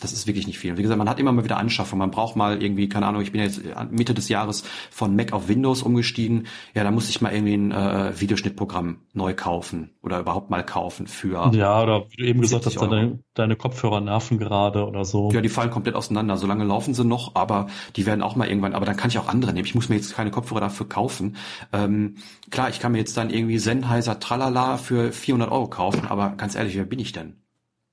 Das 0.00 0.12
ist 0.12 0.26
wirklich 0.26 0.46
nicht 0.46 0.58
viel. 0.58 0.76
Wie 0.76 0.82
gesagt, 0.82 0.98
man 0.98 1.08
hat 1.08 1.18
immer 1.18 1.32
mal 1.32 1.44
wieder 1.44 1.58
Anschaffung. 1.58 1.98
Man 1.98 2.10
braucht 2.10 2.36
mal 2.36 2.62
irgendwie, 2.62 2.88
keine 2.88 3.06
Ahnung, 3.06 3.22
ich 3.22 3.32
bin 3.32 3.40
jetzt 3.40 3.60
Mitte 3.90 4.14
des 4.14 4.28
Jahres 4.28 4.64
von 4.90 5.14
Mac 5.14 5.32
auf 5.32 5.48
Windows 5.48 5.82
umgestiegen. 5.82 6.46
Ja, 6.74 6.84
da 6.84 6.90
muss 6.90 7.08
ich 7.08 7.20
mal 7.20 7.32
irgendwie 7.32 7.54
ein 7.54 7.72
äh, 7.72 8.20
Videoschnittprogramm 8.20 9.00
neu 9.12 9.34
kaufen 9.34 9.90
oder 10.02 10.20
überhaupt 10.20 10.50
mal 10.50 10.64
kaufen 10.64 11.06
für. 11.06 11.50
Ja, 11.54 11.82
oder 11.82 12.06
wie 12.10 12.16
du 12.16 12.24
eben 12.24 12.40
gesagt 12.40 12.66
hast, 12.66 12.80
deine, 12.80 13.20
deine 13.34 13.56
Kopfhörer 13.56 14.00
nerven 14.00 14.38
gerade 14.38 14.86
oder 14.86 15.04
so. 15.04 15.30
Ja, 15.32 15.40
die 15.40 15.48
fallen 15.48 15.70
komplett 15.70 15.94
auseinander. 15.94 16.36
Solange 16.36 16.64
laufen 16.64 16.94
sie 16.94 17.04
noch, 17.04 17.34
aber 17.34 17.66
die 17.96 18.06
werden 18.06 18.22
auch 18.22 18.36
mal 18.36 18.48
irgendwann, 18.48 18.74
aber 18.74 18.86
dann 18.86 18.96
kann 18.96 19.10
ich 19.10 19.18
auch 19.18 19.28
andere 19.28 19.52
nehmen. 19.52 19.66
Ich 19.66 19.74
muss 19.74 19.88
mir 19.88 19.96
jetzt 19.96 20.14
keine 20.14 20.30
Kopfhörer 20.30 20.60
dafür 20.60 20.88
kaufen. 20.88 21.36
Ähm, 21.72 22.16
klar, 22.50 22.68
ich 22.70 22.80
kann 22.80 22.92
mir 22.92 22.98
jetzt 22.98 23.16
dann 23.16 23.30
irgendwie 23.30 23.58
Sennheiser 23.58 24.18
Tralala 24.20 24.76
für 24.76 25.12
400 25.12 25.50
Euro 25.50 25.68
kaufen, 25.68 26.06
aber 26.08 26.30
ganz 26.30 26.54
ehrlich, 26.54 26.76
wer 26.76 26.84
bin 26.84 26.98
ich 26.98 27.12
denn? 27.12 27.42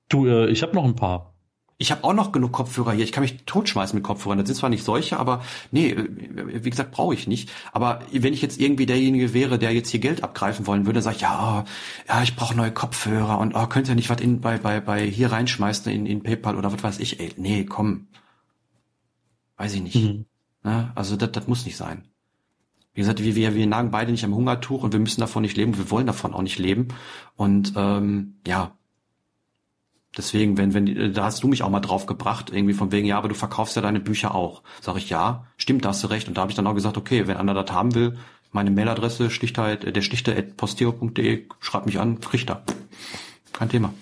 Du, 0.08 0.26
äh, 0.26 0.46
ich 0.48 0.62
habe 0.62 0.74
noch 0.74 0.84
ein 0.84 0.96
paar. 0.96 1.34
Ich 1.80 1.92
habe 1.92 2.02
auch 2.02 2.12
noch 2.12 2.32
genug 2.32 2.50
Kopfhörer 2.50 2.92
hier. 2.92 3.04
Ich 3.04 3.12
kann 3.12 3.22
mich 3.22 3.44
totschmeißen 3.46 3.96
mit 3.96 4.02
Kopfhörern. 4.02 4.36
Das 4.38 4.48
sind 4.48 4.56
zwar 4.56 4.68
nicht 4.68 4.84
solche, 4.84 5.16
aber 5.16 5.42
nee, 5.70 5.90
äh, 5.90 6.64
wie 6.64 6.70
gesagt, 6.70 6.90
brauche 6.90 7.14
ich 7.14 7.28
nicht. 7.28 7.50
Aber 7.72 8.00
wenn 8.12 8.34
ich 8.34 8.42
jetzt 8.42 8.60
irgendwie 8.60 8.84
derjenige 8.84 9.32
wäre, 9.32 9.60
der 9.60 9.72
jetzt 9.72 9.90
hier 9.90 10.00
Geld 10.00 10.24
abgreifen 10.24 10.66
wollen 10.66 10.86
würde, 10.86 11.02
sage 11.02 11.16
ich, 11.16 11.22
ja, 11.22 11.64
ja, 12.08 12.22
ich 12.22 12.34
brauche 12.34 12.56
neue 12.56 12.72
Kopfhörer 12.72 13.38
und 13.38 13.54
oh, 13.54 13.66
könnt 13.68 13.88
ihr 13.88 13.94
nicht 13.94 14.10
was 14.10 14.20
in, 14.20 14.40
bei, 14.40 14.58
bei, 14.58 14.80
bei 14.80 15.06
hier 15.06 15.30
reinschmeißen 15.30 15.92
in, 15.92 16.04
in 16.04 16.24
PayPal 16.24 16.56
oder 16.56 16.72
was 16.72 16.82
weiß 16.82 16.98
ich. 16.98 17.20
Ey, 17.20 17.32
nee, 17.36 17.64
komm. 17.64 18.08
Weiß 19.56 19.72
ich 19.74 19.82
nicht. 19.82 19.94
Mhm. 19.96 20.26
Ja, 20.64 20.90
also 20.96 21.14
das, 21.16 21.30
das 21.30 21.46
muss 21.46 21.64
nicht 21.64 21.76
sein. 21.76 22.08
Wie 22.92 23.02
gesagt, 23.02 23.22
wir, 23.22 23.36
wir, 23.36 23.54
wir 23.54 23.66
nagen 23.68 23.92
beide 23.92 24.10
nicht 24.10 24.24
am 24.24 24.34
Hungertuch 24.34 24.82
und 24.82 24.92
wir 24.92 24.98
müssen 24.98 25.20
davon 25.20 25.42
nicht 25.42 25.56
leben. 25.56 25.78
Wir 25.78 25.92
wollen 25.92 26.08
davon 26.08 26.34
auch 26.34 26.42
nicht 26.42 26.58
leben. 26.58 26.88
Und 27.36 27.74
ähm, 27.76 28.40
ja, 28.44 28.77
Deswegen, 30.16 30.56
wenn, 30.56 30.74
wenn, 30.74 31.12
da 31.12 31.24
hast 31.24 31.42
du 31.42 31.48
mich 31.48 31.62
auch 31.62 31.70
mal 31.70 31.80
drauf 31.80 32.06
gebracht, 32.06 32.50
irgendwie 32.50 32.74
von 32.74 32.90
wegen, 32.92 33.06
ja, 33.06 33.18
aber 33.18 33.28
du 33.28 33.34
verkaufst 33.34 33.76
ja 33.76 33.82
deine 33.82 34.00
Bücher 34.00 34.34
auch. 34.34 34.62
Sag 34.80 34.96
ich, 34.96 35.10
ja, 35.10 35.46
stimmt, 35.56 35.84
da 35.84 35.90
hast 35.90 36.02
du 36.02 36.08
recht. 36.08 36.28
Und 36.28 36.36
da 36.36 36.42
habe 36.42 36.50
ich 36.50 36.56
dann 36.56 36.66
auch 36.66 36.74
gesagt, 36.74 36.96
okay, 36.96 37.26
wenn 37.26 37.36
einer 37.36 37.54
das 37.54 37.70
haben 37.72 37.94
will, 37.94 38.18
meine 38.50 38.70
Mailadresse, 38.70 39.30
schlichtheit, 39.30 39.84
äh, 39.84 39.92
der 39.92 40.02
schlichter.posteo.de, 40.02 41.46
schreibt 41.60 41.86
mich 41.86 42.00
an, 42.00 42.18
Richter. 42.32 42.62
Kein 43.52 43.68
Thema. 43.68 43.92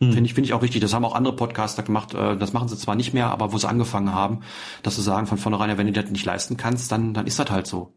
Hm. 0.00 0.12
Finde 0.12 0.26
ich, 0.26 0.34
finde 0.34 0.46
ich 0.46 0.52
auch 0.54 0.62
richtig. 0.62 0.80
Das 0.80 0.92
haben 0.92 1.04
auch 1.04 1.14
andere 1.14 1.36
Podcaster 1.36 1.82
gemacht. 1.82 2.14
Äh, 2.14 2.36
das 2.36 2.52
machen 2.52 2.68
sie 2.68 2.76
zwar 2.76 2.96
nicht 2.96 3.14
mehr, 3.14 3.30
aber 3.30 3.52
wo 3.52 3.58
sie 3.58 3.68
angefangen 3.68 4.12
haben, 4.12 4.40
dass 4.82 4.96
sie 4.96 5.02
sagen 5.02 5.26
von 5.26 5.38
vornherein, 5.38 5.70
ja, 5.70 5.78
wenn 5.78 5.86
du 5.86 5.92
das 5.92 6.10
nicht 6.10 6.24
leisten 6.24 6.56
kannst, 6.56 6.90
dann, 6.90 7.14
dann 7.14 7.26
ist 7.26 7.38
das 7.38 7.50
halt 7.50 7.66
so. 7.66 7.94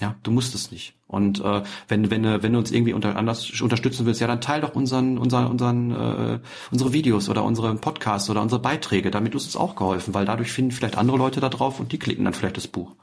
Ja, 0.00 0.16
du 0.24 0.32
musst 0.32 0.54
es 0.56 0.72
nicht. 0.72 0.94
Und 1.06 1.40
äh, 1.40 1.62
wenn 1.86 2.10
wenn 2.10 2.24
wenn 2.24 2.52
du 2.52 2.58
uns 2.58 2.72
irgendwie 2.72 2.94
unter, 2.94 3.16
anders 3.16 3.60
unterstützen 3.60 4.06
willst, 4.06 4.20
ja, 4.20 4.26
dann 4.26 4.40
teil 4.40 4.60
doch 4.60 4.74
unseren 4.74 5.18
unseren 5.18 5.46
unseren 5.46 5.90
äh, 5.92 6.40
unsere 6.72 6.92
Videos 6.92 7.28
oder 7.28 7.44
unsere 7.44 7.72
Podcasts 7.76 8.28
oder 8.28 8.42
unsere 8.42 8.60
Beiträge. 8.60 9.12
Damit 9.12 9.34
ist 9.36 9.46
es 9.46 9.56
auch 9.56 9.76
geholfen, 9.76 10.12
weil 10.12 10.24
dadurch 10.24 10.50
finden 10.52 10.72
vielleicht 10.72 10.98
andere 10.98 11.16
Leute 11.16 11.40
da 11.40 11.48
drauf 11.48 11.78
und 11.78 11.92
die 11.92 11.98
klicken 11.98 12.24
dann 12.24 12.34
vielleicht 12.34 12.56
das 12.56 12.66
Buch. 12.66 12.96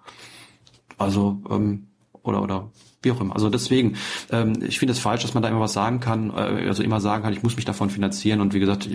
Also 0.98 1.42
ähm, 1.50 1.88
oder 2.24 2.42
oder 2.42 2.72
wie 3.02 3.12
auch 3.12 3.22
immer. 3.22 3.34
Also 3.34 3.50
deswegen, 3.50 3.98
ähm, 4.32 4.54
ich 4.62 4.80
finde 4.80 4.94
es 4.94 5.00
falsch, 5.00 5.24
dass 5.24 5.34
man 5.34 5.44
da 5.44 5.50
immer 5.50 5.60
was 5.60 5.74
sagen 5.74 6.00
kann, 6.00 6.30
äh, 6.32 6.68
also 6.68 6.84
immer 6.84 7.02
sagen 7.02 7.24
kann, 7.24 7.34
ich 7.34 7.44
muss 7.44 7.56
mich 7.56 7.66
davon 7.66 7.90
finanzieren 7.90 8.42
und 8.42 8.54
wie 8.54 8.60
gesagt, 8.60 8.90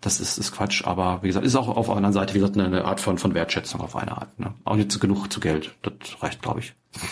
das 0.00 0.20
ist, 0.20 0.38
ist 0.38 0.52
Quatsch, 0.52 0.84
aber 0.84 1.22
wie 1.22 1.28
gesagt, 1.28 1.44
ist 1.44 1.56
auch 1.56 1.68
auf 1.68 1.86
der 1.86 1.96
anderen 1.96 2.12
Seite, 2.12 2.34
wie 2.34 2.38
gesagt, 2.38 2.58
eine 2.58 2.84
Art 2.84 3.00
von, 3.00 3.18
von 3.18 3.34
Wertschätzung 3.34 3.80
auf 3.80 3.96
eine 3.96 4.16
Art. 4.16 4.38
Ne? 4.38 4.54
Auch 4.64 4.76
nicht 4.76 5.00
genug 5.00 5.32
zu 5.32 5.40
Geld. 5.40 5.74
Das 5.82 5.92
reicht, 6.22 6.42
glaube 6.42 6.60
ich. 6.60 6.74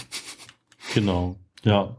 Genau, 0.95 1.35
ja. 1.65 1.97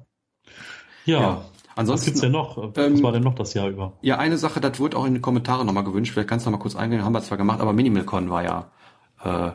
Ja. 1.04 1.20
ja. 1.20 1.46
Ansonsten, 1.76 2.00
Was 2.00 2.06
gibt's 2.06 2.22
denn 2.22 2.32
noch? 2.32 2.58
Was 2.58 2.88
ähm, 2.88 3.04
war 3.04 3.12
denn 3.12 3.22
noch 3.22 3.36
das 3.36 3.54
Jahr 3.54 3.68
über? 3.68 3.98
Ja, 4.02 4.18
eine 4.18 4.38
Sache, 4.38 4.62
das 4.62 4.80
wurde 4.80 4.98
auch 4.98 5.06
in 5.06 5.14
den 5.14 5.22
Kommentaren 5.22 5.68
nochmal 5.68 5.84
gewünscht. 5.84 6.14
Vielleicht 6.14 6.30
kannst 6.30 6.46
du 6.46 6.50
noch 6.50 6.58
mal 6.58 6.62
kurz 6.62 6.76
eingehen, 6.76 7.04
haben 7.04 7.12
wir 7.12 7.22
zwar 7.22 7.38
gemacht, 7.38 7.60
aber 7.60 7.74
MinimalCon 7.74 8.30
war 8.30 8.44
ja 8.44 8.72
äh, 9.24 9.52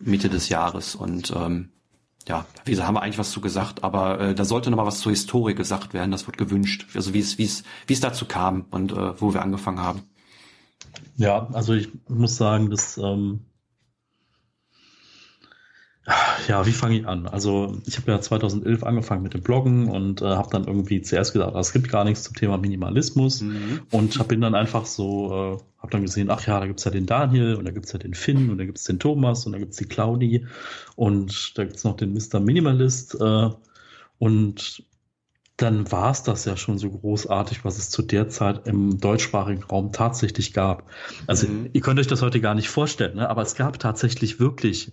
Mitte 0.00 0.28
des 0.28 0.48
Jahres 0.48 0.96
und 0.96 1.32
ähm, 1.34 1.70
ja, 2.28 2.46
wie 2.64 2.70
gesagt, 2.70 2.86
haben 2.86 2.94
wir 2.94 3.02
eigentlich 3.02 3.18
was 3.18 3.30
zu 3.30 3.40
gesagt, 3.40 3.82
aber 3.84 4.20
äh, 4.20 4.34
da 4.34 4.44
sollte 4.44 4.70
noch 4.70 4.76
mal 4.76 4.86
was 4.86 5.00
zur 5.00 5.10
Historie 5.10 5.54
gesagt 5.54 5.92
werden. 5.94 6.10
Das 6.10 6.26
wird 6.26 6.38
gewünscht, 6.38 6.86
also 6.94 7.14
wie 7.14 7.20
es 7.20 7.38
wie 7.38 7.44
es 7.44 7.64
wie 7.86 7.94
es 7.94 8.00
dazu 8.00 8.26
kam 8.26 8.66
und 8.70 8.92
äh, 8.92 9.20
wo 9.20 9.34
wir 9.34 9.42
angefangen 9.42 9.80
haben. 9.80 10.02
Ja, 11.16 11.48
also 11.52 11.74
ich 11.74 11.88
muss 12.08 12.36
sagen, 12.36 12.70
dass 12.70 12.98
ähm, 12.98 13.40
ja, 16.48 16.66
wie 16.66 16.72
fange 16.72 16.98
ich 16.98 17.06
an? 17.06 17.26
Also 17.26 17.80
ich 17.86 17.96
habe 17.96 18.12
ja 18.12 18.20
2011 18.20 18.82
angefangen 18.84 19.22
mit 19.22 19.34
dem 19.34 19.42
Bloggen 19.42 19.88
und 19.88 20.22
äh, 20.22 20.26
habe 20.26 20.48
dann 20.50 20.64
irgendwie 20.64 21.02
zuerst 21.02 21.32
gesagt, 21.32 21.56
es 21.56 21.72
gibt 21.72 21.88
gar 21.88 22.04
nichts 22.04 22.24
zum 22.24 22.34
Thema 22.34 22.58
Minimalismus 22.58 23.42
mhm. 23.42 23.80
und 23.90 24.18
hab, 24.18 24.28
bin 24.28 24.40
dann 24.40 24.54
einfach 24.54 24.86
so, 24.86 25.26
äh, 25.26 25.80
habe 25.80 25.90
dann 25.90 26.02
gesehen, 26.02 26.30
ach 26.30 26.46
ja, 26.46 26.60
da 26.60 26.66
gibt's 26.66 26.84
ja 26.84 26.90
den 26.90 27.06
Daniel 27.06 27.54
und 27.54 27.64
da 27.64 27.70
gibt's 27.70 27.92
ja 27.92 27.98
den 27.98 28.14
Finn 28.14 28.50
und 28.50 28.58
da 28.58 28.64
gibt's 28.64 28.84
den 28.84 28.98
Thomas 28.98 29.46
und 29.46 29.52
da 29.52 29.58
gibt's 29.58 29.76
die 29.76 29.86
Claudi 29.86 30.46
und 30.96 31.56
da 31.58 31.64
gibt's 31.64 31.84
noch 31.84 31.96
den 31.96 32.12
Mr. 32.12 32.40
Minimalist 32.40 33.16
äh, 33.20 33.50
und 34.18 34.84
dann 35.56 35.92
war 35.92 36.10
es 36.10 36.22
das 36.22 36.44
ja 36.44 36.56
schon 36.56 36.78
so 36.78 36.90
großartig, 36.90 37.64
was 37.64 37.78
es 37.78 37.90
zu 37.90 38.02
der 38.02 38.28
Zeit 38.28 38.66
im 38.66 38.98
deutschsprachigen 38.98 39.62
Raum 39.62 39.92
tatsächlich 39.92 40.52
gab. 40.52 40.90
Also 41.26 41.46
mhm. 41.46 41.70
ihr 41.72 41.80
könnt 41.80 42.00
euch 42.00 42.06
das 42.06 42.22
heute 42.22 42.40
gar 42.40 42.54
nicht 42.54 42.68
vorstellen, 42.68 43.16
ne? 43.16 43.28
aber 43.28 43.42
es 43.42 43.54
gab 43.54 43.78
tatsächlich 43.78 44.40
wirklich 44.40 44.92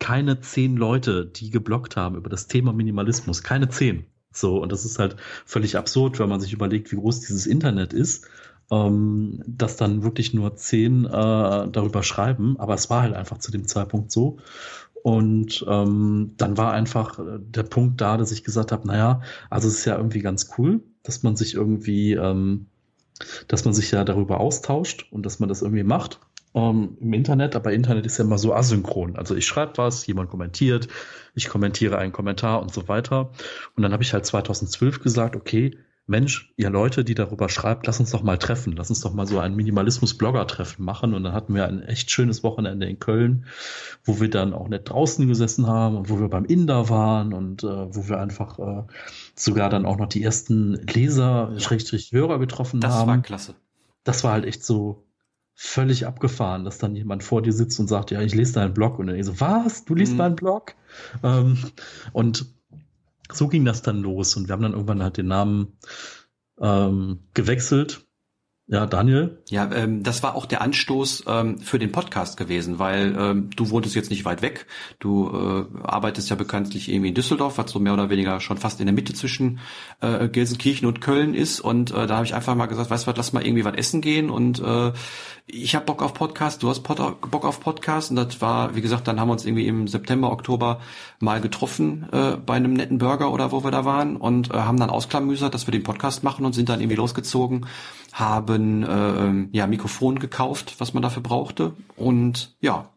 keine 0.00 0.40
zehn 0.40 0.76
Leute, 0.76 1.26
die 1.26 1.50
geblockt 1.50 1.96
haben 1.96 2.16
über 2.16 2.28
das 2.28 2.48
Thema 2.48 2.72
Minimalismus. 2.72 3.44
Keine 3.44 3.68
zehn. 3.68 4.06
So, 4.32 4.60
und 4.60 4.72
das 4.72 4.84
ist 4.84 4.98
halt 4.98 5.16
völlig 5.44 5.76
absurd, 5.76 6.18
wenn 6.18 6.28
man 6.28 6.40
sich 6.40 6.52
überlegt, 6.52 6.90
wie 6.90 6.96
groß 6.96 7.20
dieses 7.20 7.46
Internet 7.46 7.92
ist, 7.92 8.26
ähm, 8.70 9.42
dass 9.46 9.76
dann 9.76 10.02
wirklich 10.02 10.34
nur 10.34 10.56
zehn 10.56 11.04
äh, 11.04 11.10
darüber 11.10 12.02
schreiben. 12.02 12.58
Aber 12.58 12.74
es 12.74 12.90
war 12.90 13.02
halt 13.02 13.14
einfach 13.14 13.38
zu 13.38 13.52
dem 13.52 13.66
Zeitpunkt 13.66 14.10
so. 14.10 14.38
Und 15.02 15.64
ähm, 15.68 16.34
dann 16.36 16.56
war 16.56 16.72
einfach 16.72 17.18
äh, 17.18 17.38
der 17.38 17.62
Punkt 17.64 18.00
da, 18.00 18.16
dass 18.16 18.32
ich 18.32 18.44
gesagt 18.44 18.72
habe, 18.72 18.86
naja, 18.86 19.22
also 19.48 19.68
es 19.68 19.78
ist 19.78 19.84
ja 19.84 19.96
irgendwie 19.96 20.20
ganz 20.20 20.50
cool, 20.58 20.82
dass 21.02 21.22
man 21.22 21.36
sich 21.36 21.54
irgendwie, 21.54 22.12
ähm, 22.12 22.66
dass 23.48 23.64
man 23.64 23.74
sich 23.74 23.90
ja 23.90 24.04
darüber 24.04 24.40
austauscht 24.40 25.06
und 25.10 25.24
dass 25.26 25.40
man 25.40 25.48
das 25.48 25.62
irgendwie 25.62 25.84
macht 25.84 26.20
ähm, 26.54 26.96
im 27.00 27.12
Internet, 27.12 27.56
aber 27.56 27.72
Internet 27.72 28.06
ist 28.06 28.18
ja 28.18 28.24
immer 28.24 28.38
so 28.38 28.54
asynchron. 28.54 29.16
Also 29.16 29.34
ich 29.34 29.46
schreibe 29.46 29.72
was, 29.76 30.06
jemand 30.06 30.30
kommentiert, 30.30 30.88
ich 31.34 31.48
kommentiere 31.48 31.98
einen 31.98 32.12
Kommentar 32.12 32.60
und 32.60 32.72
so 32.72 32.88
weiter. 32.88 33.30
Und 33.76 33.82
dann 33.82 33.92
habe 33.92 34.02
ich 34.02 34.12
halt 34.12 34.26
2012 34.26 35.00
gesagt, 35.00 35.36
okay, 35.36 35.76
Mensch, 36.10 36.52
ihr 36.56 36.70
Leute, 36.70 37.04
die 37.04 37.14
darüber 37.14 37.48
schreibt, 37.48 37.86
lass 37.86 38.00
uns 38.00 38.10
doch 38.10 38.24
mal 38.24 38.36
treffen, 38.36 38.74
lass 38.76 38.90
uns 38.90 39.00
doch 39.00 39.14
mal 39.14 39.28
so 39.28 39.38
ein 39.38 39.54
Minimalismus-Blogger-Treffen 39.54 40.84
machen. 40.84 41.14
Und 41.14 41.22
dann 41.22 41.34
hatten 41.34 41.54
wir 41.54 41.68
ein 41.68 41.82
echt 41.84 42.10
schönes 42.10 42.42
Wochenende 42.42 42.86
in 42.86 42.98
Köln, 42.98 43.46
wo 44.02 44.20
wir 44.20 44.28
dann 44.28 44.52
auch 44.52 44.66
nicht 44.66 44.90
draußen 44.90 45.28
gesessen 45.28 45.68
haben 45.68 45.96
und 45.96 46.10
wo 46.10 46.18
wir 46.18 46.28
beim 46.28 46.46
Inder 46.46 46.88
waren 46.88 47.32
und 47.32 47.62
äh, 47.62 47.94
wo 47.94 48.08
wir 48.08 48.18
einfach 48.18 48.58
äh, 48.58 48.82
sogar 49.36 49.70
dann 49.70 49.86
auch 49.86 49.98
noch 49.98 50.08
die 50.08 50.24
ersten 50.24 50.74
Leser, 50.92 51.52
Schrägstrich 51.58 52.10
Hörer 52.10 52.40
getroffen 52.40 52.80
das 52.80 52.92
haben. 52.92 53.06
Das 53.06 53.16
war 53.16 53.22
klasse. 53.22 53.54
Das 54.02 54.24
war 54.24 54.32
halt 54.32 54.46
echt 54.46 54.64
so, 54.64 55.04
völlig 55.62 56.06
abgefahren, 56.06 56.64
dass 56.64 56.78
dann 56.78 56.96
jemand 56.96 57.22
vor 57.22 57.42
dir 57.42 57.52
sitzt 57.52 57.78
und 57.80 57.86
sagt, 57.86 58.10
ja, 58.10 58.22
ich 58.22 58.34
lese 58.34 58.54
deinen 58.54 58.72
Blog. 58.72 58.98
Und 58.98 59.08
dann 59.08 59.16
ich 59.16 59.26
so, 59.26 59.40
was? 59.40 59.84
Du 59.84 59.94
liest 59.94 60.12
mhm. 60.12 60.18
meinen 60.18 60.34
Blog? 60.34 60.74
Ähm, 61.22 61.58
und 62.14 62.46
so 63.30 63.46
ging 63.46 63.66
das 63.66 63.82
dann 63.82 64.00
los. 64.00 64.36
Und 64.36 64.48
wir 64.48 64.54
haben 64.54 64.62
dann 64.62 64.72
irgendwann 64.72 65.02
halt 65.02 65.18
den 65.18 65.26
Namen 65.26 65.76
ähm, 66.62 67.18
gewechselt 67.34 68.06
ja, 68.72 68.86
Daniel? 68.86 69.42
Ja, 69.48 69.68
ähm, 69.72 70.04
das 70.04 70.22
war 70.22 70.36
auch 70.36 70.46
der 70.46 70.62
Anstoß 70.62 71.24
ähm, 71.26 71.58
für 71.58 71.80
den 71.80 71.90
Podcast 71.90 72.36
gewesen, 72.36 72.78
weil 72.78 73.16
ähm, 73.18 73.50
du 73.56 73.70
wohntest 73.70 73.96
jetzt 73.96 74.10
nicht 74.10 74.24
weit 74.24 74.42
weg. 74.42 74.66
Du 75.00 75.26
äh, 75.28 75.82
arbeitest 75.82 76.30
ja 76.30 76.36
bekanntlich 76.36 76.88
irgendwie 76.88 77.08
in 77.08 77.16
Düsseldorf, 77.16 77.58
was 77.58 77.72
so 77.72 77.80
mehr 77.80 77.94
oder 77.94 78.10
weniger 78.10 78.38
schon 78.38 78.58
fast 78.58 78.78
in 78.78 78.86
der 78.86 78.94
Mitte 78.94 79.12
zwischen 79.12 79.58
äh, 80.00 80.28
Gelsenkirchen 80.28 80.86
und 80.86 81.00
Köln 81.00 81.34
ist. 81.34 81.58
Und 81.58 81.90
äh, 81.90 82.06
da 82.06 82.14
habe 82.14 82.26
ich 82.26 82.32
einfach 82.32 82.54
mal 82.54 82.66
gesagt, 82.66 82.90
weißt 82.90 83.08
du 83.08 83.10
was, 83.10 83.16
lass 83.16 83.32
mal 83.32 83.44
irgendwie 83.44 83.64
was 83.64 83.74
essen 83.74 84.02
gehen. 84.02 84.30
Und 84.30 84.60
äh, 84.60 84.92
ich 85.52 85.74
habe 85.74 85.86
Bock 85.86 86.02
auf 86.02 86.14
Podcast, 86.14 86.62
du 86.62 86.68
hast 86.68 86.80
Bock 86.80 87.44
auf 87.44 87.60
Podcast. 87.60 88.10
Und 88.10 88.16
das 88.16 88.40
war, 88.40 88.74
wie 88.74 88.80
gesagt, 88.80 89.08
dann 89.08 89.20
haben 89.20 89.28
wir 89.28 89.32
uns 89.32 89.44
irgendwie 89.44 89.66
im 89.66 89.88
September, 89.88 90.30
Oktober 90.30 90.80
mal 91.18 91.40
getroffen 91.40 92.08
äh, 92.12 92.36
bei 92.36 92.54
einem 92.54 92.72
netten 92.72 92.98
Burger 92.98 93.32
oder 93.32 93.52
wo 93.52 93.64
wir 93.64 93.70
da 93.70 93.84
waren 93.84 94.16
und 94.16 94.50
äh, 94.50 94.54
haben 94.54 94.78
dann 94.78 94.90
ausklamüsert, 94.90 95.52
dass 95.54 95.66
wir 95.66 95.72
den 95.72 95.82
Podcast 95.82 96.22
machen 96.22 96.44
und 96.44 96.54
sind 96.54 96.68
dann 96.68 96.80
irgendwie 96.80 96.96
losgezogen 96.96 97.66
haben 98.12 98.82
äh, 98.82 99.56
ja 99.56 99.66
Mikrofon 99.66 100.18
gekauft, 100.18 100.76
was 100.78 100.94
man 100.94 101.02
dafür 101.02 101.22
brauchte 101.22 101.74
und 101.96 102.56
ja, 102.60 102.88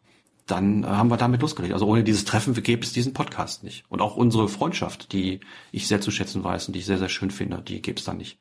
dann 0.46 0.84
äh, 0.84 0.86
haben 0.86 1.10
wir 1.10 1.16
damit 1.16 1.40
losgelegt. 1.40 1.72
Also 1.72 1.86
ohne 1.86 2.04
dieses 2.04 2.24
Treffen 2.24 2.54
gäbe 2.54 2.82
es 2.82 2.92
diesen 2.92 3.12
Podcast 3.12 3.64
nicht. 3.64 3.84
Und 3.88 4.02
auch 4.02 4.16
unsere 4.16 4.48
Freundschaft, 4.48 5.12
die 5.12 5.40
ich 5.72 5.88
sehr 5.88 6.00
zu 6.00 6.10
schätzen 6.10 6.44
weiß 6.44 6.66
und 6.66 6.74
die 6.74 6.80
ich 6.80 6.86
sehr, 6.86 6.98
sehr 6.98 7.08
schön 7.08 7.30
finde, 7.30 7.62
die 7.62 7.80
gäbe 7.80 7.98
es 7.98 8.04
dann 8.04 8.18
nicht. 8.18 8.38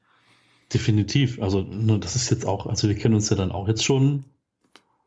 Definitiv. 0.74 1.42
Also 1.42 1.62
das 1.62 2.16
ist 2.16 2.30
jetzt 2.32 2.46
auch, 2.46 2.66
also 2.66 2.88
wir 2.88 2.96
kennen 2.96 3.16
uns 3.16 3.30
ja 3.30 3.36
dann 3.36 3.52
auch 3.52 3.68
jetzt 3.68 3.84
schon. 3.84 4.26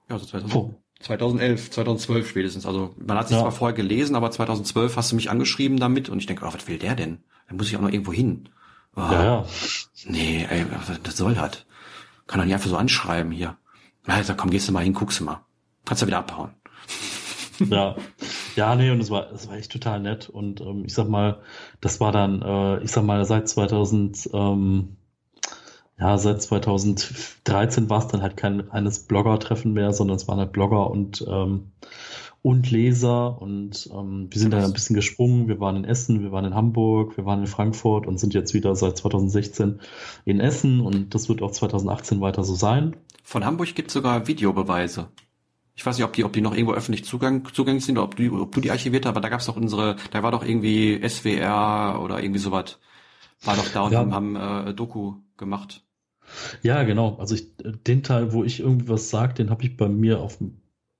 Ja, 0.08 0.18
so 0.18 0.26
2000, 0.26 0.76
2011, 1.00 1.70
2012 1.70 2.28
spätestens. 2.28 2.66
Also 2.66 2.94
man 2.96 3.18
hat 3.18 3.28
sich 3.28 3.36
ja. 3.36 3.42
zwar 3.42 3.52
vorher 3.52 3.74
gelesen, 3.74 4.14
aber 4.14 4.30
2012 4.30 4.96
hast 4.96 5.12
du 5.12 5.16
mich 5.16 5.30
angeschrieben 5.30 5.78
damit 5.78 6.08
und 6.08 6.18
ich 6.18 6.26
denke, 6.26 6.44
oh, 6.46 6.52
was 6.52 6.68
will 6.68 6.78
der 6.78 6.94
denn? 6.94 7.18
Da 7.48 7.54
muss 7.54 7.68
ich 7.68 7.76
auch 7.76 7.80
noch 7.80 7.90
irgendwo 7.90 8.12
hin. 8.12 8.48
Oh, 8.94 9.00
ja, 9.00 9.24
ja. 9.24 9.46
Nee, 10.06 10.46
ey, 10.48 10.64
das 11.02 11.16
soll 11.16 11.36
halt. 11.36 11.66
Kann 12.26 12.40
doch 12.40 12.44
nicht 12.46 12.54
einfach 12.54 12.70
so 12.70 12.76
anschreiben 12.76 13.32
hier. 13.32 13.56
Also 14.06 14.34
komm, 14.34 14.50
gehst 14.50 14.68
du 14.68 14.72
mal 14.72 14.84
hin, 14.84 14.94
guckst 14.94 15.20
du 15.20 15.24
mal. 15.24 15.44
Kannst 15.84 16.02
du 16.02 16.06
wieder 16.06 16.18
abhauen. 16.18 16.50
Ja, 17.70 17.96
ja, 18.54 18.74
nee, 18.74 18.90
und 18.90 19.00
es 19.00 19.08
war, 19.08 19.32
es 19.32 19.48
war 19.48 19.56
echt 19.56 19.72
total 19.72 19.98
nett. 20.00 20.28
Und 20.28 20.60
ähm, 20.60 20.84
ich 20.84 20.92
sag 20.92 21.08
mal, 21.08 21.40
das 21.80 22.00
war 22.00 22.12
dann, 22.12 22.42
äh, 22.42 22.84
ich 22.84 22.92
sag 22.92 23.02
mal, 23.02 23.24
seit 23.24 23.48
2000, 23.48 24.28
ähm, 24.34 24.98
ja, 25.98 26.18
seit 26.18 26.42
2013 26.42 27.88
war 27.88 27.98
es 28.00 28.08
dann 28.08 28.22
halt 28.22 28.36
kein 28.36 28.60
reines 28.60 29.06
Blogger-Treffen 29.06 29.72
mehr, 29.72 29.92
sondern 29.92 30.16
es 30.16 30.28
waren 30.28 30.38
halt 30.38 30.52
Blogger 30.52 30.90
und 30.90 31.24
ähm, 31.28 31.72
und 32.46 32.70
Leser 32.70 33.42
und 33.42 33.90
ähm, 33.92 34.28
wir 34.30 34.40
sind 34.40 34.52
da 34.52 34.64
ein 34.64 34.72
bisschen 34.72 34.94
gesprungen. 34.94 35.48
Wir 35.48 35.58
waren 35.58 35.74
in 35.74 35.84
Essen, 35.84 36.22
wir 36.22 36.30
waren 36.30 36.44
in 36.44 36.54
Hamburg, 36.54 37.16
wir 37.16 37.24
waren 37.24 37.40
in 37.40 37.48
Frankfurt 37.48 38.06
und 38.06 38.20
sind 38.20 38.34
jetzt 38.34 38.54
wieder 38.54 38.76
seit 38.76 38.96
2016 38.96 39.80
in 40.24 40.38
Essen 40.38 40.80
und 40.80 41.12
das 41.12 41.28
wird 41.28 41.42
auch 41.42 41.50
2018 41.50 42.20
weiter 42.20 42.44
so 42.44 42.54
sein. 42.54 42.94
Von 43.24 43.44
Hamburg 43.44 43.74
gibt 43.74 43.88
es 43.88 43.94
sogar 43.94 44.28
Videobeweise. 44.28 45.08
Ich 45.74 45.84
weiß 45.84 45.96
nicht, 45.96 46.04
ob 46.04 46.12
die, 46.12 46.22
ob 46.22 46.32
die 46.34 46.40
noch 46.40 46.54
irgendwo 46.54 46.72
öffentlich 46.72 47.04
Zugang, 47.04 47.48
zugänglich 47.52 47.84
sind 47.84 47.98
oder 47.98 48.04
ob 48.04 48.14
du, 48.14 48.40
ob 48.40 48.52
du 48.52 48.60
die 48.60 48.70
archiviert 48.70 49.06
hast, 49.06 49.10
aber 49.10 49.20
da 49.20 49.28
gab 49.28 49.40
es 49.40 49.46
doch 49.46 49.56
unsere, 49.56 49.96
da 50.12 50.22
war 50.22 50.30
doch 50.30 50.44
irgendwie 50.44 51.00
SWR 51.04 52.00
oder 52.00 52.22
irgendwie 52.22 52.38
sowas. 52.38 52.78
War 53.42 53.56
doch 53.56 53.68
da 53.70 53.82
und 53.82 53.92
ja. 53.92 53.98
haben, 53.98 54.14
haben 54.14 54.36
äh, 54.36 54.72
Doku 54.72 55.16
gemacht. 55.36 55.85
Ja, 56.62 56.82
genau. 56.84 57.16
Also 57.16 57.34
ich, 57.34 57.48
den 57.86 58.02
Teil, 58.02 58.32
wo 58.32 58.44
ich 58.44 58.60
irgendwie 58.60 58.88
was 58.88 59.10
sage, 59.10 59.34
den 59.34 59.50
habe 59.50 59.64
ich 59.64 59.76
bei 59.76 59.88
mir 59.88 60.20
auf 60.20 60.38
dem 60.38 60.56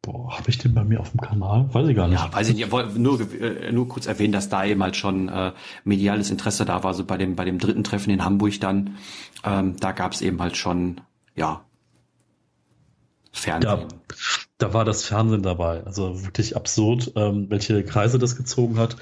Boah, 0.06 0.38
habe 0.38 0.50
ich 0.50 0.58
den 0.58 0.72
bei 0.72 0.84
mir 0.84 1.00
auf 1.00 1.10
dem 1.10 1.20
Kanal? 1.20 1.68
Weiß 1.74 1.88
ich 1.88 1.96
gar 1.96 2.06
nicht. 2.06 2.20
Ja, 2.20 2.32
weiß 2.32 2.48
ich 2.48 2.54
nicht. 2.54 2.66
Ich 2.66 2.70
wollte 2.70 2.96
nur, 2.96 3.20
äh, 3.42 3.72
nur 3.72 3.88
kurz 3.88 4.06
erwähnen, 4.06 4.32
dass 4.32 4.48
da 4.48 4.64
eben 4.64 4.80
halt 4.80 4.94
schon 4.94 5.28
äh, 5.28 5.50
mediales 5.82 6.30
Interesse 6.30 6.64
da 6.64 6.84
war. 6.84 6.90
Also 6.90 7.04
bei 7.04 7.16
dem, 7.16 7.34
bei 7.34 7.44
dem 7.44 7.58
dritten 7.58 7.82
Treffen 7.82 8.10
in 8.10 8.24
Hamburg 8.24 8.60
dann, 8.60 8.98
ähm, 9.42 9.74
da 9.80 9.90
gab 9.90 10.12
es 10.12 10.22
eben 10.22 10.40
halt 10.40 10.56
schon, 10.56 11.00
ja, 11.34 11.62
Fernsehen. 13.32 13.88
Da, 13.88 14.05
da 14.58 14.72
war 14.72 14.84
das 14.84 15.04
Fernsehen 15.04 15.42
dabei. 15.42 15.84
Also 15.84 16.24
wirklich 16.24 16.56
absurd, 16.56 17.12
ähm, 17.16 17.50
welche 17.50 17.84
Kreise 17.84 18.18
das 18.18 18.36
gezogen 18.36 18.78
hat. 18.78 18.96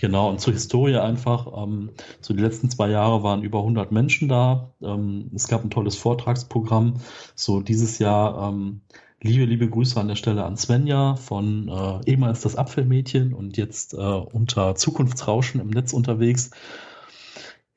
Genau, 0.00 0.28
und 0.28 0.40
zur 0.40 0.52
Historie 0.52 0.96
einfach. 0.96 1.48
Ähm, 1.64 1.90
so 2.20 2.32
die 2.34 2.42
letzten 2.42 2.70
zwei 2.70 2.90
Jahre 2.90 3.22
waren 3.22 3.42
über 3.42 3.58
100 3.58 3.90
Menschen 3.92 4.28
da. 4.28 4.72
Ähm, 4.82 5.30
es 5.34 5.48
gab 5.48 5.64
ein 5.64 5.70
tolles 5.70 5.96
Vortragsprogramm. 5.96 7.00
So 7.34 7.60
dieses 7.60 7.98
Jahr 7.98 8.48
ähm, 8.48 8.82
Liebe, 9.22 9.44
liebe 9.44 9.68
Grüße 9.68 10.00
an 10.00 10.08
der 10.08 10.14
Stelle 10.14 10.44
an 10.44 10.56
Svenja 10.56 11.14
von 11.14 11.68
äh, 11.68 12.10
ehemals 12.10 12.40
das 12.40 12.56
Apfelmädchen 12.56 13.34
und 13.34 13.58
jetzt 13.58 13.92
äh, 13.92 13.96
unter 13.98 14.76
Zukunftsrauschen 14.76 15.60
im 15.60 15.68
Netz 15.68 15.92
unterwegs. 15.92 16.52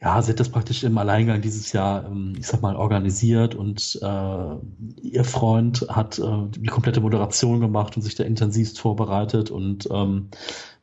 Ja, 0.04 0.22
sie 0.22 0.32
hat 0.32 0.40
das 0.42 0.50
praktisch 0.50 0.84
im 0.84 0.98
Alleingang 0.98 1.42
dieses 1.42 1.72
Jahr, 1.72 2.06
ähm, 2.06 2.34
ich 2.38 2.46
sag 2.46 2.62
mal, 2.62 2.76
organisiert 2.76 3.56
und 3.56 3.98
äh, 4.02 4.56
ihr 5.02 5.24
Freund 5.24 5.86
hat 5.88 6.20
äh, 6.20 6.48
die 6.50 6.68
komplette 6.68 7.00
Moderation 7.00 7.62
gemacht 7.62 7.96
und 7.96 8.02
sich 8.02 8.14
da 8.16 8.26
intensivst 8.26 8.80
vorbereitet 8.80 9.50
und 9.50 9.88
ähm, 9.92 10.28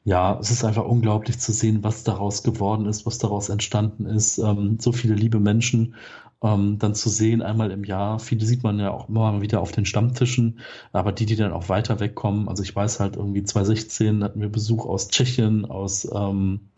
ja, 0.04 0.38
es 0.40 0.50
ist 0.50 0.64
einfach 0.64 0.86
unglaublich 0.86 1.38
zu 1.38 1.52
sehen, 1.52 1.84
was 1.84 2.02
daraus 2.02 2.42
geworden 2.42 2.86
ist, 2.86 3.04
was 3.04 3.18
daraus 3.18 3.50
entstanden 3.50 4.06
ist. 4.06 4.38
Ähm, 4.38 4.78
so 4.80 4.90
viele 4.92 5.14
liebe 5.14 5.38
Menschen 5.38 5.96
ähm, 6.42 6.78
dann 6.78 6.94
zu 6.94 7.10
sehen, 7.10 7.42
einmal 7.42 7.70
im 7.72 7.84
Jahr. 7.84 8.20
Viele 8.20 8.46
sieht 8.46 8.62
man 8.62 8.78
ja 8.78 8.90
auch 8.90 9.10
immer 9.10 9.32
mal 9.32 9.42
wieder 9.42 9.60
auf 9.60 9.72
den 9.72 9.84
Stammtischen, 9.84 10.60
aber 10.92 11.12
die, 11.12 11.26
die 11.26 11.36
dann 11.36 11.52
auch 11.52 11.68
weiter 11.68 12.00
wegkommen, 12.00 12.48
also 12.48 12.62
ich 12.62 12.74
weiß 12.74 13.00
halt 13.00 13.16
irgendwie 13.16 13.42
2016 13.44 14.24
hatten 14.24 14.40
wir 14.40 14.48
Besuch 14.48 14.86
aus 14.86 15.08
Tschechien, 15.08 15.66
aus, 15.66 16.08
ähm, 16.10 16.70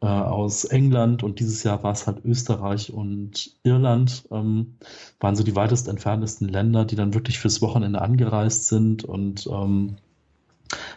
äh, 0.00 0.06
aus 0.06 0.64
England 0.64 1.22
und 1.22 1.40
dieses 1.40 1.62
Jahr 1.64 1.82
war 1.82 1.92
es 1.92 2.06
halt 2.06 2.24
Österreich 2.24 2.92
und 2.92 3.52
Irland, 3.64 4.24
ähm, 4.30 4.76
waren 5.20 5.36
so 5.36 5.42
die 5.42 5.56
weitest 5.56 5.88
entferntesten 5.88 6.48
Länder, 6.48 6.84
die 6.84 6.96
dann 6.96 7.14
wirklich 7.14 7.38
fürs 7.38 7.60
Wochenende 7.62 8.00
angereist 8.00 8.68
sind 8.68 9.04
und 9.04 9.48
ähm, 9.50 9.96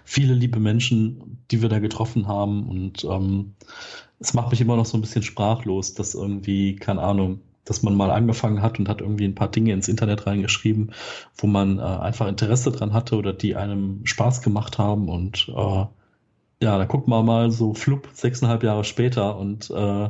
viele 0.04 0.34
liebe 0.34 0.60
Menschen, 0.60 1.40
die 1.50 1.62
wir 1.62 1.70
da 1.70 1.80
getroffen 1.80 2.28
haben 2.28 2.68
und 2.68 3.04
ähm, 3.06 3.56
es 4.20 4.34
macht 4.36 4.52
mich 4.52 4.62
immer 4.62 4.76
noch 4.76 4.86
so 4.86 4.98
ein 4.98 5.02
bisschen 5.02 5.24
sprachlos, 5.24 5.96
dass 5.96 6.14
irgendwie, 6.14 6.76
keine 6.76 7.02
Ahnung, 7.02 7.42
dass 7.66 7.84
man 7.84 7.96
mal 7.96 8.12
angefangen 8.12 8.62
hat 8.62 8.80
und 8.80 8.90
hat 8.90 9.02
irgendwie 9.02 9.26
ein 9.26 9.36
paar 9.36 9.50
Dinge 9.50 9.74
ins 9.74 9.88
Internet 9.88 10.28
reingeschrieben, 10.28 10.94
wo 11.38 11.48
man 11.48 11.80
äh, 11.80 11.82
einfach 11.82 12.28
Interesse 12.28 12.72
dran 12.72 12.94
hatte 12.94 13.16
oder 13.16 13.34
die 13.34 13.56
einem 13.56 14.06
Spaß 14.06 14.42
gemacht 14.42 14.78
haben 14.78 15.10
und 15.10 15.48
äh, 15.56 15.86
ja, 16.62 16.78
da 16.78 16.86
guckt 16.86 17.08
man 17.08 17.26
mal 17.26 17.52
so 17.52 17.74
flupp 17.74 18.10
sechseinhalb 18.14 18.64
Jahre 18.64 18.84
später 18.84 19.38
und 19.38 19.70
äh, 19.72 20.10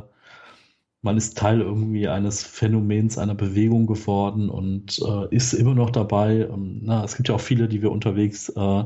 man 1.02 1.16
ist 1.16 1.36
Teil 1.36 1.60
irgendwie 1.60 2.06
eines 2.08 2.44
Phänomens, 2.44 3.18
einer 3.18 3.34
Bewegung 3.34 3.86
geworden 3.86 4.48
und 4.48 5.00
äh, 5.00 5.34
ist 5.34 5.52
immer 5.52 5.74
noch 5.74 5.90
dabei. 5.90 6.46
Und, 6.48 6.84
na, 6.84 7.04
es 7.04 7.16
gibt 7.16 7.28
ja 7.28 7.34
auch 7.34 7.40
viele, 7.40 7.68
die 7.68 7.82
wir 7.82 7.90
unterwegs, 7.90 8.48
äh, 8.50 8.84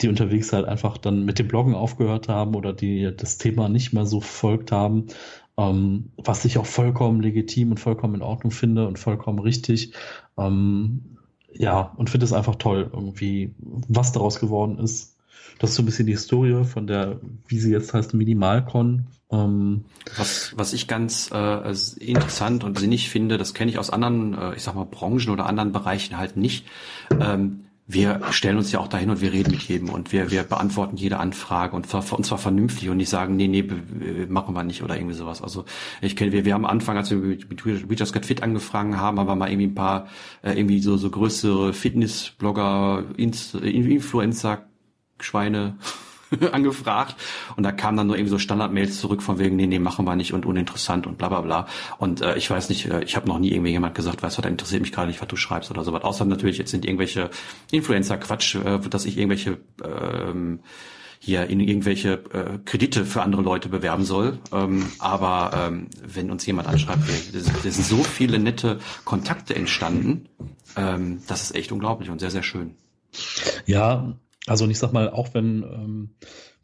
die 0.00 0.08
unterwegs 0.08 0.52
halt 0.52 0.66
einfach 0.66 0.96
dann 0.98 1.24
mit 1.24 1.38
dem 1.38 1.48
Bloggen 1.48 1.74
aufgehört 1.74 2.28
haben 2.28 2.54
oder 2.54 2.72
die 2.72 3.14
das 3.16 3.36
Thema 3.38 3.68
nicht 3.68 3.92
mehr 3.92 4.06
so 4.06 4.20
verfolgt 4.20 4.72
haben, 4.72 5.08
ähm, 5.58 6.12
was 6.16 6.44
ich 6.46 6.58
auch 6.58 6.66
vollkommen 6.66 7.20
legitim 7.20 7.72
und 7.72 7.78
vollkommen 7.80 8.14
in 8.16 8.22
Ordnung 8.22 8.50
finde 8.50 8.88
und 8.88 8.98
vollkommen 8.98 9.38
richtig. 9.38 9.92
Ähm, 10.38 11.18
ja, 11.52 11.92
und 11.96 12.10
finde 12.10 12.24
es 12.24 12.32
einfach 12.32 12.56
toll, 12.56 12.90
irgendwie, 12.92 13.54
was 13.58 14.12
daraus 14.12 14.40
geworden 14.40 14.78
ist. 14.78 15.13
Das 15.58 15.70
ist 15.70 15.76
so 15.76 15.82
ein 15.82 15.86
bisschen 15.86 16.06
die 16.06 16.12
Historie 16.12 16.64
von 16.64 16.86
der, 16.86 17.20
wie 17.46 17.58
sie 17.58 17.70
jetzt 17.70 17.94
heißt, 17.94 18.14
Minimalcon. 18.14 19.06
Ähm, 19.30 19.84
was, 20.16 20.52
was 20.56 20.72
ich 20.72 20.88
ganz 20.88 21.30
äh, 21.32 21.74
interessant 22.00 22.64
und 22.64 22.78
sinnig 22.78 23.08
finde, 23.08 23.38
das 23.38 23.54
kenne 23.54 23.70
ich 23.70 23.78
aus 23.78 23.90
anderen, 23.90 24.34
äh, 24.34 24.54
ich 24.54 24.62
sag 24.62 24.74
mal, 24.74 24.84
Branchen 24.84 25.30
oder 25.30 25.46
anderen 25.46 25.72
Bereichen 25.72 26.18
halt 26.18 26.36
nicht. 26.36 26.66
Ähm, 27.20 27.64
wir 27.86 28.22
stellen 28.30 28.56
uns 28.56 28.72
ja 28.72 28.80
auch 28.80 28.88
dahin 28.88 29.10
und 29.10 29.20
wir 29.20 29.32
reden 29.32 29.50
mit 29.50 29.62
jedem 29.64 29.90
und 29.90 30.10
wir, 30.10 30.30
wir 30.30 30.42
beantworten 30.44 30.96
jede 30.96 31.18
Anfrage 31.18 31.76
und, 31.76 31.92
und 31.92 32.24
zwar 32.24 32.38
vernünftig 32.38 32.88
und 32.88 32.96
nicht 32.96 33.10
sagen, 33.10 33.36
nee, 33.36 33.46
nee, 33.46 33.62
machen 34.26 34.54
wir 34.54 34.64
nicht 34.64 34.82
oder 34.82 34.96
irgendwie 34.96 35.14
sowas. 35.14 35.42
Also 35.42 35.66
ich 36.00 36.16
kenne, 36.16 36.32
wir, 36.32 36.46
wir 36.46 36.54
haben 36.54 36.64
am 36.64 36.70
Anfang, 36.70 36.96
als 36.96 37.10
wir 37.10 37.18
mit, 37.18 37.66
We 37.66 37.94
Just 37.94 38.14
Get 38.14 38.24
Fit 38.24 38.42
angefangen 38.42 38.98
haben, 38.98 39.20
haben 39.20 39.26
wir 39.26 39.36
mal 39.36 39.50
irgendwie 39.50 39.66
ein 39.66 39.74
paar 39.74 40.06
äh, 40.42 40.52
irgendwie 40.52 40.80
so, 40.80 40.96
so 40.96 41.10
größere 41.10 41.74
Fitnessblogger, 41.74 43.04
Influencer 43.18 44.64
Schweine 45.24 45.76
angefragt 46.52 47.16
und 47.56 47.62
da 47.62 47.72
kamen 47.72 47.96
dann 47.96 48.06
nur 48.06 48.16
irgendwie 48.16 48.30
so 48.30 48.38
Standardmails 48.38 49.00
zurück 49.00 49.22
von 49.22 49.38
wegen, 49.38 49.56
nee, 49.56 49.66
nee, 49.66 49.78
machen 49.78 50.04
wir 50.04 50.16
nicht 50.16 50.32
und 50.32 50.46
uninteressant 50.46 51.06
und 51.06 51.18
bla 51.18 51.28
bla 51.28 51.40
bla. 51.40 51.66
Und 51.98 52.20
äh, 52.20 52.36
ich 52.36 52.50
weiß 52.50 52.68
nicht, 52.68 52.86
äh, 52.86 53.02
ich 53.02 53.16
habe 53.16 53.28
noch 53.28 53.38
nie 53.38 53.52
irgendwie 53.52 53.70
jemand 53.70 53.94
gesagt, 53.94 54.22
weißt 54.22 54.38
du, 54.38 54.42
da 54.42 54.48
interessiert 54.48 54.82
mich 54.82 54.92
gerade 54.92 55.08
nicht, 55.08 55.20
was 55.20 55.28
du 55.28 55.36
schreibst 55.36 55.70
oder 55.70 55.84
sowas. 55.84 56.02
Außer 56.02 56.24
natürlich, 56.24 56.58
jetzt 56.58 56.70
sind 56.70 56.84
irgendwelche 56.84 57.30
Influencer-Quatsch, 57.70 58.56
äh, 58.56 58.78
dass 58.80 59.04
ich 59.04 59.18
irgendwelche 59.18 59.58
ähm, 59.82 60.60
hier 61.18 61.46
in 61.46 61.60
irgendwelche 61.60 62.12
äh, 62.32 62.58
Kredite 62.66 63.06
für 63.06 63.22
andere 63.22 63.40
Leute 63.40 63.70
bewerben 63.70 64.04
soll. 64.04 64.38
Ähm, 64.52 64.86
aber 64.98 65.52
ähm, 65.54 65.88
wenn 66.06 66.30
uns 66.30 66.44
jemand 66.44 66.68
anschreibt, 66.68 67.02
da 67.32 67.70
sind 67.70 67.84
so 67.84 68.02
viele 68.02 68.38
nette 68.38 68.78
Kontakte 69.04 69.54
entstanden, 69.54 70.28
ähm, 70.76 71.22
das 71.26 71.42
ist 71.42 71.54
echt 71.54 71.72
unglaublich 71.72 72.10
und 72.10 72.18
sehr, 72.18 72.30
sehr 72.30 72.42
schön. 72.42 72.74
Ja, 73.64 74.16
also 74.46 74.64
und 74.64 74.70
ich 74.70 74.78
sag 74.78 74.92
mal, 74.92 75.10
auch 75.10 75.32
wenn, 75.32 75.62
ähm, 75.62 76.14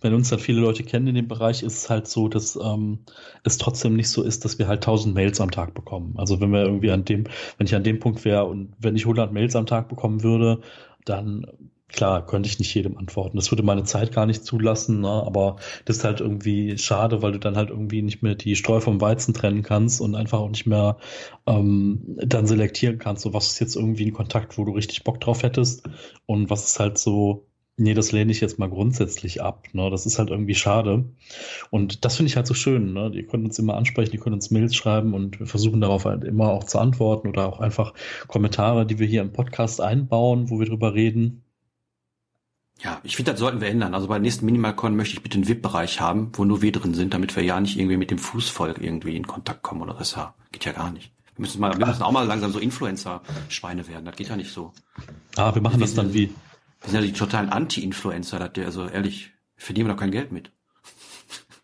wenn 0.00 0.14
uns 0.14 0.28
dann 0.28 0.38
viele 0.38 0.60
Leute 0.60 0.82
kennen 0.82 1.08
in 1.08 1.14
dem 1.14 1.28
Bereich, 1.28 1.62
ist 1.62 1.76
es 1.76 1.90
halt 1.90 2.06
so, 2.08 2.28
dass 2.28 2.56
ähm, 2.56 3.00
es 3.44 3.58
trotzdem 3.58 3.96
nicht 3.96 4.08
so 4.08 4.22
ist, 4.22 4.44
dass 4.44 4.58
wir 4.58 4.68
halt 4.68 4.82
1000 4.82 5.14
Mails 5.14 5.40
am 5.40 5.50
Tag 5.50 5.74
bekommen. 5.74 6.14
Also 6.16 6.40
wenn 6.40 6.52
wir 6.52 6.62
irgendwie 6.62 6.90
an 6.90 7.04
dem, 7.04 7.24
wenn 7.58 7.66
ich 7.66 7.74
an 7.74 7.84
dem 7.84 7.98
Punkt 7.98 8.24
wäre 8.24 8.44
und 8.44 8.74
wenn 8.78 8.96
ich 8.96 9.02
100 9.04 9.32
Mails 9.32 9.56
am 9.56 9.66
Tag 9.66 9.88
bekommen 9.88 10.22
würde, 10.22 10.60
dann 11.04 11.46
klar, 11.92 12.24
könnte 12.24 12.48
ich 12.48 12.58
nicht 12.58 12.74
jedem 12.74 12.96
antworten. 12.96 13.36
Das 13.36 13.50
würde 13.50 13.62
meine 13.62 13.84
Zeit 13.84 14.12
gar 14.12 14.26
nicht 14.26 14.44
zulassen, 14.44 15.00
ne? 15.00 15.08
aber 15.08 15.56
das 15.84 15.98
ist 15.98 16.04
halt 16.04 16.20
irgendwie 16.20 16.78
schade, 16.78 17.22
weil 17.22 17.32
du 17.32 17.38
dann 17.38 17.56
halt 17.56 17.70
irgendwie 17.70 18.02
nicht 18.02 18.22
mehr 18.22 18.34
die 18.34 18.56
Streu 18.56 18.80
vom 18.80 19.00
Weizen 19.00 19.34
trennen 19.34 19.62
kannst 19.62 20.00
und 20.00 20.14
einfach 20.14 20.38
auch 20.38 20.50
nicht 20.50 20.66
mehr 20.66 20.98
ähm, 21.46 22.16
dann 22.18 22.46
selektieren 22.46 22.98
kannst, 22.98 23.22
so 23.22 23.32
was 23.34 23.48
ist 23.48 23.60
jetzt 23.60 23.76
irgendwie 23.76 24.06
ein 24.06 24.12
Kontakt, 24.12 24.58
wo 24.58 24.64
du 24.64 24.72
richtig 24.72 25.04
Bock 25.04 25.20
drauf 25.20 25.42
hättest 25.42 25.88
und 26.26 26.50
was 26.50 26.66
ist 26.66 26.80
halt 26.80 26.98
so 26.98 27.49
Nee, 27.80 27.94
das 27.94 28.12
lehne 28.12 28.30
ich 28.30 28.42
jetzt 28.42 28.58
mal 28.58 28.68
grundsätzlich 28.68 29.42
ab. 29.42 29.64
Ne? 29.72 29.88
Das 29.88 30.04
ist 30.04 30.18
halt 30.18 30.28
irgendwie 30.28 30.54
schade. 30.54 31.06
Und 31.70 32.04
das 32.04 32.16
finde 32.16 32.28
ich 32.28 32.36
halt 32.36 32.46
so 32.46 32.52
schön. 32.52 32.92
Ne? 32.92 33.10
Die 33.10 33.22
können 33.22 33.46
uns 33.46 33.58
immer 33.58 33.74
ansprechen, 33.74 34.10
die 34.10 34.18
können 34.18 34.34
uns 34.34 34.50
Mails 34.50 34.76
schreiben 34.76 35.14
und 35.14 35.40
wir 35.40 35.46
versuchen 35.46 35.80
darauf 35.80 36.04
halt 36.04 36.24
immer 36.24 36.50
auch 36.50 36.64
zu 36.64 36.78
antworten 36.78 37.26
oder 37.26 37.46
auch 37.46 37.58
einfach 37.58 37.94
Kommentare, 38.28 38.84
die 38.84 38.98
wir 38.98 39.06
hier 39.06 39.22
im 39.22 39.32
Podcast 39.32 39.80
einbauen, 39.80 40.50
wo 40.50 40.58
wir 40.58 40.66
drüber 40.66 40.92
reden. 40.92 41.42
Ja, 42.82 43.00
ich 43.02 43.16
finde, 43.16 43.30
das 43.30 43.40
sollten 43.40 43.62
wir 43.62 43.68
ändern. 43.68 43.94
Also 43.94 44.08
bei 44.08 44.16
der 44.16 44.22
nächsten 44.22 44.44
Minimalcon 44.44 44.94
möchte 44.94 45.14
ich 45.14 45.22
bitte 45.22 45.36
einen 45.36 45.48
VIP-Bereich 45.48 46.02
haben, 46.02 46.32
wo 46.34 46.44
nur 46.44 46.60
wir 46.60 46.72
drin 46.72 46.92
sind, 46.92 47.14
damit 47.14 47.34
wir 47.34 47.42
ja 47.42 47.58
nicht 47.58 47.78
irgendwie 47.78 47.96
mit 47.96 48.10
dem 48.10 48.18
Fußvolk 48.18 48.78
irgendwie 48.78 49.16
in 49.16 49.26
Kontakt 49.26 49.62
kommen 49.62 49.80
oder 49.80 49.94
das 49.94 50.16
ja. 50.16 50.34
Geht 50.52 50.66
ja 50.66 50.72
gar 50.72 50.90
nicht. 50.90 51.12
Wir 51.36 51.42
müssen, 51.42 51.60
mal, 51.62 51.78
wir 51.78 51.86
müssen 51.86 52.02
auch 52.02 52.12
mal 52.12 52.26
langsam 52.26 52.52
so 52.52 52.58
Influencer-Schweine 52.58 53.88
werden. 53.88 54.04
Das 54.04 54.16
geht 54.16 54.28
ja 54.28 54.36
nicht 54.36 54.52
so. 54.52 54.74
Ah, 55.36 55.54
wir 55.54 55.62
machen 55.62 55.80
wir 55.80 55.86
das 55.86 55.94
dann 55.94 56.12
wie, 56.12 56.30
das 56.80 56.90
sind 56.90 57.00
ja 57.00 57.06
die 57.06 57.12
totalen 57.12 57.50
Anti-Influencer, 57.50 58.50
also 58.56 58.88
ehrlich, 58.88 59.30
verdienen 59.56 59.88
wir 59.88 59.94
doch 59.94 60.00
kein 60.00 60.10
Geld 60.10 60.32
mit. 60.32 60.50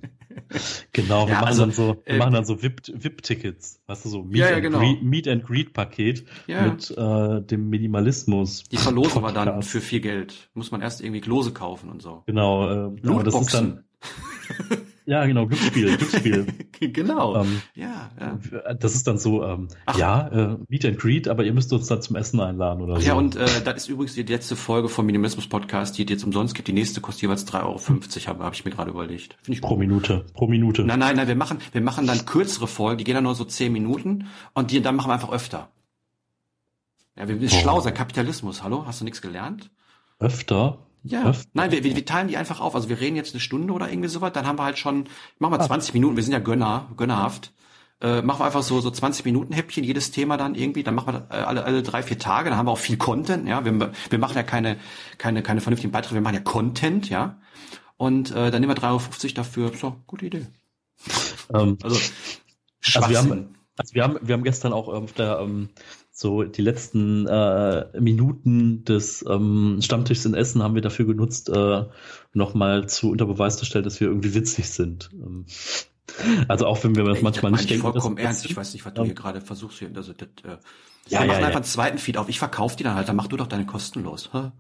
genau, 0.92 1.28
wir 1.28 1.34
ja, 1.34 1.42
machen 1.42 1.48
also, 1.48 1.62
dann 1.62 1.72
so, 1.72 2.02
wir 2.06 2.16
äh, 2.16 2.18
machen 2.18 2.34
dann 2.34 2.46
so 2.46 2.62
VIP-Tickets, 2.62 3.82
weißt 3.88 4.06
du, 4.06 4.10
so 4.10 4.24
Meet, 4.24 4.38
ja, 4.38 4.52
ja, 4.52 4.60
genau. 4.60 4.80
Greet, 4.80 5.04
Meet 5.04 5.28
and 5.28 5.44
Greet 5.46 5.74
Paket 5.74 6.26
mit 6.48 6.92
äh, 6.92 7.42
dem 7.42 7.70
Minimalismus. 7.70 8.64
Die 8.64 8.78
verlosen 8.78 9.22
wir 9.22 9.32
dann 9.32 9.62
für 9.64 9.82
viel 9.82 10.00
Geld. 10.00 10.50
Muss 10.54 10.72
man 10.72 10.82
erst 10.82 11.02
irgendwie 11.02 11.22
Klose 11.22 11.52
kaufen 11.52 11.90
und 11.90 12.02
so. 12.02 12.24
Genau, 12.26 12.70
äh, 12.70 13.08
aber 13.08 13.24
das 13.24 13.36
ist 13.36 13.54
dann 13.54 13.84
Ja, 15.06 15.26
genau, 15.26 15.46
Glücksspiel, 15.48 15.98
Glücksspiel. 15.98 16.48
genau. 16.80 17.42
Ähm, 17.42 17.62
ja, 17.76 18.12
ja. 18.20 18.74
Das 18.74 18.96
ist 18.96 19.08
dann 19.08 19.18
so, 19.18 19.44
ähm, 19.44 19.68
ja, 19.98 20.28
äh, 20.28 20.58
Meet 20.70 20.86
and 20.86 21.00
Greet, 21.00 21.28
aber 21.28 21.44
ihr 21.44 21.54
müsst 21.54 21.74
uns 21.74 21.88
dann 21.88 22.02
zum 22.02 22.16
Essen 22.16 22.40
einladen 22.40 22.82
oder 22.82 23.00
so. 23.00 23.06
Ja, 23.06 23.14
und 23.16 23.36
äh, 23.36 23.62
das 23.64 23.76
ist 23.76 23.90
übrigens 23.90 24.14
die 24.16 24.24
letzte 24.24 24.56
Folge 24.56 24.90
vom 24.90 25.06
Minimalismus 25.06 25.48
Podcast, 25.48 25.98
die 25.98 26.04
es 26.04 26.10
jetzt 26.10 26.24
umsonst 26.24 26.56
gibt. 26.56 26.68
Die 26.68 26.74
nächste 26.74 27.02
kostet 27.02 27.24
jeweils 27.24 27.48
3,50 27.48 27.64
Euro, 27.64 28.28
habe 28.28 28.44
hab 28.46 28.54
ich 28.54 28.66
mir 28.66 28.72
gerade 28.72 28.92
überlegt. 28.92 29.38
Finde 29.42 29.58
ich 29.58 29.62
Pro 29.62 29.76
Minute, 29.76 30.26
pro 30.34 30.48
Minute. 30.48 30.84
Nein, 30.84 31.00
nein, 31.00 31.16
nein, 31.16 31.28
wir 31.28 31.36
machen, 31.36 31.60
wir 31.72 31.82
machen 31.82 32.08
dann 32.08 32.26
kürzere 32.26 32.68
Folgen, 32.68 32.98
die 32.98 33.04
gehen 33.04 33.16
dann 33.16 33.26
nur 33.26 33.36
so 33.36 33.46
10 33.46 33.72
Minuten 33.74 34.28
und 34.54 34.72
die 34.72 34.82
dann 34.82 34.96
machen 34.96 35.10
wir 35.10 35.14
einfach 35.14 35.32
öfter. 35.32 35.70
Ja, 37.18 37.28
wir 37.28 37.38
sind 37.38 37.54
oh. 37.54 37.62
schlau, 37.62 37.80
sein 37.82 37.94
Kapitalismus, 37.94 38.64
hallo? 38.64 38.86
Hast 38.86 39.02
du 39.02 39.06
nichts 39.06 39.22
gelernt? 39.22 39.70
Öfter? 40.20 40.80
Ja, 41.04 41.26
Was? 41.26 41.48
nein, 41.54 41.72
wir, 41.72 41.84
wir, 41.84 41.96
wir 41.96 42.06
teilen 42.06 42.30
die 42.30 42.38
einfach 42.38 42.62
auf. 42.62 42.76
Also 42.76 42.90
wir 42.90 43.00
reden 43.00 43.16
jetzt 43.16 43.34
eine 43.34 43.42
Stunde 43.42 43.74
oder 43.74 43.90
irgendwie 43.90 44.10
sowas, 44.10 44.32
dann 44.34 44.48
haben 44.48 44.58
wir 44.58 44.64
halt 44.64 44.78
schon, 44.78 45.06
machen 45.38 45.54
wir 45.54 45.60
20 45.60 45.90
ah. 45.90 45.94
Minuten, 45.94 46.16
wir 46.16 46.24
sind 46.24 46.34
ja 46.34 46.40
Gönner, 46.40 46.90
gönnerhaft. 46.96 47.52
Äh, 48.02 48.22
machen 48.22 48.40
wir 48.40 48.46
einfach 48.46 48.64
so, 48.64 48.82
so 48.82 48.90
20 48.90 49.24
Minuten 49.24 49.54
Häppchen, 49.54 49.84
jedes 49.84 50.12
Thema 50.12 50.36
dann 50.38 50.56
irgendwie, 50.56 50.84
dann 50.84 50.96
machen 50.96 51.14
wir 51.14 51.28
äh, 51.30 51.42
alle, 51.42 51.64
alle 51.64 51.84
drei, 51.84 52.04
vier 52.04 52.20
Tage, 52.20 52.50
dann 52.50 52.58
haben 52.58 52.68
wir 52.68 52.72
auch 52.72 52.80
viel 52.80 52.98
Content, 52.98 53.48
ja. 53.48 53.64
Wir, 53.64 53.92
wir 54.10 54.20
machen 54.20 54.36
ja 54.36 54.44
keine, 54.44 54.78
keine, 55.18 55.44
keine 55.44 55.62
vernünftigen 55.62 55.92
Beiträge, 55.92 56.16
wir 56.16 56.22
machen 56.22 56.36
ja 56.36 56.42
Content, 56.42 57.10
ja. 57.10 57.38
Und 57.98 58.32
äh, 58.32 58.52
dann 58.52 58.62
nehmen 58.62 58.76
wir 58.76 58.82
3,50 58.82 58.88
Euro 58.90 59.34
dafür. 59.36 59.72
So, 59.80 59.96
gute 60.08 60.26
Idee. 60.26 60.48
Ähm, 61.54 61.78
also, 61.82 61.98
also 62.96 63.10
wir 63.10 63.18
haben, 63.18 63.56
also 63.78 63.94
wir 63.94 64.04
haben, 64.04 64.20
wir 64.22 64.34
haben 64.34 64.44
gestern 64.44 64.74
auch 64.74 64.88
auf 64.88 65.14
der 65.14 65.40
ähm, 65.40 65.70
so 66.16 66.44
die 66.44 66.62
letzten 66.62 67.28
äh, 67.28 68.00
Minuten 68.00 68.86
des 68.86 69.26
ähm, 69.28 69.80
Stammtischs 69.82 70.26
in 70.26 70.36
Essen 70.36 70.62
haben 70.62 70.76
wir 70.76 70.84
dafür 70.84 71.06
genutzt, 71.06 71.50
äh, 71.50 71.86
nochmal 72.34 72.88
zu 72.88 73.10
unter 73.10 73.26
Beweis 73.26 73.58
zu 73.58 73.66
stellen, 73.66 73.84
dass 73.84 74.00
wir 74.00 74.08
irgendwie 74.08 74.36
witzig 74.36 74.70
sind. 74.70 75.10
Ähm, 75.12 75.48
also 76.48 76.68
auch 76.68 76.84
wenn 76.84 76.96
wir 76.96 77.04
das 77.04 77.24
manchmal 77.24 77.52
das 77.52 77.62
nicht 77.62 77.72
denken. 77.72 77.82
vollkommen 77.82 78.18
ernst. 78.18 78.46
Ich 78.46 78.56
weiß 78.56 78.74
nicht, 78.74 78.86
was 78.86 78.94
du 78.94 79.04
hier 79.04 79.16
gerade 79.16 79.42
versuchst 79.42 79.80
hier. 79.80 79.90
Also 79.96 80.14
das, 80.14 80.28
äh, 80.44 80.58
ja, 81.08 81.22
wir 81.22 81.28
machen 81.28 81.42
ja, 81.42 81.48
einfach 81.48 81.56
einen 81.56 81.64
zweiten 81.64 81.98
Feed 81.98 82.18
auf. 82.18 82.30
Ich 82.30 82.38
verkaufe 82.38 82.78
die 82.78 82.84
dann 82.84 82.94
halt. 82.94 83.10
Dann 83.10 83.16
mach 83.16 83.28
du 83.28 83.36
doch 83.36 83.48
deine 83.48 83.66
kostenlos. 83.66 84.30
Hä? 84.34 84.52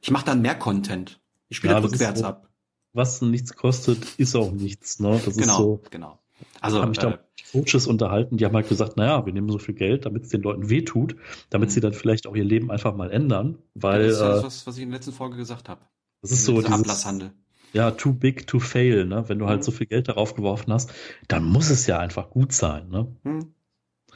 Ich 0.00 0.10
mache 0.10 0.24
dann 0.24 0.42
mehr 0.42 0.56
Content. 0.56 1.20
Ich 1.48 1.58
spiele 1.58 1.80
rückwärts 1.80 2.20
so, 2.20 2.26
ab. 2.26 2.48
Was 2.92 3.22
nichts 3.22 3.54
kostet, 3.54 4.18
ist 4.18 4.34
auch 4.34 4.50
nichts. 4.50 4.98
Ne? 4.98 5.20
Das 5.24 5.36
genau, 5.36 5.52
ist 5.52 5.58
so. 5.58 5.82
Genau. 5.90 6.18
Also 6.60 6.78
habe 6.78 6.90
mich 6.90 6.98
äh, 6.98 7.02
da 7.02 7.18
Coaches 7.52 7.86
unterhalten, 7.86 8.36
die 8.36 8.44
haben 8.44 8.54
halt 8.54 8.68
gesagt, 8.68 8.96
naja, 8.96 9.24
wir 9.24 9.32
nehmen 9.32 9.48
so 9.50 9.58
viel 9.58 9.74
Geld, 9.74 10.04
damit 10.04 10.24
es 10.24 10.28
den 10.30 10.42
Leuten 10.42 10.68
wehtut, 10.68 11.16
damit 11.50 11.68
mhm. 11.68 11.72
sie 11.72 11.80
dann 11.80 11.92
vielleicht 11.92 12.26
auch 12.26 12.34
ihr 12.34 12.44
Leben 12.44 12.70
einfach 12.70 12.94
mal 12.94 13.10
ändern, 13.10 13.58
weil 13.74 14.04
das 14.04 14.12
ist 14.14 14.20
das, 14.20 14.40
äh, 14.40 14.46
was, 14.46 14.66
was 14.66 14.76
ich 14.76 14.82
in 14.82 14.90
der 14.90 14.98
letzten 14.98 15.12
Folge 15.12 15.36
gesagt 15.36 15.68
habe. 15.68 15.80
Das 16.22 16.32
ist 16.32 16.44
so 16.44 16.60
dieses, 16.60 16.72
Ablasshandel. 16.72 17.32
Ja, 17.72 17.90
too 17.90 18.12
big 18.12 18.46
to 18.46 18.58
fail, 18.58 19.04
ne? 19.04 19.28
Wenn 19.28 19.38
du 19.38 19.46
halt 19.46 19.60
mhm. 19.60 19.64
so 19.64 19.72
viel 19.72 19.86
Geld 19.86 20.08
darauf 20.08 20.34
geworfen 20.34 20.72
hast, 20.72 20.92
dann 21.28 21.44
muss 21.44 21.70
es 21.70 21.86
ja 21.86 21.98
einfach 21.98 22.30
gut 22.30 22.52
sein, 22.52 22.88
ne? 22.88 23.06
Mhm. 23.22 23.54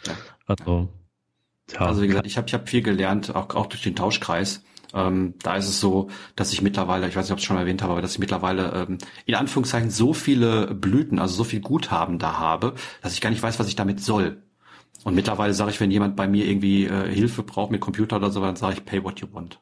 Ja. 0.06 0.16
Also, 0.46 0.88
ja. 1.72 1.80
Also 1.80 2.02
wie 2.02 2.08
gesagt, 2.08 2.26
ich 2.26 2.36
habe 2.36 2.48
ich 2.48 2.54
hab 2.54 2.68
viel 2.68 2.82
gelernt, 2.82 3.34
auch, 3.34 3.54
auch 3.54 3.66
durch 3.66 3.82
den 3.82 3.94
Tauschkreis. 3.94 4.64
Ähm, 4.92 5.34
da 5.42 5.56
ist 5.56 5.68
es 5.68 5.80
so, 5.80 6.08
dass 6.36 6.52
ich 6.52 6.62
mittlerweile, 6.62 7.08
ich 7.08 7.16
weiß 7.16 7.26
nicht, 7.26 7.32
ob 7.32 7.38
ich 7.38 7.44
es 7.44 7.46
schon 7.46 7.56
erwähnt 7.56 7.82
habe, 7.82 7.92
aber 7.92 8.02
dass 8.02 8.12
ich 8.12 8.18
mittlerweile 8.18 8.86
ähm, 8.88 8.98
in 9.26 9.34
Anführungszeichen 9.36 9.90
so 9.90 10.12
viele 10.12 10.74
Blüten, 10.74 11.18
also 11.18 11.34
so 11.34 11.44
viel 11.44 11.60
Guthaben 11.60 12.18
da 12.18 12.38
habe, 12.38 12.74
dass 13.02 13.12
ich 13.14 13.20
gar 13.20 13.30
nicht 13.30 13.42
weiß, 13.42 13.58
was 13.58 13.68
ich 13.68 13.76
damit 13.76 14.00
soll. 14.00 14.42
Und 15.04 15.14
mittlerweile 15.14 15.54
sage 15.54 15.70
ich, 15.70 15.80
wenn 15.80 15.90
jemand 15.90 16.16
bei 16.16 16.28
mir 16.28 16.46
irgendwie 16.46 16.84
äh, 16.84 17.08
Hilfe 17.12 17.42
braucht 17.42 17.70
mit 17.70 17.80
Computer 17.80 18.16
oder 18.16 18.30
so, 18.30 18.40
dann 18.40 18.56
sage 18.56 18.74
ich, 18.74 18.84
pay 18.84 19.02
what 19.02 19.20
you 19.20 19.28
want. 19.32 19.60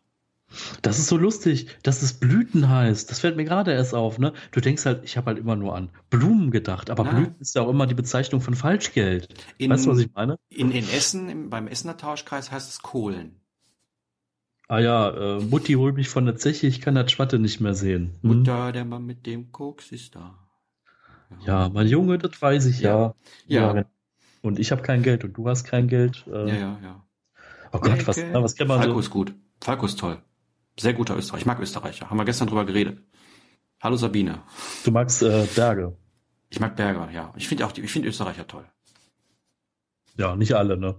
Das 0.81 0.99
ist 0.99 1.09
so 1.09 1.19
lustig, 1.19 1.69
dass 1.83 2.03
es 2.03 2.15
Blüten 2.15 2.71
heißt. 2.71 3.11
Das 3.11 3.21
fällt 3.21 3.37
mir 3.37 3.45
gerade 3.45 3.73
erst 3.73 3.95
auf, 3.95 4.19
ne? 4.19 4.33
Du 4.51 4.61
denkst 4.61 4.87
halt, 4.87 5.05
ich 5.05 5.19
habe 5.19 5.27
halt 5.27 5.39
immer 5.39 5.57
nur 5.57 5.77
an 5.77 5.91
Blumen 6.09 6.51
gedacht, 6.51 6.89
aber 6.89 7.05
Ja. 7.05 7.13
Blüten 7.13 7.37
ist 7.41 7.55
ja 7.55 7.63
auch 7.63 7.69
immer 7.69 7.87
die 7.87 7.95
Bezeichnung 7.95 8.41
von 8.41 8.55
Falschgeld. 8.55 9.29
In, 9.59 9.71
weißt 9.71 9.85
du, 9.85 9.91
was 9.91 9.99
ich 9.99 10.09
meine? 10.15 10.39
In, 10.49 10.71
in 10.71 10.89
Essen, 10.89 11.29
im, 11.29 11.51
beim 11.51 11.69
Essener 11.69 11.99
Tauschkreis 11.99 12.51
heißt 12.51 12.71
es 12.71 12.81
Kohlen. 12.81 13.37
Ah 14.69 14.81
ja, 14.81 15.11
äh, 15.39 15.41
Mutti 15.41 15.73
holt 15.75 15.95
mich 15.97 16.11
von 16.11 16.27
der 16.27 16.37
Zeche, 16.37 16.67
ich 16.67 16.83
kann 16.83 16.95
das 16.95 17.11
Schwatte 17.11 17.39
nicht 17.39 17.59
mehr 17.61 17.75
sehen. 17.75 18.19
Hm? 18.21 18.39
Mutter, 18.39 18.71
der 18.73 18.85
Mann 18.85 19.07
mit 19.07 19.25
dem 19.27 19.51
Koks 19.51 19.93
ist 19.93 20.15
da. 20.15 20.39
Ja, 21.45 21.69
mein 21.71 21.87
Junge, 21.89 22.19
das 22.19 22.41
weiß 22.41 22.67
ich 22.67 22.81
ja. 22.81 23.15
Ja. 23.47 23.73
genau. 23.73 23.87
Und 24.43 24.59
ich 24.59 24.71
habe 24.71 24.83
kein 24.83 25.03
Geld 25.03 25.25
und 25.25 25.33
du 25.35 25.49
hast 25.49 25.65
kein 25.65 25.89
Geld. 25.89 26.25
Äh, 26.27 26.49
Ja, 26.49 26.55
ja, 26.55 26.79
ja. 26.83 27.05
Oh 27.73 27.79
Gott, 27.81 28.07
was, 28.07 28.17
na, 28.19 28.43
was 28.43 28.57
kann 28.57 28.69
man 28.69 28.79
Falco 28.79 28.95
so? 28.95 29.01
ist 29.01 29.11
gut. 29.11 29.35
Falco 29.61 29.87
ist 29.87 29.99
toll. 29.99 30.23
Sehr 30.79 30.93
guter 30.95 31.17
Österreicher. 31.17 31.41
Ich 31.41 31.47
mag 31.47 31.59
Österreicher. 31.61 32.09
Haben 32.09 32.19
wir 32.19 32.25
gestern 32.25 32.49
drüber 32.49 32.65
geredet. 32.65 33.03
Hallo 33.83 33.97
Sabine. 33.97 34.43
Du 34.85 34.91
magst 34.91 35.23
äh, 35.23 35.47
Berge. 35.55 35.97
Ich 36.51 36.61
mag 36.61 36.77
Berger, 36.77 37.11
ja. 37.11 37.33
Ich 37.37 37.49
finde 37.49 37.67
auch 37.67 37.73
die, 37.73 37.83
ich 37.83 37.93
finde 37.93 38.09
Österreicher 38.09 38.47
toll. 38.47 38.65
Ja, 40.17 40.35
nicht 40.37 40.55
alle, 40.55 40.77
ne? 40.77 40.97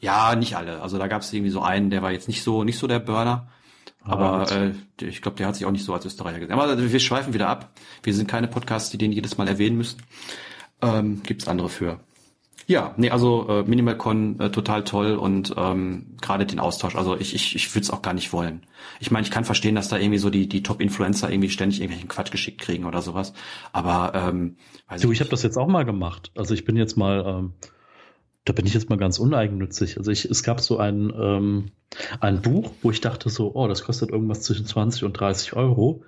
Ja, 0.00 0.34
nicht 0.36 0.56
alle. 0.56 0.82
Also 0.82 0.98
da 0.98 1.08
gab 1.08 1.22
es 1.22 1.32
irgendwie 1.32 1.50
so 1.50 1.62
einen, 1.62 1.90
der 1.90 2.02
war 2.02 2.12
jetzt 2.12 2.28
nicht 2.28 2.42
so, 2.42 2.64
nicht 2.64 2.78
so 2.78 2.86
der 2.86 2.98
Burner. 2.98 3.48
Aber 4.02 4.40
gut. 4.40 4.52
äh, 4.52 4.72
ich 5.08 5.20
glaube, 5.20 5.36
der 5.36 5.48
hat 5.48 5.56
sich 5.56 5.66
auch 5.66 5.72
nicht 5.72 5.84
so 5.84 5.92
als 5.92 6.06
Österreicher 6.06 6.38
gesehen. 6.38 6.58
Aber 6.58 6.78
wir 6.78 7.00
schweifen 7.00 7.34
wieder 7.34 7.48
ab. 7.48 7.72
Wir 8.02 8.14
sind 8.14 8.28
keine 8.28 8.46
Podcasts, 8.46 8.90
die 8.90 8.98
den 8.98 9.12
jedes 9.12 9.36
Mal 9.36 9.48
erwähnen 9.48 9.76
müssen. 9.76 10.02
Ähm, 10.80 11.22
gibt's 11.24 11.48
andere 11.48 11.68
für. 11.68 11.98
Ja, 12.68 12.94
nee, 12.96 13.10
also 13.10 13.46
äh, 13.48 13.62
MinimalCon 13.62 14.40
äh, 14.40 14.50
total 14.50 14.82
toll 14.82 15.14
und 15.14 15.54
ähm, 15.56 16.16
gerade 16.20 16.46
den 16.46 16.58
Austausch. 16.58 16.96
Also 16.96 17.16
ich, 17.16 17.32
ich, 17.32 17.54
ich 17.54 17.72
würde 17.74 17.84
es 17.84 17.90
auch 17.90 18.02
gar 18.02 18.12
nicht 18.12 18.32
wollen. 18.32 18.66
Ich 18.98 19.12
meine, 19.12 19.24
ich 19.24 19.30
kann 19.30 19.44
verstehen, 19.44 19.76
dass 19.76 19.86
da 19.88 19.98
irgendwie 19.98 20.18
so 20.18 20.30
die, 20.30 20.48
die 20.48 20.64
Top-Influencer 20.64 21.30
irgendwie 21.30 21.48
ständig 21.48 21.80
irgendwelchen 21.80 22.08
Quatsch 22.08 22.32
geschickt 22.32 22.60
kriegen 22.60 22.84
oder 22.84 23.02
sowas. 23.02 23.34
Aber 23.72 24.12
ähm, 24.16 24.56
weiß 24.88 25.00
Du, 25.00 25.12
ich 25.12 25.16
ich 25.16 25.20
habe 25.20 25.30
das 25.30 25.44
jetzt 25.44 25.56
auch 25.56 25.68
mal 25.68 25.84
gemacht. 25.84 26.32
Also 26.36 26.54
ich 26.54 26.64
bin 26.64 26.76
jetzt 26.76 26.96
mal, 26.96 27.24
ähm, 27.24 27.52
da 28.46 28.52
bin 28.52 28.64
ich 28.64 28.74
jetzt 28.74 28.88
mal 28.88 28.96
ganz 28.96 29.18
uneigennützig. 29.18 29.98
Also 29.98 30.12
ich, 30.12 30.24
es 30.24 30.42
gab 30.44 30.60
so 30.60 30.78
ein, 30.78 31.12
ähm, 31.18 31.72
ein 32.20 32.40
Buch, 32.40 32.70
wo 32.80 32.90
ich 32.92 33.00
dachte 33.00 33.28
so, 33.28 33.52
oh, 33.54 33.66
das 33.66 33.82
kostet 33.82 34.10
irgendwas 34.10 34.42
zwischen 34.42 34.64
20 34.66 35.02
und 35.02 35.12
30 35.14 35.54
Euro. 35.54 36.04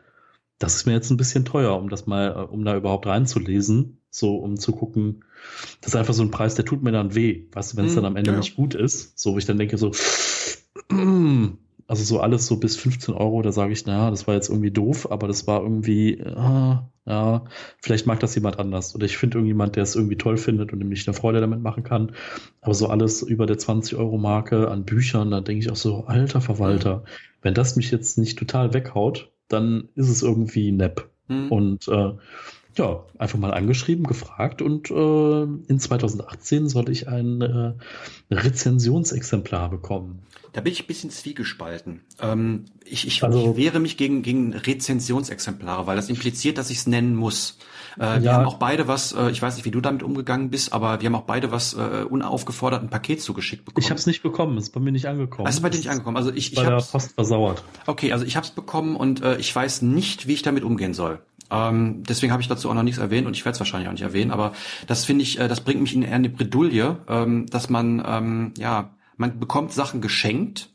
Das 0.58 0.76
ist 0.76 0.86
mir 0.86 0.92
jetzt 0.92 1.10
ein 1.10 1.16
bisschen 1.16 1.44
teuer, 1.44 1.76
um 1.76 1.88
das 1.88 2.06
mal, 2.06 2.30
äh, 2.30 2.52
um 2.52 2.64
da 2.64 2.76
überhaupt 2.76 3.06
reinzulesen, 3.06 4.00
so 4.10 4.36
um 4.36 4.56
zu 4.56 4.72
gucken. 4.72 5.24
Das 5.80 5.92
ist 5.92 5.96
einfach 5.96 6.14
so 6.14 6.22
ein 6.22 6.30
Preis, 6.30 6.54
der 6.54 6.64
tut 6.64 6.82
mir 6.82 6.92
dann 6.92 7.16
weh, 7.16 7.46
weißt 7.52 7.72
du, 7.72 7.76
wenn 7.76 7.86
es 7.86 7.94
Hm, 7.94 7.96
dann 7.96 8.04
am 8.04 8.16
Ende 8.16 8.32
ja. 8.32 8.36
nicht 8.38 8.54
gut 8.54 8.74
ist. 8.76 9.18
So, 9.18 9.34
wo 9.34 9.38
ich 9.38 9.46
dann 9.46 9.58
denke 9.58 9.76
so, 9.76 9.90
also 11.88 12.04
so 12.04 12.20
alles 12.20 12.46
so 12.46 12.58
bis 12.58 12.76
15 12.76 13.14
Euro, 13.14 13.40
da 13.40 13.50
sage 13.50 13.72
ich, 13.72 13.86
naja, 13.86 14.10
das 14.10 14.26
war 14.26 14.34
jetzt 14.34 14.50
irgendwie 14.50 14.70
doof, 14.70 15.10
aber 15.10 15.26
das 15.26 15.46
war 15.46 15.62
irgendwie, 15.62 16.22
ah, 16.22 16.86
ja, 17.06 17.44
vielleicht 17.80 18.06
mag 18.06 18.20
das 18.20 18.34
jemand 18.34 18.58
anders. 18.58 18.94
Oder 18.94 19.06
ich 19.06 19.16
finde 19.16 19.38
irgendjemand, 19.38 19.74
der 19.74 19.84
es 19.84 19.96
irgendwie 19.96 20.18
toll 20.18 20.36
findet 20.36 20.70
und 20.70 20.80
nämlich 20.80 21.08
eine 21.08 21.14
Freude 21.14 21.40
damit 21.40 21.62
machen 21.62 21.84
kann. 21.84 22.12
Aber 22.60 22.74
so 22.74 22.88
alles 22.88 23.22
über 23.22 23.46
der 23.46 23.56
20-Euro-Marke 23.56 24.68
an 24.68 24.84
Büchern, 24.84 25.30
da 25.30 25.40
denke 25.40 25.64
ich 25.64 25.72
auch 25.72 25.76
so, 25.76 26.04
alter 26.04 26.42
Verwalter, 26.42 27.04
wenn 27.40 27.54
das 27.54 27.74
mich 27.76 27.90
jetzt 27.90 28.18
nicht 28.18 28.38
total 28.38 28.74
weghaut, 28.74 29.32
dann 29.48 29.88
ist 29.94 30.10
es 30.10 30.22
irgendwie 30.22 30.70
nepp. 30.72 31.08
Hm. 31.28 31.50
Und 31.50 31.88
äh, 31.88 32.12
ja, 32.78 33.04
einfach 33.18 33.38
mal 33.38 33.52
angeschrieben, 33.52 34.06
gefragt 34.06 34.62
und 34.62 34.90
äh, 34.90 35.42
in 35.70 35.78
2018 35.78 36.68
sollte 36.68 36.92
ich 36.92 37.08
ein 37.08 37.40
äh, 37.42 37.72
Rezensionsexemplar 38.34 39.70
bekommen. 39.70 40.20
Da 40.54 40.62
bin 40.62 40.72
ich 40.72 40.82
ein 40.84 40.86
bisschen 40.86 41.10
zwiegespalten. 41.10 42.00
Ähm, 42.20 42.64
ich, 42.84 43.06
ich, 43.06 43.22
Also- 43.22 43.50
ich 43.50 43.56
wehre 43.56 43.80
mich 43.80 43.96
gegen, 43.98 44.22
gegen 44.22 44.54
Rezensionsexemplare, 44.54 45.86
weil 45.86 45.96
das 45.96 46.08
impliziert, 46.08 46.56
dass 46.56 46.70
ich 46.70 46.78
es 46.78 46.86
nennen 46.86 47.14
muss. 47.14 47.58
Äh, 47.98 48.16
Wir 48.20 48.22
Ja. 48.22 48.32
haben 48.34 48.46
auch 48.46 48.54
beide 48.58 48.88
was, 48.88 49.12
äh, 49.12 49.30
ich 49.30 49.42
weiß 49.42 49.56
nicht, 49.56 49.66
wie 49.66 49.70
du 49.70 49.80
damit 49.82 50.02
umgegangen 50.02 50.48
bist, 50.50 50.72
aber 50.72 51.00
wir 51.00 51.06
haben 51.06 51.14
auch 51.16 51.22
beide 51.26 51.52
was 51.52 51.74
äh, 51.74 52.04
unaufgefordert 52.08 52.82
ein 52.82 52.88
Paket 52.88 53.20
zugeschickt 53.20 53.66
bekommen. 53.66 53.84
Ich 53.84 53.90
habe 53.90 53.98
es 54.00 54.06
nicht 54.06 54.22
bekommen, 54.22 54.56
es 54.56 54.64
ist 54.64 54.70
bei 54.70 54.80
mir 54.80 54.90
nicht 54.92 55.06
angekommen. 55.06 55.46
Also 55.46 55.58
ist 55.58 55.62
bei 55.62 55.68
dir 55.70 55.78
nicht 55.78 55.90
angekommen. 55.90 56.16
Also 56.16 56.30
ich, 56.32 56.50
ich 56.52 56.54
bei 56.56 56.62
der 56.62 56.72
hab's, 56.72 56.92
Post 56.92 57.12
versauert. 57.12 57.62
okay, 57.86 58.12
also 58.12 58.24
ich 58.24 58.36
habe 58.36 58.46
es 58.46 58.50
bekommen 58.52 58.96
und 58.96 59.20
äh, 59.22 59.36
ich 59.36 59.54
weiß 59.54 59.82
nicht, 59.82 60.26
wie 60.26 60.32
ich 60.34 60.42
damit 60.42 60.64
umgehen 60.64 60.94
soll. 60.94 61.18
Ähm, 61.50 62.02
deswegen 62.04 62.32
habe 62.32 62.42
ich 62.42 62.48
dazu 62.48 62.68
auch 62.70 62.74
noch 62.74 62.82
nichts 62.82 63.00
erwähnt 63.00 63.26
und 63.26 63.34
ich 63.34 63.44
werde 63.44 63.54
es 63.54 63.60
wahrscheinlich 63.60 63.88
auch 63.88 63.92
nicht 63.92 64.02
erwähnen, 64.02 64.30
aber 64.30 64.52
das 64.86 65.04
finde 65.04 65.22
ich, 65.22 65.38
äh, 65.38 65.48
das 65.48 65.60
bringt 65.62 65.80
mich 65.80 65.94
in 65.94 66.04
eine 66.04 66.28
Bredouille, 66.28 66.98
ähm, 67.08 67.46
dass 67.46 67.70
man, 67.70 68.02
ähm, 68.06 68.54
ja, 68.58 68.94
man 69.16 69.38
bekommt 69.38 69.72
Sachen 69.72 70.00
geschenkt, 70.00 70.70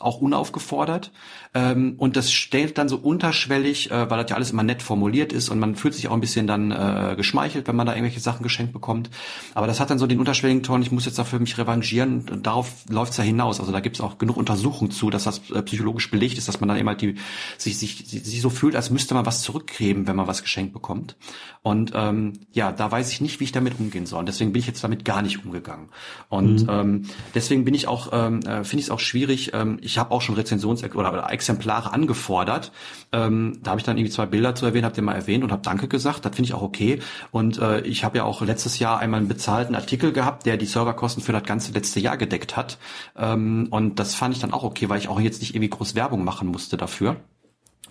auch 0.00 0.20
unaufgefordert. 0.20 1.12
Ähm, 1.54 1.94
und 1.98 2.16
das 2.16 2.32
stellt 2.32 2.78
dann 2.78 2.88
so 2.88 2.96
unterschwellig, 2.96 3.90
äh, 3.92 4.10
weil 4.10 4.20
das 4.20 4.28
ja 4.28 4.36
alles 4.36 4.50
immer 4.50 4.64
nett 4.64 4.82
formuliert 4.82 5.32
ist 5.32 5.48
und 5.48 5.60
man 5.60 5.76
fühlt 5.76 5.94
sich 5.94 6.08
auch 6.08 6.12
ein 6.12 6.20
bisschen 6.20 6.48
dann 6.48 6.72
äh, 6.72 7.14
geschmeichelt, 7.16 7.68
wenn 7.68 7.76
man 7.76 7.86
da 7.86 7.92
irgendwelche 7.92 8.18
Sachen 8.18 8.42
geschenkt 8.42 8.72
bekommt. 8.72 9.08
Aber 9.54 9.68
das 9.68 9.78
hat 9.78 9.90
dann 9.90 10.00
so 10.00 10.08
den 10.08 10.18
unterschwelligen 10.18 10.64
Ton, 10.64 10.82
ich 10.82 10.90
muss 10.90 11.04
jetzt 11.04 11.18
dafür 11.18 11.38
mich 11.38 11.56
revanchieren 11.56 12.28
und 12.28 12.46
darauf 12.46 12.84
läuft's 12.88 13.18
ja 13.18 13.24
hinaus. 13.24 13.60
Also 13.60 13.70
da 13.70 13.78
gibt's 13.78 14.00
auch 14.00 14.18
genug 14.18 14.36
Untersuchungen 14.36 14.90
zu, 14.90 15.10
dass 15.10 15.24
das 15.24 15.48
äh, 15.50 15.62
psychologisch 15.62 16.10
belegt 16.10 16.38
ist, 16.38 16.48
dass 16.48 16.58
man 16.58 16.68
dann 16.68 16.78
immer 16.78 16.96
die, 16.96 17.14
sich, 17.56 17.78
sich, 17.78 18.04
sich 18.08 18.40
so 18.40 18.50
fühlt, 18.50 18.74
als 18.74 18.90
müsste 18.90 19.14
man 19.14 19.24
was 19.24 19.42
zurückgeben, 19.42 20.08
wenn 20.08 20.16
man 20.16 20.26
was 20.26 20.42
geschenkt 20.42 20.72
bekommt. 20.72 21.14
Und 21.62 21.92
ähm, 21.94 22.34
ja, 22.52 22.72
da 22.72 22.90
weiß 22.90 23.10
ich 23.10 23.22
nicht, 23.22 23.40
wie 23.40 23.44
ich 23.44 23.52
damit 23.52 23.80
umgehen 23.80 24.04
soll. 24.04 24.18
Und 24.18 24.28
deswegen 24.28 24.52
bin 24.52 24.60
ich 24.60 24.66
jetzt 24.66 24.84
damit 24.84 25.06
gar 25.06 25.22
nicht 25.22 25.46
umgegangen. 25.46 25.88
Und 26.28 26.66
ähm, 26.68 27.06
deswegen 27.34 27.64
bin 27.64 27.72
ich 27.72 27.88
auch, 27.88 28.10
ähm, 28.12 28.40
äh, 28.40 28.64
finde 28.64 28.80
ich 28.80 28.86
es 28.86 28.90
auch 28.90 29.00
schwierig. 29.00 29.52
Ähm, 29.54 29.78
ich 29.80 29.96
habe 29.96 30.10
auch 30.10 30.20
schon 30.20 30.36
Rezensions- 30.36 30.84
oder, 30.84 31.10
oder 31.10 31.24
Exemplare 31.44 31.92
angefordert. 31.92 32.72
Ähm, 33.12 33.58
da 33.62 33.72
habe 33.72 33.80
ich 33.80 33.84
dann 33.84 33.98
irgendwie 33.98 34.12
zwei 34.12 34.24
Bilder 34.24 34.54
zu 34.54 34.64
erwähnen, 34.64 34.86
habt 34.86 34.96
ihr 34.96 35.02
mal 35.02 35.12
erwähnt 35.12 35.44
und 35.44 35.52
habe 35.52 35.60
Danke 35.60 35.88
gesagt. 35.88 36.24
Das 36.24 36.34
finde 36.34 36.48
ich 36.48 36.54
auch 36.54 36.62
okay. 36.62 37.00
Und 37.32 37.58
äh, 37.58 37.82
ich 37.82 38.02
habe 38.02 38.16
ja 38.16 38.24
auch 38.24 38.40
letztes 38.40 38.78
Jahr 38.78 38.98
einmal 38.98 39.20
einen 39.20 39.28
bezahlten 39.28 39.74
Artikel 39.74 40.12
gehabt, 40.12 40.46
der 40.46 40.56
die 40.56 40.64
Serverkosten 40.64 41.22
für 41.22 41.32
das 41.32 41.42
ganze 41.42 41.72
letzte 41.72 42.00
Jahr 42.00 42.16
gedeckt 42.16 42.56
hat. 42.56 42.78
Ähm, 43.16 43.68
und 43.70 43.98
das 43.98 44.14
fand 44.14 44.34
ich 44.34 44.40
dann 44.40 44.54
auch 44.54 44.64
okay, 44.64 44.88
weil 44.88 44.98
ich 44.98 45.08
auch 45.08 45.20
jetzt 45.20 45.42
nicht 45.42 45.54
irgendwie 45.54 45.70
groß 45.70 45.94
Werbung 45.94 46.24
machen 46.24 46.48
musste 46.48 46.78
dafür. 46.78 47.16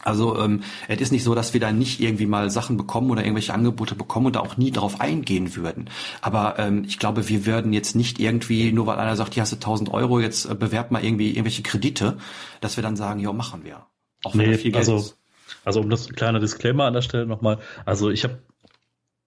Also 0.03 0.37
ähm, 0.39 0.63
es 0.87 0.99
ist 0.99 1.11
nicht 1.11 1.23
so, 1.23 1.33
dass 1.33 1.53
wir 1.53 1.61
da 1.61 1.71
nicht 1.71 2.01
irgendwie 2.01 2.25
mal 2.25 2.49
Sachen 2.49 2.77
bekommen 2.77 3.09
oder 3.09 3.21
irgendwelche 3.21 3.53
Angebote 3.53 3.95
bekommen 3.95 4.27
und 4.27 4.35
da 4.35 4.41
auch 4.41 4.57
nie 4.57 4.71
drauf 4.71 4.99
eingehen 4.99 5.55
würden. 5.55 5.89
Aber 6.21 6.59
ähm, 6.59 6.83
ich 6.85 6.99
glaube, 6.99 7.29
wir 7.29 7.45
würden 7.45 7.73
jetzt 7.73 7.95
nicht 7.95 8.19
irgendwie, 8.19 8.71
nur 8.71 8.87
weil 8.87 8.99
einer 8.99 9.15
sagt, 9.15 9.33
hier 9.33 9.41
hast 9.41 9.53
du 9.53 9.57
1000 9.57 9.93
Euro, 9.93 10.19
jetzt 10.19 10.45
äh, 10.45 10.55
bewerb 10.55 10.91
mal 10.91 11.03
irgendwie 11.03 11.29
irgendwelche 11.29 11.63
Kredite, 11.63 12.17
dass 12.59 12.75
wir 12.75 12.81
dann 12.81 12.95
sagen, 12.95 13.19
ja, 13.19 13.31
machen 13.31 13.63
wir. 13.63 13.85
Auch 14.23 14.35
wenn 14.35 14.51
da 14.51 14.57
viel 14.57 14.71
Geld 14.71 14.75
also, 14.75 14.97
ist. 14.97 15.17
also 15.63 15.81
um 15.81 15.89
das 15.89 16.09
kleine 16.09 16.39
Disclaimer 16.39 16.85
an 16.85 16.93
der 16.93 17.01
Stelle 17.01 17.25
nochmal. 17.25 17.59
Also 17.85 18.09
ich 18.09 18.23
habe 18.23 18.39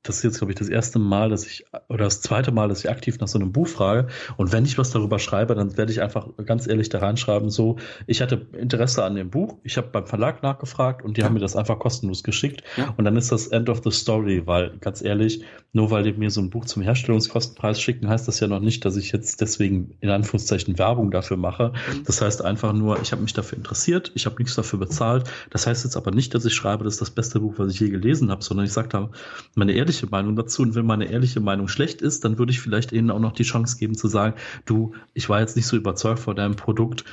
das 0.08 0.18
ist 0.18 0.22
jetzt, 0.22 0.38
glaube 0.38 0.52
ich, 0.52 0.58
das 0.58 0.68
erste 0.68 0.98
Mal, 0.98 1.30
dass 1.30 1.46
ich, 1.46 1.64
oder 1.88 2.04
das 2.04 2.20
zweite 2.20 2.52
Mal, 2.52 2.68
dass 2.68 2.80
ich 2.80 2.90
aktiv 2.90 3.18
nach 3.20 3.28
so 3.28 3.38
einem 3.38 3.52
Buch 3.52 3.68
frage. 3.68 4.08
Und 4.36 4.52
wenn 4.52 4.64
ich 4.64 4.78
was 4.78 4.90
darüber 4.90 5.18
schreibe, 5.18 5.54
dann 5.54 5.76
werde 5.76 5.92
ich 5.92 6.00
einfach 6.02 6.28
ganz 6.44 6.66
ehrlich 6.66 6.88
da 6.88 6.98
reinschreiben, 6.98 7.50
so, 7.50 7.76
ich 8.06 8.22
hatte 8.22 8.46
Interesse 8.56 9.04
an 9.04 9.14
dem 9.14 9.30
Buch, 9.30 9.58
ich 9.64 9.76
habe 9.76 9.88
beim 9.88 10.06
Verlag 10.06 10.42
nachgefragt 10.42 11.04
und 11.04 11.16
die 11.16 11.20
Ja. 11.20 11.26
haben 11.26 11.34
mir 11.34 11.40
das 11.40 11.56
einfach 11.56 11.78
kostenlos 11.78 12.22
geschickt. 12.22 12.62
Ja. 12.76 12.94
Und 12.96 13.04
dann 13.04 13.16
ist 13.16 13.32
das 13.32 13.48
End 13.48 13.68
of 13.68 13.80
the 13.84 13.90
Story, 13.90 14.42
weil 14.46 14.76
ganz 14.80 15.02
ehrlich, 15.02 15.42
nur 15.72 15.90
weil 15.90 16.04
die 16.04 16.12
mir 16.12 16.30
so 16.30 16.40
ein 16.40 16.50
Buch 16.50 16.64
zum 16.64 16.82
Herstellungskostenpreis 16.82 17.80
schicken, 17.80 18.08
heißt 18.08 18.28
das 18.28 18.40
ja 18.40 18.48
noch 18.48 18.60
nicht, 18.60 18.84
dass 18.84 18.96
ich 18.96 19.12
jetzt 19.12 19.40
deswegen 19.40 19.96
in 20.00 20.10
Anführungszeichen 20.10 20.78
Werbung 20.78 21.10
dafür 21.10 21.36
mache. 21.36 21.72
Mhm. 21.92 22.04
Das 22.04 22.20
heißt 22.20 22.44
einfach 22.44 22.72
nur, 22.72 23.00
ich 23.00 23.12
habe 23.12 23.22
mich 23.22 23.32
dafür 23.32 23.56
interessiert, 23.56 24.12
ich 24.14 24.26
habe 24.26 24.36
nichts 24.36 24.54
dafür 24.54 24.78
bezahlt. 24.78 25.24
Das 25.50 25.66
heißt 25.66 25.84
jetzt 25.84 25.96
aber 25.96 26.10
nicht, 26.10 26.34
dass 26.34 26.44
ich 26.44 26.54
schreibe, 26.54 26.84
das 26.84 26.94
ist 26.94 27.00
das 27.00 27.10
beste 27.10 27.40
Buch, 27.40 27.54
was 27.56 27.72
ich 27.72 27.80
je 27.80 27.88
gelesen 27.88 28.30
habe, 28.30 28.42
sondern 28.44 28.66
ich 28.66 28.72
sage 28.72 28.88
da 28.88 29.10
meine 29.54 29.72
ehrliche 29.72 29.95
Meinung 30.04 30.36
dazu. 30.36 30.60
Und 30.60 30.74
wenn 30.74 30.84
meine 30.84 31.06
ehrliche 31.06 31.40
Meinung 31.40 31.68
schlecht 31.68 32.02
ist, 32.02 32.26
dann 32.26 32.36
würde 32.36 32.52
ich 32.52 32.60
vielleicht 32.60 32.92
ihnen 32.92 33.10
auch 33.10 33.18
noch 33.20 33.32
die 33.32 33.44
Chance 33.44 33.78
geben 33.78 33.94
zu 33.94 34.08
sagen, 34.08 34.34
du, 34.66 34.92
ich 35.14 35.30
war 35.30 35.40
jetzt 35.40 35.56
nicht 35.56 35.66
so 35.66 35.78
überzeugt 35.78 36.18
von 36.18 36.36
deinem 36.36 36.56
Produkt. 36.56 37.04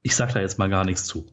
Ich 0.00 0.16
sag 0.16 0.32
da 0.32 0.40
jetzt 0.40 0.58
mal 0.58 0.70
gar 0.70 0.86
nichts 0.86 1.04
zu. 1.04 1.26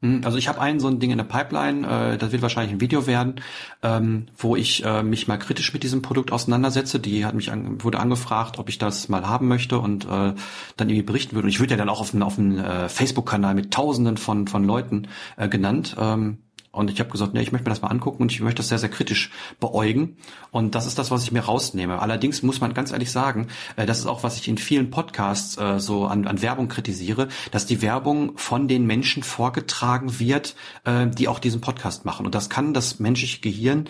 Hm, 0.00 0.20
Also 0.24 0.38
ich 0.38 0.48
habe 0.48 0.60
ein 0.60 0.78
so 0.78 0.88
ein 0.88 1.00
Ding 1.00 1.10
in 1.10 1.18
der 1.18 1.24
Pipeline, 1.24 1.86
äh, 1.86 2.18
das 2.18 2.30
wird 2.30 2.42
wahrscheinlich 2.42 2.72
ein 2.72 2.80
Video 2.80 3.06
werden, 3.06 3.36
ähm, 3.82 4.26
wo 4.36 4.54
ich 4.54 4.84
äh, 4.84 5.02
mich 5.02 5.26
mal 5.26 5.38
kritisch 5.38 5.72
mit 5.72 5.82
diesem 5.82 6.02
Produkt 6.02 6.30
auseinandersetze. 6.30 7.00
Die 7.00 7.24
hat 7.24 7.34
mich 7.34 7.50
an, 7.50 7.82
wurde 7.82 7.98
angefragt, 7.98 8.58
ob 8.58 8.68
ich 8.68 8.78
das 8.78 9.08
mal 9.08 9.28
haben 9.28 9.48
möchte 9.48 9.78
und 9.78 10.04
äh, 10.04 10.08
dann 10.08 10.88
irgendwie 10.88 11.02
berichten 11.02 11.34
würde. 11.34 11.46
Und 11.46 11.50
ich 11.50 11.60
würde 11.60 11.72
ja 11.72 11.78
dann 11.78 11.88
auch 11.88 12.00
auf 12.00 12.14
einem 12.14 12.22
auf 12.22 12.38
äh, 12.38 12.88
Facebook-Kanal 12.88 13.54
mit 13.54 13.72
Tausenden 13.72 14.16
von 14.16 14.46
von 14.46 14.64
Leuten 14.64 15.08
äh, 15.36 15.48
genannt. 15.48 15.96
Ähm, 15.98 16.38
Und 16.78 16.92
ich 16.92 17.00
habe 17.00 17.10
gesagt, 17.10 17.34
nee, 17.34 17.40
ich 17.40 17.50
möchte 17.50 17.64
mir 17.64 17.74
das 17.74 17.82
mal 17.82 17.88
angucken 17.88 18.22
und 18.22 18.30
ich 18.30 18.40
möchte 18.40 18.58
das 18.58 18.68
sehr, 18.68 18.78
sehr 18.78 18.88
kritisch 18.88 19.30
beäugen. 19.58 20.16
Und 20.52 20.76
das 20.76 20.86
ist 20.86 20.96
das, 20.96 21.10
was 21.10 21.24
ich 21.24 21.32
mir 21.32 21.40
rausnehme. 21.40 22.00
Allerdings 22.00 22.44
muss 22.44 22.60
man 22.60 22.72
ganz 22.72 22.92
ehrlich 22.92 23.10
sagen, 23.10 23.48
äh, 23.74 23.84
das 23.84 23.98
ist 23.98 24.06
auch, 24.06 24.22
was 24.22 24.38
ich 24.38 24.46
in 24.46 24.58
vielen 24.58 24.90
Podcasts 24.90 25.58
äh, 25.58 25.80
so 25.80 26.06
an, 26.06 26.28
an 26.28 26.40
Werbung 26.40 26.68
kritisiere, 26.68 27.26
dass 27.50 27.66
die 27.66 27.82
Werbung 27.82 28.38
von 28.38 28.68
den 28.68 28.86
Menschen 28.86 29.24
vorgetragen 29.24 30.20
wird, 30.20 30.54
äh, 30.84 31.08
die 31.08 31.26
auch 31.26 31.40
diesen 31.40 31.60
Podcast 31.60 32.04
machen. 32.04 32.26
Und 32.26 32.36
das 32.36 32.48
kann 32.48 32.72
das 32.72 33.00
menschliche 33.00 33.40
Gehirn 33.40 33.86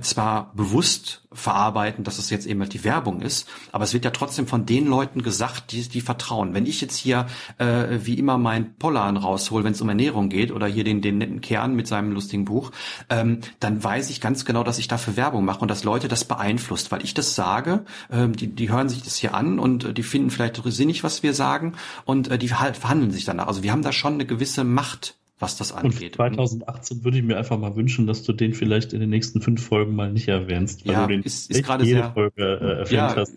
zwar 0.00 0.52
bewusst 0.54 1.22
verarbeiten, 1.32 2.04
dass 2.04 2.18
es 2.18 2.30
jetzt 2.30 2.46
eben 2.46 2.60
halt 2.60 2.72
die 2.72 2.84
Werbung 2.84 3.20
ist, 3.20 3.48
aber 3.72 3.84
es 3.84 3.92
wird 3.92 4.04
ja 4.04 4.10
trotzdem 4.10 4.46
von 4.46 4.64
den 4.64 4.86
Leuten 4.86 5.22
gesagt, 5.22 5.72
die, 5.72 5.86
die 5.88 6.00
vertrauen. 6.00 6.54
Wenn 6.54 6.66
ich 6.66 6.80
jetzt 6.80 6.96
hier 6.96 7.26
äh, 7.58 7.98
wie 8.02 8.18
immer 8.18 8.38
mein 8.38 8.74
Pollan 8.76 9.16
raushol, 9.16 9.64
wenn 9.64 9.72
es 9.72 9.80
um 9.80 9.88
Ernährung 9.88 10.28
geht, 10.28 10.52
oder 10.52 10.66
hier 10.66 10.84
den, 10.84 11.02
den 11.02 11.18
netten 11.18 11.40
Kern 11.40 11.74
mit 11.74 11.86
seinem 11.86 12.12
lustigen 12.12 12.44
Buch, 12.44 12.70
ähm, 13.10 13.40
dann 13.60 13.82
weiß 13.82 14.10
ich 14.10 14.20
ganz 14.20 14.44
genau, 14.44 14.64
dass 14.64 14.78
ich 14.78 14.88
dafür 14.88 15.16
Werbung 15.16 15.44
mache 15.44 15.60
und 15.60 15.70
dass 15.70 15.84
Leute 15.84 16.08
das 16.08 16.24
beeinflusst, 16.24 16.90
weil 16.90 17.04
ich 17.04 17.14
das 17.14 17.34
sage, 17.34 17.84
ähm, 18.10 18.34
die, 18.34 18.48
die 18.48 18.70
hören 18.70 18.88
sich 18.88 19.02
das 19.02 19.16
hier 19.16 19.34
an 19.34 19.58
und 19.58 19.84
äh, 19.84 19.94
die 19.94 20.02
finden 20.02 20.30
vielleicht 20.30 20.60
sinnig, 20.64 21.04
was 21.04 21.22
wir 21.22 21.34
sagen 21.34 21.74
und 22.04 22.28
äh, 22.28 22.38
die 22.38 22.52
halt 22.54 22.76
verhandeln 22.76 23.10
sich 23.10 23.24
danach. 23.24 23.48
Also 23.48 23.62
wir 23.62 23.72
haben 23.72 23.82
da 23.82 23.92
schon 23.92 24.14
eine 24.14 24.26
gewisse 24.26 24.64
Macht 24.64 25.16
was 25.38 25.56
das 25.56 25.72
angeht. 25.72 26.18
Und 26.18 26.34
2018 26.34 27.04
würde 27.04 27.18
ich 27.18 27.24
mir 27.24 27.36
einfach 27.36 27.58
mal 27.58 27.76
wünschen, 27.76 28.06
dass 28.06 28.22
du 28.22 28.32
den 28.32 28.54
vielleicht 28.54 28.92
in 28.92 29.00
den 29.00 29.10
nächsten 29.10 29.40
fünf 29.40 29.64
Folgen 29.64 29.94
mal 29.94 30.12
nicht 30.12 30.28
erwähnst, 30.28 30.86
weil 30.86 30.94
ja, 30.94 31.02
du 31.02 31.12
den 31.12 31.22
ist, 31.22 31.50
ist 31.50 31.64
gerade 31.64 31.84
sehr, 31.84 32.12
Folge 32.12 32.42
äh, 32.42 32.78
erwähnt 32.80 32.90
ja, 32.90 33.16
hast. 33.16 33.32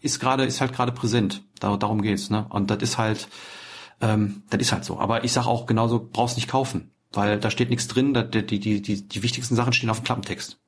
Ist 0.00 0.20
gerade, 0.20 0.44
ist 0.44 0.60
halt 0.60 0.72
gerade 0.72 0.92
präsent. 0.92 1.44
Dar 1.60 1.78
darum 1.78 2.02
geht's, 2.02 2.30
ne? 2.30 2.46
Und 2.48 2.70
das 2.70 2.82
ist 2.82 2.98
halt, 2.98 3.28
ähm, 4.00 4.42
das 4.48 4.60
ist 4.60 4.72
halt 4.72 4.84
so. 4.84 4.98
Aber 4.98 5.24
ich 5.24 5.32
sag 5.32 5.46
auch 5.46 5.66
genauso, 5.66 6.08
brauchst 6.10 6.36
nicht 6.36 6.48
kaufen 6.48 6.90
weil 7.12 7.38
da 7.38 7.50
steht 7.50 7.70
nichts 7.70 7.88
drin, 7.88 8.14
da, 8.14 8.22
die, 8.22 8.44
die, 8.44 8.82
die, 8.82 9.08
die 9.08 9.22
wichtigsten 9.22 9.56
Sachen 9.56 9.72
stehen 9.72 9.90
auf 9.90 10.00
dem 10.00 10.04
Klappentext. 10.04 10.58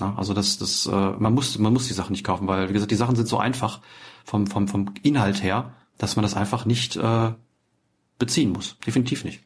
Na, 0.00 0.14
also 0.16 0.32
das, 0.32 0.58
das, 0.58 0.86
äh, 0.86 0.90
man 0.90 1.34
muss, 1.34 1.58
man 1.58 1.72
muss 1.72 1.88
die 1.88 1.94
Sachen 1.94 2.12
nicht 2.12 2.24
kaufen, 2.24 2.46
weil 2.46 2.68
wie 2.68 2.72
gesagt, 2.72 2.92
die 2.92 2.96
Sachen 2.96 3.16
sind 3.16 3.26
so 3.26 3.38
einfach 3.38 3.80
vom, 4.24 4.46
vom, 4.46 4.68
vom 4.68 4.94
Inhalt 5.02 5.42
her, 5.42 5.74
dass 5.98 6.14
man 6.14 6.22
das 6.22 6.34
einfach 6.34 6.66
nicht 6.66 6.96
äh, 6.96 7.32
beziehen 8.18 8.50
muss. 8.50 8.76
Definitiv 8.86 9.24
nicht. 9.24 9.40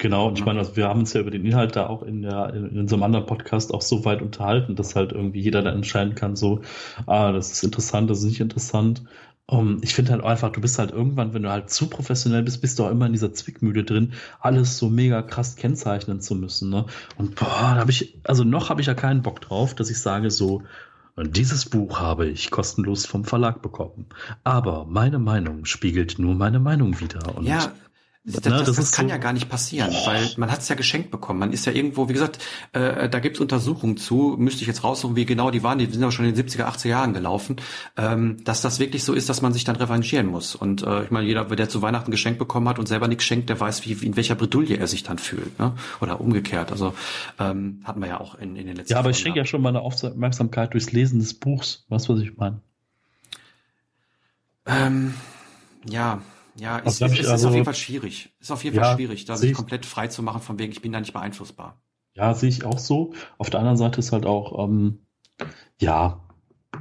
Genau, 0.00 0.28
und 0.28 0.38
ich 0.38 0.44
meine, 0.44 0.60
also 0.60 0.76
wir 0.76 0.86
haben 0.86 1.00
uns 1.00 1.12
ja 1.12 1.20
über 1.20 1.32
den 1.32 1.44
Inhalt 1.44 1.74
da 1.74 1.88
auch 1.88 2.02
in, 2.02 2.22
der, 2.22 2.54
in, 2.54 2.78
unserem 2.78 3.02
anderen 3.02 3.26
Podcast 3.26 3.74
auch 3.74 3.82
so 3.82 4.04
weit 4.04 4.22
unterhalten, 4.22 4.76
dass 4.76 4.94
halt 4.94 5.10
irgendwie 5.10 5.40
jeder 5.40 5.60
da 5.60 5.72
entscheiden 5.72 6.14
kann, 6.14 6.36
so, 6.36 6.60
ah, 7.06 7.32
das 7.32 7.50
ist 7.50 7.64
interessant, 7.64 8.08
das 8.08 8.20
ist 8.20 8.26
nicht 8.26 8.40
interessant. 8.40 9.02
Um, 9.50 9.78
ich 9.82 9.94
finde 9.94 10.12
halt 10.12 10.22
einfach, 10.22 10.52
du 10.52 10.60
bist 10.60 10.78
halt 10.78 10.90
irgendwann, 10.90 11.32
wenn 11.32 11.42
du 11.42 11.50
halt 11.50 11.70
zu 11.70 11.88
professionell 11.88 12.42
bist, 12.42 12.60
bist 12.60 12.78
du 12.78 12.84
auch 12.84 12.90
immer 12.90 13.06
in 13.06 13.12
dieser 13.12 13.32
Zwickmühle 13.32 13.82
drin, 13.82 14.12
alles 14.40 14.76
so 14.76 14.90
mega 14.90 15.22
krass 15.22 15.56
kennzeichnen 15.56 16.20
zu 16.20 16.34
müssen. 16.34 16.68
Ne? 16.68 16.84
Und 17.16 17.34
boah, 17.34 17.72
da 17.74 17.76
habe 17.76 17.90
ich, 17.90 18.20
also 18.24 18.44
noch 18.44 18.68
habe 18.68 18.82
ich 18.82 18.86
ja 18.86 18.94
keinen 18.94 19.22
Bock 19.22 19.40
drauf, 19.40 19.74
dass 19.74 19.88
ich 19.88 20.00
sage 20.00 20.30
so, 20.30 20.62
dieses 21.24 21.68
Buch 21.68 22.00
habe 22.00 22.26
ich 22.26 22.50
kostenlos 22.50 23.06
vom 23.06 23.24
Verlag 23.24 23.62
bekommen. 23.62 24.06
Aber 24.44 24.84
meine 24.84 25.18
Meinung 25.18 25.64
spiegelt 25.64 26.18
nur 26.18 26.34
meine 26.34 26.60
Meinung 26.60 27.00
wieder. 27.00 27.36
Und 27.36 27.44
ja, 27.44 27.72
das, 28.28 28.42
das, 28.42 28.64
das, 28.64 28.76
das 28.76 28.92
kann 28.92 29.06
so 29.06 29.10
ja 29.10 29.16
gar 29.16 29.32
nicht 29.32 29.48
passieren, 29.48 29.90
oh. 29.92 30.06
weil 30.06 30.30
man 30.36 30.50
hat 30.50 30.60
es 30.60 30.68
ja 30.68 30.74
geschenkt 30.74 31.10
bekommen. 31.10 31.38
Man 31.38 31.52
ist 31.52 31.64
ja 31.66 31.72
irgendwo, 31.72 32.08
wie 32.08 32.12
gesagt, 32.12 32.38
äh, 32.72 33.08
da 33.08 33.18
gibt's 33.20 33.40
Untersuchungen 33.40 33.96
zu, 33.96 34.36
müsste 34.38 34.62
ich 34.62 34.66
jetzt 34.66 34.84
raussuchen, 34.84 35.16
wie 35.16 35.24
genau 35.24 35.50
die 35.50 35.62
waren, 35.62 35.78
die 35.78 35.86
sind 35.86 36.02
aber 36.02 36.12
schon 36.12 36.26
in 36.26 36.34
den 36.34 36.46
70er, 36.46 36.64
80er 36.64 36.88
Jahren 36.88 37.12
gelaufen, 37.14 37.56
ähm, 37.96 38.36
dass 38.44 38.60
das 38.60 38.78
wirklich 38.78 39.04
so 39.04 39.14
ist, 39.14 39.28
dass 39.28 39.40
man 39.40 39.52
sich 39.52 39.64
dann 39.64 39.76
revanchieren 39.76 40.26
muss. 40.26 40.54
Und 40.54 40.82
äh, 40.82 41.04
ich 41.04 41.10
meine, 41.10 41.26
jeder, 41.26 41.44
der 41.44 41.68
zu 41.68 41.82
Weihnachten 41.82 42.10
geschenkt 42.10 42.38
bekommen 42.38 42.68
hat 42.68 42.78
und 42.78 42.86
selber 42.86 43.08
nichts 43.08 43.24
schenkt, 43.24 43.48
der 43.48 43.58
weiß, 43.58 43.86
wie, 43.86 43.92
in 44.04 44.16
welcher 44.16 44.34
Bredouille 44.34 44.76
er 44.76 44.86
sich 44.86 45.02
dann 45.02 45.18
fühlt. 45.18 45.58
Ne? 45.58 45.72
Oder 46.00 46.20
umgekehrt. 46.20 46.70
Also 46.70 46.94
ähm, 47.38 47.80
hatten 47.84 48.00
wir 48.00 48.08
ja 48.08 48.20
auch 48.20 48.34
in, 48.34 48.56
in 48.56 48.66
den 48.66 48.76
letzten 48.76 48.92
Ja, 48.92 48.98
aber 48.98 49.10
ich 49.10 49.18
schenke 49.18 49.38
ja 49.38 49.44
schon 49.44 49.62
meine 49.62 49.80
Aufmerksamkeit 49.80 50.74
durchs 50.74 50.92
Lesen 50.92 51.18
des 51.18 51.34
Buchs. 51.34 51.84
Weißt 51.88 52.08
du, 52.08 52.14
was 52.14 52.20
ich 52.20 52.36
meine? 52.36 52.60
Ähm, 54.66 55.14
ja, 55.88 56.20
ja, 56.60 56.78
ist, 56.78 57.00
ist, 57.00 57.18
ist, 57.18 57.28
also, 57.28 57.48
auf 57.48 57.54
jeden 57.54 57.64
Fall 57.64 57.74
schwierig. 57.74 58.34
Ist 58.40 58.50
auf 58.50 58.64
jeden 58.64 58.76
ja, 58.76 58.84
Fall 58.84 58.96
schwierig, 58.96 59.24
da 59.24 59.36
sich 59.36 59.52
komplett 59.52 59.86
frei 59.86 60.08
zu 60.08 60.22
machen, 60.22 60.40
von 60.40 60.58
wegen, 60.58 60.72
ich 60.72 60.82
bin 60.82 60.92
da 60.92 61.00
nicht 61.00 61.12
beeinflussbar. 61.12 61.80
Ja, 62.14 62.34
sehe 62.34 62.48
ich 62.48 62.64
auch 62.64 62.78
so. 62.78 63.12
Auf 63.38 63.50
der 63.50 63.60
anderen 63.60 63.76
Seite 63.76 64.00
ist 64.00 64.12
halt 64.12 64.26
auch, 64.26 64.64
ähm, 64.64 64.98
ja, 65.80 66.20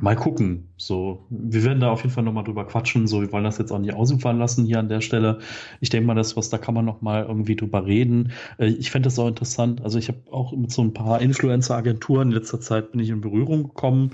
mal 0.01 0.15
gucken. 0.15 0.73
So, 0.77 1.25
wir 1.29 1.63
werden 1.63 1.79
da 1.79 1.91
auf 1.91 2.01
jeden 2.01 2.13
Fall 2.13 2.23
nochmal 2.23 2.43
drüber 2.43 2.65
quatschen. 2.65 3.07
So, 3.07 3.21
wir 3.21 3.31
wollen 3.31 3.43
das 3.43 3.57
jetzt 3.57 3.71
auch 3.71 3.79
nicht 3.79 3.93
ausufern 3.93 4.37
lassen 4.37 4.65
hier 4.65 4.79
an 4.79 4.89
der 4.89 5.01
Stelle. 5.01 5.39
Ich 5.79 5.89
denke 5.89 6.07
mal, 6.07 6.15
das 6.15 6.35
was, 6.35 6.49
da 6.49 6.57
kann 6.57 6.73
man 6.73 6.85
nochmal 6.85 7.25
irgendwie 7.27 7.55
drüber 7.55 7.85
reden. 7.85 8.31
Äh, 8.57 8.67
ich 8.67 8.91
fände 8.91 9.07
das 9.07 9.19
auch 9.19 9.27
interessant. 9.27 9.81
Also 9.83 9.97
ich 9.97 10.07
habe 10.07 10.19
auch 10.31 10.53
mit 10.53 10.71
so 10.71 10.81
ein 10.81 10.93
paar 10.93 11.21
Influencer-Agenturen 11.21 12.29
in 12.29 12.33
letzter 12.33 12.59
Zeit 12.59 12.91
bin 12.91 13.01
ich 13.01 13.09
in 13.09 13.21
Berührung 13.21 13.63
gekommen 13.63 14.11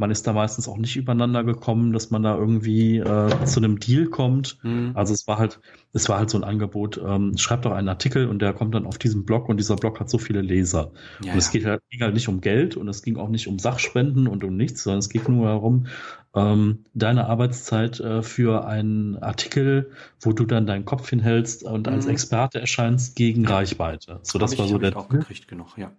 man 0.00 0.10
ist 0.10 0.26
da 0.26 0.32
meistens 0.32 0.66
auch 0.66 0.78
nicht 0.78 0.96
übereinander 0.96 1.44
gekommen, 1.44 1.92
dass 1.92 2.10
man 2.10 2.22
da 2.22 2.34
irgendwie 2.34 2.96
äh, 2.98 3.44
zu 3.44 3.60
einem 3.60 3.78
Deal 3.78 4.06
kommt. 4.06 4.56
Mhm. 4.62 4.92
Also 4.94 5.12
es 5.12 5.28
war 5.28 5.36
halt, 5.36 5.60
es 5.92 6.08
war 6.08 6.18
halt 6.18 6.30
so 6.30 6.38
ein 6.38 6.44
Angebot, 6.44 6.98
ähm, 7.06 7.36
schreibt 7.36 7.66
doch 7.66 7.72
einen 7.72 7.90
Artikel 7.90 8.26
und 8.26 8.40
der 8.40 8.54
kommt 8.54 8.74
dann 8.74 8.86
auf 8.86 8.96
diesen 8.96 9.26
Blog 9.26 9.50
und 9.50 9.58
dieser 9.58 9.76
Blog 9.76 10.00
hat 10.00 10.08
so 10.08 10.16
viele 10.16 10.40
Leser. 10.40 10.92
Ja, 11.22 11.32
und 11.32 11.38
es 11.38 11.50
geht 11.50 11.66
halt, 11.66 11.82
ging 11.90 12.00
halt 12.00 12.14
nicht 12.14 12.28
um 12.28 12.40
Geld 12.40 12.78
und 12.78 12.88
es 12.88 13.02
ging 13.02 13.18
auch 13.18 13.28
nicht 13.28 13.46
um 13.46 13.58
Sachspenden 13.58 14.26
und 14.26 14.42
um 14.42 14.56
nichts, 14.56 14.84
sondern 14.84 15.00
es 15.00 15.10
geht 15.10 15.28
nur 15.28 15.46
darum, 15.46 15.86
ähm, 16.34 16.86
deine 16.94 17.26
Arbeitszeit 17.26 18.00
äh, 18.00 18.22
für 18.22 18.66
einen 18.66 19.18
Artikel, 19.18 19.90
wo 20.22 20.32
du 20.32 20.46
dann 20.46 20.66
deinen 20.66 20.86
Kopf 20.86 21.10
hinhältst 21.10 21.62
und 21.62 21.86
mhm. 21.86 21.92
als 21.92 22.06
Experte 22.06 22.58
erscheinst 22.58 23.16
gegen 23.16 23.46
Reichweite. 23.46 24.20
So, 24.22 24.38
das 24.38 24.58
war 24.58 24.66
so 24.66 24.78
der. 24.78 24.96
Auch 24.96 25.10
gekriegt 25.10 25.46
genug, 25.46 25.76
ja. 25.76 25.92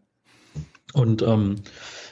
Und 0.93 1.21
ähm, 1.21 1.57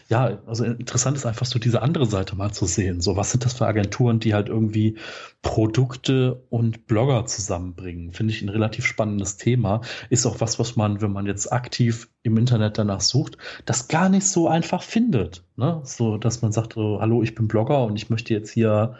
ja, 0.09 0.39
also 0.47 0.63
interessant 0.63 1.17
ist 1.17 1.27
einfach 1.27 1.45
so 1.45 1.59
diese 1.59 1.83
andere 1.83 2.07
Seite 2.07 2.35
mal 2.35 2.51
zu 2.51 2.65
sehen. 2.65 2.99
So, 2.99 3.15
was 3.15 3.29
sind 3.29 3.45
das 3.45 3.53
für 3.53 3.67
Agenturen, 3.67 4.19
die 4.19 4.33
halt 4.33 4.49
irgendwie 4.49 4.97
Produkte 5.43 6.43
und 6.49 6.87
Blogger 6.87 7.27
zusammenbringen? 7.27 8.11
Finde 8.11 8.33
ich 8.33 8.41
ein 8.41 8.49
relativ 8.49 8.87
spannendes 8.87 9.37
Thema. 9.37 9.81
Ist 10.09 10.25
auch 10.25 10.41
was, 10.41 10.57
was 10.57 10.75
man, 10.75 11.01
wenn 11.01 11.11
man 11.11 11.27
jetzt 11.27 11.53
aktiv 11.53 12.09
im 12.23 12.37
Internet 12.37 12.79
danach 12.79 13.01
sucht, 13.01 13.37
das 13.65 13.87
gar 13.87 14.09
nicht 14.09 14.25
so 14.25 14.47
einfach 14.47 14.81
findet. 14.81 15.43
Ne? 15.55 15.81
So, 15.83 16.17
dass 16.17 16.41
man 16.41 16.51
sagt, 16.51 16.73
so, 16.73 16.99
hallo, 16.99 17.21
ich 17.21 17.35
bin 17.35 17.47
Blogger 17.47 17.83
und 17.85 17.95
ich 17.95 18.09
möchte 18.09 18.33
jetzt 18.33 18.49
hier 18.49 18.95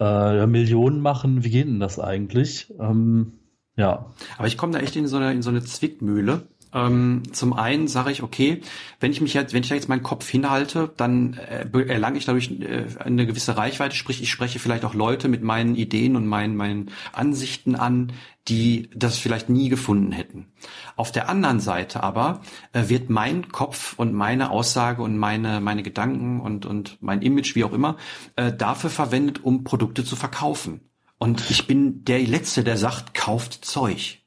äh, 0.00 0.46
Millionen 0.48 0.98
machen. 0.98 1.44
Wie 1.44 1.50
geht 1.50 1.68
denn 1.68 1.78
das 1.78 2.00
eigentlich? 2.00 2.74
Ähm, 2.80 3.34
ja. 3.76 4.12
Aber 4.36 4.46
ich 4.48 4.56
komme 4.56 4.72
da 4.72 4.80
echt 4.80 4.96
in 4.96 5.06
so 5.06 5.16
eine, 5.16 5.32
in 5.32 5.42
so 5.42 5.50
eine 5.50 5.62
Zwickmühle 5.62 6.48
ähm, 6.74 7.22
zum 7.32 7.52
einen 7.52 7.86
sage 7.86 8.10
ich, 8.10 8.22
okay, 8.22 8.60
wenn 9.00 9.12
ich 9.12 9.20
mich 9.20 9.32
jetzt, 9.32 9.54
wenn 9.54 9.62
ich 9.62 9.68
da 9.68 9.76
jetzt 9.76 9.88
meinen 9.88 10.02
Kopf 10.02 10.28
hinhalte, 10.28 10.92
dann 10.96 11.34
äh, 11.34 11.66
erlange 11.86 12.18
ich 12.18 12.24
dadurch 12.24 12.50
äh, 12.50 12.86
eine 12.98 13.26
gewisse 13.26 13.56
Reichweite, 13.56 13.94
sprich, 13.94 14.20
ich 14.20 14.30
spreche 14.30 14.58
vielleicht 14.58 14.84
auch 14.84 14.94
Leute 14.94 15.28
mit 15.28 15.42
meinen 15.42 15.76
Ideen 15.76 16.16
und 16.16 16.26
meinen, 16.26 16.56
meinen 16.56 16.90
Ansichten 17.12 17.76
an, 17.76 18.12
die 18.48 18.90
das 18.94 19.18
vielleicht 19.18 19.48
nie 19.48 19.68
gefunden 19.68 20.12
hätten. 20.12 20.52
Auf 20.96 21.12
der 21.12 21.28
anderen 21.28 21.60
Seite 21.60 22.02
aber 22.02 22.42
äh, 22.72 22.88
wird 22.88 23.08
mein 23.08 23.48
Kopf 23.48 23.94
und 23.96 24.12
meine 24.12 24.50
Aussage 24.50 25.02
und 25.02 25.16
meine, 25.16 25.60
meine 25.60 25.82
Gedanken 25.82 26.40
und, 26.40 26.66
und 26.66 26.98
mein 27.00 27.22
Image, 27.22 27.54
wie 27.54 27.64
auch 27.64 27.72
immer, 27.72 27.96
äh, 28.36 28.52
dafür 28.52 28.90
verwendet, 28.90 29.44
um 29.44 29.64
Produkte 29.64 30.04
zu 30.04 30.16
verkaufen. 30.16 30.80
Und 31.18 31.48
ich 31.50 31.66
bin 31.66 32.04
der 32.04 32.20
Letzte, 32.20 32.64
der 32.64 32.76
sagt, 32.76 33.14
kauft 33.14 33.64
Zeug. 33.64 34.23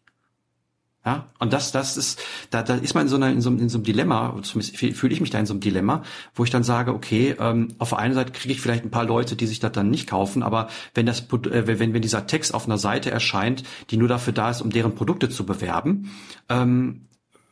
Ja, 1.08 1.26
und 1.40 1.54
das, 1.54 1.72
das 1.72 1.96
ist, 1.96 2.20
da, 2.50 2.64
da 2.64 2.76
ist 2.76 2.94
man 2.94 3.04
in 3.04 3.08
so, 3.08 3.16
einer, 3.16 3.30
in, 3.30 3.40
so, 3.40 3.50
in 3.50 3.70
so 3.70 3.78
einem 3.78 3.86
Dilemma, 3.86 4.38
zumindest 4.42 4.76
fühle 4.76 5.14
ich 5.14 5.22
mich 5.22 5.30
da 5.30 5.40
in 5.40 5.46
so 5.46 5.54
einem 5.54 5.62
Dilemma, 5.62 6.04
wo 6.36 6.44
ich 6.44 6.50
dann 6.50 6.64
sage, 6.64 6.94
okay, 6.94 7.34
ähm, 7.40 7.70
auf 7.78 7.92
der 7.92 8.00
einen 8.00 8.14
Seite 8.14 8.34
kriege 8.34 8.54
ich 8.54 8.60
vielleicht 8.60 8.84
ein 8.84 8.92
paar 8.92 9.06
Leute, 9.06 9.38
die 9.38 9.48
sich 9.48 9.62
das 9.62 9.72
dann 9.72 9.90
nicht 9.90 10.10
kaufen, 10.10 10.44
aber 10.44 10.68
wenn 10.96 11.06
das, 11.06 11.22
äh, 11.22 11.80
wenn, 11.80 11.94
wenn 11.94 12.02
dieser 12.02 12.28
Text 12.28 12.54
auf 12.54 12.66
einer 12.66 12.78
Seite 12.78 13.10
erscheint, 13.10 13.64
die 13.90 13.96
nur 13.96 14.10
dafür 14.10 14.34
da 14.34 14.50
ist, 14.50 14.60
um 14.60 14.70
deren 14.70 14.96
Produkte 14.96 15.30
zu 15.30 15.46
bewerben, 15.46 16.12
ähm, 16.50 17.04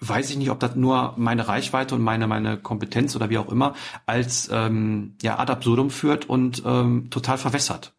weiß 0.02 0.32
ich 0.32 0.38
nicht, 0.38 0.50
ob 0.50 0.60
das 0.60 0.76
nur 0.76 1.14
meine 1.16 1.48
Reichweite 1.48 1.96
und 1.96 2.02
meine 2.02 2.28
meine 2.28 2.58
Kompetenz 2.58 3.16
oder 3.16 3.30
wie 3.30 3.38
auch 3.38 3.50
immer 3.50 3.74
als 4.06 4.50
ähm, 4.52 5.14
ja 5.22 5.40
ad 5.40 5.50
absurdum 5.50 5.92
führt 5.92 6.28
und 6.28 6.62
ähm, 6.66 7.10
total 7.10 7.38
verwässert. 7.38 7.94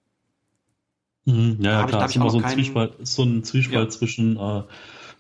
Mhm, 1.25 1.57
ja, 1.61 1.81
ja 1.81 1.87
klar, 1.87 2.03
ich, 2.03 2.11
ist 2.11 2.17
immer 2.17 2.29
so 2.29 2.43
ein, 2.43 2.53
Zwiespalt, 2.53 2.93
so 3.01 3.23
ein 3.23 3.43
Zwiespalt 3.43 3.85
ja. 3.85 3.89
zwischen 3.89 4.37
äh, 4.37 4.63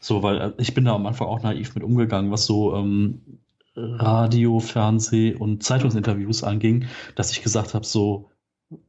so, 0.01 0.23
weil 0.23 0.40
äh, 0.40 0.52
ich 0.59 0.74
bin 0.74 0.85
da 0.85 0.94
am 0.94 1.06
Anfang 1.06 1.28
auch 1.28 1.43
naiv 1.43 1.74
mit 1.74 1.85
umgegangen, 1.85 2.31
was 2.31 2.47
so 2.47 2.74
ähm, 2.74 3.40
Radio, 3.77 4.59
Fernseh 4.59 5.35
und 5.35 5.62
Zeitungsinterviews 5.62 6.43
anging, 6.43 6.86
dass 7.14 7.32
ich 7.32 7.43
gesagt 7.43 7.74
habe, 7.74 7.85
so, 7.85 8.31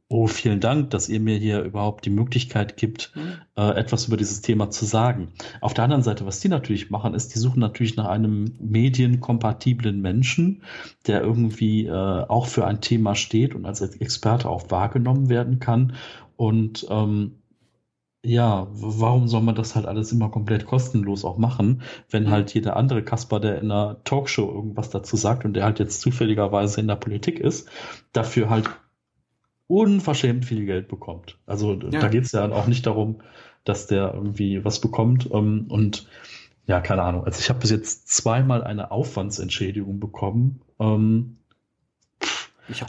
oh, 0.08 0.26
vielen 0.26 0.60
Dank, 0.60 0.90
dass 0.90 1.08
ihr 1.08 1.20
mir 1.20 1.36
hier 1.36 1.62
überhaupt 1.62 2.04
die 2.04 2.10
Möglichkeit 2.10 2.76
gibt, 2.76 3.12
mhm. 3.14 3.34
äh, 3.56 3.76
etwas 3.76 4.06
über 4.06 4.16
dieses 4.16 4.40
Thema 4.40 4.70
zu 4.70 4.86
sagen. 4.86 5.28
Auf 5.60 5.74
der 5.74 5.84
anderen 5.84 6.02
Seite, 6.02 6.26
was 6.26 6.40
die 6.40 6.48
natürlich 6.48 6.90
machen, 6.90 7.14
ist, 7.14 7.34
die 7.34 7.38
suchen 7.38 7.60
natürlich 7.60 7.96
nach 7.96 8.06
einem 8.06 8.54
medienkompatiblen 8.58 10.00
Menschen, 10.00 10.62
der 11.06 11.22
irgendwie 11.22 11.86
äh, 11.86 11.92
auch 11.92 12.46
für 12.46 12.66
ein 12.66 12.80
Thema 12.80 13.14
steht 13.14 13.54
und 13.54 13.66
als 13.66 13.80
Experte 13.82 14.48
auch 14.48 14.70
wahrgenommen 14.70 15.28
werden 15.28 15.60
kann. 15.60 15.94
Und 16.36 16.86
ähm, 16.88 17.37
ja, 18.28 18.66
warum 18.72 19.26
soll 19.26 19.40
man 19.40 19.54
das 19.54 19.74
halt 19.74 19.86
alles 19.86 20.12
immer 20.12 20.28
komplett 20.28 20.66
kostenlos 20.66 21.24
auch 21.24 21.38
machen, 21.38 21.82
wenn 22.10 22.24
mhm. 22.24 22.30
halt 22.30 22.52
jeder 22.52 22.76
andere 22.76 23.02
Kasper, 23.02 23.40
der 23.40 23.58
in 23.58 23.70
einer 23.70 24.04
Talkshow 24.04 24.52
irgendwas 24.52 24.90
dazu 24.90 25.16
sagt 25.16 25.46
und 25.46 25.54
der 25.54 25.64
halt 25.64 25.78
jetzt 25.78 26.02
zufälligerweise 26.02 26.80
in 26.80 26.88
der 26.88 26.96
Politik 26.96 27.40
ist, 27.40 27.70
dafür 28.12 28.50
halt 28.50 28.68
unverschämt 29.66 30.44
viel 30.44 30.66
Geld 30.66 30.88
bekommt. 30.88 31.38
Also 31.46 31.72
ja. 31.72 32.00
da 32.00 32.08
geht 32.08 32.24
es 32.24 32.32
ja 32.32 32.50
auch 32.52 32.66
nicht 32.66 32.86
darum, 32.86 33.22
dass 33.64 33.86
der 33.86 34.12
irgendwie 34.12 34.62
was 34.62 34.80
bekommt. 34.80 35.30
Ähm, 35.32 35.66
und 35.70 36.06
ja, 36.66 36.80
keine 36.80 37.02
Ahnung. 37.02 37.24
Also 37.24 37.40
ich 37.40 37.48
habe 37.48 37.60
bis 37.60 37.70
jetzt 37.70 38.08
zweimal 38.08 38.62
eine 38.62 38.90
Aufwandsentschädigung 38.90 40.00
bekommen. 40.00 40.60
Ähm, 40.78 41.38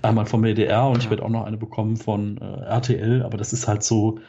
einmal 0.01 0.25
vom 0.25 0.43
WDR 0.43 0.87
und 0.87 0.97
ja. 0.97 1.03
ich 1.03 1.09
werde 1.09 1.23
auch 1.23 1.29
noch 1.29 1.45
eine 1.45 1.55
bekommen 1.55 1.95
von 1.95 2.37
äh, 2.39 2.65
RTL, 2.65 3.23
aber 3.23 3.37
das 3.37 3.53
ist 3.53 3.69
halt 3.69 3.83
so, 3.83 4.19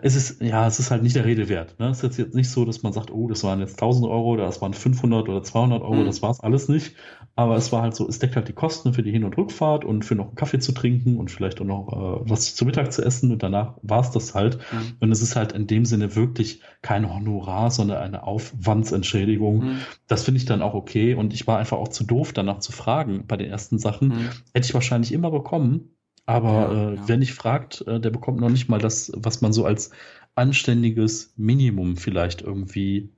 es 0.00 0.16
ist, 0.16 0.40
ja, 0.40 0.66
es 0.66 0.78
ist 0.78 0.90
halt 0.90 1.02
nicht 1.02 1.16
der 1.16 1.24
Rede 1.24 1.48
wert. 1.48 1.78
Ne? 1.78 1.88
Es 1.88 2.02
ist 2.02 2.18
jetzt 2.18 2.34
nicht 2.34 2.50
so, 2.50 2.64
dass 2.64 2.82
man 2.82 2.92
sagt, 2.92 3.10
oh, 3.10 3.28
das 3.28 3.44
waren 3.44 3.60
jetzt 3.60 3.74
1000 3.74 4.06
Euro 4.06 4.30
oder 4.30 4.46
das 4.46 4.62
waren 4.62 4.74
500 4.74 5.28
oder 5.28 5.42
200 5.42 5.82
Euro, 5.82 5.96
mhm. 5.96 6.06
das 6.06 6.22
war 6.22 6.30
es 6.30 6.40
alles 6.40 6.68
nicht. 6.68 6.94
Aber 7.34 7.56
es 7.56 7.72
war 7.72 7.82
halt 7.82 7.94
so, 7.94 8.08
es 8.08 8.18
deckt 8.18 8.36
halt 8.36 8.48
die 8.48 8.52
Kosten 8.52 8.92
für 8.92 9.02
die 9.02 9.10
Hin- 9.10 9.24
und 9.24 9.36
Rückfahrt 9.36 9.84
und 9.84 10.04
für 10.04 10.14
noch 10.14 10.26
einen 10.26 10.34
Kaffee 10.34 10.58
zu 10.58 10.72
trinken 10.72 11.18
und 11.18 11.30
vielleicht 11.30 11.60
auch 11.60 11.64
noch 11.64 11.88
äh, 11.92 12.30
was 12.30 12.54
zu 12.54 12.64
Mittag 12.64 12.92
zu 12.92 13.02
essen 13.02 13.32
und 13.32 13.42
danach 13.42 13.78
war 13.82 14.00
es 14.00 14.10
das 14.10 14.34
halt. 14.34 14.58
Mhm. 14.72 14.96
Und 15.00 15.12
es 15.12 15.22
ist 15.22 15.36
halt 15.36 15.52
in 15.52 15.66
dem 15.66 15.84
Sinne 15.84 16.14
wirklich 16.14 16.60
kein 16.82 17.12
Honorar, 17.12 17.70
sondern 17.70 17.98
eine 17.98 18.24
Aufwandsentschädigung. 18.24 19.64
Mhm. 19.64 19.78
Das 20.06 20.24
finde 20.24 20.38
ich 20.38 20.44
dann 20.44 20.62
auch 20.62 20.74
okay 20.74 21.14
und 21.14 21.32
ich 21.32 21.46
war 21.46 21.58
einfach 21.58 21.78
auch 21.78 21.88
zu 21.88 22.04
doof, 22.04 22.32
danach 22.32 22.58
zu 22.58 22.72
fragen 22.72 23.26
bei 23.26 23.36
den 23.36 23.50
ersten 23.50 23.78
Sachen. 23.78 24.08
Mhm. 24.08 24.28
Hätte 24.52 24.66
ich 24.66 24.74
wahrscheinlich 24.74 25.12
immer 25.12 25.30
bekommen, 25.30 25.96
aber 26.26 26.52
ja, 26.52 26.72
äh, 26.72 26.94
ja. 26.94 27.02
wer 27.06 27.16
nicht 27.16 27.34
fragt, 27.34 27.84
äh, 27.86 28.00
der 28.00 28.10
bekommt 28.10 28.40
noch 28.40 28.50
nicht 28.50 28.68
mal 28.68 28.78
das, 28.78 29.12
was 29.14 29.40
man 29.40 29.52
so 29.52 29.64
als 29.64 29.90
anständiges 30.34 31.34
Minimum 31.36 31.96
vielleicht 31.96 32.42
irgendwie 32.42 33.10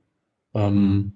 ähm, 0.53 0.75
mhm. 0.75 1.13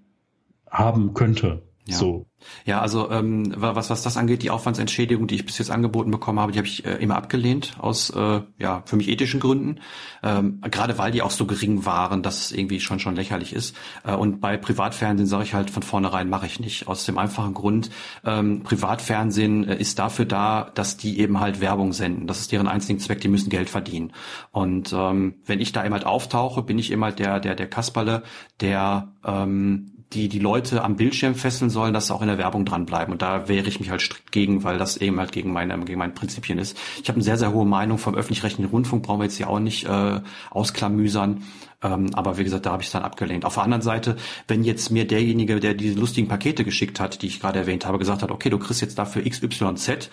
haben 0.69 1.13
könnte. 1.13 1.63
Ja. 1.89 1.97
So. 1.97 2.25
Ja, 2.65 2.81
also 2.81 3.11
ähm, 3.11 3.53
was, 3.55 3.89
was 3.89 4.01
das 4.03 4.15
angeht, 4.15 4.43
die 4.43 4.49
Aufwandsentschädigung, 4.49 5.27
die 5.27 5.35
ich 5.35 5.45
bis 5.45 5.57
jetzt 5.57 5.71
angeboten 5.71 6.11
bekommen 6.11 6.39
habe, 6.39 6.51
die 6.51 6.57
habe 6.57 6.67
ich 6.67 6.85
äh, 6.85 6.95
immer 6.95 7.15
abgelehnt, 7.15 7.75
aus 7.79 8.09
äh, 8.11 8.41
ja 8.57 8.83
für 8.85 8.95
mich 8.95 9.09
ethischen 9.09 9.39
Gründen. 9.39 9.79
Ähm, 10.23 10.61
gerade 10.61 10.97
weil 10.97 11.11
die 11.11 11.21
auch 11.21 11.31
so 11.31 11.45
gering 11.45 11.85
waren, 11.85 12.23
dass 12.23 12.45
es 12.45 12.51
irgendwie 12.51 12.79
schon 12.79 12.99
schon 12.99 13.15
lächerlich 13.15 13.53
ist. 13.53 13.75
Äh, 14.05 14.13
und 14.15 14.39
bei 14.39 14.57
Privatfernsehen 14.57 15.27
sage 15.27 15.43
ich 15.43 15.53
halt 15.53 15.69
von 15.69 15.83
vornherein, 15.83 16.29
mache 16.29 16.45
ich 16.45 16.59
nicht. 16.59 16.87
Aus 16.87 17.05
dem 17.05 17.17
einfachen 17.17 17.53
Grund, 17.53 17.89
ähm, 18.25 18.63
Privatfernsehen 18.63 19.67
äh, 19.67 19.77
ist 19.77 19.99
dafür 19.99 20.25
da, 20.25 20.71
dass 20.75 20.97
die 20.97 21.19
eben 21.19 21.39
halt 21.39 21.61
Werbung 21.61 21.93
senden. 21.93 22.27
Das 22.27 22.39
ist 22.39 22.51
deren 22.51 22.67
einzigen 22.67 22.99
Zweck, 22.99 23.21
die 23.21 23.27
müssen 23.27 23.49
Geld 23.49 23.69
verdienen. 23.69 24.13
Und 24.51 24.93
ähm, 24.93 25.35
wenn 25.45 25.59
ich 25.59 25.71
da 25.71 25.83
eben 25.83 25.93
halt 25.93 26.05
auftauche, 26.05 26.63
bin 26.63 26.79
ich 26.79 26.91
eben 26.91 27.03
halt 27.03 27.19
der, 27.19 27.39
der, 27.39 27.55
der 27.55 27.67
Kasperle, 27.67 28.23
der 28.61 29.13
ähm, 29.25 29.98
die 30.13 30.27
die 30.27 30.39
Leute 30.39 30.83
am 30.83 30.95
Bildschirm 30.95 31.35
fesseln 31.35 31.69
sollen, 31.69 31.93
dass 31.93 32.07
sie 32.07 32.15
auch 32.15 32.21
in 32.21 32.27
der 32.27 32.39
Werbung 32.39 32.65
dranbleiben. 32.65 33.11
Und 33.11 33.21
da 33.21 33.47
wehre 33.47 33.67
ich 33.67 33.79
mich 33.79 33.91
halt 33.91 34.01
strikt 34.01 34.31
gegen, 34.31 34.63
weil 34.63 34.79
das 34.79 34.97
eben 34.97 35.19
halt 35.19 35.31
gegen 35.31 35.53
meine, 35.53 35.77
gegen 35.85 35.99
meine 35.99 36.13
Prinzipien 36.13 36.57
ist. 36.57 36.77
Ich 37.01 37.09
habe 37.09 37.17
eine 37.17 37.23
sehr, 37.23 37.37
sehr 37.37 37.53
hohe 37.53 37.65
Meinung 37.65 37.99
vom 37.99 38.15
öffentlich-rechtlichen 38.15 38.71
Rundfunk, 38.71 39.03
brauchen 39.03 39.19
wir 39.19 39.25
jetzt 39.25 39.37
hier 39.37 39.49
auch 39.49 39.59
nicht 39.59 39.85
äh, 39.85 40.21
ausklamüsern. 40.49 41.43
Ähm, 41.81 42.09
aber 42.13 42.37
wie 42.37 42.43
gesagt, 42.43 42.65
da 42.65 42.71
habe 42.71 42.81
ich 42.81 42.87
es 42.87 42.91
dann 42.91 43.03
abgelehnt. 43.03 43.45
Auf 43.45 43.53
der 43.53 43.63
anderen 43.63 43.83
Seite, 43.83 44.17
wenn 44.47 44.63
jetzt 44.63 44.89
mir 44.89 45.05
derjenige, 45.05 45.59
der 45.59 45.75
diese 45.75 45.97
lustigen 45.97 46.27
Pakete 46.27 46.65
geschickt 46.65 46.99
hat, 46.99 47.21
die 47.21 47.27
ich 47.27 47.39
gerade 47.39 47.59
erwähnt 47.59 47.85
habe, 47.85 47.99
gesagt 47.99 48.23
hat, 48.23 48.31
okay, 48.31 48.49
du 48.49 48.57
kriegst 48.57 48.81
jetzt 48.81 48.97
dafür 48.97 49.23
XYZ, 49.23 50.09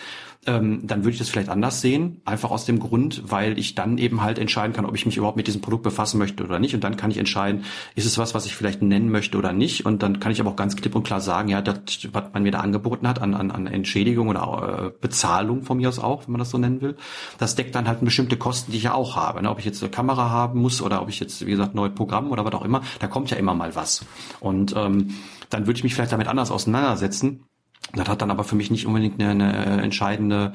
ähm, 0.47 0.87
dann 0.87 1.05
würde 1.05 1.13
ich 1.13 1.19
das 1.19 1.29
vielleicht 1.29 1.49
anders 1.49 1.81
sehen. 1.81 2.21
Einfach 2.25 2.51
aus 2.51 2.65
dem 2.65 2.79
Grund, 2.79 3.23
weil 3.27 3.59
ich 3.59 3.75
dann 3.75 3.99
eben 3.99 4.23
halt 4.23 4.39
entscheiden 4.39 4.73
kann, 4.73 4.85
ob 4.85 4.95
ich 4.95 5.07
mich 5.07 5.17
überhaupt 5.17 5.37
mit 5.37 5.47
diesem 5.47 5.61
Produkt 5.61 5.83
befassen 5.83 6.19
möchte 6.19 6.45
oder 6.45 6.59
nicht. 6.59 6.75
Und 6.75 6.85
dann 6.85 6.97
kann 6.97 7.11
ich 7.11 7.19
entscheiden, 7.19 7.65
ist 7.95 8.07
es 8.07 8.19
was, 8.19 8.35
was 8.35 8.47
ich 8.47 8.55
vielleicht 8.55 8.83
nennen 8.83 9.11
möchte 9.11 9.39
oder 9.39 9.53
nicht. 9.53 9.87
Und 9.87 10.03
dann 10.03 10.21
kann 10.21 10.33
ich 10.33 10.41
aber 10.41 10.51
auch 10.51 10.57
ganz 10.57 10.77
klipp 10.77 10.95
und 10.95 11.03
klar 11.03 11.21
sagen, 11.21 11.49
ja, 11.49 11.63
das, 11.63 11.77
was 12.13 12.25
man 12.33 12.43
mir 12.43 12.53
da 12.53 12.61
angeboten 12.61 13.09
hat 13.09 13.21
an, 13.21 13.35
an, 13.35 13.51
an 13.51 13.67
Entschädigung 13.67 14.29
oder 14.29 14.87
äh, 14.87 14.99
Bezahlung 15.01 15.63
von 15.63 15.79
mir 15.79 15.89
aus 15.89 15.99
auch, 15.99 16.27
wenn 16.27 16.33
man 16.33 16.39
das 16.39 16.51
so 16.51 16.59
nennen 16.59 16.81
will, 16.81 16.97
das 17.39 17.55
deckt 17.55 17.75
dann 17.75 17.89
halt 17.89 18.01
bestimmte 18.01 18.37
Kosten, 18.37 18.73
die 18.73 18.79
ich 18.79 18.85
ja 18.85 18.95
auch 18.95 19.17
habe. 19.17 19.43
Ne? 19.43 19.51
Ob 19.51 19.59
ich 19.59 19.65
jetzt 19.65 19.83
eine 19.83 19.91
Kamera 19.91 20.31
haben 20.31 20.61
muss 20.61 20.81
oder 20.81 21.03
ob 21.03 21.09
ich 21.09 21.21
jetzt, 21.21 21.45
wie 21.45 21.51
gesagt, 21.51 21.75
neue 21.75 21.91
Programme 21.91 22.29
oder 22.31 22.45
was 22.45 22.55
auch 22.55 22.65
immer, 22.65 22.83
da 23.01 23.09
kommt 23.09 23.31
ja 23.31 23.37
immer 23.37 23.55
mal 23.55 23.75
was. 23.75 24.05
Und 24.41 24.75
ähm, 24.77 25.15
dann 25.51 25.67
würde 25.67 25.79
ich 25.79 25.85
mich 25.85 25.95
vielleicht 25.95 26.13
damit 26.13 26.29
anders 26.29 26.51
auseinandersetzen. 26.51 27.45
Das 27.95 28.09
hat 28.09 28.23
dann 28.23 28.31
aber 28.31 28.45
für 28.45 28.57
mich 28.57 28.71
nicht 28.71 28.87
unbedingt 28.87 29.21
eine, 29.23 29.53
eine 29.53 29.83
entscheidende 29.83 30.53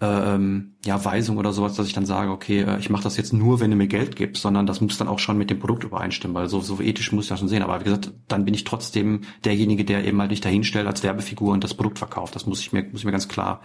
ähm, 0.00 0.74
ja, 0.84 1.02
Weisung 1.02 1.38
oder 1.38 1.52
sowas, 1.52 1.74
dass 1.74 1.86
ich 1.86 1.94
dann 1.94 2.04
sage, 2.04 2.30
okay, 2.30 2.60
äh, 2.62 2.78
ich 2.78 2.90
mache 2.90 3.02
das 3.02 3.16
jetzt 3.16 3.32
nur, 3.32 3.60
wenn 3.60 3.70
du 3.70 3.76
mir 3.76 3.86
Geld 3.86 4.14
gibst, 4.14 4.42
sondern 4.42 4.66
das 4.66 4.80
muss 4.80 4.98
dann 4.98 5.08
auch 5.08 5.18
schon 5.18 5.38
mit 5.38 5.48
dem 5.48 5.58
Produkt 5.58 5.84
übereinstimmen, 5.84 6.34
weil 6.34 6.48
so, 6.48 6.60
so 6.60 6.80
ethisch 6.80 7.12
muss 7.12 7.24
ich 7.24 7.28
das 7.30 7.38
schon 7.38 7.48
sehen. 7.48 7.62
Aber 7.62 7.80
wie 7.80 7.84
gesagt, 7.84 8.12
dann 8.28 8.44
bin 8.44 8.52
ich 8.52 8.64
trotzdem 8.64 9.22
derjenige, 9.44 9.84
der 9.84 10.04
eben 10.04 10.20
halt 10.20 10.30
nicht 10.30 10.44
dahinstellt 10.44 10.86
als 10.86 11.02
Werbefigur 11.02 11.52
und 11.52 11.64
das 11.64 11.74
Produkt 11.74 11.98
verkauft. 11.98 12.34
Das 12.34 12.46
muss 12.46 12.60
ich 12.60 12.72
mir, 12.72 12.82
muss 12.82 13.00
ich 13.00 13.04
mir 13.06 13.12
ganz 13.12 13.28
klar 13.28 13.62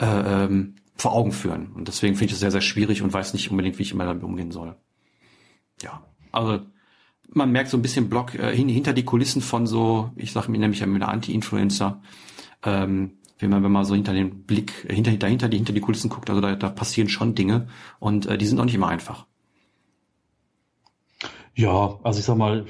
äh, 0.00 0.06
ähm, 0.44 0.76
vor 0.94 1.12
Augen 1.12 1.32
führen. 1.32 1.72
Und 1.72 1.88
deswegen 1.88 2.14
finde 2.14 2.26
ich 2.26 2.32
das 2.32 2.40
sehr, 2.40 2.50
sehr 2.50 2.62
schwierig 2.62 3.02
und 3.02 3.12
weiß 3.12 3.34
nicht 3.34 3.50
unbedingt, 3.50 3.78
wie 3.78 3.82
ich 3.82 3.92
immer 3.92 4.06
damit 4.06 4.24
umgehen 4.24 4.50
soll. 4.50 4.76
Ja, 5.82 6.02
also 6.32 6.60
man 7.32 7.52
merkt 7.52 7.70
so 7.70 7.76
ein 7.76 7.82
bisschen 7.82 8.08
Block 8.08 8.34
äh, 8.34 8.54
hinter 8.54 8.92
die 8.92 9.04
Kulissen 9.04 9.42
von 9.42 9.66
so, 9.66 10.10
ich 10.16 10.32
sage 10.32 10.50
mir 10.50 10.58
nämlich 10.58 10.82
eine 10.82 11.08
Anti-Influencer, 11.08 12.00
ähm, 12.64 13.12
wenn 13.38 13.50
man 13.50 13.62
wenn 13.62 13.72
man 13.72 13.84
so 13.84 13.94
hinter 13.94 14.12
den 14.12 14.44
Blick 14.44 14.86
äh, 14.88 14.94
hinter 14.94 15.12
dahinter 15.12 15.48
die 15.48 15.56
hinter 15.56 15.72
die 15.72 15.80
Kulissen 15.80 16.10
guckt, 16.10 16.30
also 16.30 16.40
da, 16.40 16.56
da 16.56 16.68
passieren 16.68 17.08
schon 17.08 17.34
Dinge 17.34 17.68
und 17.98 18.26
äh, 18.26 18.38
die 18.38 18.46
sind 18.46 18.58
auch 18.58 18.64
nicht 18.64 18.74
immer 18.74 18.88
einfach. 18.88 19.26
Ja, 21.58 21.98
also 22.04 22.20
ich 22.20 22.24
sag 22.24 22.36
mal, 22.36 22.66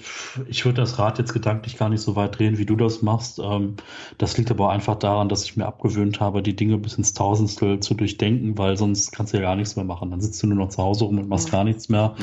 ich 0.48 0.64
würde 0.64 0.80
das 0.80 0.98
Rad 0.98 1.18
jetzt 1.18 1.34
gedanklich 1.34 1.76
gar 1.76 1.90
nicht 1.90 2.00
so 2.00 2.16
weit 2.16 2.38
drehen, 2.38 2.56
wie 2.56 2.64
du 2.64 2.74
das 2.74 3.02
machst. 3.02 3.38
Ähm, 3.38 3.76
das 4.16 4.38
liegt 4.38 4.50
aber 4.50 4.70
einfach 4.70 4.94
daran, 4.94 5.28
dass 5.28 5.44
ich 5.44 5.58
mir 5.58 5.66
abgewöhnt 5.66 6.20
habe, 6.20 6.40
die 6.40 6.56
Dinge 6.56 6.78
bis 6.78 6.94
ins 6.94 7.12
Tausendstel 7.12 7.80
zu 7.80 7.92
durchdenken, 7.92 8.56
weil 8.56 8.78
sonst 8.78 9.12
kannst 9.12 9.34
du 9.34 9.36
ja 9.36 9.42
gar 9.42 9.56
nichts 9.56 9.76
mehr 9.76 9.84
machen. 9.84 10.10
Dann 10.10 10.22
sitzt 10.22 10.42
du 10.42 10.46
nur 10.46 10.56
noch 10.56 10.70
zu 10.70 10.82
Hause 10.82 11.04
rum 11.04 11.18
und 11.18 11.28
machst 11.28 11.50
gar 11.50 11.64
nichts 11.64 11.90
mehr. 11.90 12.14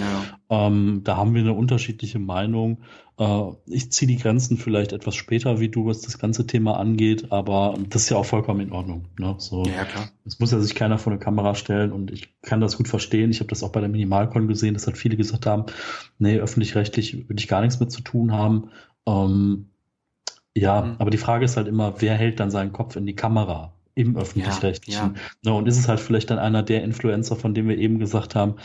Ja. 0.49 0.67
Ähm, 0.67 1.01
da 1.03 1.17
haben 1.17 1.35
wir 1.35 1.41
eine 1.41 1.53
unterschiedliche 1.53 2.17
Meinung. 2.17 2.79
Äh, 3.17 3.51
ich 3.67 3.91
ziehe 3.91 4.07
die 4.07 4.17
Grenzen 4.17 4.57
vielleicht 4.57 4.91
etwas 4.91 5.15
später, 5.15 5.59
wie 5.59 5.69
du, 5.69 5.85
was 5.85 6.01
das 6.01 6.17
ganze 6.17 6.45
Thema 6.45 6.77
angeht, 6.77 7.31
aber 7.31 7.77
das 7.89 8.03
ist 8.03 8.09
ja 8.09 8.17
auch 8.17 8.25
vollkommen 8.25 8.61
in 8.61 8.71
Ordnung. 8.71 9.05
Ne? 9.17 9.35
So, 9.37 9.63
ja, 9.65 9.85
klar. 9.85 10.09
Es 10.25 10.39
muss 10.39 10.51
ja 10.51 10.59
sich 10.59 10.75
keiner 10.75 10.97
vor 10.97 11.13
eine 11.13 11.19
Kamera 11.19 11.55
stellen 11.55 11.91
und 11.91 12.11
ich 12.11 12.39
kann 12.41 12.61
das 12.61 12.77
gut 12.77 12.87
verstehen. 12.87 13.31
Ich 13.31 13.39
habe 13.39 13.49
das 13.49 13.63
auch 13.63 13.71
bei 13.71 13.79
der 13.79 13.89
Minimalcon 13.89 14.47
gesehen, 14.47 14.73
dass 14.73 14.87
halt 14.87 14.97
viele 14.97 15.17
gesagt 15.17 15.45
haben, 15.45 15.65
nee, 16.19 16.37
öffentlich-rechtlich 16.37 17.29
würde 17.29 17.39
ich 17.39 17.47
gar 17.47 17.61
nichts 17.61 17.79
mit 17.79 17.91
zu 17.91 18.01
tun 18.01 18.33
haben. 18.33 18.69
Ähm, 19.07 19.69
ja, 20.55 20.81
mhm. 20.81 20.95
aber 20.99 21.09
die 21.09 21.17
Frage 21.17 21.45
ist 21.45 21.57
halt 21.57 21.67
immer, 21.67 22.01
wer 22.01 22.15
hält 22.15 22.39
dann 22.39 22.51
seinen 22.51 22.73
Kopf 22.73 22.95
in 22.95 23.05
die 23.05 23.15
Kamera? 23.15 23.71
im 23.97 24.17
öffentlich-rechtlichen. 24.17 25.15
Ja, 25.15 25.21
ja. 25.43 25.51
Ne, 25.51 25.53
und 25.53 25.67
ist 25.67 25.79
es 25.79 25.87
halt 25.87 26.01
vielleicht 26.01 26.29
dann 26.29 26.37
einer 26.37 26.63
der 26.63 26.83
Influencer, 26.83 27.37
von 27.37 27.53
dem 27.53 27.69
wir 27.69 27.77
eben 27.77 27.97
gesagt 27.97 28.35
haben, 28.35 28.55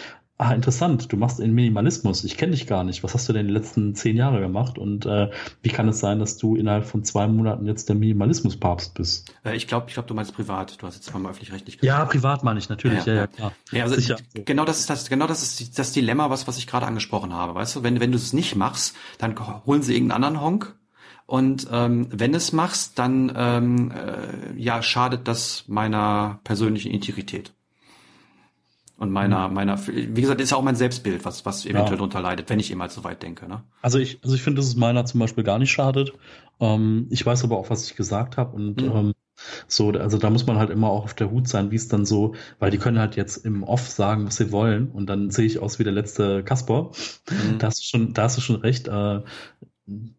ah, 0.41 0.55
interessant, 0.55 1.13
du 1.13 1.17
machst 1.17 1.39
den 1.39 1.55
Minimalismus, 1.55 2.25
ich 2.25 2.37
kenne 2.37 2.53
dich 2.53 2.67
gar 2.67 2.83
nicht. 2.83 3.05
Was 3.05 3.15
hast 3.15 3.29
du 3.29 3.33
denn 3.33 3.47
die 3.47 3.53
letzten 3.53 3.95
zehn 3.95 4.17
Jahre 4.17 4.41
gemacht? 4.41 4.79
Und 4.79 5.05
äh, 5.05 5.31
wie 5.63 5.69
kann 5.69 5.87
es 5.89 6.01
sein, 6.01 6.19
dass 6.19 6.39
du 6.39 6.57
innerhalb 6.57 6.87
von 6.87 7.05
zwei 7.05 7.29
Monaten 7.29 7.67
jetzt 7.67 7.89
der 7.89 7.97
Minimalismus-Papst 7.97 8.95
bist? 8.95 9.35
Äh, 9.45 9.55
ich 9.57 9.67
glaube, 9.67 9.87
ich 9.89 9.95
glaube, 9.95 10.09
du 10.09 10.15
meinst 10.15 10.35
privat. 10.35 10.81
Du 10.81 10.87
hast 10.87 10.95
jetzt 10.95 11.13
mal 11.13 11.29
öffentlich-rechtlich 11.29 11.79
gesagt. 11.79 11.87
Ja, 11.87 12.05
privat 12.07 12.43
meine 12.43 12.59
ich 12.59 12.71
natürlich, 12.71 13.05
ja, 13.05 13.13
ja, 13.13 13.21
ja 13.21 13.27
klar. 13.27 13.53
Ja, 13.71 13.85
also 13.85 13.97
Sicher. 13.97 14.17
genau 14.33 14.65
das 14.65 14.81
ist 14.81 14.89
das, 14.89 15.09
genau 15.09 15.27
das 15.27 15.43
ist 15.43 15.79
das 15.79 15.93
Dilemma, 15.93 16.31
was, 16.31 16.49
was 16.49 16.57
ich 16.57 16.67
gerade 16.67 16.87
angesprochen 16.87 17.35
habe. 17.35 17.55
Weißt 17.55 17.77
du, 17.77 17.83
wenn, 17.83 18.01
wenn 18.01 18.11
du 18.11 18.17
es 18.17 18.33
nicht 18.33 18.57
machst, 18.57 18.97
dann 19.19 19.35
holen 19.67 19.83
sie 19.83 19.95
irgendeinen 19.95 20.25
anderen 20.25 20.45
Honk 20.45 20.75
und 21.27 21.69
ähm, 21.71 22.09
wenn 22.11 22.35
es 22.35 22.53
machst, 22.53 22.99
dann 22.99 23.33
ähm, 23.37 23.93
äh, 23.93 24.59
ja 24.61 24.83
schadet 24.83 25.29
das 25.29 25.65
meiner 25.69 26.41
persönlichen 26.43 26.91
Integrität 26.91 27.53
und 29.01 29.11
meiner, 29.11 29.49
mhm. 29.49 29.55
meiner, 29.55 29.87
wie 29.87 30.21
gesagt, 30.21 30.43
ist 30.43 30.51
ja 30.51 30.59
auch 30.59 30.63
mein 30.63 30.77
Selbstbild, 30.77 31.25
was, 31.25 31.47
was 31.47 31.65
eventuell 31.65 31.93
ja. 31.93 31.97
darunter 31.97 32.21
leidet, 32.21 32.51
wenn 32.51 32.61
ich 32.61 32.71
eben 32.71 32.83
halt 32.83 32.93
so 32.93 33.03
weit 33.03 33.23
denke. 33.23 33.49
Ne? 33.49 33.63
Also 33.81 33.99
ich, 33.99 34.23
also 34.23 34.37
ich 34.37 34.43
finde, 34.43 34.59
dass 34.59 34.67
es 34.67 34.77
meiner 34.77 35.07
zum 35.07 35.21
Beispiel 35.21 35.43
gar 35.43 35.59
nicht 35.59 35.73
schadet. 35.73 36.13
Ähm, 36.61 37.07
ich 37.09 37.25
weiß 37.25 37.43
aber 37.45 37.57
auch, 37.57 37.71
was 37.71 37.87
ich 37.87 37.97
gesagt 37.97 38.37
habe 38.37 38.55
und 38.55 38.83
mhm. 38.83 38.93
ähm, 38.95 39.13
so, 39.67 39.89
also 39.93 40.19
da 40.19 40.29
muss 40.29 40.47
man 40.47 40.59
halt 40.59 40.69
immer 40.69 40.91
auch 40.91 41.05
auf 41.05 41.15
der 41.15 41.31
Hut 41.31 41.49
sein, 41.49 41.71
wie 41.71 41.77
es 41.77 41.89
dann 41.89 42.05
so, 42.05 42.35
weil 42.59 42.71
die 42.71 42.77
können 42.77 42.99
halt 42.99 43.17
jetzt 43.17 43.39
im 43.39 43.63
Off 43.63 43.89
sagen, 43.89 44.27
was 44.27 44.37
sie 44.37 44.53
wollen 44.53 44.91
und 44.91 45.07
dann 45.07 45.31
sehe 45.31 45.47
ich 45.47 45.61
aus 45.61 45.79
wie 45.79 45.85
der 45.85 45.95
letzte 45.95 46.45
Kasper. 46.45 46.91
Mhm. 47.31 47.59
Da 47.59 47.69
hast 47.69 47.81
du 47.81 47.85
schon, 47.85 48.13
da 48.13 48.25
hast 48.25 48.37
du 48.37 48.43
schon 48.43 48.57
recht. 48.57 48.87
Äh, 48.87 49.23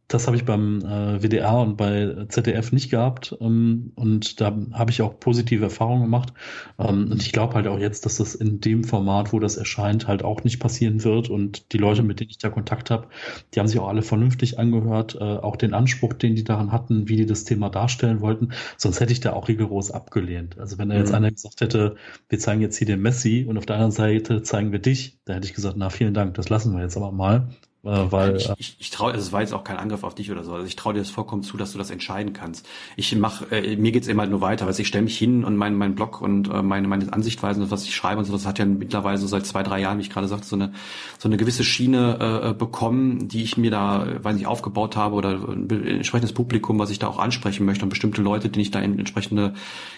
das 0.08 0.28
habe 0.28 0.36
ich 0.36 0.46
beim 0.46 0.80
äh, 0.80 1.24
WDR 1.24 1.60
und 1.60 1.78
bei 1.78 2.26
ZDF 2.28 2.72
nicht 2.72 2.90
gehabt. 2.90 3.36
Ähm, 3.40 3.94
und 3.96 4.42
da 4.42 4.56
habe 4.74 4.92
ich 4.92 5.02
auch 5.02 5.20
positive 5.20 5.64
Erfahrungen 5.64 6.04
gemacht. 6.04 6.34
Ähm, 6.78 7.12
und 7.12 7.22
ich 7.22 7.32
glaube 7.32 7.54
halt 7.54 7.68
auch 7.68 7.80
jetzt, 7.80 8.06
dass 8.06 8.18
das 8.18 8.36
in 8.36 8.60
dem 8.60 8.84
Format, 8.84 9.32
wo 9.32 9.40
das 9.40 9.58
erscheint, 9.58 10.08
halt 10.08 10.24
auch 10.24 10.44
nicht 10.44 10.60
passieren 10.60 11.04
wird. 11.04 11.30
Und 11.30 11.72
die 11.72 11.78
Leute, 11.78 12.04
mit 12.04 12.20
denen 12.20 12.30
ich 12.30 12.38
da 12.38 12.50
Kontakt 12.50 12.92
habe, 12.92 13.08
die 13.54 13.60
haben 13.60 13.68
sich 13.68 13.80
auch 13.80 13.88
alle 13.88 14.02
vernünftig 14.02 14.60
angehört, 14.60 15.16
äh, 15.16 15.24
auch 15.24 15.56
den 15.56 15.74
Anspruch, 15.74 16.14
den 16.14 16.36
die 16.36 16.44
daran 16.44 16.72
hatten, 16.72 17.08
wie 17.08 17.16
die 17.16 17.26
das 17.26 17.46
Thema 17.46 17.70
darstellen 17.70 18.22
wollten. 18.22 18.50
Sonst 18.78 19.00
hätte 19.00 19.14
ich 19.14 19.22
da 19.22 19.34
auch 19.34 19.48
rigoros 19.48 19.92
abgelehnt. 19.92 20.60
Also 20.60 20.78
wenn 20.78 20.90
da 20.90 20.96
jetzt 20.98 21.10
mhm. 21.10 21.16
einer 21.16 21.32
gesagt 21.32 21.62
hätte, 21.62 21.96
wir 22.28 22.40
zeigen 22.40 22.62
jetzt 22.62 22.78
hier 22.78 22.88
den 22.88 23.02
Messi 23.02 23.46
und 23.48 23.58
auf 23.58 23.66
der 23.66 23.78
anderen 23.78 23.92
Seite 23.92 24.44
zeigen 24.44 24.72
wir 24.72 24.80
dich, 24.80 25.20
da 25.26 25.34
hätte 25.34 25.48
ich 25.48 25.54
gesagt, 25.54 25.78
na 25.78 25.90
vielen 25.90 26.14
Dank, 26.14 26.34
das 26.34 26.50
lassen 26.50 26.74
wir 26.76 26.82
jetzt 26.82 26.98
aber 26.98 27.12
mal. 27.12 27.48
Äh, 27.84 28.12
weil, 28.12 28.36
ich, 28.36 28.48
äh, 28.48 28.56
ich, 28.60 28.76
ich 28.80 28.90
traue, 28.92 29.14
also 29.14 29.26
es 29.26 29.34
war 29.34 29.42
jetzt 29.42 29.54
auch 29.54 29.64
kein 29.64 29.78
Angriff 29.78 30.04
auf 30.04 30.14
dich 30.14 30.32
oder 30.32 30.44
so. 30.44 30.54
Also 30.54 30.68
ich 30.68 30.76
traue 30.76 30.94
dir 30.94 31.00
das 31.00 31.10
vollkommen 31.10 31.42
zu, 31.42 31.58
dass 31.58 31.72
du 31.72 31.80
das 31.80 31.90
entscheiden 31.90 32.32
kannst. 32.34 32.68
Ich 32.96 33.16
mach, 33.16 33.52
äh, 33.52 33.76
mir 33.76 33.92
geht's 33.92 34.08
immer 34.08 34.22
halt 34.22 34.30
nur 34.30 34.42
weiter, 34.42 34.68
weil 34.68 34.80
ich 34.80 34.88
stelle 34.88 35.04
mich 35.04 35.18
hin 35.18 35.44
und 35.44 35.56
mein, 35.58 35.76
mein 35.76 35.96
Blog 35.96 36.22
und 36.22 36.48
äh, 36.48 36.62
meine, 36.62 36.88
meine 36.88 37.12
Ansichtweisen 37.12 37.64
und 37.64 37.72
was 37.72 37.84
ich 37.84 37.96
schreibe 37.96 38.20
und 38.20 38.26
so, 38.26 38.34
das 38.34 38.46
hat 38.46 38.60
ja 38.60 38.66
mittlerweile 38.66 39.18
so 39.18 39.26
seit 39.26 39.48
zwei, 39.48 39.64
drei 39.64 39.80
Jahren, 39.80 39.98
wie 39.98 40.04
ich 40.04 40.12
gerade 40.12 40.28
sagte, 40.28 40.46
so 40.46 40.56
eine, 40.56 40.74
so 41.18 41.28
eine 41.28 41.38
gewisse 41.38 41.64
Schiene 41.64 42.18
äh, 42.20 42.50
äh 42.50 42.54
bekommen, 42.54 43.28
die 43.28 43.42
ich 43.42 43.58
mir 43.58 43.72
da, 43.72 44.06
weiß 44.22 44.36
nicht, 44.36 44.46
aufgebaut 44.46 44.96
habe 44.96 45.16
oder 45.16 45.32
ein 45.32 45.70
entsprechendes 45.70 46.34
Publikum, 46.34 46.78
was 46.78 46.92
ich 46.92 47.00
da 47.00 47.08
auch 47.08 47.18
ansprechen 47.18 47.66
möchte 47.66 47.84
und 47.84 47.90
bestimmte 47.90 48.22
Leute, 48.22 48.50
denen 48.50 48.62
ich 48.62 48.72
da 48.72 48.80
entsprechende 48.80 49.56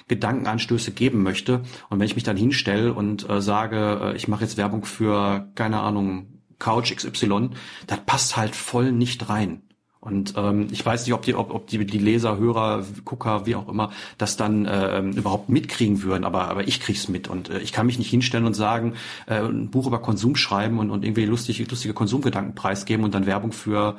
Gedankenanstöße 0.08 0.92
geben 0.92 1.22
möchte. 1.24 1.64
Und 1.90 2.00
wenn 2.00 2.06
ich 2.06 2.16
mich 2.16 2.24
dann 2.24 2.38
hinstelle 2.38 2.94
und 2.94 3.30
äh, 3.30 3.42
sage, 3.42 4.00
äh, 4.02 4.16
ich 4.16 4.30
mache 4.30 4.44
jetzt 4.44 4.56
Werbung 4.56 4.86
für, 4.86 5.50
keine 5.56 5.82
Ahnung, 5.82 6.33
Couch 6.64 6.96
XY, 6.96 7.50
das 7.88 8.00
passt 8.06 8.38
halt 8.38 8.56
voll 8.56 8.94
nicht 8.94 9.28
rein. 9.28 9.62
Und 10.00 10.34
ähm, 10.36 10.68
ich 10.72 10.86
weiß 10.86 11.06
nicht, 11.06 11.14
ob 11.14 11.22
die, 11.22 11.34
ob, 11.34 11.54
ob 11.54 11.68
die, 11.68 11.86
die 11.86 11.98
Leser, 11.98 12.38
Hörer, 12.38 12.86
Gucker, 13.06 13.46
wie 13.46 13.56
auch 13.56 13.70
immer, 13.70 13.92
das 14.18 14.36
dann 14.36 14.66
äh, 14.66 15.00
überhaupt 15.00 15.48
mitkriegen 15.48 16.04
würden, 16.04 16.26
aber, 16.26 16.50
aber 16.50 16.68
ich 16.68 16.82
krieg's 16.82 17.08
mit. 17.08 17.30
Und 17.30 17.50
äh, 17.50 17.60
ich 17.60 17.72
kann 17.72 17.86
mich 17.86 18.00
nicht 18.00 18.10
hinstellen 18.10 18.46
und 18.46 18.54
sagen, 18.54 18.96
äh, 19.28 19.40
ein 19.40 19.72
Buch 19.72 19.88
über 19.88 20.02
Konsum 20.02 20.36
schreiben 20.36 20.80
und, 20.80 20.90
und 20.90 21.06
irgendwie 21.06 21.26
lustige, 21.26 21.64
lustige 21.70 21.94
Konsumgedanken 21.94 22.54
preisgeben 22.54 23.06
und 23.06 23.14
dann 23.14 23.26
Werbung 23.26 23.54
für, 23.54 23.98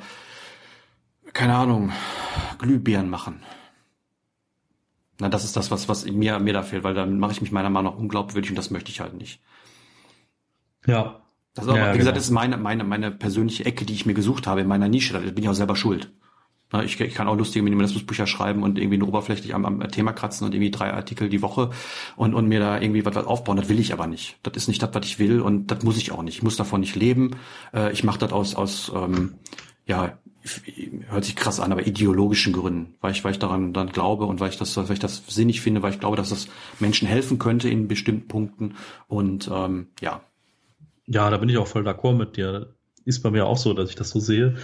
keine 1.33 1.55
Ahnung, 1.55 1.91
Glühbirnen 2.59 3.09
machen. 3.09 3.41
Na, 5.19 5.29
das 5.29 5.43
ist 5.43 5.55
das, 5.55 5.71
was, 5.71 5.89
was 5.89 6.05
mir, 6.05 6.37
mir 6.39 6.53
da 6.53 6.61
fehlt, 6.61 6.83
weil 6.83 6.93
dann 6.93 7.17
mache 7.17 7.31
ich 7.31 7.41
mich 7.41 7.51
meiner 7.51 7.71
Meinung 7.71 7.93
nach 7.93 7.99
unglaubwürdig 7.99 8.51
und 8.51 8.57
das 8.57 8.69
möchte 8.69 8.91
ich 8.91 8.99
halt 8.99 9.15
nicht. 9.15 9.39
Ja, 10.85 11.24
das 11.55 11.65
ist 11.65 11.71
auch, 11.71 11.75
ja, 11.77 11.93
wie 11.93 11.97
gesagt, 11.97 11.99
genau. 11.99 12.11
das 12.11 12.25
ist 12.25 12.31
meine, 12.31 12.57
meine, 12.57 12.83
meine 12.83 13.11
persönliche 13.11 13.65
Ecke, 13.65 13.85
die 13.85 13.93
ich 13.93 14.05
mir 14.05 14.13
gesucht 14.13 14.45
habe 14.45 14.61
in 14.61 14.67
meiner 14.67 14.89
Nische. 14.89 15.13
Da 15.13 15.19
bin 15.19 15.41
ich 15.41 15.49
auch 15.49 15.53
selber 15.53 15.75
schuld. 15.75 16.11
Ich, 16.83 16.99
ich 16.99 17.13
kann 17.13 17.27
auch 17.29 17.37
lustige 17.37 17.63
Minimalismusbücher 17.63 18.27
schreiben 18.27 18.63
und 18.63 18.77
irgendwie 18.77 18.97
nur 18.97 19.07
oberflächlich 19.07 19.55
am, 19.55 19.65
am 19.65 19.79
Thema 19.91 20.11
kratzen 20.11 20.45
und 20.45 20.53
irgendwie 20.53 20.71
drei 20.71 20.91
Artikel 20.91 21.29
die 21.29 21.41
Woche 21.41 21.69
und, 22.17 22.33
und 22.33 22.47
mir 22.47 22.59
da 22.59 22.81
irgendwie 22.81 23.05
was, 23.05 23.15
was 23.15 23.25
aufbauen. 23.25 23.55
Das 23.55 23.69
will 23.69 23.79
ich 23.79 23.93
aber 23.93 24.07
nicht. 24.07 24.37
Das 24.43 24.55
ist 24.57 24.67
nicht 24.67 24.81
das, 24.81 24.89
was 24.91 25.05
ich 25.05 25.17
will 25.17 25.39
und 25.39 25.71
das 25.71 25.83
muss 25.83 25.97
ich 25.97 26.11
auch 26.11 26.23
nicht. 26.23 26.35
Ich 26.35 26.43
muss 26.43 26.57
davon 26.57 26.81
nicht 26.81 26.95
leben. 26.95 27.37
Äh, 27.73 27.93
ich 27.93 28.03
mache 28.03 28.19
das 28.19 28.33
aus, 28.33 28.55
aus 28.55 28.91
ähm, 28.93 29.35
ja, 29.85 30.17
hört 31.07 31.23
sich 31.23 31.35
krass 31.35 31.59
an, 31.59 31.71
aber 31.71 31.87
ideologischen 31.87 32.51
Gründen, 32.51 32.95
weil 32.99 33.11
ich, 33.11 33.23
weil 33.23 33.31
ich 33.31 33.39
daran 33.39 33.71
dann 33.71 33.89
glaube 33.89 34.25
und 34.25 34.39
weil 34.39 34.49
ich 34.49 34.57
das, 34.57 34.75
weil 34.75 34.91
ich 34.91 34.99
das 34.99 35.23
sinnig 35.27 35.61
finde, 35.61 35.81
weil 35.81 35.93
ich 35.93 35.99
glaube, 35.99 36.17
dass 36.17 36.29
das 36.29 36.47
Menschen 36.79 37.07
helfen 37.07 37.39
könnte 37.39 37.69
in 37.69 37.87
bestimmten 37.87 38.27
Punkten 38.27 38.75
und 39.07 39.49
ähm, 39.53 39.87
ja, 40.01 40.21
ja, 41.07 41.29
da 41.29 41.37
bin 41.37 41.49
ich 41.49 41.57
auch 41.57 41.67
voll 41.67 41.87
d'accord 41.87 42.15
mit 42.15 42.37
dir. 42.37 42.73
Ist 43.05 43.21
bei 43.21 43.31
mir 43.31 43.45
auch 43.45 43.57
so, 43.57 43.73
dass 43.73 43.89
ich 43.89 43.95
das 43.95 44.09
so 44.09 44.19
sehe. 44.19 44.55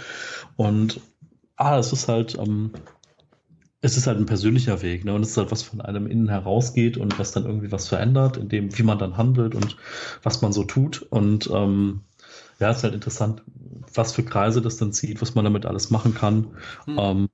Und 0.56 1.00
ah, 1.56 1.78
es 1.78 1.92
ist 1.92 2.08
halt, 2.08 2.36
ähm, 2.38 2.72
es 3.80 3.96
ist 3.96 4.06
halt 4.06 4.18
ein 4.18 4.26
persönlicher 4.26 4.82
Weg, 4.82 5.04
ne? 5.04 5.14
Und 5.14 5.22
es 5.22 5.30
ist 5.30 5.36
halt 5.36 5.50
was 5.50 5.62
von 5.62 5.80
einem 5.80 6.06
innen 6.06 6.28
herausgeht 6.28 6.96
und 6.96 7.18
was 7.18 7.32
dann 7.32 7.44
irgendwie 7.44 7.72
was 7.72 7.88
verändert, 7.88 8.36
in 8.36 8.48
dem, 8.48 8.76
wie 8.76 8.82
man 8.82 8.98
dann 8.98 9.16
handelt 9.16 9.54
und 9.54 9.76
was 10.22 10.42
man 10.42 10.52
so 10.52 10.64
tut. 10.64 11.02
Und 11.02 11.50
ähm, 11.52 12.02
ja, 12.58 12.70
es 12.70 12.78
ist 12.78 12.84
halt 12.84 12.94
interessant, 12.94 13.42
was 13.94 14.12
für 14.12 14.24
Kreise 14.24 14.62
das 14.62 14.76
dann 14.76 14.92
zieht, 14.92 15.20
was 15.20 15.34
man 15.34 15.44
damit 15.44 15.66
alles 15.66 15.90
machen 15.90 16.14
kann. 16.14 16.48
Hm. 16.86 16.98
Ähm, 16.98 17.28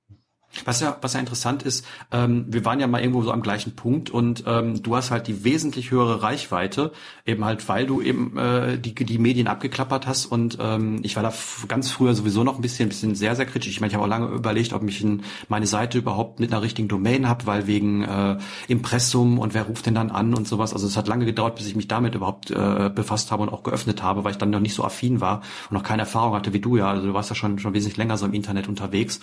was 0.65 0.81
ja, 0.81 0.97
was 1.01 1.13
ja 1.13 1.21
interessant 1.21 1.63
ist, 1.63 1.87
ähm, 2.11 2.47
wir 2.49 2.65
waren 2.65 2.81
ja 2.81 2.87
mal 2.87 3.01
irgendwo 3.01 3.23
so 3.23 3.33
am 3.33 3.43
gleichen 3.43 3.77
Punkt 3.77 4.11
und 4.11 4.45
ähm, 4.47 4.83
du 4.83 4.97
hast 4.97 5.11
halt 5.11 5.27
die 5.27 5.45
wesentlich 5.45 5.91
höhere 5.91 6.23
Reichweite, 6.23 6.93
eben 7.27 7.45
halt, 7.45 7.69
weil 7.69 7.87
du 7.87 8.01
eben 8.01 8.37
äh, 8.37 8.79
die, 8.79 8.95
die 8.95 9.19
Medien 9.19 9.47
abgeklappert 9.47 10.07
hast 10.07 10.27
und 10.27 10.59
ähm, 10.61 11.01
ich 11.03 11.17
war 11.17 11.23
da 11.23 11.33
ganz 11.69 11.91
früher 11.91 12.15
sowieso 12.15 12.45
noch 12.45 12.57
ein 12.57 12.63
bisschen, 12.63 12.87
ein 12.87 12.89
bisschen 12.89 13.15
sehr, 13.15 13.37
sehr 13.37 13.47
kritisch. 13.47 13.71
Ich 13.71 13.81
meine, 13.81 13.91
ich 13.91 13.95
habe 13.95 14.05
auch 14.05 14.09
lange 14.09 14.29
überlegt, 14.29 14.73
ob 14.73 14.83
ich 14.89 15.03
in 15.03 15.23
meine 15.49 15.67
Seite 15.67 15.99
überhaupt 15.99 16.41
mit 16.41 16.53
einer 16.53 16.63
richtigen 16.63 16.89
Domain 16.89 17.29
habe, 17.29 17.47
weil 17.47 17.67
wegen 17.67 18.03
äh, 18.03 18.39
Impressum 18.69 19.39
und 19.39 19.55
wer 19.55 19.65
ruft 19.65 19.87
denn 19.87 19.95
dann 19.95 20.11
an 20.11 20.35
und 20.35 20.49
sowas. 20.49 20.73
Also 20.73 20.87
es 20.87 20.97
hat 20.97 21.09
lange 21.09 21.27
gedauert, 21.27 21.57
bis 21.57 21.67
ich 21.67 21.77
mich 21.77 21.89
damit 21.89 22.15
überhaupt 22.15 22.51
äh, 22.51 22.91
befasst 22.95 23.31
habe 23.31 23.43
und 23.43 23.51
auch 23.51 23.63
geöffnet 23.63 24.03
habe, 24.03 24.25
weil 24.25 24.33
ich 24.33 24.39
dann 24.39 24.51
noch 24.51 24.61
nicht 24.61 24.75
so 24.75 24.85
affin 24.85 25.21
war 25.21 25.43
und 25.71 25.75
noch 25.75 25.83
keine 25.83 26.03
Erfahrung 26.03 26.35
hatte 26.35 26.53
wie 26.53 26.61
du 26.61 26.77
ja. 26.77 26.89
Also 26.89 27.07
du 27.07 27.15
warst 27.15 27.29
ja 27.31 27.37
schon, 27.37 27.59
schon 27.59 27.75
wesentlich 27.75 27.99
länger 27.99 28.17
so 28.17 28.27
im 28.27 28.33
Internet 28.33 28.69
unterwegs 28.69 29.21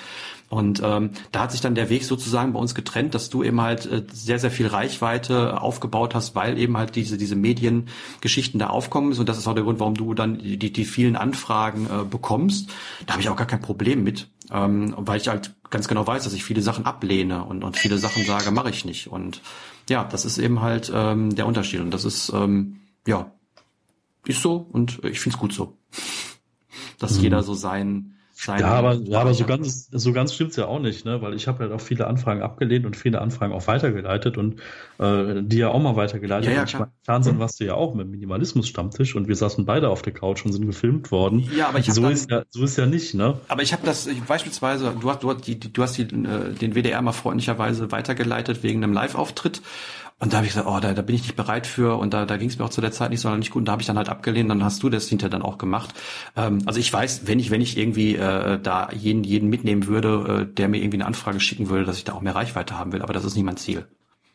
und 0.49 0.81
ähm, 0.83 1.09
da 1.31 1.41
hat 1.41 1.51
sich 1.51 1.61
dann 1.61 1.75
der 1.75 1.89
Weg 1.89 2.03
sozusagen 2.03 2.53
bei 2.53 2.59
uns 2.59 2.75
getrennt, 2.75 3.15
dass 3.15 3.29
du 3.29 3.43
eben 3.43 3.61
halt 3.61 3.85
äh, 3.85 4.03
sehr, 4.11 4.39
sehr 4.39 4.51
viel 4.51 4.67
Reichweite 4.67 5.61
aufgebaut 5.61 6.15
hast, 6.15 6.35
weil 6.35 6.57
eben 6.57 6.77
halt 6.77 6.95
diese, 6.95 7.17
diese 7.17 7.35
Mediengeschichten 7.35 8.59
da 8.59 8.67
aufkommen. 8.67 9.13
Und 9.13 9.29
das 9.29 9.37
ist 9.37 9.47
auch 9.47 9.53
der 9.53 9.63
Grund, 9.63 9.79
warum 9.79 9.95
du 9.95 10.13
dann 10.13 10.37
die, 10.39 10.57
die 10.57 10.85
vielen 10.85 11.15
Anfragen 11.15 11.85
äh, 11.85 12.03
bekommst. 12.03 12.69
Da 13.05 13.13
habe 13.13 13.21
ich 13.21 13.29
auch 13.29 13.35
gar 13.35 13.47
kein 13.47 13.61
Problem 13.61 14.03
mit, 14.03 14.29
ähm, 14.51 14.93
weil 14.97 15.19
ich 15.19 15.27
halt 15.27 15.55
ganz 15.69 15.87
genau 15.87 16.05
weiß, 16.05 16.23
dass 16.23 16.33
ich 16.33 16.43
viele 16.43 16.61
Sachen 16.61 16.85
ablehne 16.85 17.43
und, 17.43 17.63
und 17.63 17.77
viele 17.77 17.97
Sachen 17.97 18.23
sage, 18.23 18.51
mache 18.51 18.69
ich 18.69 18.85
nicht. 18.85 19.07
Und 19.07 19.41
ja, 19.89 20.03
das 20.03 20.25
ist 20.25 20.37
eben 20.37 20.61
halt 20.61 20.91
ähm, 20.93 21.35
der 21.35 21.45
Unterschied. 21.45 21.81
Und 21.81 21.91
das 21.91 22.05
ist, 22.05 22.31
ähm, 22.33 22.81
ja, 23.07 23.31
ist 24.25 24.41
so 24.41 24.67
und 24.71 25.03
ich 25.03 25.19
finde 25.19 25.35
es 25.35 25.39
gut 25.39 25.53
so. 25.53 25.77
Dass 26.99 27.17
mhm. 27.17 27.23
jeder 27.23 27.43
so 27.43 27.53
sein 27.53 28.14
sein. 28.35 28.59
Ja, 28.59 28.67
aber, 28.67 28.93
ja, 28.95 29.21
aber 29.21 29.33
so 29.33 29.45
ganz, 29.45 29.87
so 29.91 30.11
ganz 30.11 30.33
stimmt's 30.33 30.55
ja 30.57 30.65
auch 30.67 30.79
nicht, 30.79 31.05
ne? 31.05 31.21
Weil 31.21 31.33
ich 31.33 31.47
habe 31.47 31.59
halt 31.59 31.71
auch 31.71 31.81
viele 31.81 32.07
Anfragen 32.07 32.41
abgelehnt 32.41 32.85
und 32.85 32.95
viele 32.95 33.21
Anfragen 33.21 33.53
auch 33.53 33.65
weitergeleitet 33.67 34.37
und 34.37 34.59
äh, 34.99 35.41
die 35.41 35.57
ja 35.57 35.69
auch 35.69 35.81
mal 35.81 35.95
weitergeleitet. 35.95 36.49
Ja, 36.49 36.57
ja, 36.57 36.63
ich 36.63 36.77
mein, 36.77 36.89
Fernsehen 37.03 37.39
warst 37.39 37.59
du 37.59 37.65
ja 37.65 37.75
auch 37.75 37.95
mit 37.95 38.09
Minimalismus-Stammtisch 38.09 39.15
und 39.15 39.27
wir 39.27 39.35
saßen 39.35 39.65
beide 39.65 39.89
auf 39.89 40.01
der 40.01 40.13
Couch 40.13 40.45
und 40.45 40.51
sind 40.51 40.65
gefilmt 40.65 41.11
worden. 41.11 41.49
Ja, 41.55 41.69
aber 41.69 41.79
ich 41.79 41.91
so 41.91 42.01
dann, 42.01 42.11
ist 42.11 42.29
ja, 42.29 42.43
so 42.49 42.63
ist 42.63 42.77
ja 42.77 42.85
nicht, 42.85 43.13
ne? 43.13 43.39
Aber 43.47 43.61
ich 43.61 43.71
habe 43.71 43.85
das 43.85 44.05
ich, 44.05 44.21
beispielsweise, 44.23 44.93
du 44.99 45.09
hast, 45.09 45.23
du 45.23 45.31
hast, 45.31 45.47
die, 45.47 45.59
du 45.59 45.81
hast 45.81 45.97
die, 45.97 46.03
äh, 46.03 46.53
den 46.53 46.75
WDR 46.75 47.01
mal 47.01 47.13
freundlicherweise 47.13 47.91
weitergeleitet 47.91 48.63
wegen 48.63 48.83
einem 48.83 48.93
Live-Auftritt 48.93 49.61
und 50.17 50.31
da 50.31 50.37
habe 50.37 50.47
ich 50.47 50.53
gesagt, 50.53 50.69
oh, 50.69 50.79
da, 50.79 50.93
da 50.93 51.01
bin 51.01 51.15
ich 51.15 51.23
nicht 51.23 51.35
bereit 51.35 51.67
für 51.67 51.97
und 51.97 52.13
da, 52.13 52.25
da 52.25 52.37
ging 52.37 52.47
es 52.47 52.57
mir 52.57 52.63
auch 52.63 52.69
zu 52.69 52.79
der 52.79 52.93
Zeit 52.93 53.09
nicht 53.09 53.19
sondern 53.19 53.39
nicht 53.39 53.51
gut. 53.51 53.61
Und 53.61 53.65
da 53.65 53.73
habe 53.73 53.81
ich 53.81 53.87
dann 53.87 53.97
halt 53.97 54.07
abgelehnt, 54.07 54.49
dann 54.49 54.63
hast 54.63 54.81
du 54.81 54.89
das 54.89 55.09
hinterher 55.09 55.29
dann 55.29 55.41
auch 55.41 55.57
gemacht. 55.57 55.93
Ähm, 56.37 56.61
also 56.65 56.79
ich 56.79 56.91
weiß, 56.91 57.27
wenn 57.27 57.37
ich, 57.37 57.51
wenn 57.51 57.59
ich 57.59 57.77
irgendwie 57.77 58.15
äh, 58.15 58.57
da 58.61 58.89
jeden, 58.91 59.25
jeden 59.25 59.49
mitnehmen 59.49 59.87
würde, 59.87 60.47
äh, 60.49 60.53
der 60.53 60.69
mir 60.69 60.77
irgendwie 60.77 60.97
eine 60.97 61.05
Anfrage 61.05 61.41
schicken 61.41 61.69
würde, 61.69 61.83
dass 61.83 61.97
ich 61.97 62.05
da 62.05 62.13
auch 62.13 62.21
mehr 62.21 62.35
Reichweite 62.35 62.79
haben 62.79 62.93
will, 62.93 63.01
aber 63.01 63.11
das 63.11 63.25
ist 63.25 63.35
nicht 63.35 63.43
mein 63.43 63.57
Ziel. 63.57 63.85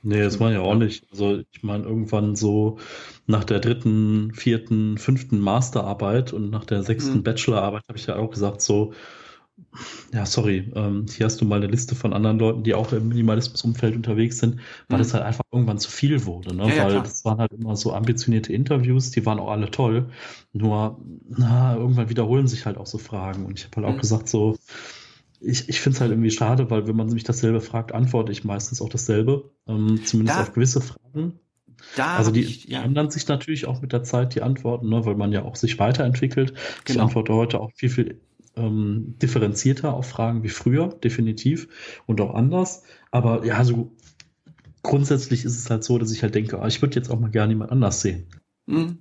Nee, 0.03 0.21
das 0.23 0.39
war 0.39 0.51
ja 0.51 0.61
auch 0.61 0.75
nicht. 0.75 1.05
Also 1.11 1.41
ich 1.51 1.63
meine, 1.63 1.85
irgendwann 1.85 2.37
so 2.37 2.79
nach 3.27 3.45
der 3.45 3.61
dritten, 3.61 4.33
vierten, 4.35 4.99
fünften 4.99 5.41
Masterarbeit 5.41 6.33
und 6.33 6.51
nach 6.51 6.65
der 6.65 6.83
sechsten 6.83 7.19
mhm. 7.19 7.23
Bachelorarbeit 7.23 7.83
habe 7.89 7.99
ich 7.99 8.07
ja 8.07 8.17
auch 8.17 8.31
gesagt, 8.31 8.63
so, 8.63 8.93
ja, 10.13 10.27
sorry, 10.27 10.71
ähm, 10.75 11.07
hier 11.09 11.27
hast 11.27 11.41
du 11.41 11.45
mal 11.45 11.57
eine 11.57 11.67
Liste 11.67 11.95
von 11.95 12.13
anderen 12.13 12.39
Leuten, 12.39 12.63
die 12.65 12.75
auch 12.75 12.93
im 12.93 13.09
Minimalismus-Umfeld 13.09 13.95
unterwegs 13.95 14.39
sind, 14.39 14.61
weil 14.89 14.99
mhm. 14.99 15.03
das 15.03 15.15
halt 15.15 15.25
einfach 15.25 15.45
irgendwann 15.53 15.79
zu 15.79 15.91
viel 15.91 16.27
wurde, 16.27 16.55
ne? 16.55 16.75
Ja, 16.75 16.85
weil 16.85 16.95
ja, 16.95 17.01
das 17.01 17.25
waren 17.25 17.39
halt 17.39 17.53
immer 17.53 17.77
so 17.77 17.93
ambitionierte 17.93 18.53
Interviews, 18.53 19.11
die 19.11 19.25
waren 19.27 19.39
auch 19.39 19.51
alle 19.51 19.71
toll, 19.71 20.11
nur 20.53 21.01
na, 21.29 21.77
irgendwann 21.77 22.09
wiederholen 22.11 22.49
sich 22.49 22.67
halt 22.67 22.77
auch 22.77 22.87
so 22.87 22.99
Fragen 22.99 23.47
und 23.47 23.59
ich 23.59 23.67
habe 23.67 23.77
halt 23.77 23.87
mhm. 23.87 23.95
auch 23.95 24.01
gesagt 24.01 24.29
so, 24.29 24.57
ich, 25.41 25.69
ich 25.69 25.81
finde 25.81 25.97
es 25.97 26.01
halt 26.01 26.11
irgendwie 26.11 26.31
schade, 26.31 26.71
weil 26.71 26.87
wenn 26.87 26.97
man 26.97 27.09
mich 27.09 27.25
dasselbe 27.25 27.61
fragt, 27.61 27.93
antworte 27.93 28.33
ich 28.33 28.45
meistens 28.45 28.83
auch 28.83 28.89
dasselbe, 28.89 29.51
ähm, 29.67 30.01
zumindest 30.05 30.39
da, 30.39 30.43
auf 30.43 30.53
gewisse 30.53 30.81
Fragen. 30.81 31.39
Da 31.97 32.17
also 32.17 32.31
die, 32.31 32.43
ich, 32.43 32.65
ja. 32.67 32.83
ändern 32.83 33.11
sich 33.11 33.27
natürlich 33.27 33.67
auch 33.67 33.81
mit 33.81 33.93
der 33.93 34.03
Zeit 34.03 34.35
die 34.35 34.43
Antworten, 34.43 34.89
ne, 34.91 35.07
weil 35.07 35.15
man 35.15 35.33
ja 35.33 35.45
auch 35.45 35.57
sich 35.57 35.79
weiterentwickelt. 35.79 36.53
Genau. 36.85 36.99
Ich 36.99 37.01
antworte 37.01 37.33
heute 37.33 37.61
auch 37.61 37.73
viel, 37.73 37.89
viel 37.89 38.21
ähm, 38.61 39.15
differenzierter 39.21 39.95
auf 39.95 40.09
Fragen 40.09 40.43
wie 40.43 40.49
früher, 40.49 40.89
definitiv, 40.89 41.69
und 42.07 42.21
auch 42.21 42.35
anders. 42.35 42.83
Aber 43.11 43.45
ja, 43.45 43.65
so 43.65 43.93
grundsätzlich 44.83 45.45
ist 45.45 45.59
es 45.59 45.71
halt 45.71 45.85
so, 45.85 45.99
dass 45.99 46.13
ich 46.13 46.23
halt 46.23 46.35
denke, 46.35 46.61
ah, 46.61 46.67
ich 46.67 46.81
würde 46.83 46.97
jetzt 46.97 47.11
auch 47.11 47.19
mal 47.19 47.31
gerne 47.31 47.53
jemand 47.53 47.73
anders 47.73 48.01
sehen. 48.01 48.27
Mhm. 48.67 48.99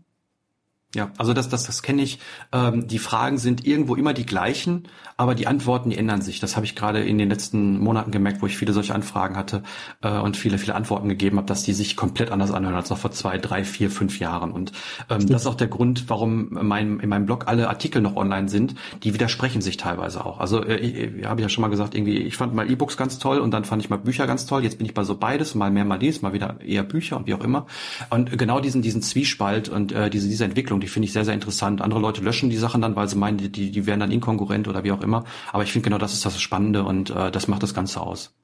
Ja, 0.95 1.11
also 1.19 1.33
das, 1.33 1.49
das, 1.49 1.65
das 1.65 1.83
kenne 1.83 2.01
ich. 2.01 2.17
Ähm, 2.51 2.87
die 2.87 2.97
Fragen 2.97 3.37
sind 3.37 3.63
irgendwo 3.63 3.95
immer 3.95 4.13
die 4.13 4.25
gleichen, 4.25 4.87
aber 5.17 5.35
die 5.35 5.45
Antworten, 5.45 5.91
die 5.91 5.97
ändern 5.97 6.23
sich. 6.23 6.39
Das 6.39 6.55
habe 6.55 6.65
ich 6.65 6.75
gerade 6.75 7.01
in 7.01 7.19
den 7.19 7.29
letzten 7.29 7.77
Monaten 7.77 8.09
gemerkt, 8.09 8.41
wo 8.41 8.47
ich 8.47 8.57
viele 8.57 8.73
solche 8.73 8.95
Anfragen 8.95 9.37
hatte 9.37 9.61
äh, 10.01 10.17
und 10.17 10.35
viele, 10.35 10.57
viele 10.57 10.73
Antworten 10.73 11.07
gegeben 11.07 11.37
habe, 11.37 11.45
dass 11.45 11.61
die 11.61 11.73
sich 11.73 11.95
komplett 11.95 12.31
anders 12.31 12.49
anhören 12.49 12.73
als 12.73 12.89
noch 12.89 12.97
vor 12.97 13.11
zwei, 13.11 13.37
drei, 13.37 13.65
vier, 13.65 13.91
fünf 13.91 14.17
Jahren. 14.17 14.51
Und 14.51 14.71
ähm, 15.11 15.27
das 15.27 15.41
ist 15.41 15.47
auch 15.47 15.53
der 15.53 15.67
Grund, 15.67 16.05
warum 16.09 16.57
mein, 16.59 16.99
in 16.99 17.09
meinem 17.09 17.27
Blog 17.27 17.47
alle 17.47 17.69
Artikel 17.69 18.01
noch 18.01 18.15
online 18.15 18.49
sind. 18.49 18.73
Die 19.03 19.13
widersprechen 19.13 19.61
sich 19.61 19.77
teilweise 19.77 20.25
auch. 20.25 20.39
Also 20.39 20.63
äh, 20.63 20.77
ich, 20.77 21.23
habe 21.23 21.39
ich 21.39 21.45
ja 21.45 21.49
schon 21.49 21.61
mal 21.61 21.67
gesagt, 21.67 21.93
irgendwie, 21.93 22.17
ich 22.17 22.35
fand 22.35 22.55
mal 22.55 22.67
E-Books 22.67 22.97
ganz 22.97 23.19
toll 23.19 23.37
und 23.37 23.51
dann 23.51 23.63
fand 23.63 23.83
ich 23.83 23.91
mal 23.91 23.97
Bücher 23.97 24.25
ganz 24.25 24.47
toll. 24.47 24.63
Jetzt 24.63 24.79
bin 24.79 24.87
ich 24.87 24.95
bei 24.95 25.03
so 25.03 25.15
beides, 25.15 25.53
mal 25.53 25.69
mehr, 25.69 25.85
mal 25.85 25.99
dies, 25.99 26.23
mal 26.23 26.33
wieder 26.33 26.59
eher 26.61 26.81
Bücher 26.81 27.17
und 27.17 27.27
wie 27.27 27.35
auch 27.35 27.43
immer. 27.43 27.67
Und 28.09 28.39
genau 28.39 28.59
diesen, 28.59 28.81
diesen 28.81 29.03
Zwiespalt 29.03 29.69
und 29.69 29.91
äh, 29.91 30.09
diese, 30.09 30.27
diese 30.27 30.45
Entwicklung 30.45 30.78
Entwicklung, 30.79 30.81
die 30.81 30.87
finde 30.87 31.05
ich 31.05 31.13
sehr, 31.13 31.25
sehr 31.25 31.33
interessant. 31.33 31.81
Andere 31.81 31.99
Leute 31.99 32.21
löschen 32.21 32.49
die 32.49 32.57
Sachen 32.57 32.81
dann, 32.81 32.95
weil 32.95 33.07
sie 33.07 33.17
meinen, 33.17 33.37
die, 33.37 33.71
die 33.71 33.85
wären 33.85 33.99
dann 33.99 34.11
inkongruent 34.11 34.67
oder 34.67 34.83
wie 34.83 34.91
auch 34.91 35.01
immer. 35.01 35.25
Aber 35.51 35.63
ich 35.63 35.71
finde 35.71 35.89
genau 35.89 35.97
das 35.97 36.13
ist 36.13 36.25
das 36.25 36.39
Spannende 36.41 36.83
und 36.83 37.09
äh, 37.09 37.31
das 37.31 37.47
macht 37.47 37.63
das 37.63 37.73
Ganze 37.73 38.01
aus. 38.01 38.35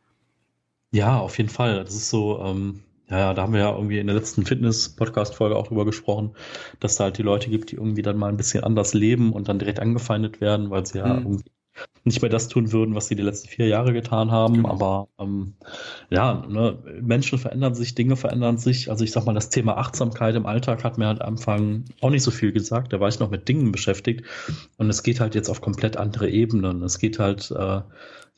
Ja, 0.91 1.18
auf 1.18 1.38
jeden 1.38 1.49
Fall. 1.49 1.84
Das 1.84 1.95
ist 1.95 2.10
so, 2.10 2.40
ähm, 2.41 2.82
ja, 3.10 3.20
ja, 3.20 3.34
da 3.34 3.44
haben 3.44 3.53
wir 3.53 3.60
ja 3.60 3.76
irgendwie 3.76 3.99
in 3.99 4.07
der 4.07 4.16
letzten 4.16 4.45
Fitness-Podcast-Folge 4.45 5.56
auch 5.56 5.68
drüber 5.68 5.86
gesprochen, 5.86 6.36
dass 6.80 6.95
da 6.95 7.06
halt 7.06 7.18
die 7.18 7.24
Leute 7.24 7.49
gibt, 7.49 7.72
die 7.72 7.76
irgendwie 7.76 8.02
dann 8.02 8.18
mal 8.18 8.30
ein 8.30 8.38
bisschen 8.38 8.64
anders 8.64 8.94
leben 8.94 9.34
und 9.34 9.48
dann 9.48 9.60
direkt 9.60 9.80
angefeindet 9.80 10.41
werden, 10.41 10.70
weil 10.70 10.86
sie 10.86 10.99
ja 10.99 11.07
mhm. 11.07 11.26
irgendwie 11.26 11.52
nicht 12.04 12.22
mehr 12.22 12.30
das 12.30 12.48
tun 12.48 12.72
würden, 12.72 12.96
was 12.96 13.08
sie 13.08 13.16
die 13.16 13.24
letzten 13.24 13.50
vier 13.50 13.68
Jahre 13.68 13.94
getan 13.94 14.32
haben. 14.32 14.56
Genau. 14.56 14.70
Aber 14.70 15.08
ähm, 15.20 15.56
ja, 16.10 16.46
ne, 16.48 16.78
Menschen 17.02 17.40
verändern 17.40 17.76
sich, 17.76 17.96
Dinge 17.96 18.16
verändern 18.16 18.58
sich. 18.58 18.90
Also 18.90 19.04
ich 19.04 19.12
sag 19.12 19.26
mal, 19.26 19.34
das 19.34 19.50
Thema 19.50 19.78
Achtsamkeit 19.78 20.36
im 20.36 20.46
Alltag 20.46 20.84
hat 20.84 20.98
mir 20.98 21.08
halt 21.08 21.22
am 21.22 21.36
Anfang 21.36 21.84
auch 22.02 22.12
nicht 22.12 22.24
so 22.24 22.32
viel 22.32 22.52
gesagt. 22.52 22.94
Da 22.94 23.00
war 23.00 23.10
ich 23.10 23.20
noch 23.20 23.30
mit 23.30 23.48
Dingen 23.48 23.72
beschäftigt. 23.72 24.24
Und 24.78 24.90
es 24.90 25.04
geht 25.04 25.20
halt 25.20 25.36
jetzt 25.36 25.50
auf 25.50 25.62
komplett 25.62 25.98
andere 25.98 26.30
Ebenen. 26.30 26.82
Es 26.84 27.00
geht 27.00 27.20
halt 27.20 27.52
äh, 27.52 27.82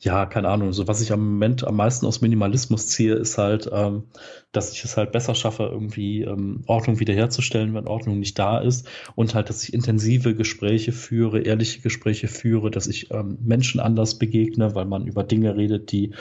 ja, 0.00 0.26
keine 0.26 0.48
Ahnung, 0.48 0.72
so 0.72 0.86
was 0.86 1.00
ich 1.00 1.12
am 1.12 1.20
Moment 1.20 1.66
am 1.66 1.74
meisten 1.74 2.06
aus 2.06 2.20
Minimalismus 2.20 2.86
ziehe, 2.86 3.14
ist 3.14 3.36
halt, 3.36 3.68
ähm, 3.72 4.04
dass 4.52 4.72
ich 4.72 4.84
es 4.84 4.96
halt 4.96 5.10
besser 5.10 5.34
schaffe, 5.34 5.64
irgendwie 5.64 6.22
ähm, 6.22 6.62
Ordnung 6.66 7.00
wiederherzustellen, 7.00 7.74
wenn 7.74 7.88
Ordnung 7.88 8.20
nicht 8.20 8.38
da 8.38 8.58
ist 8.58 8.88
und 9.16 9.34
halt, 9.34 9.48
dass 9.48 9.64
ich 9.64 9.74
intensive 9.74 10.36
Gespräche 10.36 10.92
führe, 10.92 11.40
ehrliche 11.40 11.80
Gespräche 11.80 12.28
führe, 12.28 12.70
dass 12.70 12.86
ich 12.86 13.10
ähm, 13.10 13.38
Menschen 13.42 13.80
anders 13.80 14.18
begegne, 14.18 14.76
weil 14.76 14.84
man 14.84 15.06
über 15.06 15.24
Dinge 15.24 15.56
redet, 15.56 15.90
die 15.90 16.14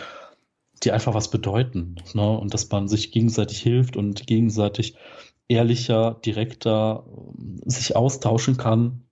die 0.83 0.91
einfach 0.91 1.13
was 1.13 1.31
bedeuten, 1.31 1.95
ne? 2.13 2.37
Und 2.37 2.53
dass 2.53 2.69
man 2.69 2.87
sich 2.87 3.11
gegenseitig 3.11 3.59
hilft 3.59 3.97
und 3.97 4.27
gegenseitig 4.27 4.95
ehrlicher, 5.47 6.19
direkter 6.25 7.05
ähm, 7.07 7.59
sich 7.65 7.95
austauschen 7.95 8.57
kann. 8.57 9.03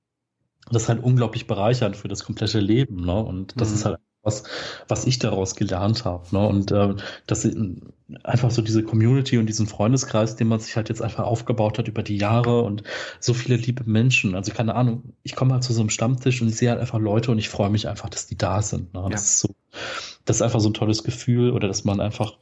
Das 0.72 0.84
ist 0.84 0.90
halt 0.90 1.04
unglaublich 1.04 1.48
bereichernd 1.48 1.96
für 1.96 2.08
das 2.08 2.24
komplette 2.24 2.60
Leben, 2.60 2.98
ne? 2.98 3.24
Und 3.24 3.60
das 3.60 3.70
mhm. 3.70 3.76
ist 3.76 3.86
halt 3.86 4.00
was, 4.26 4.44
was 4.88 5.06
ich 5.06 5.20
daraus 5.20 5.56
gelernt 5.56 6.04
habe. 6.04 6.26
Ne? 6.32 6.46
Und 6.46 6.72
äh, 6.72 6.96
das 7.28 7.48
einfach 8.24 8.52
so 8.52 8.62
diese 8.62 8.84
Community 8.84 9.38
und 9.38 9.48
diesen 9.48 9.68
Freundeskreis, 9.68 10.36
den 10.36 10.48
man 10.48 10.60
sich 10.60 10.76
halt 10.76 10.90
jetzt 10.90 11.02
einfach 11.02 11.24
aufgebaut 11.24 11.78
hat 11.78 11.88
über 11.88 12.04
die 12.04 12.18
Jahre 12.18 12.62
und 12.62 12.84
so 13.20 13.34
viele 13.34 13.56
liebe 13.56 13.84
Menschen. 13.86 14.36
Also 14.36 14.52
keine 14.52 14.76
Ahnung, 14.76 15.14
ich 15.24 15.36
komme 15.36 15.54
halt 15.54 15.64
zu 15.64 15.74
so 15.74 15.82
einem 15.82 15.90
Stammtisch 15.90 16.42
und 16.42 16.50
ich 16.50 16.58
sehe 16.58 16.70
halt 16.70 16.82
einfach 16.82 17.00
Leute 17.00 17.32
und 17.32 17.38
ich 17.38 17.50
freue 17.50 17.70
mich 17.70 17.88
einfach, 17.88 18.10
dass 18.10 18.28
die 18.28 18.38
da 18.38 18.62
sind. 18.62 18.94
Ne? 18.94 19.08
Das 19.10 19.12
ja. 19.12 19.16
ist 19.16 19.40
so, 19.40 19.50
das 20.26 20.38
ist 20.38 20.42
einfach 20.42 20.60
so 20.60 20.70
ein 20.70 20.74
tolles 20.74 21.04
Gefühl 21.04 21.52
oder 21.52 21.68
dass 21.68 21.84
man 21.84 22.00
einfach 22.00 22.38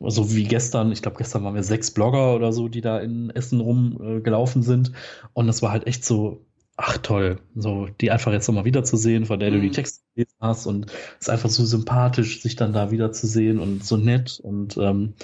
so 0.00 0.34
wie 0.34 0.44
gestern, 0.44 0.92
ich 0.92 1.02
glaube, 1.02 1.18
gestern 1.18 1.44
waren 1.44 1.54
wir 1.54 1.62
sechs 1.62 1.90
Blogger 1.90 2.34
oder 2.34 2.52
so, 2.52 2.68
die 2.68 2.80
da 2.80 2.98
in 2.98 3.30
Essen 3.30 3.60
rumgelaufen 3.60 4.62
äh, 4.62 4.64
sind. 4.64 4.92
Und 5.32 5.48
das 5.48 5.60
war 5.60 5.72
halt 5.72 5.86
echt 5.86 6.04
so, 6.04 6.46
ach 6.80 6.96
toll, 6.98 7.40
so 7.56 7.88
die 8.00 8.12
einfach 8.12 8.32
jetzt 8.32 8.46
nochmal 8.46 8.64
wiederzusehen, 8.64 9.26
von 9.26 9.40
der 9.40 9.50
du 9.50 9.60
die 9.60 9.66
mhm. 9.66 9.72
Texte 9.72 10.04
gelesen 10.14 10.36
hast 10.40 10.66
und 10.66 10.86
es 10.86 11.22
ist 11.22 11.30
einfach 11.30 11.50
so 11.50 11.66
sympathisch, 11.66 12.40
sich 12.40 12.54
dann 12.54 12.72
da 12.72 12.92
wiederzusehen 12.92 13.58
und 13.58 13.84
so 13.84 13.96
nett 13.96 14.40
und 14.40 14.76
ähm, 14.78 15.14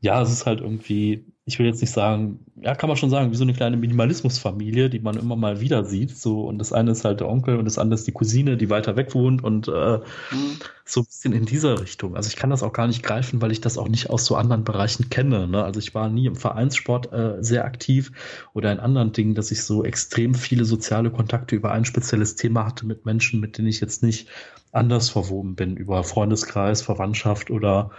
ja, 0.00 0.20
es 0.20 0.30
ist 0.30 0.44
halt 0.46 0.60
irgendwie, 0.60 1.24
ich 1.44 1.58
will 1.58 1.66
jetzt 1.66 1.80
nicht 1.80 1.90
sagen, 1.90 2.38
ja, 2.60 2.76
kann 2.76 2.88
man 2.88 2.96
schon 2.96 3.10
sagen, 3.10 3.32
wie 3.32 3.36
so 3.36 3.42
eine 3.42 3.52
kleine 3.52 3.76
Minimalismusfamilie, 3.76 4.88
die 4.88 5.00
man 5.00 5.16
immer 5.16 5.34
mal 5.34 5.60
wieder 5.60 5.84
sieht. 5.84 6.16
So, 6.16 6.44
und 6.44 6.58
das 6.58 6.72
eine 6.72 6.92
ist 6.92 7.04
halt 7.04 7.18
der 7.18 7.28
Onkel 7.28 7.56
und 7.56 7.64
das 7.64 7.78
andere 7.78 7.98
ist 7.98 8.06
die 8.06 8.12
Cousine, 8.12 8.56
die 8.56 8.70
weiter 8.70 8.94
weg 8.94 9.12
wohnt 9.12 9.42
und 9.42 9.66
äh, 9.66 9.98
mhm. 9.98 10.58
so 10.84 11.00
ein 11.00 11.06
bisschen 11.06 11.32
in 11.32 11.44
dieser 11.44 11.80
Richtung. 11.80 12.14
Also 12.14 12.28
ich 12.28 12.36
kann 12.36 12.50
das 12.50 12.62
auch 12.62 12.72
gar 12.72 12.86
nicht 12.86 13.02
greifen, 13.02 13.42
weil 13.42 13.50
ich 13.50 13.60
das 13.60 13.76
auch 13.76 13.88
nicht 13.88 14.08
aus 14.08 14.24
so 14.24 14.36
anderen 14.36 14.62
Bereichen 14.62 15.10
kenne. 15.10 15.48
Ne? 15.48 15.64
Also 15.64 15.80
ich 15.80 15.96
war 15.96 16.08
nie 16.08 16.26
im 16.26 16.36
Vereinssport 16.36 17.12
äh, 17.12 17.42
sehr 17.42 17.64
aktiv 17.64 18.12
oder 18.54 18.70
in 18.70 18.78
anderen 18.78 19.10
Dingen, 19.10 19.34
dass 19.34 19.50
ich 19.50 19.64
so 19.64 19.82
extrem 19.82 20.34
viele 20.34 20.64
soziale 20.64 21.10
Kontakte 21.10 21.56
über 21.56 21.72
ein 21.72 21.84
spezielles 21.84 22.36
Thema 22.36 22.66
hatte 22.66 22.86
mit 22.86 23.04
Menschen, 23.04 23.40
mit 23.40 23.58
denen 23.58 23.66
ich 23.66 23.80
jetzt 23.80 24.04
nicht 24.04 24.28
anders 24.70 25.10
verwoben 25.10 25.56
bin, 25.56 25.76
über 25.76 26.04
Freundeskreis, 26.04 26.82
Verwandtschaft 26.82 27.50
oder 27.50 27.90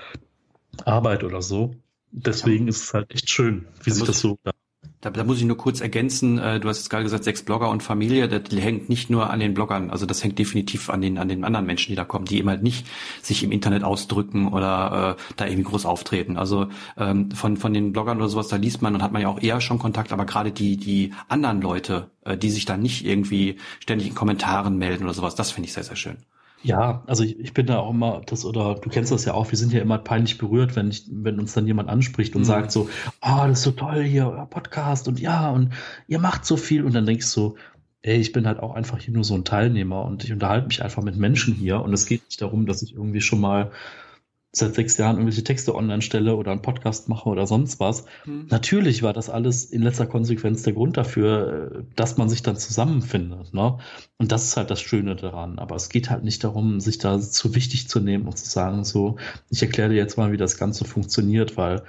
Arbeit 0.86 1.26
oder 1.26 1.42
so. 1.42 1.76
Deswegen 2.16 2.68
ist 2.68 2.84
es 2.84 2.94
halt 2.94 3.12
echt 3.12 3.30
schön, 3.30 3.66
wie 3.84 3.90
da 3.90 3.96
sich 3.96 4.06
das 4.06 4.20
so. 4.20 4.38
Da, 5.02 5.10
da 5.10 5.24
muss 5.24 5.40
ich 5.40 5.44
nur 5.44 5.58
kurz 5.58 5.82
ergänzen, 5.82 6.38
äh, 6.38 6.60
du 6.60 6.70
hast 6.70 6.78
jetzt 6.78 6.90
gerade 6.90 7.04
gesagt, 7.04 7.24
sechs 7.26 7.44
Blogger 7.44 7.70
und 7.70 7.84
Familie, 7.84 8.30
das 8.30 8.54
hängt 8.58 8.88
nicht 8.88 9.10
nur 9.10 9.30
an 9.30 9.40
den 9.40 9.54
Bloggern, 9.54 9.90
also 9.90 10.06
das 10.06 10.24
hängt 10.24 10.40
definitiv 10.40 10.90
an 10.90 11.02
den, 11.02 11.18
an 11.18 11.28
den 11.28 11.44
anderen 11.44 11.66
Menschen, 11.66 11.92
die 11.92 11.96
da 11.96 12.06
kommen, 12.06 12.26
die 12.26 12.38
eben 12.38 12.50
halt 12.50 12.64
nicht 12.64 12.88
sich 13.22 13.44
im 13.44 13.52
Internet 13.52 13.84
ausdrücken 13.84 14.48
oder 14.48 15.18
äh, 15.18 15.34
da 15.36 15.46
irgendwie 15.46 15.64
groß 15.64 15.86
auftreten. 15.86 16.38
Also 16.38 16.68
ähm, 16.96 17.32
von, 17.32 17.58
von 17.58 17.74
den 17.74 17.92
Bloggern 17.92 18.18
oder 18.18 18.30
sowas, 18.30 18.48
da 18.48 18.56
liest 18.56 18.82
man 18.82 18.96
und 18.96 19.02
hat 19.02 19.12
man 19.12 19.22
ja 19.22 19.28
auch 19.28 19.42
eher 19.42 19.60
schon 19.60 19.80
Kontakt, 19.80 20.14
aber 20.14 20.26
gerade 20.26 20.52
die, 20.52 20.78
die 20.78 21.14
anderen 21.28 21.62
Leute, 21.62 22.12
äh, 22.24 22.38
die 22.38 22.52
sich 22.52 22.66
da 22.66 22.78
nicht 22.78 23.06
irgendwie 23.06 23.58
ständig 23.80 24.08
in 24.08 24.16
Kommentaren 24.16 24.78
melden 24.78 25.04
oder 25.04 25.14
sowas, 25.14 25.36
das 25.36 25.52
finde 25.52 25.68
ich 25.68 25.74
sehr, 25.74 25.84
sehr 25.84 25.98
schön. 25.98 26.18
Ja, 26.64 27.04
also 27.08 27.24
ich, 27.24 27.38
ich 27.40 27.54
bin 27.54 27.66
da 27.66 27.80
auch 27.80 27.92
immer 27.92 28.22
das, 28.26 28.46
oder 28.46 28.76
du 28.76 28.90
kennst 28.90 29.12
das 29.12 29.26
ja 29.26 29.34
auch, 29.34 29.52
wir 29.52 29.58
sind 29.58 29.74
ja 29.74 29.82
immer 29.82 29.98
peinlich 29.98 30.38
berührt, 30.38 30.76
wenn 30.76 30.90
ich, 30.90 31.04
wenn 31.12 31.40
uns 31.40 31.54
dann 31.54 31.68
jemand 31.68 31.90
anspricht 31.90 32.36
und 32.36 32.44
mhm. 32.44 32.46
sagt 32.46 32.72
so, 32.72 32.90
ah, 33.20 33.44
oh, 33.44 33.48
das 33.48 33.60
ist 33.60 33.64
so 33.66 33.72
toll 33.72 34.04
hier, 34.04 34.28
euer 34.30 34.46
Podcast 34.46 35.08
und 35.10 35.20
ja, 35.20 35.50
und 35.50 35.74
ihr 36.08 36.20
macht 36.20 36.46
so 36.46 36.56
viel 36.56 36.86
und 36.86 36.96
dann 36.96 37.06
denkst 37.06 37.26
du 37.26 37.32
so, 37.32 37.56
ey, 38.02 38.18
ich 38.18 38.32
bin 38.32 38.48
halt 38.48 38.60
auch 38.60 38.76
einfach 38.76 39.00
hier 39.00 39.14
nur 39.14 39.24
so 39.24 39.34
ein 39.34 39.44
Teilnehmer 39.44 40.06
und 40.06 40.24
ich 40.24 40.32
unterhalte 40.32 40.68
mich 40.68 40.82
einfach 40.82 41.04
mit 41.04 41.18
Menschen 41.18 41.54
hier 41.54 41.82
und 41.82 41.94
es 41.94 42.06
geht 42.06 42.24
nicht 42.26 42.42
darum, 42.42 42.66
dass 42.66 42.82
ich 42.82 42.94
irgendwie 42.94 43.22
schon 43.22 43.42
mal 43.42 43.72
seit 44.56 44.76
sechs 44.76 44.98
Jahren 44.98 45.16
irgendwelche 45.16 45.44
Texte 45.44 45.74
online 45.74 46.04
stelle 46.04 46.36
oder 46.36 46.52
einen 46.52 46.62
Podcast 46.62 47.10
mache 47.10 47.28
oder 47.28 47.48
sonst 47.48 47.80
was. 47.80 48.06
Mhm. 48.26 48.46
Natürlich 48.50 49.02
war 49.02 49.12
das 49.12 49.30
alles 49.30 49.66
in 49.66 49.82
letzter 49.82 50.06
Konsequenz 50.06 50.62
der 50.62 50.74
Grund 50.74 50.96
dafür, 50.96 51.72
äh, 51.72 51.84
dass 51.96 52.18
man 52.18 52.30
sich 52.30 52.44
dann 52.44 52.56
zusammenfindet. 52.56 53.54
Ne? 53.54 53.80
Und 54.20 54.32
das 54.32 54.44
ist 54.46 54.56
halt 54.56 54.70
das 54.70 54.80
Schöne 54.80 55.16
daran. 55.16 55.58
Aber 55.58 55.76
es 55.76 55.90
geht 55.90 56.12
halt 56.12 56.24
nicht 56.24 56.44
darum, 56.44 56.80
sich 56.80 57.00
da 57.00 57.20
zu 57.20 57.56
wichtig 57.56 57.90
zu 57.90 58.00
nehmen 58.00 58.28
und 58.28 58.38
zu 58.38 58.48
sagen, 58.48 58.84
so, 58.84 59.16
ich 59.50 59.64
erkläre 59.64 59.90
dir 59.90 59.96
jetzt 59.96 60.18
mal, 60.18 60.32
wie 60.32 60.38
das 60.38 60.58
Ganze 60.58 60.86
funktioniert, 60.86 61.58
weil 61.58 61.82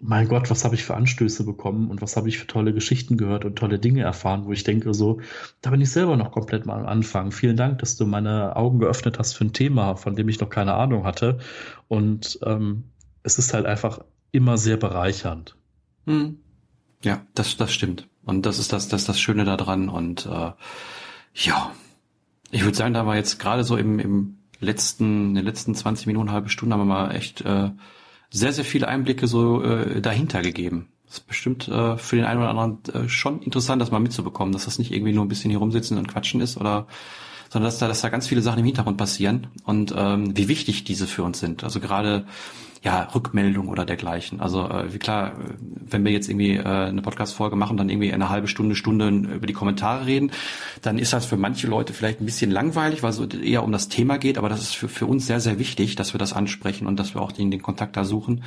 mein 0.00 0.28
Gott, 0.28 0.50
was 0.50 0.64
habe 0.64 0.74
ich 0.74 0.84
für 0.84 0.94
Anstöße 0.94 1.44
bekommen 1.44 1.90
und 1.90 2.00
was 2.00 2.16
habe 2.16 2.28
ich 2.28 2.38
für 2.38 2.46
tolle 2.46 2.72
Geschichten 2.72 3.16
gehört 3.16 3.44
und 3.44 3.56
tolle 3.56 3.78
Dinge 3.78 4.02
erfahren, 4.02 4.46
wo 4.46 4.52
ich 4.52 4.64
denke, 4.64 4.94
so, 4.94 5.20
da 5.60 5.70
bin 5.70 5.80
ich 5.80 5.90
selber 5.90 6.16
noch 6.16 6.32
komplett 6.32 6.64
mal 6.64 6.80
am 6.80 6.86
Anfang. 6.86 7.32
Vielen 7.32 7.56
Dank, 7.56 7.78
dass 7.78 7.96
du 7.96 8.06
meine 8.06 8.56
Augen 8.56 8.78
geöffnet 8.78 9.18
hast 9.18 9.34
für 9.34 9.44
ein 9.44 9.52
Thema, 9.52 9.96
von 9.96 10.16
dem 10.16 10.28
ich 10.28 10.40
noch 10.40 10.48
keine 10.48 10.74
Ahnung 10.74 11.04
hatte. 11.04 11.38
Und 11.88 12.38
ähm, 12.44 12.84
es 13.22 13.38
ist 13.38 13.52
halt 13.52 13.66
einfach 13.66 14.00
immer 14.32 14.56
sehr 14.56 14.78
bereichernd. 14.78 15.56
Hm. 16.06 16.38
Ja, 17.02 17.22
das, 17.34 17.56
das 17.56 17.72
stimmt. 17.72 18.08
Und 18.24 18.46
das 18.46 18.58
ist 18.58 18.72
das, 18.72 18.88
das, 18.88 19.04
das 19.04 19.20
Schöne 19.20 19.44
daran. 19.44 19.88
Und 19.88 20.26
äh, 20.26 20.52
ja, 21.34 21.72
ich 22.50 22.64
würde 22.64 22.76
sagen, 22.76 22.94
da 22.94 23.06
war 23.06 23.16
jetzt 23.16 23.38
gerade 23.38 23.64
so 23.64 23.76
im, 23.76 23.98
im 23.98 24.38
letzten, 24.60 25.30
in 25.30 25.34
den 25.34 25.44
letzten 25.44 25.74
20 25.74 26.06
Minuten, 26.06 26.32
halbe 26.32 26.48
Stunde 26.48 26.74
haben 26.74 26.80
wir 26.80 26.86
mal 26.86 27.14
echt 27.14 27.42
äh, 27.42 27.70
sehr, 28.30 28.52
sehr 28.52 28.64
viele 28.64 28.88
Einblicke 28.88 29.26
so 29.26 29.62
äh, 29.62 30.00
dahinter 30.00 30.42
gegeben. 30.42 30.88
Das 31.06 31.18
ist 31.18 31.26
bestimmt 31.26 31.66
äh, 31.68 31.96
für 31.98 32.16
den 32.16 32.24
einen 32.24 32.40
oder 32.40 32.50
anderen 32.50 32.78
äh, 32.94 33.08
schon 33.08 33.42
interessant, 33.42 33.82
das 33.82 33.90
mal 33.90 33.98
mitzubekommen, 33.98 34.52
dass 34.52 34.66
das 34.66 34.78
nicht 34.78 34.92
irgendwie 34.92 35.12
nur 35.12 35.24
ein 35.24 35.28
bisschen 35.28 35.50
hier 35.50 35.58
rumsitzen 35.58 35.98
und 35.98 36.06
quatschen 36.06 36.40
ist 36.40 36.56
oder 36.56 36.86
sondern 37.50 37.68
dass 37.68 37.78
da, 37.78 37.88
dass 37.88 38.00
da 38.00 38.08
ganz 38.08 38.26
viele 38.26 38.42
Sachen 38.42 38.60
im 38.60 38.64
Hintergrund 38.64 38.96
passieren 38.96 39.48
und 39.64 39.92
ähm, 39.96 40.36
wie 40.36 40.48
wichtig 40.48 40.84
diese 40.84 41.06
für 41.06 41.24
uns 41.24 41.40
sind. 41.40 41.64
Also 41.64 41.80
gerade 41.80 42.24
ja, 42.82 43.02
Rückmeldung 43.14 43.68
oder 43.68 43.84
dergleichen. 43.84 44.40
Also 44.40 44.66
äh, 44.66 44.94
wie 44.94 44.98
klar, 44.98 45.32
wenn 45.58 46.02
wir 46.02 46.12
jetzt 46.12 46.30
irgendwie 46.30 46.56
äh, 46.56 46.64
eine 46.64 47.02
Podcast-Folge 47.02 47.54
machen, 47.54 47.76
dann 47.76 47.90
irgendwie 47.90 48.10
eine 48.10 48.30
halbe 48.30 48.48
Stunde, 48.48 48.74
Stunde 48.74 49.08
über 49.08 49.46
die 49.46 49.52
Kommentare 49.52 50.06
reden, 50.06 50.30
dann 50.80 50.98
ist 50.98 51.12
das 51.12 51.26
für 51.26 51.36
manche 51.36 51.66
Leute 51.66 51.92
vielleicht 51.92 52.22
ein 52.22 52.24
bisschen 52.24 52.50
langweilig, 52.50 53.02
weil 53.02 53.10
es 53.10 53.20
eher 53.34 53.64
um 53.64 53.72
das 53.72 53.88
Thema 53.88 54.16
geht, 54.16 54.38
aber 54.38 54.48
das 54.48 54.62
ist 54.62 54.76
für, 54.76 54.88
für 54.88 55.04
uns 55.04 55.26
sehr, 55.26 55.40
sehr 55.40 55.58
wichtig, 55.58 55.94
dass 55.96 56.14
wir 56.14 56.18
das 56.18 56.32
ansprechen 56.32 56.86
und 56.86 56.98
dass 56.98 57.14
wir 57.14 57.20
auch 57.20 57.32
den, 57.32 57.50
den 57.50 57.60
Kontakt 57.60 57.98
da 57.98 58.04
suchen 58.04 58.44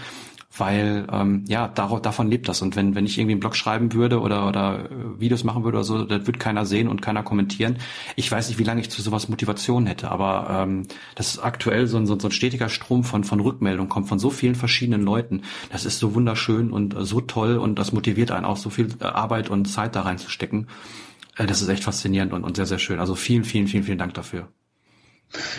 weil 0.56 1.08
ähm, 1.12 1.46
ja 1.48 1.68
darauf, 1.68 2.02
davon 2.02 2.30
lebt 2.30 2.48
das 2.48 2.62
und 2.62 2.76
wenn 2.76 2.94
wenn 2.94 3.06
ich 3.06 3.18
irgendwie 3.18 3.34
einen 3.34 3.40
Blog 3.40 3.56
schreiben 3.56 3.94
würde 3.94 4.20
oder 4.20 4.48
oder 4.48 4.86
äh, 4.86 5.20
Videos 5.20 5.44
machen 5.44 5.64
würde 5.64 5.78
oder 5.78 5.84
so, 5.84 6.04
das 6.04 6.28
wird 6.28 6.40
keiner 6.40 6.66
sehen 6.66 6.88
und 6.88 7.02
keiner 7.02 7.24
kommentieren. 7.24 7.78
Ich 8.16 8.32
weiß 8.32 8.50
nicht, 8.50 8.60
wie 8.60 8.64
lange 8.64 8.82
ich 8.82 8.92
zu 8.92 9.02
sowas 9.02 9.30
Motivation 9.30 9.88
hätte, 9.88 10.12
aber 10.12 10.48
ähm, 10.50 10.88
das 11.16 11.34
ist 11.34 11.40
aktuell 11.40 11.88
so 11.88 11.98
ein, 11.98 12.06
so, 12.06 12.16
ein 12.16 12.32
stetiger 12.32 12.70
Strom 12.70 13.04
von 13.04 13.24
von 13.24 13.40
Rückmeldungen 13.40 13.90
kommt 13.90 14.08
von 14.08 14.20
so 14.20 14.30
vielen 14.30 14.56
verschiedenen 14.56 15.02
Leuten. 15.02 15.42
Das 15.72 15.86
ist 15.86 16.00
so 16.00 16.14
wunderschön 16.14 16.72
und 16.72 16.96
äh, 16.96 17.04
so 17.04 17.22
toll 17.22 17.58
und 17.58 17.80
das 17.80 17.92
motiviert 17.92 18.32
einen 18.32 18.46
auch 18.46 18.58
so 18.58 18.70
viel 18.70 18.90
äh, 19.00 19.06
Arbeit 19.06 19.50
und 19.50 19.66
Zeit 19.66 19.96
da 19.96 20.02
reinzustecken. 20.02 20.68
Äh, 21.36 21.48
das 21.48 21.62
ist 21.64 21.70
echt 21.70 21.84
faszinierend 21.84 22.32
und, 22.32 22.44
und 22.44 22.56
sehr 22.56 22.68
sehr 22.68 22.80
schön. 22.80 23.00
Also 23.00 23.16
vielen 23.16 23.44
vielen 23.44 23.68
vielen 23.68 23.84
vielen 23.84 23.98
Dank 23.98 24.14
dafür. 24.14 24.50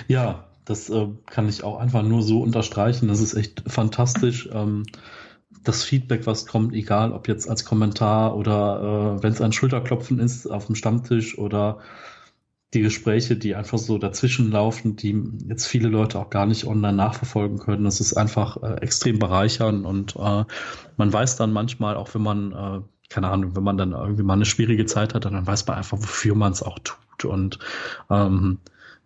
Ja, 0.07 0.45
das 0.65 0.89
äh, 0.91 1.09
kann 1.27 1.49
ich 1.49 1.65
auch 1.65 1.79
einfach 1.79 2.03
nur 2.03 2.23
so 2.23 2.43
unterstreichen. 2.43 3.09
Das 3.09 3.21
ist 3.21 3.35
echt 3.35 3.63
fantastisch. 3.67 4.49
Ähm, 4.53 4.85
das 5.63 5.83
Feedback, 5.83 6.27
was 6.27 6.47
kommt, 6.47 6.75
egal 6.75 7.13
ob 7.13 7.29
jetzt 7.29 7.49
als 7.49 7.65
Kommentar 7.65 8.37
oder 8.37 9.17
äh, 9.19 9.23
wenn 9.23 9.33
es 9.33 9.41
ein 9.41 9.53
Schulterklopfen 9.53 10.19
ist 10.19 10.47
auf 10.47 10.67
dem 10.67 10.75
Stammtisch 10.75 11.39
oder 11.39 11.79
die 12.75 12.83
Gespräche, 12.83 13.37
die 13.37 13.55
einfach 13.55 13.79
so 13.79 13.99
dazwischen 13.99 14.51
laufen, 14.51 14.97
die 14.97 15.23
jetzt 15.49 15.67
viele 15.67 15.89
Leute 15.89 16.19
auch 16.19 16.29
gar 16.29 16.45
nicht 16.45 16.67
online 16.67 16.97
nachverfolgen 16.97 17.59
können. 17.59 17.85
Das 17.85 18.01
ist 18.01 18.15
einfach 18.15 18.63
äh, 18.63 18.75
extrem 18.81 19.19
bereichernd 19.19 19.87
und 19.87 20.17
äh, 20.17 20.45
man 20.97 21.13
weiß 21.13 21.37
dann 21.37 21.53
manchmal, 21.53 21.97
auch 21.97 22.13
wenn 22.15 22.23
man, 22.23 22.53
äh, 22.53 22.81
keine 23.09 23.29
Ahnung, 23.29 23.55
wenn 23.55 23.63
man 23.63 23.79
dann 23.79 23.93
irgendwie 23.93 24.25
mal 24.25 24.35
eine 24.35 24.45
schwierige 24.45 24.87
Zeit 24.87 25.15
hat, 25.15 25.25
dann 25.25 25.47
weiß 25.47 25.67
man 25.67 25.77
einfach, 25.77 25.99
wofür 25.99 26.35
man 26.35 26.53
es 26.53 26.63
auch 26.63 26.79
tut. 26.81 27.25
Und 27.25 27.59
ähm, 28.11 28.59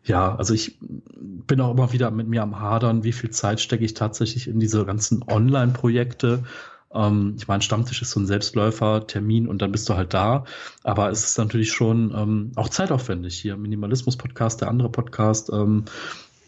ja, 0.04 0.34
also 0.34 0.54
ich 0.54 0.78
bin 0.80 1.60
auch 1.60 1.70
immer 1.70 1.92
wieder 1.92 2.10
mit 2.10 2.28
mir 2.28 2.42
am 2.42 2.60
Hadern, 2.60 3.04
wie 3.04 3.12
viel 3.12 3.30
Zeit 3.30 3.60
stecke 3.60 3.84
ich 3.84 3.94
tatsächlich 3.94 4.48
in 4.48 4.60
diese 4.60 4.84
ganzen 4.84 5.22
Online-Projekte. 5.22 6.44
Ähm, 6.92 7.34
ich 7.36 7.48
meine, 7.48 7.62
Stammtisch 7.62 8.02
ist 8.02 8.12
so 8.12 8.20
ein 8.20 8.26
Selbstläufer, 8.26 9.06
Termin 9.06 9.48
und 9.48 9.60
dann 9.60 9.72
bist 9.72 9.88
du 9.88 9.94
halt 9.94 10.14
da. 10.14 10.44
Aber 10.82 11.10
es 11.10 11.24
ist 11.24 11.38
natürlich 11.38 11.72
schon 11.72 12.14
ähm, 12.16 12.52
auch 12.56 12.68
zeitaufwendig. 12.68 13.38
Hier 13.38 13.56
Minimalismus-Podcast, 13.56 14.60
der 14.60 14.68
andere 14.68 14.90
Podcast, 14.90 15.50
ähm, 15.52 15.84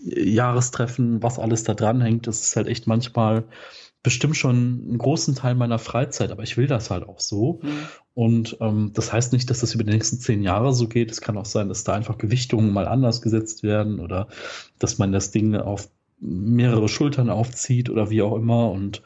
Jahrestreffen, 0.03 1.23
was 1.23 1.39
alles 1.39 1.63
da 1.63 1.75
dran 1.75 2.01
hängt. 2.01 2.27
Das 2.27 2.41
ist 2.41 2.57
halt 2.57 2.69
echt 2.69 2.87
manchmal 2.87 3.45
bestimmt 4.03 4.37
schon 4.37 4.57
einen 4.89 4.99
großen 4.99 5.35
Teil 5.35 5.55
meiner 5.55 5.79
Freizeit, 5.79 6.31
aber 6.33 6.43
ich 6.43 6.57
will 6.57 6.67
das 6.67 6.91
halt 6.91 7.07
auch 7.07 7.21
so. 7.21 7.61
Mhm. 7.63 7.89
Und 8.15 8.57
ähm, 8.61 8.91
das 8.95 9.13
heißt 9.13 9.33
nicht, 9.33 9.49
dass 9.51 9.61
das 9.61 9.75
über 9.75 9.85
die 9.85 9.93
nächsten 9.93 10.19
zehn 10.19 10.43
Jahre 10.43 10.73
so 10.73 10.89
geht. 10.89 11.11
Es 11.11 11.21
kann 11.21 11.39
auch 11.39 11.47
sein, 11.47 11.69
dass 11.69 11.85
da 11.85 11.95
einfach 11.95 12.19
Gewichtungen 12.19 12.73
mal 12.73 12.89
anders 12.89 13.23
gesetzt 13.23 13.63
werden 13.63 14.01
oder 14.01 14.29
dass 14.79 14.99
man 14.99 15.13
das 15.13 15.31
Ding 15.31 15.55
auf 15.57 15.89
mehrere 16.19 16.89
Schultern 16.89 17.31
aufzieht 17.31 17.89
oder 17.89 18.11
wie 18.11 18.23
auch 18.23 18.37
immer. 18.37 18.71
Und 18.71 19.03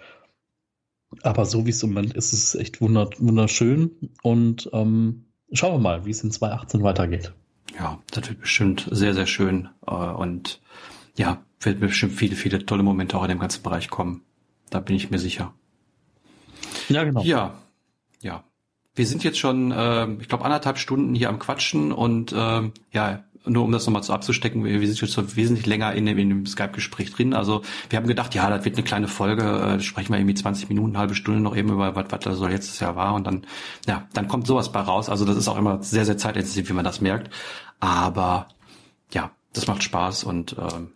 aber 1.23 1.45
so 1.45 1.67
wie 1.67 1.71
es 1.71 1.83
im 1.83 1.91
Moment 1.91 2.15
ist, 2.15 2.33
ist 2.33 2.45
es 2.45 2.55
echt 2.55 2.81
wunderschön. 2.81 4.11
Und 4.23 4.69
ähm, 4.73 5.27
schauen 5.53 5.75
wir 5.75 5.79
mal, 5.79 6.07
wie 6.07 6.11
es 6.11 6.25
in 6.25 6.31
2018 6.31 6.83
weitergeht. 6.83 7.33
Ja, 7.79 8.01
das 8.11 8.29
wird 8.29 8.41
bestimmt 8.41 8.89
sehr, 8.91 9.15
sehr 9.15 9.27
schön. 9.27 9.69
Äh, 9.87 9.95
und 9.95 10.61
ja, 11.17 11.45
wird 11.61 11.81
bestimmt 11.81 12.13
viele, 12.13 12.37
viele 12.37 12.65
tolle 12.67 12.83
Momente 12.83 13.17
auch 13.17 13.23
in 13.23 13.29
dem 13.29 13.39
ganzen 13.39 13.63
Bereich 13.63 13.91
kommen. 13.91 14.23
Da 14.71 14.81
bin 14.81 14.97
ich 14.97 15.11
mir 15.11 15.19
sicher. 15.19 15.55
Ja, 16.89 17.05
genau. 17.05 17.23
Ja, 17.23 17.55
ja. 18.21 18.45
Wir 18.95 19.07
sind 19.07 19.25
jetzt 19.25 19.39
schon, 19.39 19.73
äh, 19.73 20.07
ich 20.21 20.29
glaube, 20.29 20.45
anderthalb 20.45 20.79
Stunden 20.79 21.15
hier 21.15 21.29
am 21.29 21.39
Quatschen 21.39 21.93
und 21.93 22.33
äh, 22.33 22.71
ja, 22.93 23.25
nur 23.47 23.65
um 23.65 23.73
das 23.73 23.87
nochmal 23.87 24.03
so 24.03 24.12
abzustecken, 24.12 24.65
wir, 24.65 24.81
wir 24.81 24.87
sind 24.87 25.01
jetzt 25.01 25.12
schon 25.12 25.37
wesentlich 25.37 25.66
länger 25.66 25.93
in 25.93 26.07
dem, 26.07 26.19
in 26.19 26.29
dem 26.31 26.47
Skype-Gespräch 26.47 27.12
drin. 27.12 27.35
Also 27.35 27.62
wir 27.91 27.99
haben 27.99 28.07
gedacht, 28.07 28.35
ja, 28.35 28.49
das 28.49 28.65
wird 28.65 28.77
eine 28.77 28.85
kleine 28.85 29.09
Folge, 29.09 29.43
äh, 29.43 29.81
sprechen 29.81 30.12
wir 30.12 30.19
irgendwie 30.19 30.35
20 30.35 30.69
Minuten, 30.69 30.97
halbe 30.97 31.15
Stunde 31.15 31.41
noch 31.41 31.57
eben 31.57 31.71
über, 31.71 31.95
was, 31.95 32.07
was 32.11 32.21
da 32.21 32.35
so 32.35 32.47
letztes 32.47 32.81
Jahr 32.81 32.97
war 32.97 33.15
und 33.15 33.27
dann, 33.27 33.47
ja, 33.87 34.09
dann 34.15 34.29
kommt 34.29 34.47
sowas 34.47 34.73
bei 34.73 34.81
raus. 34.81 35.09
Also 35.09 35.25
das 35.25 35.37
ist 35.37 35.49
auch 35.49 35.59
immer 35.59 35.83
sehr, 35.83 36.05
sehr 36.05 36.16
zeitintensiv, 36.16 36.69
wie 36.69 36.75
man 36.75 36.85
das 36.85 37.01
merkt. 37.01 37.31
Aber 37.81 38.49
ja, 39.12 39.31
das 39.53 39.66
macht 39.66 39.83
Spaß 39.83 40.25
und 40.25 40.57
äh, 40.57 40.87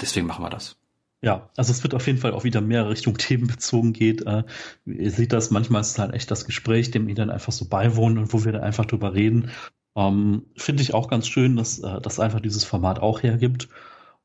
deswegen 0.00 0.26
machen 0.26 0.44
wir 0.44 0.50
das. 0.50 0.76
Ja, 1.24 1.48
also 1.56 1.72
es 1.72 1.82
wird 1.82 1.94
auf 1.94 2.06
jeden 2.06 2.18
Fall 2.18 2.32
auch 2.32 2.44
wieder 2.44 2.60
mehr 2.60 2.86
Richtung 2.90 3.16
themenbezogen 3.18 3.94
geht. 3.94 4.26
Äh, 4.26 4.44
ihr 4.84 5.10
seht 5.10 5.32
das, 5.32 5.50
manchmal 5.50 5.80
ist 5.80 5.92
es 5.92 5.98
halt 5.98 6.12
echt 6.12 6.30
das 6.30 6.44
Gespräch, 6.44 6.90
dem 6.90 7.08
ihr 7.08 7.14
dann 7.14 7.30
einfach 7.30 7.52
so 7.52 7.64
beiwohnen 7.64 8.18
und 8.18 8.34
wo 8.34 8.44
wir 8.44 8.52
dann 8.52 8.62
einfach 8.62 8.84
drüber 8.84 9.14
reden. 9.14 9.50
Ähm, 9.96 10.42
Finde 10.54 10.82
ich 10.82 10.92
auch 10.92 11.08
ganz 11.08 11.26
schön, 11.26 11.56
dass 11.56 11.78
äh, 11.78 12.00
das 12.02 12.20
einfach 12.20 12.40
dieses 12.40 12.64
Format 12.64 13.00
auch 13.00 13.22
hergibt. 13.22 13.70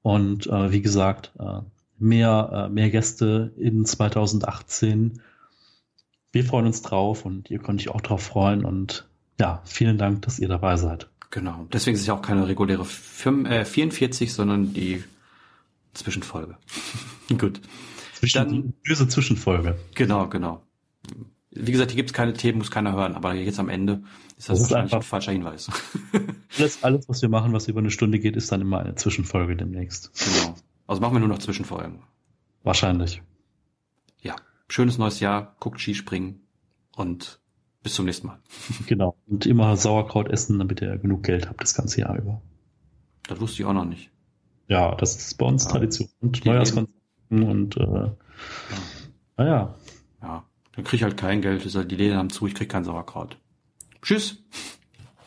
Und 0.01 0.47
äh, 0.47 0.73
wie 0.73 0.81
gesagt, 0.81 1.31
äh, 1.39 1.61
mehr, 1.99 2.67
äh, 2.67 2.69
mehr 2.69 2.89
Gäste 2.89 3.53
in 3.55 3.85
2018. 3.85 5.21
Wir 6.33 6.43
freuen 6.43 6.65
uns 6.65 6.81
drauf 6.81 7.23
und 7.23 7.49
ihr 7.49 7.59
könnt 7.59 7.79
euch 7.79 7.89
auch 7.89 8.01
drauf 8.01 8.23
freuen. 8.23 8.65
Und 8.65 9.07
ja, 9.39 9.61
vielen 9.63 9.97
Dank, 9.97 10.23
dass 10.23 10.37
ihr 10.37 10.49
dabei 10.49 10.75
seid. 10.75 11.07
Genau. 11.31 11.65
Deswegen 11.71 11.95
ist 11.95 12.01
es 12.01 12.07
ja 12.07 12.15
auch 12.15 12.21
keine 12.21 12.45
reguläre 12.47 12.83
44, 12.83 14.33
sondern 14.33 14.73
die 14.73 15.03
Zwischenfolge. 15.93 16.57
Gut. 17.37 17.61
Zwischen, 18.13 18.37
Dann, 18.37 18.73
böse 18.83 19.07
Zwischenfolge. 19.07 19.77
Genau, 19.95 20.27
genau. 20.27 20.61
Wie 21.51 21.71
gesagt, 21.71 21.91
hier 21.91 21.97
gibt 21.97 22.09
es 22.09 22.13
keine 22.13 22.33
Themen, 22.33 22.59
muss 22.59 22.69
keiner 22.69 22.93
hören, 22.93 23.15
aber 23.15 23.33
jetzt 23.33 23.59
am 23.59 23.69
Ende 23.69 24.03
ist 24.37 24.49
das, 24.49 24.59
das 24.67 24.67
ist 24.67 24.93
ein 24.93 25.01
falscher 25.01 25.31
Hinweis. 25.31 25.69
alles, 26.57 26.83
alles, 26.83 27.09
was 27.09 27.21
wir 27.21 27.29
machen, 27.29 27.53
was 27.53 27.67
über 27.67 27.79
eine 27.79 27.91
Stunde 27.91 28.19
geht, 28.19 28.35
ist 28.35 28.51
dann 28.51 28.61
immer 28.61 28.79
eine 28.79 28.95
Zwischenfolge 28.95 29.55
demnächst. 29.55 30.11
Genau. 30.13 30.55
Also 30.85 31.01
machen 31.01 31.13
wir 31.13 31.19
nur 31.19 31.29
noch 31.29 31.39
Zwischenfolgen. 31.39 32.03
Wahrscheinlich. 32.63 33.23
Ja. 34.21 34.35
Schönes 34.67 34.97
neues 34.97 35.19
Jahr, 35.19 35.55
guckt 35.59 35.79
Skispringen 35.79 36.41
und 36.95 37.39
bis 37.81 37.95
zum 37.95 38.05
nächsten 38.05 38.27
Mal. 38.27 38.39
Genau. 38.85 39.15
Und 39.25 39.45
immer 39.45 39.75
Sauerkraut 39.77 40.29
essen, 40.29 40.59
damit 40.59 40.81
ihr 40.81 40.97
genug 40.97 41.23
Geld 41.23 41.49
habt 41.49 41.61
das 41.61 41.73
ganze 41.73 42.01
Jahr 42.01 42.17
über. 42.17 42.41
Das 43.27 43.39
wusste 43.39 43.61
ich 43.61 43.65
auch 43.65 43.73
noch 43.73 43.85
nicht. 43.85 44.11
Ja, 44.69 44.95
das 44.95 45.15
ist 45.17 45.37
bei 45.37 45.45
uns 45.45 45.65
ja. 45.65 45.71
Tradition. 45.71 46.09
Und 46.21 46.45
Neujahrskonzerten 46.45 47.43
und 47.43 47.77
äh, 47.77 47.81
ja. 47.81 48.15
naja. 49.37 49.75
Ja, 50.21 50.43
dann 50.75 50.85
krieg 50.85 50.99
ich 50.99 51.03
halt 51.03 51.17
kein 51.17 51.41
Geld. 51.41 51.63
Die 51.65 51.95
Läden 51.95 52.17
haben 52.17 52.29
zu, 52.29 52.47
ich 52.47 52.55
krieg 52.55 52.69
kein 52.69 52.83
Sauerkraut. 52.83 53.37
Tschüss. 54.01 54.43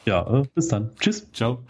Ja, 0.06 0.40
äh, 0.40 0.44
bis 0.54 0.68
dann. 0.68 0.94
Tschüss. 0.98 1.30
Ciao. 1.32 1.64